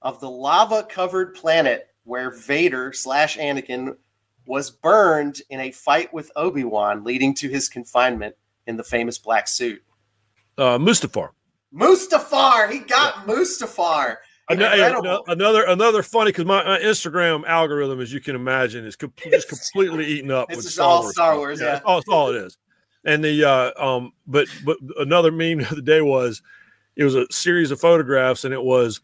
of 0.03 0.18
the 0.20 0.28
lava-covered 0.30 1.34
planet 1.34 1.89
where 2.05 2.30
Vader 2.32 2.93
slash 2.93 3.36
Anakin 3.39 3.97
was 4.47 4.70
burned 4.70 5.43
in 5.51 5.61
a 5.61 5.70
fight 5.70 6.12
with 6.12 6.30
Obi 6.34 6.64
Wan, 6.64 7.05
leading 7.05 7.34
to 7.34 7.49
his 7.49 7.68
confinement 7.68 8.34
in 8.66 8.76
the 8.76 8.84
famous 8.84 9.18
black 9.18 9.47
suit? 9.47 9.82
uh, 10.57 10.78
Mustafar. 10.78 11.30
Mustafar. 11.72 12.70
He 12.70 12.78
got 12.80 13.26
Mustafar. 13.26 14.16
Ano- 14.51 14.72
Incredible. 14.72 15.24
Another 15.26 15.64
another 15.64 16.03
funny 16.03 16.30
because 16.30 16.46
my, 16.46 16.64
my 16.64 16.78
Instagram 16.78 17.46
algorithm, 17.46 18.01
as 18.01 18.12
you 18.12 18.20
can 18.20 18.34
imagine, 18.34 18.84
is 18.84 18.96
com- 18.96 19.12
just 19.30 19.49
completely 19.49 20.07
eaten 20.07 20.30
up. 20.30 20.51
It's 20.51 20.64
with 20.64 20.72
Star 20.72 20.88
all 20.88 21.03
Wars 21.03 21.12
Star. 21.12 21.36
Wars, 21.36 21.61
yeah. 21.61 21.72
that's 21.72 21.84
all, 21.84 21.96
that's 21.96 22.09
all 22.09 22.30
it 22.30 22.36
is. 22.36 22.57
And 23.05 23.22
the 23.22 23.44
uh, 23.44 23.72
um, 23.84 24.12
but 24.26 24.49
but 24.64 24.78
another 24.99 25.30
meme 25.30 25.61
of 25.61 25.68
the 25.68 25.72
other 25.72 25.80
day 25.82 26.01
was 26.01 26.42
it 26.96 27.05
was 27.05 27.14
a 27.14 27.26
series 27.30 27.70
of 27.70 27.80
photographs, 27.80 28.44
and 28.44 28.55
it 28.55 28.62
was 28.62 29.01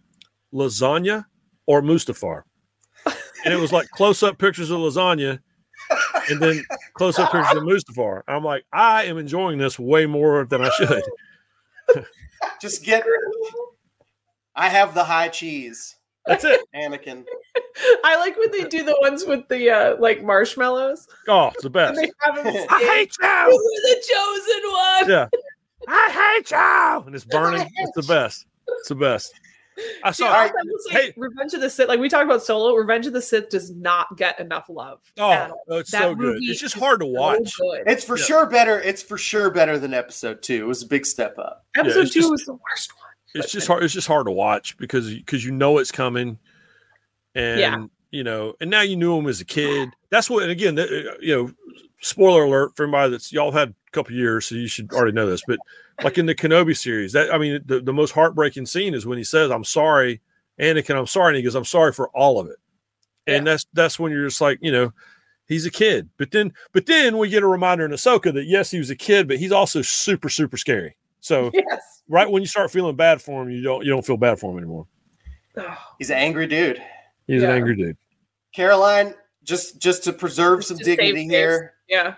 lasagna 0.52 1.26
or 1.66 1.82
Mustafar, 1.82 2.42
and 3.44 3.52
it 3.52 3.58
was 3.58 3.72
like 3.72 3.88
close 3.90 4.22
up 4.22 4.38
pictures 4.38 4.70
of 4.70 4.78
lasagna, 4.78 5.38
and 6.30 6.40
then 6.40 6.64
close 6.94 7.18
up 7.18 7.30
pictures 7.32 7.56
of 7.56 7.64
Mustafar. 7.64 8.22
I'm 8.26 8.44
like, 8.44 8.64
I 8.72 9.04
am 9.04 9.18
enjoying 9.18 9.58
this 9.58 9.78
way 9.78 10.06
more 10.06 10.46
than 10.46 10.62
I 10.62 10.70
should. 10.70 11.02
Just 12.60 12.84
get. 12.84 13.04
I 14.56 14.68
have 14.68 14.94
the 14.94 15.04
high 15.04 15.28
cheese, 15.28 15.96
That's 16.26 16.44
it. 16.44 16.60
Anakin. 16.74 17.24
I 18.04 18.16
like 18.18 18.36
when 18.38 18.50
they 18.52 18.64
do 18.64 18.84
the 18.84 18.96
ones 19.00 19.24
with 19.26 19.46
the 19.48 19.70
uh 19.70 19.96
like 19.98 20.22
marshmallows. 20.22 21.06
Oh, 21.28 21.48
it's 21.48 21.62
the 21.62 21.66
And 21.66 21.72
best. 21.72 21.96
they 21.96 22.10
have 22.20 22.38
I 22.70 22.78
hate 22.84 23.12
You're 23.20 23.50
you. 23.50 23.80
the 23.82 24.04
chosen 24.14 24.70
one. 24.72 25.10
Yeah. 25.10 25.28
I 25.88 26.34
hate 26.38 26.50
you. 26.50 27.06
And 27.06 27.14
it's 27.14 27.24
burning. 27.36 27.68
It's 27.76 27.92
the 27.96 28.02
best. 28.14 28.46
It's 28.80 28.88
the 28.88 28.94
best. 28.94 29.32
I 30.04 30.12
saw. 30.12 30.26
also, 30.26 30.36
I 30.36 30.46
will 30.64 30.78
say, 30.88 30.92
Hey. 31.06 31.14
Revenge 31.16 31.52
of 31.54 31.60
the 31.60 31.68
Sith, 31.68 31.88
like 31.88 31.98
we 31.98 32.08
talked 32.08 32.24
about 32.26 32.44
Solo, 32.44 32.76
Revenge 32.76 33.08
of 33.08 33.12
the 33.12 33.20
Sith 33.20 33.48
does 33.48 33.72
not 33.72 34.16
get 34.16 34.38
enough 34.38 34.66
love. 34.68 35.00
at 35.18 35.22
Oh, 35.50 35.54
all. 35.68 35.78
it's 35.80 35.90
That 35.90 36.02
so 36.02 36.14
good. 36.14 36.38
It's 36.42 36.60
just 36.60 36.76
hard 36.78 37.00
to 37.00 37.06
watch. 37.06 37.50
good. 37.58 37.82
It's 37.88 38.04
for 38.04 38.16
Yeah. 38.16 38.24
sure 38.24 38.46
better. 38.46 38.80
It's 38.80 39.02
for 39.02 39.18
sure 39.18 39.50
better 39.50 39.76
than 39.76 39.92
episode 39.92 40.42
two. 40.42 40.54
It 40.62 40.66
was 40.68 40.84
a 40.84 40.86
big 40.86 41.04
step 41.04 41.36
up. 41.40 41.66
Episode 41.76 42.02
it's 42.02 42.12
two 42.14 42.20
just- 42.20 42.30
was 42.30 42.44
the 42.44 42.52
worst 42.52 42.92
one. 42.96 43.00
It's 43.34 43.52
just 43.52 43.66
hard. 43.66 43.82
It's 43.82 43.94
just 43.94 44.06
hard 44.06 44.26
to 44.26 44.32
watch 44.32 44.76
because 44.76 45.12
because 45.12 45.44
you 45.44 45.50
know 45.52 45.78
it's 45.78 45.90
coming, 45.92 46.38
and 47.34 47.60
Yeah. 47.60 47.84
you 48.10 48.22
know, 48.24 48.54
and 48.60 48.70
now 48.70 48.82
you 48.82 48.96
knew 48.96 49.16
him 49.18 49.26
as 49.26 49.40
a 49.40 49.44
kid. 49.44 49.90
That's 50.10 50.30
what, 50.30 50.42
and 50.42 50.52
again, 50.52 50.78
uh, 50.78 50.86
you 51.20 51.34
know, 51.36 51.50
spoiler 52.00 52.44
alert 52.44 52.76
for 52.76 52.84
anybody 52.84 53.10
that's 53.10 53.32
y'all 53.32 53.50
had 53.52 53.70
a 53.70 53.90
couple 53.92 54.14
years, 54.14 54.46
so 54.46 54.54
you 54.54 54.68
should 54.68 54.92
already 54.92 55.12
know 55.12 55.26
this. 55.26 55.42
But 55.46 55.58
like 56.02 56.18
in 56.18 56.26
the 56.26 56.34
Kenobi 56.34 56.76
series, 56.76 57.12
that 57.12 57.32
I 57.34 57.38
mean, 57.38 57.60
the, 57.66 57.80
the 57.80 57.92
most 57.92 58.12
heartbreaking 58.12 58.66
scene 58.66 58.94
is 58.94 59.06
when 59.06 59.18
he 59.18 59.24
says, 59.24 59.50
"I'm 59.50 59.64
sorry, 59.64 60.20
Anakin, 60.60 60.96
I'm 60.96 61.06
sorry," 61.06 61.30
and 61.30 61.36
he 61.36 61.42
goes, 61.42 61.54
"I'm 61.56 61.64
sorry 61.64 61.92
for 61.92 62.08
all 62.10 62.38
of 62.38 62.46
it." 62.48 62.56
And 63.26 63.46
that's 63.46 63.66
that's 63.72 63.98
when 63.98 64.12
you're 64.12 64.28
just 64.28 64.40
like, 64.42 64.58
you 64.60 64.70
know, 64.70 64.92
he's 65.48 65.64
a 65.64 65.70
kid. 65.70 66.10
But 66.18 66.30
then, 66.30 66.52
but 66.72 66.84
then 66.86 67.16
we 67.16 67.30
get 67.30 67.42
a 67.42 67.46
reminder 67.48 67.84
in 67.86 67.90
Ahsoka 67.90 68.32
that 68.34 68.44
yes, 68.44 68.70
he 68.70 68.78
was 68.78 68.90
a 68.90 68.96
kid, 68.96 69.26
but 69.28 69.38
he's 69.38 69.50
also 69.52 69.80
super, 69.80 70.28
super 70.28 70.58
scary. 70.58 70.94
So 71.24 71.50
Yes. 71.54 72.02
right 72.06 72.30
when 72.30 72.42
you 72.42 72.46
start 72.46 72.70
feeling 72.70 72.96
bad 72.96 73.22
for 73.22 73.42
him, 73.42 73.50
you 73.50 73.62
don't 73.62 73.82
you 73.82 73.90
don't 73.90 74.04
feel 74.04 74.18
bad 74.18 74.38
for 74.38 74.52
him 74.52 74.58
anymore. 74.58 74.86
He's 75.98 76.10
an 76.10 76.18
angry 76.18 76.46
dude. 76.46 76.82
He's 77.26 77.40
Yeah. 77.40 77.48
an 77.48 77.56
angry 77.56 77.74
dude. 77.76 77.96
Caroline, 78.54 79.14
just 79.42 79.80
just 79.80 80.04
to 80.04 80.12
preserve 80.12 80.66
some 80.66 80.76
To 80.76 80.84
dignity 80.84 81.24
here, 81.26 81.74
Yeah. 81.88 82.16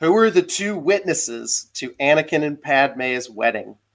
who 0.00 0.12
were 0.12 0.30
the 0.32 0.42
two 0.42 0.76
witnesses 0.76 1.70
to 1.74 1.90
Anakin 2.00 2.42
and 2.42 2.60
Padme's 2.60 3.30
wedding? 3.30 3.76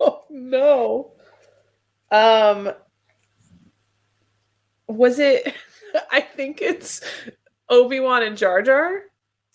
Oh 0.00 0.24
no. 0.28 1.12
Um 2.10 2.72
was 4.88 5.20
it 5.20 5.54
I 6.10 6.20
think 6.20 6.60
it's 6.60 7.00
Obi-Wan 7.68 8.24
and 8.24 8.36
Jar 8.36 8.60
Jar? 8.62 9.02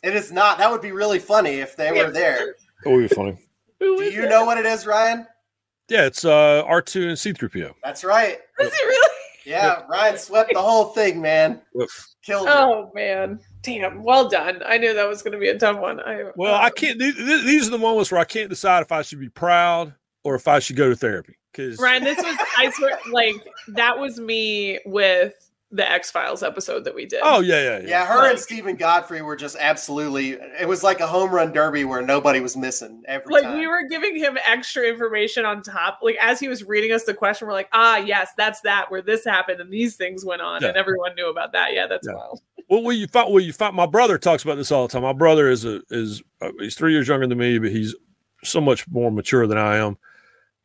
It 0.07 0.15
is 0.15 0.31
not. 0.31 0.57
That 0.57 0.71
would 0.71 0.81
be 0.81 0.93
really 0.93 1.19
funny 1.19 1.55
if 1.55 1.75
they 1.75 1.91
were 1.91 2.09
there. 2.09 2.55
That 2.85 2.91
would 2.91 3.09
be 3.09 3.13
funny. 3.13 3.37
Do 3.81 4.01
you 4.03 4.23
it? 4.23 4.29
know 4.29 4.45
what 4.45 4.57
it 4.57 4.65
is, 4.65 4.87
Ryan? 4.87 5.27
Yeah, 5.89 6.05
it's 6.05 6.23
uh 6.23 6.63
R2 6.65 7.09
and 7.09 7.17
C3PO. 7.17 7.73
That's 7.83 8.05
right. 8.05 8.37
Is 8.59 8.67
it 8.67 8.85
really? 8.85 9.13
Yeah, 9.45 9.81
Ryan 9.89 10.17
swept 10.17 10.53
the 10.53 10.61
whole 10.61 10.85
thing, 10.85 11.21
man. 11.21 11.61
Yep. 11.75 11.89
Killed 12.23 12.47
it. 12.47 12.53
Oh 12.55 12.89
man. 12.95 13.41
Damn. 13.63 14.01
Well 14.01 14.29
done. 14.29 14.61
I 14.65 14.77
knew 14.77 14.93
that 14.93 15.09
was 15.09 15.21
gonna 15.21 15.39
be 15.39 15.49
a 15.49 15.59
tough 15.59 15.77
one. 15.77 15.99
I 15.99 16.31
Well, 16.37 16.55
I 16.55 16.67
um, 16.67 16.73
can't. 16.73 16.97
These, 16.99 17.17
these 17.17 17.67
are 17.67 17.71
the 17.71 17.77
moments 17.77 18.09
where 18.09 18.21
I 18.21 18.25
can't 18.25 18.49
decide 18.49 18.83
if 18.83 18.93
I 18.93 19.01
should 19.01 19.19
be 19.19 19.29
proud 19.29 19.93
or 20.23 20.35
if 20.35 20.47
I 20.47 20.59
should 20.59 20.77
go 20.77 20.89
to 20.89 20.95
therapy. 20.95 21.37
Because 21.51 21.79
Ryan, 21.79 22.05
this 22.05 22.17
was 22.17 22.37
I 22.57 22.71
swear 22.71 22.97
like 23.11 23.35
that 23.69 23.99
was 23.99 24.21
me 24.21 24.79
with 24.85 25.33
the 25.69 25.89
X 25.89 26.09
Files 26.09 26.43
episode 26.43 26.85
that 26.85 26.95
we 26.95 27.05
did. 27.05 27.19
oh 27.23 27.41
yeah, 27.41 27.61
yeah, 27.61 27.79
yeah. 27.79 27.87
Yeah, 27.87 28.05
her 28.05 28.29
and 28.29 28.39
Stephen 28.39 28.77
Godfrey 28.77 29.21
were 29.21 29.35
just 29.35 29.57
absolutely. 29.59 30.31
It 30.59 30.67
was 30.67 30.81
like 30.81 31.01
a 31.01 31.07
home 31.07 31.29
run 31.29 31.51
derby 31.51 31.83
where 31.83 32.01
nobody 32.01 32.39
was 32.39 32.55
missing 32.55 33.03
every 33.07 33.33
like 33.33 33.43
time. 33.43 33.57
we 33.59 33.67
were 33.67 33.83
giving 33.89 34.15
him 34.15 34.37
extra 34.47 34.83
information 34.87 35.43
on 35.45 35.61
top 35.61 35.99
like 36.01 36.15
as 36.21 36.39
he 36.39 36.47
was 36.47 36.63
reading 36.63 36.93
us 36.93 37.03
the 37.03 37.13
question 37.13 37.47
we're 37.47 37.53
like 37.53 37.67
ah 37.73 37.97
yes 37.97 38.29
that's 38.37 38.61
that 38.61 38.89
where 38.89 39.01
this 39.01 39.25
happened 39.25 39.59
and 39.59 39.71
these 39.71 39.97
things 39.97 40.23
went 40.23 40.41
on 40.41 40.61
Yeah. 40.61 40.69
and 40.69 40.77
everyone 40.77 41.15
knew 41.15 41.29
about 41.29 41.51
that 41.51 41.73
yeah 41.73 41.85
that's 41.85 42.07
Yeah. 42.07 42.15
wild 42.15 42.41
Well, 42.69 42.83
well, 42.83 42.93
you 42.95 43.07
find 43.07 43.33
well, 43.33 43.43
you 43.43 43.51
find 43.51 43.75
my 43.75 43.85
brother 43.85 44.17
talks 44.17 44.43
about 44.43 44.55
this 44.55 44.71
all 44.71 44.87
the 44.87 44.91
time. 44.93 45.01
My 45.03 45.11
brother 45.13 45.49
is 45.49 45.65
a 45.65 45.81
is 45.89 46.23
uh, 46.41 46.51
he's 46.59 46.75
three 46.75 46.93
years 46.93 47.07
younger 47.09 47.27
than 47.27 47.37
me, 47.37 47.59
but 47.59 47.71
he's 47.71 47.93
so 48.43 48.61
much 48.61 48.87
more 48.87 49.11
mature 49.11 49.47
than 49.47 49.57
I 49.57 49.77
am. 49.77 49.97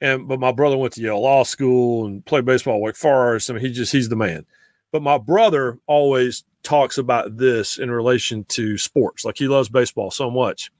And 0.00 0.26
but 0.28 0.38
my 0.40 0.52
brother 0.52 0.76
went 0.76 0.92
to 0.94 1.00
Yale 1.00 1.20
Law 1.20 1.42
School 1.44 2.06
and 2.06 2.24
played 2.24 2.44
baseball 2.44 2.76
at 2.76 2.80
Wake 2.82 2.96
Forest. 2.96 3.50
I 3.50 3.54
mean, 3.54 3.62
he 3.64 3.72
just 3.72 3.90
he's 3.92 4.08
the 4.08 4.16
man. 4.16 4.46
But 4.92 5.02
my 5.02 5.18
brother 5.18 5.78
always 5.86 6.44
talks 6.62 6.98
about 6.98 7.36
this 7.36 7.78
in 7.78 7.90
relation 7.90 8.44
to 8.44 8.78
sports. 8.78 9.24
Like 9.24 9.38
he 9.38 9.48
loves 9.48 9.68
baseball 9.68 10.10
so 10.10 10.30
much. 10.30 10.70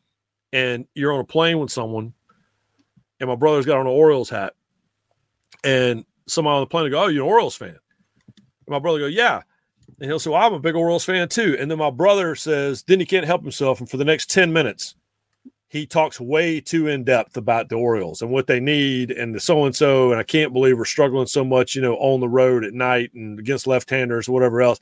And 0.53 0.87
you're 0.95 1.13
on 1.13 1.21
a 1.21 1.25
plane 1.25 1.59
with 1.59 1.71
someone, 1.71 2.13
and 3.19 3.29
my 3.29 3.37
brother's 3.37 3.67
got 3.67 3.79
on 3.79 3.87
an 3.87 3.93
Orioles 3.93 4.29
hat, 4.29 4.53
and 5.65 6.05
somebody 6.27 6.55
on 6.55 6.61
the 6.61 6.67
plane 6.67 6.85
will 6.85 6.91
go, 6.91 7.05
"Oh, 7.05 7.09
you're 7.09 7.25
an 7.25 7.31
Orioles 7.31 7.57
fan?" 7.57 7.79
And 8.37 8.69
my 8.69 8.79
brother 8.79 8.99
go, 8.99 9.07
"Yeah." 9.07 9.43
And 10.01 10.11
he'll 10.11 10.19
say, 10.19 10.31
well, 10.31 10.43
I'm 10.43 10.55
a 10.55 10.59
big 10.59 10.75
Orioles 10.75 11.05
fan 11.05 11.29
too. 11.29 11.57
And 11.59 11.71
then 11.71 11.79
my 11.79 11.91
brother 11.91 12.35
says, 12.35 12.83
then 12.83 12.99
he 12.99 13.07
can't 13.07 13.27
help 13.27 13.43
himself. 13.43 13.79
And 13.79 13.89
for 13.89 13.99
the 13.99 14.05
next 14.05 14.31
10 14.31 14.53
minutes, 14.53 14.97
he 15.73 15.87
talks 15.87 16.21
way 16.21 16.61
too 16.61 16.87
in 16.89 17.03
depth 17.03 17.39
about 17.39 17.71
the 17.71 17.77
Orioles 17.77 18.21
and 18.21 18.31
what 18.31 18.47
they 18.47 18.61
need 18.61 19.11
and 19.11 19.35
the 19.35 19.41
so 19.41 19.65
and 19.65 19.75
so. 19.75 20.11
And 20.13 20.21
I 20.21 20.23
can't 20.23 20.53
believe 20.53 20.77
we're 20.77 20.85
struggling 20.85 21.27
so 21.27 21.43
much, 21.43 21.75
you 21.75 21.81
know, 21.81 21.95
on 21.97 22.21
the 22.21 22.29
road 22.29 22.63
at 22.63 22.75
night 22.75 23.11
and 23.15 23.39
against 23.39 23.67
left 23.67 23.89
handers 23.89 24.29
or 24.29 24.33
whatever 24.33 24.61
else. 24.61 24.81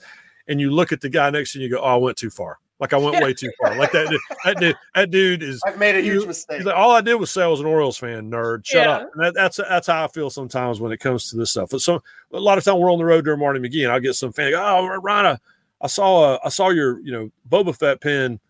And 0.49 0.61
you 0.61 0.73
look 0.73 0.91
at 0.91 1.01
the 1.01 1.09
guy 1.09 1.31
next 1.31 1.53
to 1.53 1.61
you 1.61 1.65
and 1.67 1.71
you 1.71 1.77
go, 1.77 1.81
oh, 1.85 1.87
I 1.95 1.97
went 1.97 2.17
too 2.17 2.29
far. 2.29 2.59
Like 2.81 2.93
I 2.93 2.97
went 2.97 3.23
way 3.23 3.33
too 3.33 3.53
far. 3.61 3.77
Like 3.79 3.93
that, 3.93 4.09
dude- 4.09 4.21
that, 4.45 4.57
dude, 4.59 4.77
that 4.97 5.11
dude 5.13 5.43
is 5.45 5.61
I've 5.65 5.79
made 5.79 5.95
a 5.95 6.01
huge 6.01 6.23
you- 6.23 6.27
mistake. 6.27 6.65
Like, 6.65 6.75
all 6.75 6.91
I 6.91 7.03
did 7.03 7.15
was 7.15 7.31
say 7.31 7.45
I 7.45 7.47
was 7.47 7.61
an 7.61 7.67
Orioles 7.67 7.97
fan, 7.99 8.29
nerd. 8.29 8.67
Shut 8.67 8.85
Yeah. 8.85 8.91
up. 8.97 9.11
And 9.15 9.25
that, 9.27 9.35
that's 9.35 9.59
that's 9.59 9.87
how 9.87 10.03
I 10.05 10.09
feel 10.09 10.29
sometimes 10.29 10.81
when 10.81 10.91
it 10.91 10.99
comes 10.99 11.31
to 11.31 11.37
this 11.37 11.53
stuff. 11.53 11.69
But 11.71 11.83
so 11.83 12.03
a 12.33 12.41
lot 12.41 12.59
of 12.59 12.65
time 12.65 12.79
we're 12.81 12.91
on 12.93 12.99
the 12.99 13.05
road 13.05 13.25
during 13.27 13.39
Marty 13.39 13.61
McGee, 13.61 13.85
and 13.85 13.93
I 13.93 14.01
get 14.01 14.15
some 14.17 14.33
fan. 14.33 14.55
Oh, 14.57 14.87
Ryan, 14.87 15.39
I 15.83 15.87
saw 15.87 16.35
a, 16.35 16.41
I 16.45 16.49
saw 16.49 16.71
your 16.71 16.99
you 17.01 17.13
know 17.13 17.31
Boba 17.49 17.77
Fett 17.79 18.01
pin. 18.01 18.41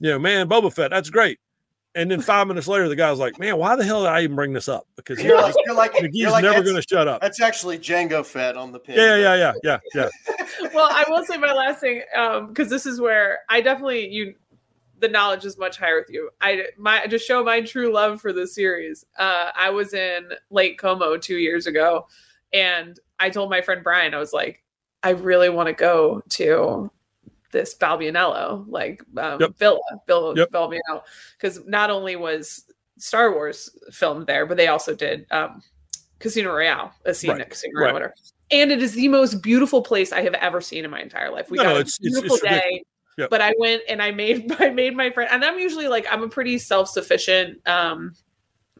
You 0.00 0.10
know, 0.12 0.18
man, 0.18 0.48
Boba 0.48 0.72
Fett, 0.72 0.90
that's 0.90 1.10
great. 1.10 1.38
And 1.96 2.10
then 2.10 2.20
five 2.20 2.48
minutes 2.48 2.66
later, 2.66 2.88
the 2.88 2.96
guy's 2.96 3.18
like, 3.18 3.38
"Man, 3.38 3.56
why 3.56 3.76
the 3.76 3.84
hell 3.84 4.02
did 4.02 4.08
I 4.08 4.22
even 4.22 4.34
bring 4.34 4.52
this 4.52 4.68
up?" 4.68 4.86
Because 4.96 5.22
You're 5.22 5.40
like, 5.40 5.54
you're 5.64 5.74
like, 5.76 5.92
McGee's 5.92 6.16
you're 6.16 6.30
like 6.30 6.42
never 6.42 6.62
going 6.62 6.74
to 6.74 6.82
shut 6.82 7.06
up. 7.06 7.20
that's 7.20 7.40
actually 7.40 7.78
Jango 7.78 8.26
Fett 8.26 8.56
on 8.56 8.72
the 8.72 8.80
pin. 8.80 8.96
Yeah, 8.96 9.16
yeah, 9.16 9.34
yeah, 9.36 9.52
yeah, 9.62 9.78
yeah. 9.94 10.08
well 10.74 10.88
i 10.90 11.04
will 11.08 11.24
say 11.24 11.36
my 11.36 11.52
last 11.52 11.80
thing 11.80 12.02
um 12.16 12.48
because 12.48 12.68
this 12.68 12.86
is 12.86 13.00
where 13.00 13.40
i 13.48 13.60
definitely 13.60 14.08
you 14.08 14.34
the 15.00 15.08
knowledge 15.08 15.44
is 15.44 15.58
much 15.58 15.76
higher 15.76 15.98
with 16.00 16.10
you 16.10 16.30
i 16.40 16.64
my 16.78 17.06
just 17.06 17.26
show 17.26 17.42
my 17.44 17.60
true 17.60 17.92
love 17.92 18.20
for 18.20 18.32
this 18.32 18.54
series 18.54 19.04
uh 19.18 19.50
i 19.56 19.70
was 19.70 19.94
in 19.94 20.28
lake 20.50 20.78
como 20.78 21.16
two 21.16 21.36
years 21.36 21.66
ago 21.66 22.06
and 22.52 22.98
i 23.20 23.28
told 23.28 23.50
my 23.50 23.60
friend 23.60 23.82
brian 23.84 24.14
i 24.14 24.18
was 24.18 24.32
like 24.32 24.62
i 25.02 25.10
really 25.10 25.48
want 25.48 25.66
to 25.66 25.72
go 25.72 26.22
to 26.28 26.90
this 27.54 27.74
Balbianello, 27.74 28.66
like 28.68 29.02
um, 29.16 29.40
Yep. 29.40 29.56
Villa, 29.56 29.78
Villa, 30.06 30.34
Yep. 30.36 30.50
Balbianello, 30.50 31.02
because 31.38 31.64
not 31.66 31.88
only 31.88 32.16
was 32.16 32.64
Star 32.98 33.32
Wars 33.32 33.70
filmed 33.90 34.26
there, 34.26 34.44
but 34.44 34.58
they 34.58 34.68
also 34.68 34.94
did 34.94 35.24
um, 35.30 35.62
Casino 36.18 36.52
Royale, 36.54 36.92
a 37.06 37.14
scene 37.14 37.30
Right, 37.30 37.40
at 37.40 37.50
Casino 37.50 37.72
Royale, 37.76 37.86
right. 37.86 37.94
whatever. 37.94 38.14
And 38.50 38.70
it 38.70 38.82
is 38.82 38.92
the 38.92 39.08
most 39.08 39.42
beautiful 39.42 39.80
place 39.80 40.12
I 40.12 40.20
have 40.20 40.34
ever 40.34 40.60
seen 40.60 40.84
in 40.84 40.90
my 40.90 41.00
entire 41.00 41.30
life. 41.32 41.50
We 41.50 41.56
No, 41.56 41.62
got 41.62 41.68
no, 41.70 41.76
a 41.76 41.80
it's- 41.80 41.98
it's- 42.00 42.12
beautiful 42.20 42.36
it's 42.36 42.44
day. 42.44 42.84
Yep. 43.16 43.30
But 43.30 43.40
I 43.40 43.54
went 43.58 43.82
and 43.88 44.02
I 44.02 44.10
made 44.10 44.52
I 44.60 44.70
made 44.70 44.96
my 44.96 45.08
friend, 45.10 45.30
and 45.32 45.44
I'm 45.44 45.58
usually 45.58 45.88
like 45.88 46.04
I'm 46.10 46.22
a 46.24 46.28
pretty 46.28 46.58
self 46.58 46.88
sufficient 46.88 47.66
um 47.66 48.12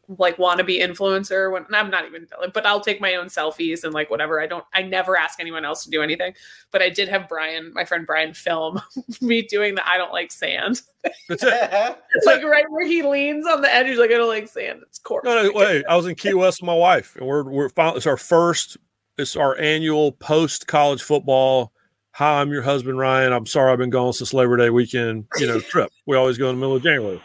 like 0.08 0.36
wannabe 0.36 0.80
influencer 0.80 1.50
when 1.52 1.64
I'm 1.72 1.90
not 1.90 2.04
even 2.04 2.26
but 2.52 2.66
I'll 2.66 2.80
take 2.80 3.00
my 3.00 3.14
own 3.14 3.26
selfies 3.26 3.84
and 3.84 3.94
like 3.94 4.10
whatever. 4.10 4.40
I 4.40 4.46
don't 4.46 4.64
I 4.72 4.82
never 4.82 5.16
ask 5.16 5.40
anyone 5.40 5.64
else 5.64 5.84
to 5.84 5.90
do 5.90 6.02
anything. 6.02 6.34
But 6.70 6.82
I 6.82 6.90
did 6.90 7.08
have 7.08 7.28
Brian, 7.28 7.72
my 7.74 7.84
friend 7.84 8.06
Brian, 8.06 8.34
film 8.34 8.80
me 9.20 9.42
doing 9.42 9.74
the 9.74 9.88
I 9.88 9.96
don't 9.96 10.12
like 10.12 10.30
sand. 10.30 10.82
That's 11.28 11.42
it. 11.42 11.98
It's 12.14 12.26
like 12.26 12.42
right 12.42 12.70
where 12.70 12.86
he 12.86 13.02
leans 13.02 13.46
on 13.46 13.60
the 13.60 13.72
edge. 13.72 13.86
He's 13.86 13.98
like, 13.98 14.10
I 14.10 14.14
don't 14.14 14.28
like 14.28 14.48
sand. 14.48 14.80
It's 14.86 14.98
corpse. 14.98 15.24
No, 15.24 15.42
no, 15.42 15.52
wait. 15.54 15.84
I 15.88 15.96
was 15.96 16.06
in 16.06 16.14
Key 16.14 16.34
West 16.34 16.60
with 16.60 16.66
my 16.66 16.74
wife, 16.74 17.16
and 17.16 17.26
we're 17.26 17.44
we're 17.44 17.68
fin- 17.68 17.96
it's 17.96 18.06
our 18.06 18.16
first, 18.16 18.76
it's 19.18 19.36
our 19.36 19.58
annual 19.58 20.12
post 20.12 20.66
college 20.66 21.02
football. 21.02 21.72
Hi, 22.12 22.40
I'm 22.40 22.50
your 22.50 22.62
husband 22.62 22.98
Ryan. 22.98 23.32
I'm 23.32 23.46
sorry 23.46 23.72
I've 23.72 23.78
been 23.78 23.90
gone 23.90 24.12
since 24.12 24.32
Labor 24.32 24.56
Day 24.56 24.70
weekend. 24.70 25.26
You 25.38 25.46
know, 25.46 25.60
trip. 25.60 25.90
We 26.06 26.16
always 26.16 26.38
go 26.38 26.48
in 26.48 26.56
the 26.56 26.60
middle 26.60 26.76
of 26.76 26.82
January, 26.82 27.20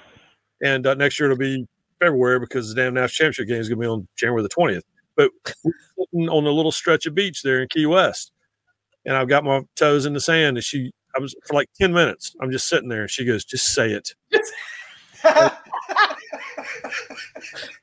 and 0.64 0.86
uh, 0.86 0.96
next 0.96 1.20
year 1.20 1.30
it'll 1.30 1.40
be 1.40 1.68
February 2.00 2.40
because 2.40 2.70
the 2.70 2.76
damn 2.82 2.94
national 2.94 3.10
championship 3.32 3.48
game 3.48 3.60
is 3.62 3.70
going 3.70 3.78
to 3.80 3.82
be 3.82 3.88
on 3.88 4.08
January 4.16 4.42
the 4.44 4.50
twentieth. 4.50 4.84
But 5.16 5.32
we're 5.64 5.74
sitting 5.98 6.30
on 6.30 6.46
a 6.46 6.52
little 6.52 6.72
stretch 6.72 7.06
of 7.06 7.14
beach 7.16 7.42
there 7.44 7.62
in 7.62 7.68
Key 7.70 7.86
West, 7.86 8.32
and 9.06 9.16
I've 9.16 9.28
got 9.28 9.44
my 9.44 9.62
toes 9.76 10.06
in 10.06 10.14
the 10.14 10.22
sand, 10.22 10.58
and 10.58 10.64
she. 10.64 10.92
I 11.16 11.20
was 11.20 11.36
for 11.48 11.56
like 11.56 11.68
ten 11.80 11.92
minutes. 11.92 12.36
I'm 12.40 12.52
just 12.52 12.70
sitting 12.70 12.88
there, 12.88 13.02
and 13.02 13.10
she 13.10 13.26
goes, 13.26 13.44
"Just 13.44 13.74
say 13.74 13.92
it, 13.92 14.14
I 15.24 15.52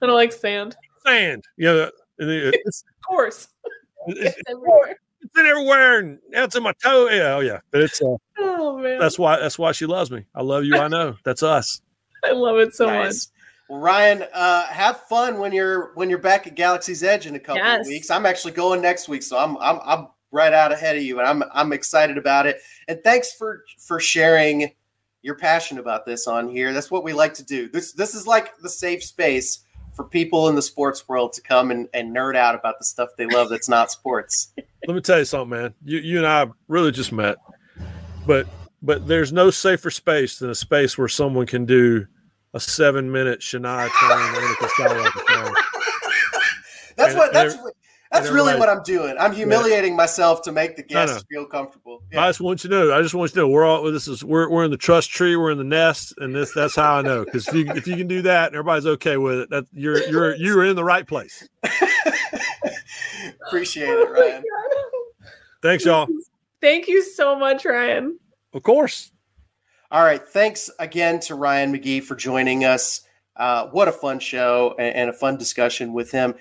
don't 0.00 0.14
like 0.14 0.32
sand. 0.32 0.76
sand." 1.04 1.44
Yeah, 1.58 1.88
and 2.18 2.30
it- 2.30 2.60
it's, 2.64 2.82
Of 2.82 3.06
course. 3.08 3.48
it's, 4.06 4.36
It's 4.36 4.50
everywhere. 4.50 4.96
it's 5.22 5.38
in 5.38 5.46
everywhere 5.46 5.98
and 5.98 6.18
it's 6.32 6.54
in 6.56 6.62
my 6.62 6.72
toe. 6.82 7.08
Yeah, 7.10 7.34
oh 7.34 7.40
yeah. 7.40 7.58
But 7.72 7.80
it's 7.82 8.00
uh, 8.00 8.16
Oh 8.38 8.78
man. 8.78 8.98
that's 8.98 9.18
why 9.18 9.38
that's 9.40 9.58
why 9.58 9.72
she 9.72 9.86
loves 9.86 10.10
me. 10.10 10.24
I 10.34 10.42
love 10.42 10.64
you. 10.64 10.76
I 10.76 10.86
know. 10.88 11.16
That's 11.24 11.42
us. 11.42 11.80
I 12.24 12.30
love 12.32 12.58
it 12.58 12.74
so 12.74 12.86
much. 12.86 13.14
Nice. 13.68 13.74
Well, 13.74 13.80
Ryan, 13.80 14.24
uh, 14.32 14.66
have 14.66 15.00
fun 15.08 15.38
when 15.38 15.52
you're 15.52 15.92
when 15.94 16.08
you're 16.08 16.18
back 16.18 16.46
at 16.46 16.54
Galaxy's 16.54 17.02
Edge 17.02 17.26
in 17.26 17.34
a 17.34 17.40
couple 17.40 17.62
Yes. 17.62 17.80
of 17.80 17.86
weeks. 17.88 18.10
I'm 18.10 18.26
actually 18.26 18.52
going 18.52 18.80
next 18.80 19.08
week, 19.08 19.22
so 19.22 19.38
I'm 19.38 19.56
I'm 19.58 19.80
I'm 19.84 20.08
right 20.30 20.52
out 20.52 20.72
ahead 20.72 20.96
of 20.96 21.02
you, 21.02 21.18
and 21.18 21.28
I'm 21.28 21.42
I'm 21.52 21.72
excited 21.72 22.18
about 22.18 22.46
it. 22.46 22.60
And 22.88 23.00
thanks 23.02 23.32
for 23.32 23.64
for 23.78 24.00
sharing 24.00 24.72
your 25.22 25.34
passion 25.34 25.78
about 25.78 26.06
this 26.06 26.26
on 26.26 26.48
here. 26.48 26.72
That's 26.72 26.90
what 26.90 27.02
we 27.02 27.12
like 27.12 27.34
to 27.34 27.44
do. 27.44 27.68
This 27.68 27.92
this 27.92 28.14
is 28.14 28.26
like 28.26 28.56
the 28.58 28.68
safe 28.68 29.02
space 29.02 29.64
for 29.94 30.04
people 30.04 30.48
in 30.48 30.54
the 30.54 30.62
sports 30.62 31.08
world 31.08 31.32
to 31.32 31.40
come 31.40 31.70
and, 31.70 31.88
and 31.94 32.14
nerd 32.14 32.36
out 32.36 32.54
about 32.54 32.78
the 32.78 32.84
stuff 32.84 33.08
they 33.16 33.26
love 33.26 33.48
that's 33.48 33.68
not 33.68 33.90
sports. 33.90 34.52
Let 34.86 34.94
me 34.94 35.00
tell 35.00 35.18
you 35.18 35.24
something, 35.24 35.58
man. 35.58 35.74
You 35.84 35.98
you 35.98 36.18
and 36.18 36.26
I 36.26 36.46
really 36.68 36.92
just 36.92 37.12
met, 37.12 37.38
but 38.26 38.46
but 38.82 39.08
there's 39.08 39.32
no 39.32 39.50
safer 39.50 39.90
space 39.90 40.38
than 40.38 40.50
a 40.50 40.54
space 40.54 40.96
where 40.96 41.08
someone 41.08 41.46
can 41.46 41.64
do 41.64 42.06
a 42.54 42.60
seven 42.60 43.10
minute 43.10 43.40
Shania 43.40 43.88
Twain 43.88 44.18
Anakin 44.18 44.68
Skywalker 44.68 45.44
song. 45.44 45.54
That's 46.96 47.10
And 47.10 47.18
what 47.18 47.32
that's 47.32 47.54
there- 47.54 47.62
what 47.64 47.74
That's 48.12 48.30
really 48.30 48.56
what 48.56 48.68
I'm 48.68 48.82
doing. 48.84 49.16
I'm 49.18 49.32
humiliating 49.32 49.90
yeah. 49.92 49.96
myself 49.96 50.40
to 50.42 50.52
make 50.52 50.76
the 50.76 50.82
guests 50.82 51.16
no, 51.16 51.40
no. 51.40 51.42
feel 51.42 51.50
comfortable. 51.50 52.02
Yeah. 52.12 52.24
I 52.24 52.28
just 52.28 52.40
want 52.40 52.62
you 52.64 52.70
to 52.70 52.76
know. 52.76 52.96
I 52.96 53.02
just 53.02 53.14
want 53.14 53.32
you 53.32 53.34
to 53.34 53.40
know 53.40 53.48
we're 53.48 53.64
all 53.66 53.82
this 53.90 54.08
is 54.08 54.24
we're 54.24 54.48
we're 54.48 54.64
in 54.64 54.70
the 54.70 54.76
trust 54.76 55.10
tree. 55.10 55.36
We're 55.36 55.50
in 55.50 55.58
the 55.58 55.64
nest, 55.64 56.14
and 56.18 56.34
this 56.34 56.52
that's 56.54 56.76
how 56.76 56.98
I 56.98 57.02
know. 57.02 57.24
Because 57.24 57.48
if 57.48 57.54
you 57.54 57.66
if 57.72 57.86
you 57.86 57.96
can 57.96 58.06
do 58.06 58.22
that 58.22 58.46
and 58.46 58.54
everybody's 58.56 58.86
okay 58.86 59.16
with 59.16 59.40
it, 59.40 59.50
that 59.50 59.66
you're 59.72 59.98
you're 60.08 60.34
you're 60.36 60.64
in 60.64 60.76
the 60.76 60.84
right 60.84 61.06
place. 61.06 61.46
Appreciate 63.46 63.88
it, 63.90 64.10
Ryan. 64.10 64.42
Thanks, 65.62 65.84
y'all. 65.84 66.06
Thank 66.60 66.88
you 66.88 67.02
so 67.02 67.36
much, 67.38 67.64
Ryan. 67.64 68.18
Of 68.54 68.62
course. 68.62 69.12
All 69.90 70.02
right. 70.02 70.26
Thanks 70.26 70.68
again 70.80 71.20
to 71.20 71.36
Ryan 71.36 71.72
McGee 71.72 72.02
for 72.02 72.16
joining 72.16 72.64
us. 72.64 73.02
Uh, 73.36 73.68
what 73.68 73.86
a 73.86 73.92
fun 73.92 74.18
show 74.18 74.74
and, 74.78 74.96
and, 74.96 75.10
a 75.10 75.12
fun 75.12 75.36
discussion 75.36 75.92
with 75.92 76.10
him. 76.10 76.34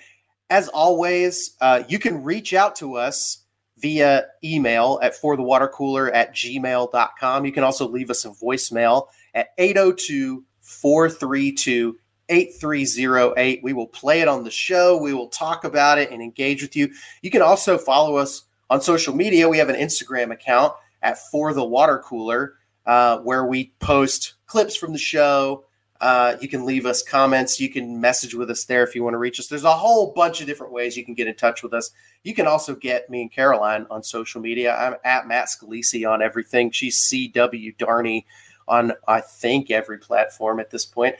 As 0.50 0.68
always, 0.68 1.54
uh, 1.60 1.84
you 1.88 1.98
can 1.98 2.24
reach 2.24 2.54
out 2.54 2.74
to 2.76 2.96
us 2.96 3.44
via 3.78 4.26
email 4.42 4.98
at 5.02 5.14
forthewatercooler 5.14 6.10
at 6.12 6.34
gmail.com. 6.34 7.44
You 7.44 7.52
can 7.52 7.62
also 7.62 7.86
leave 7.86 8.10
us 8.10 8.24
a 8.24 8.30
voicemail 8.30 9.08
at 9.34 9.48
802 9.58 10.44
432 10.62 11.98
8308. 12.28 13.60
We 13.62 13.72
will 13.72 13.86
play 13.86 14.22
it 14.22 14.28
on 14.28 14.42
the 14.42 14.50
show. 14.50 14.96
We 14.96 15.14
will 15.14 15.28
talk 15.28 15.62
about 15.62 15.98
it 15.98 16.10
and 16.10 16.20
engage 16.20 16.62
with 16.62 16.74
you. 16.74 16.90
You 17.22 17.30
can 17.30 17.42
also 17.42 17.78
follow 17.78 18.16
us 18.16 18.42
on 18.70 18.80
social 18.80 19.14
media. 19.14 19.48
We 19.48 19.58
have 19.58 19.68
an 19.68 19.76
Instagram 19.76 20.32
account 20.32 20.72
at 21.02 21.18
For 21.30 21.52
the 21.52 21.64
Water 21.64 21.98
Cooler 22.04 22.54
uh, 22.86 23.18
where 23.18 23.44
we 23.44 23.72
post 23.80 24.34
clips 24.46 24.76
from 24.76 24.92
the 24.92 24.98
show. 24.98 25.64
Uh, 26.00 26.36
you 26.40 26.48
can 26.48 26.66
leave 26.66 26.84
us 26.84 27.02
comments. 27.02 27.58
You 27.58 27.70
can 27.70 28.00
message 28.00 28.34
with 28.34 28.50
us 28.50 28.64
there 28.64 28.82
if 28.82 28.94
you 28.94 29.02
want 29.02 29.14
to 29.14 29.18
reach 29.18 29.40
us. 29.40 29.46
There's 29.46 29.64
a 29.64 29.72
whole 29.72 30.12
bunch 30.12 30.40
of 30.40 30.46
different 30.46 30.72
ways 30.72 30.96
you 30.96 31.04
can 31.04 31.14
get 31.14 31.26
in 31.26 31.34
touch 31.34 31.62
with 31.62 31.72
us. 31.72 31.90
You 32.22 32.34
can 32.34 32.46
also 32.46 32.74
get 32.74 33.08
me 33.08 33.22
and 33.22 33.32
Caroline 33.32 33.86
on 33.90 34.02
social 34.02 34.40
media. 34.40 34.76
I'm 34.76 34.96
at 35.04 35.26
Matt 35.26 35.46
Scalisi 35.46 36.08
on 36.08 36.20
everything. 36.20 36.70
She's 36.70 36.98
CW 37.10 37.76
Darney 37.76 38.24
on, 38.68 38.92
I 39.08 39.20
think, 39.20 39.70
every 39.70 39.98
platform 39.98 40.60
at 40.60 40.70
this 40.70 40.84
point. 40.84 41.16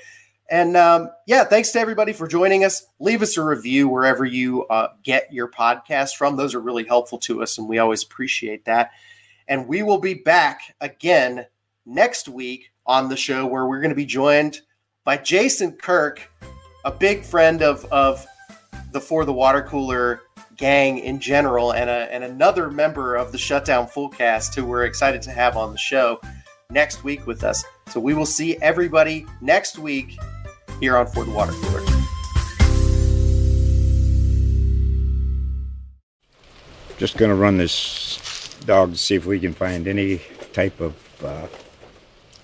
And 0.49 0.77
um, 0.77 1.11
yeah, 1.27 1.45
thanks 1.45 1.73
to 1.73 1.81
everybody 1.81 2.13
for 2.13 2.29
joining 2.29 2.65
us. 2.65 2.87
Leave 3.01 3.23
us 3.23 3.37
a 3.37 3.43
review 3.43 3.89
wherever 3.89 4.25
you 4.25 4.65
uh, 4.67 4.89
get 5.03 5.33
your 5.33 5.51
podcast 5.51 6.17
from. 6.17 6.37
Those 6.37 6.55
are 6.55 6.61
really 6.61 6.85
helpful 6.85 7.19
to 7.21 7.43
us, 7.43 7.59
and 7.59 7.69
we 7.69 7.79
always 7.79 8.05
appreciate 8.05 8.65
that. 8.67 8.91
And 9.49 9.67
we 9.67 9.83
will 9.83 9.99
be 9.99 10.15
back 10.15 10.75
again 10.81 11.47
next 11.87 12.29
week 12.29 12.73
on 12.85 13.09
the 13.09 13.17
show 13.17 13.47
where 13.47 13.67
we're 13.67 13.81
going 13.81 13.91
to 13.91 13.97
be 13.97 14.05
joined 14.05 14.61
by 15.05 15.17
Jason 15.17 15.73
Kirk, 15.73 16.29
a 16.85 16.91
big 16.91 17.23
friend 17.23 17.63
of, 17.63 17.85
of 17.87 18.27
the 18.93 19.01
For 19.01 19.25
the 19.25 19.33
Water 19.33 19.63
Cooler 19.63 20.21
gang 20.57 20.99
in 20.99 21.21
general, 21.21 21.73
and, 21.73 21.89
a, 21.89 22.13
and 22.13 22.25
another 22.25 22.71
member 22.71 23.15
of 23.15 23.31
the 23.31 23.39
Shutdown 23.39 23.87
Fullcast 23.87 24.55
who 24.55 24.65
we're 24.65 24.85
excited 24.85 25.23
to 25.23 25.31
have 25.31 25.57
on 25.57 25.71
the 25.71 25.79
show 25.79 26.21
next 26.71 27.05
week 27.05 27.27
with 27.27 27.45
us. 27.45 27.65
So 27.89 28.01
we 28.01 28.15
will 28.15 28.27
see 28.27 28.57
everybody 28.57 29.25
next 29.41 29.79
week 29.79 30.19
here 30.81 30.97
on 30.97 31.07
For 31.07 31.25
the 31.25 31.31
Water 31.31 31.53
Cooler. 31.53 31.83
Just 36.99 37.17
going 37.17 37.29
to 37.29 37.37
run 37.37 37.59
this 37.59 38.57
dog 38.65 38.93
to 38.93 38.99
see 38.99 39.15
if 39.15 39.27
we 39.27 39.39
can 39.39 39.53
find 39.53 39.87
any 39.87 40.21
type 40.53 40.81
of 40.81 40.97
uh, 41.23 41.47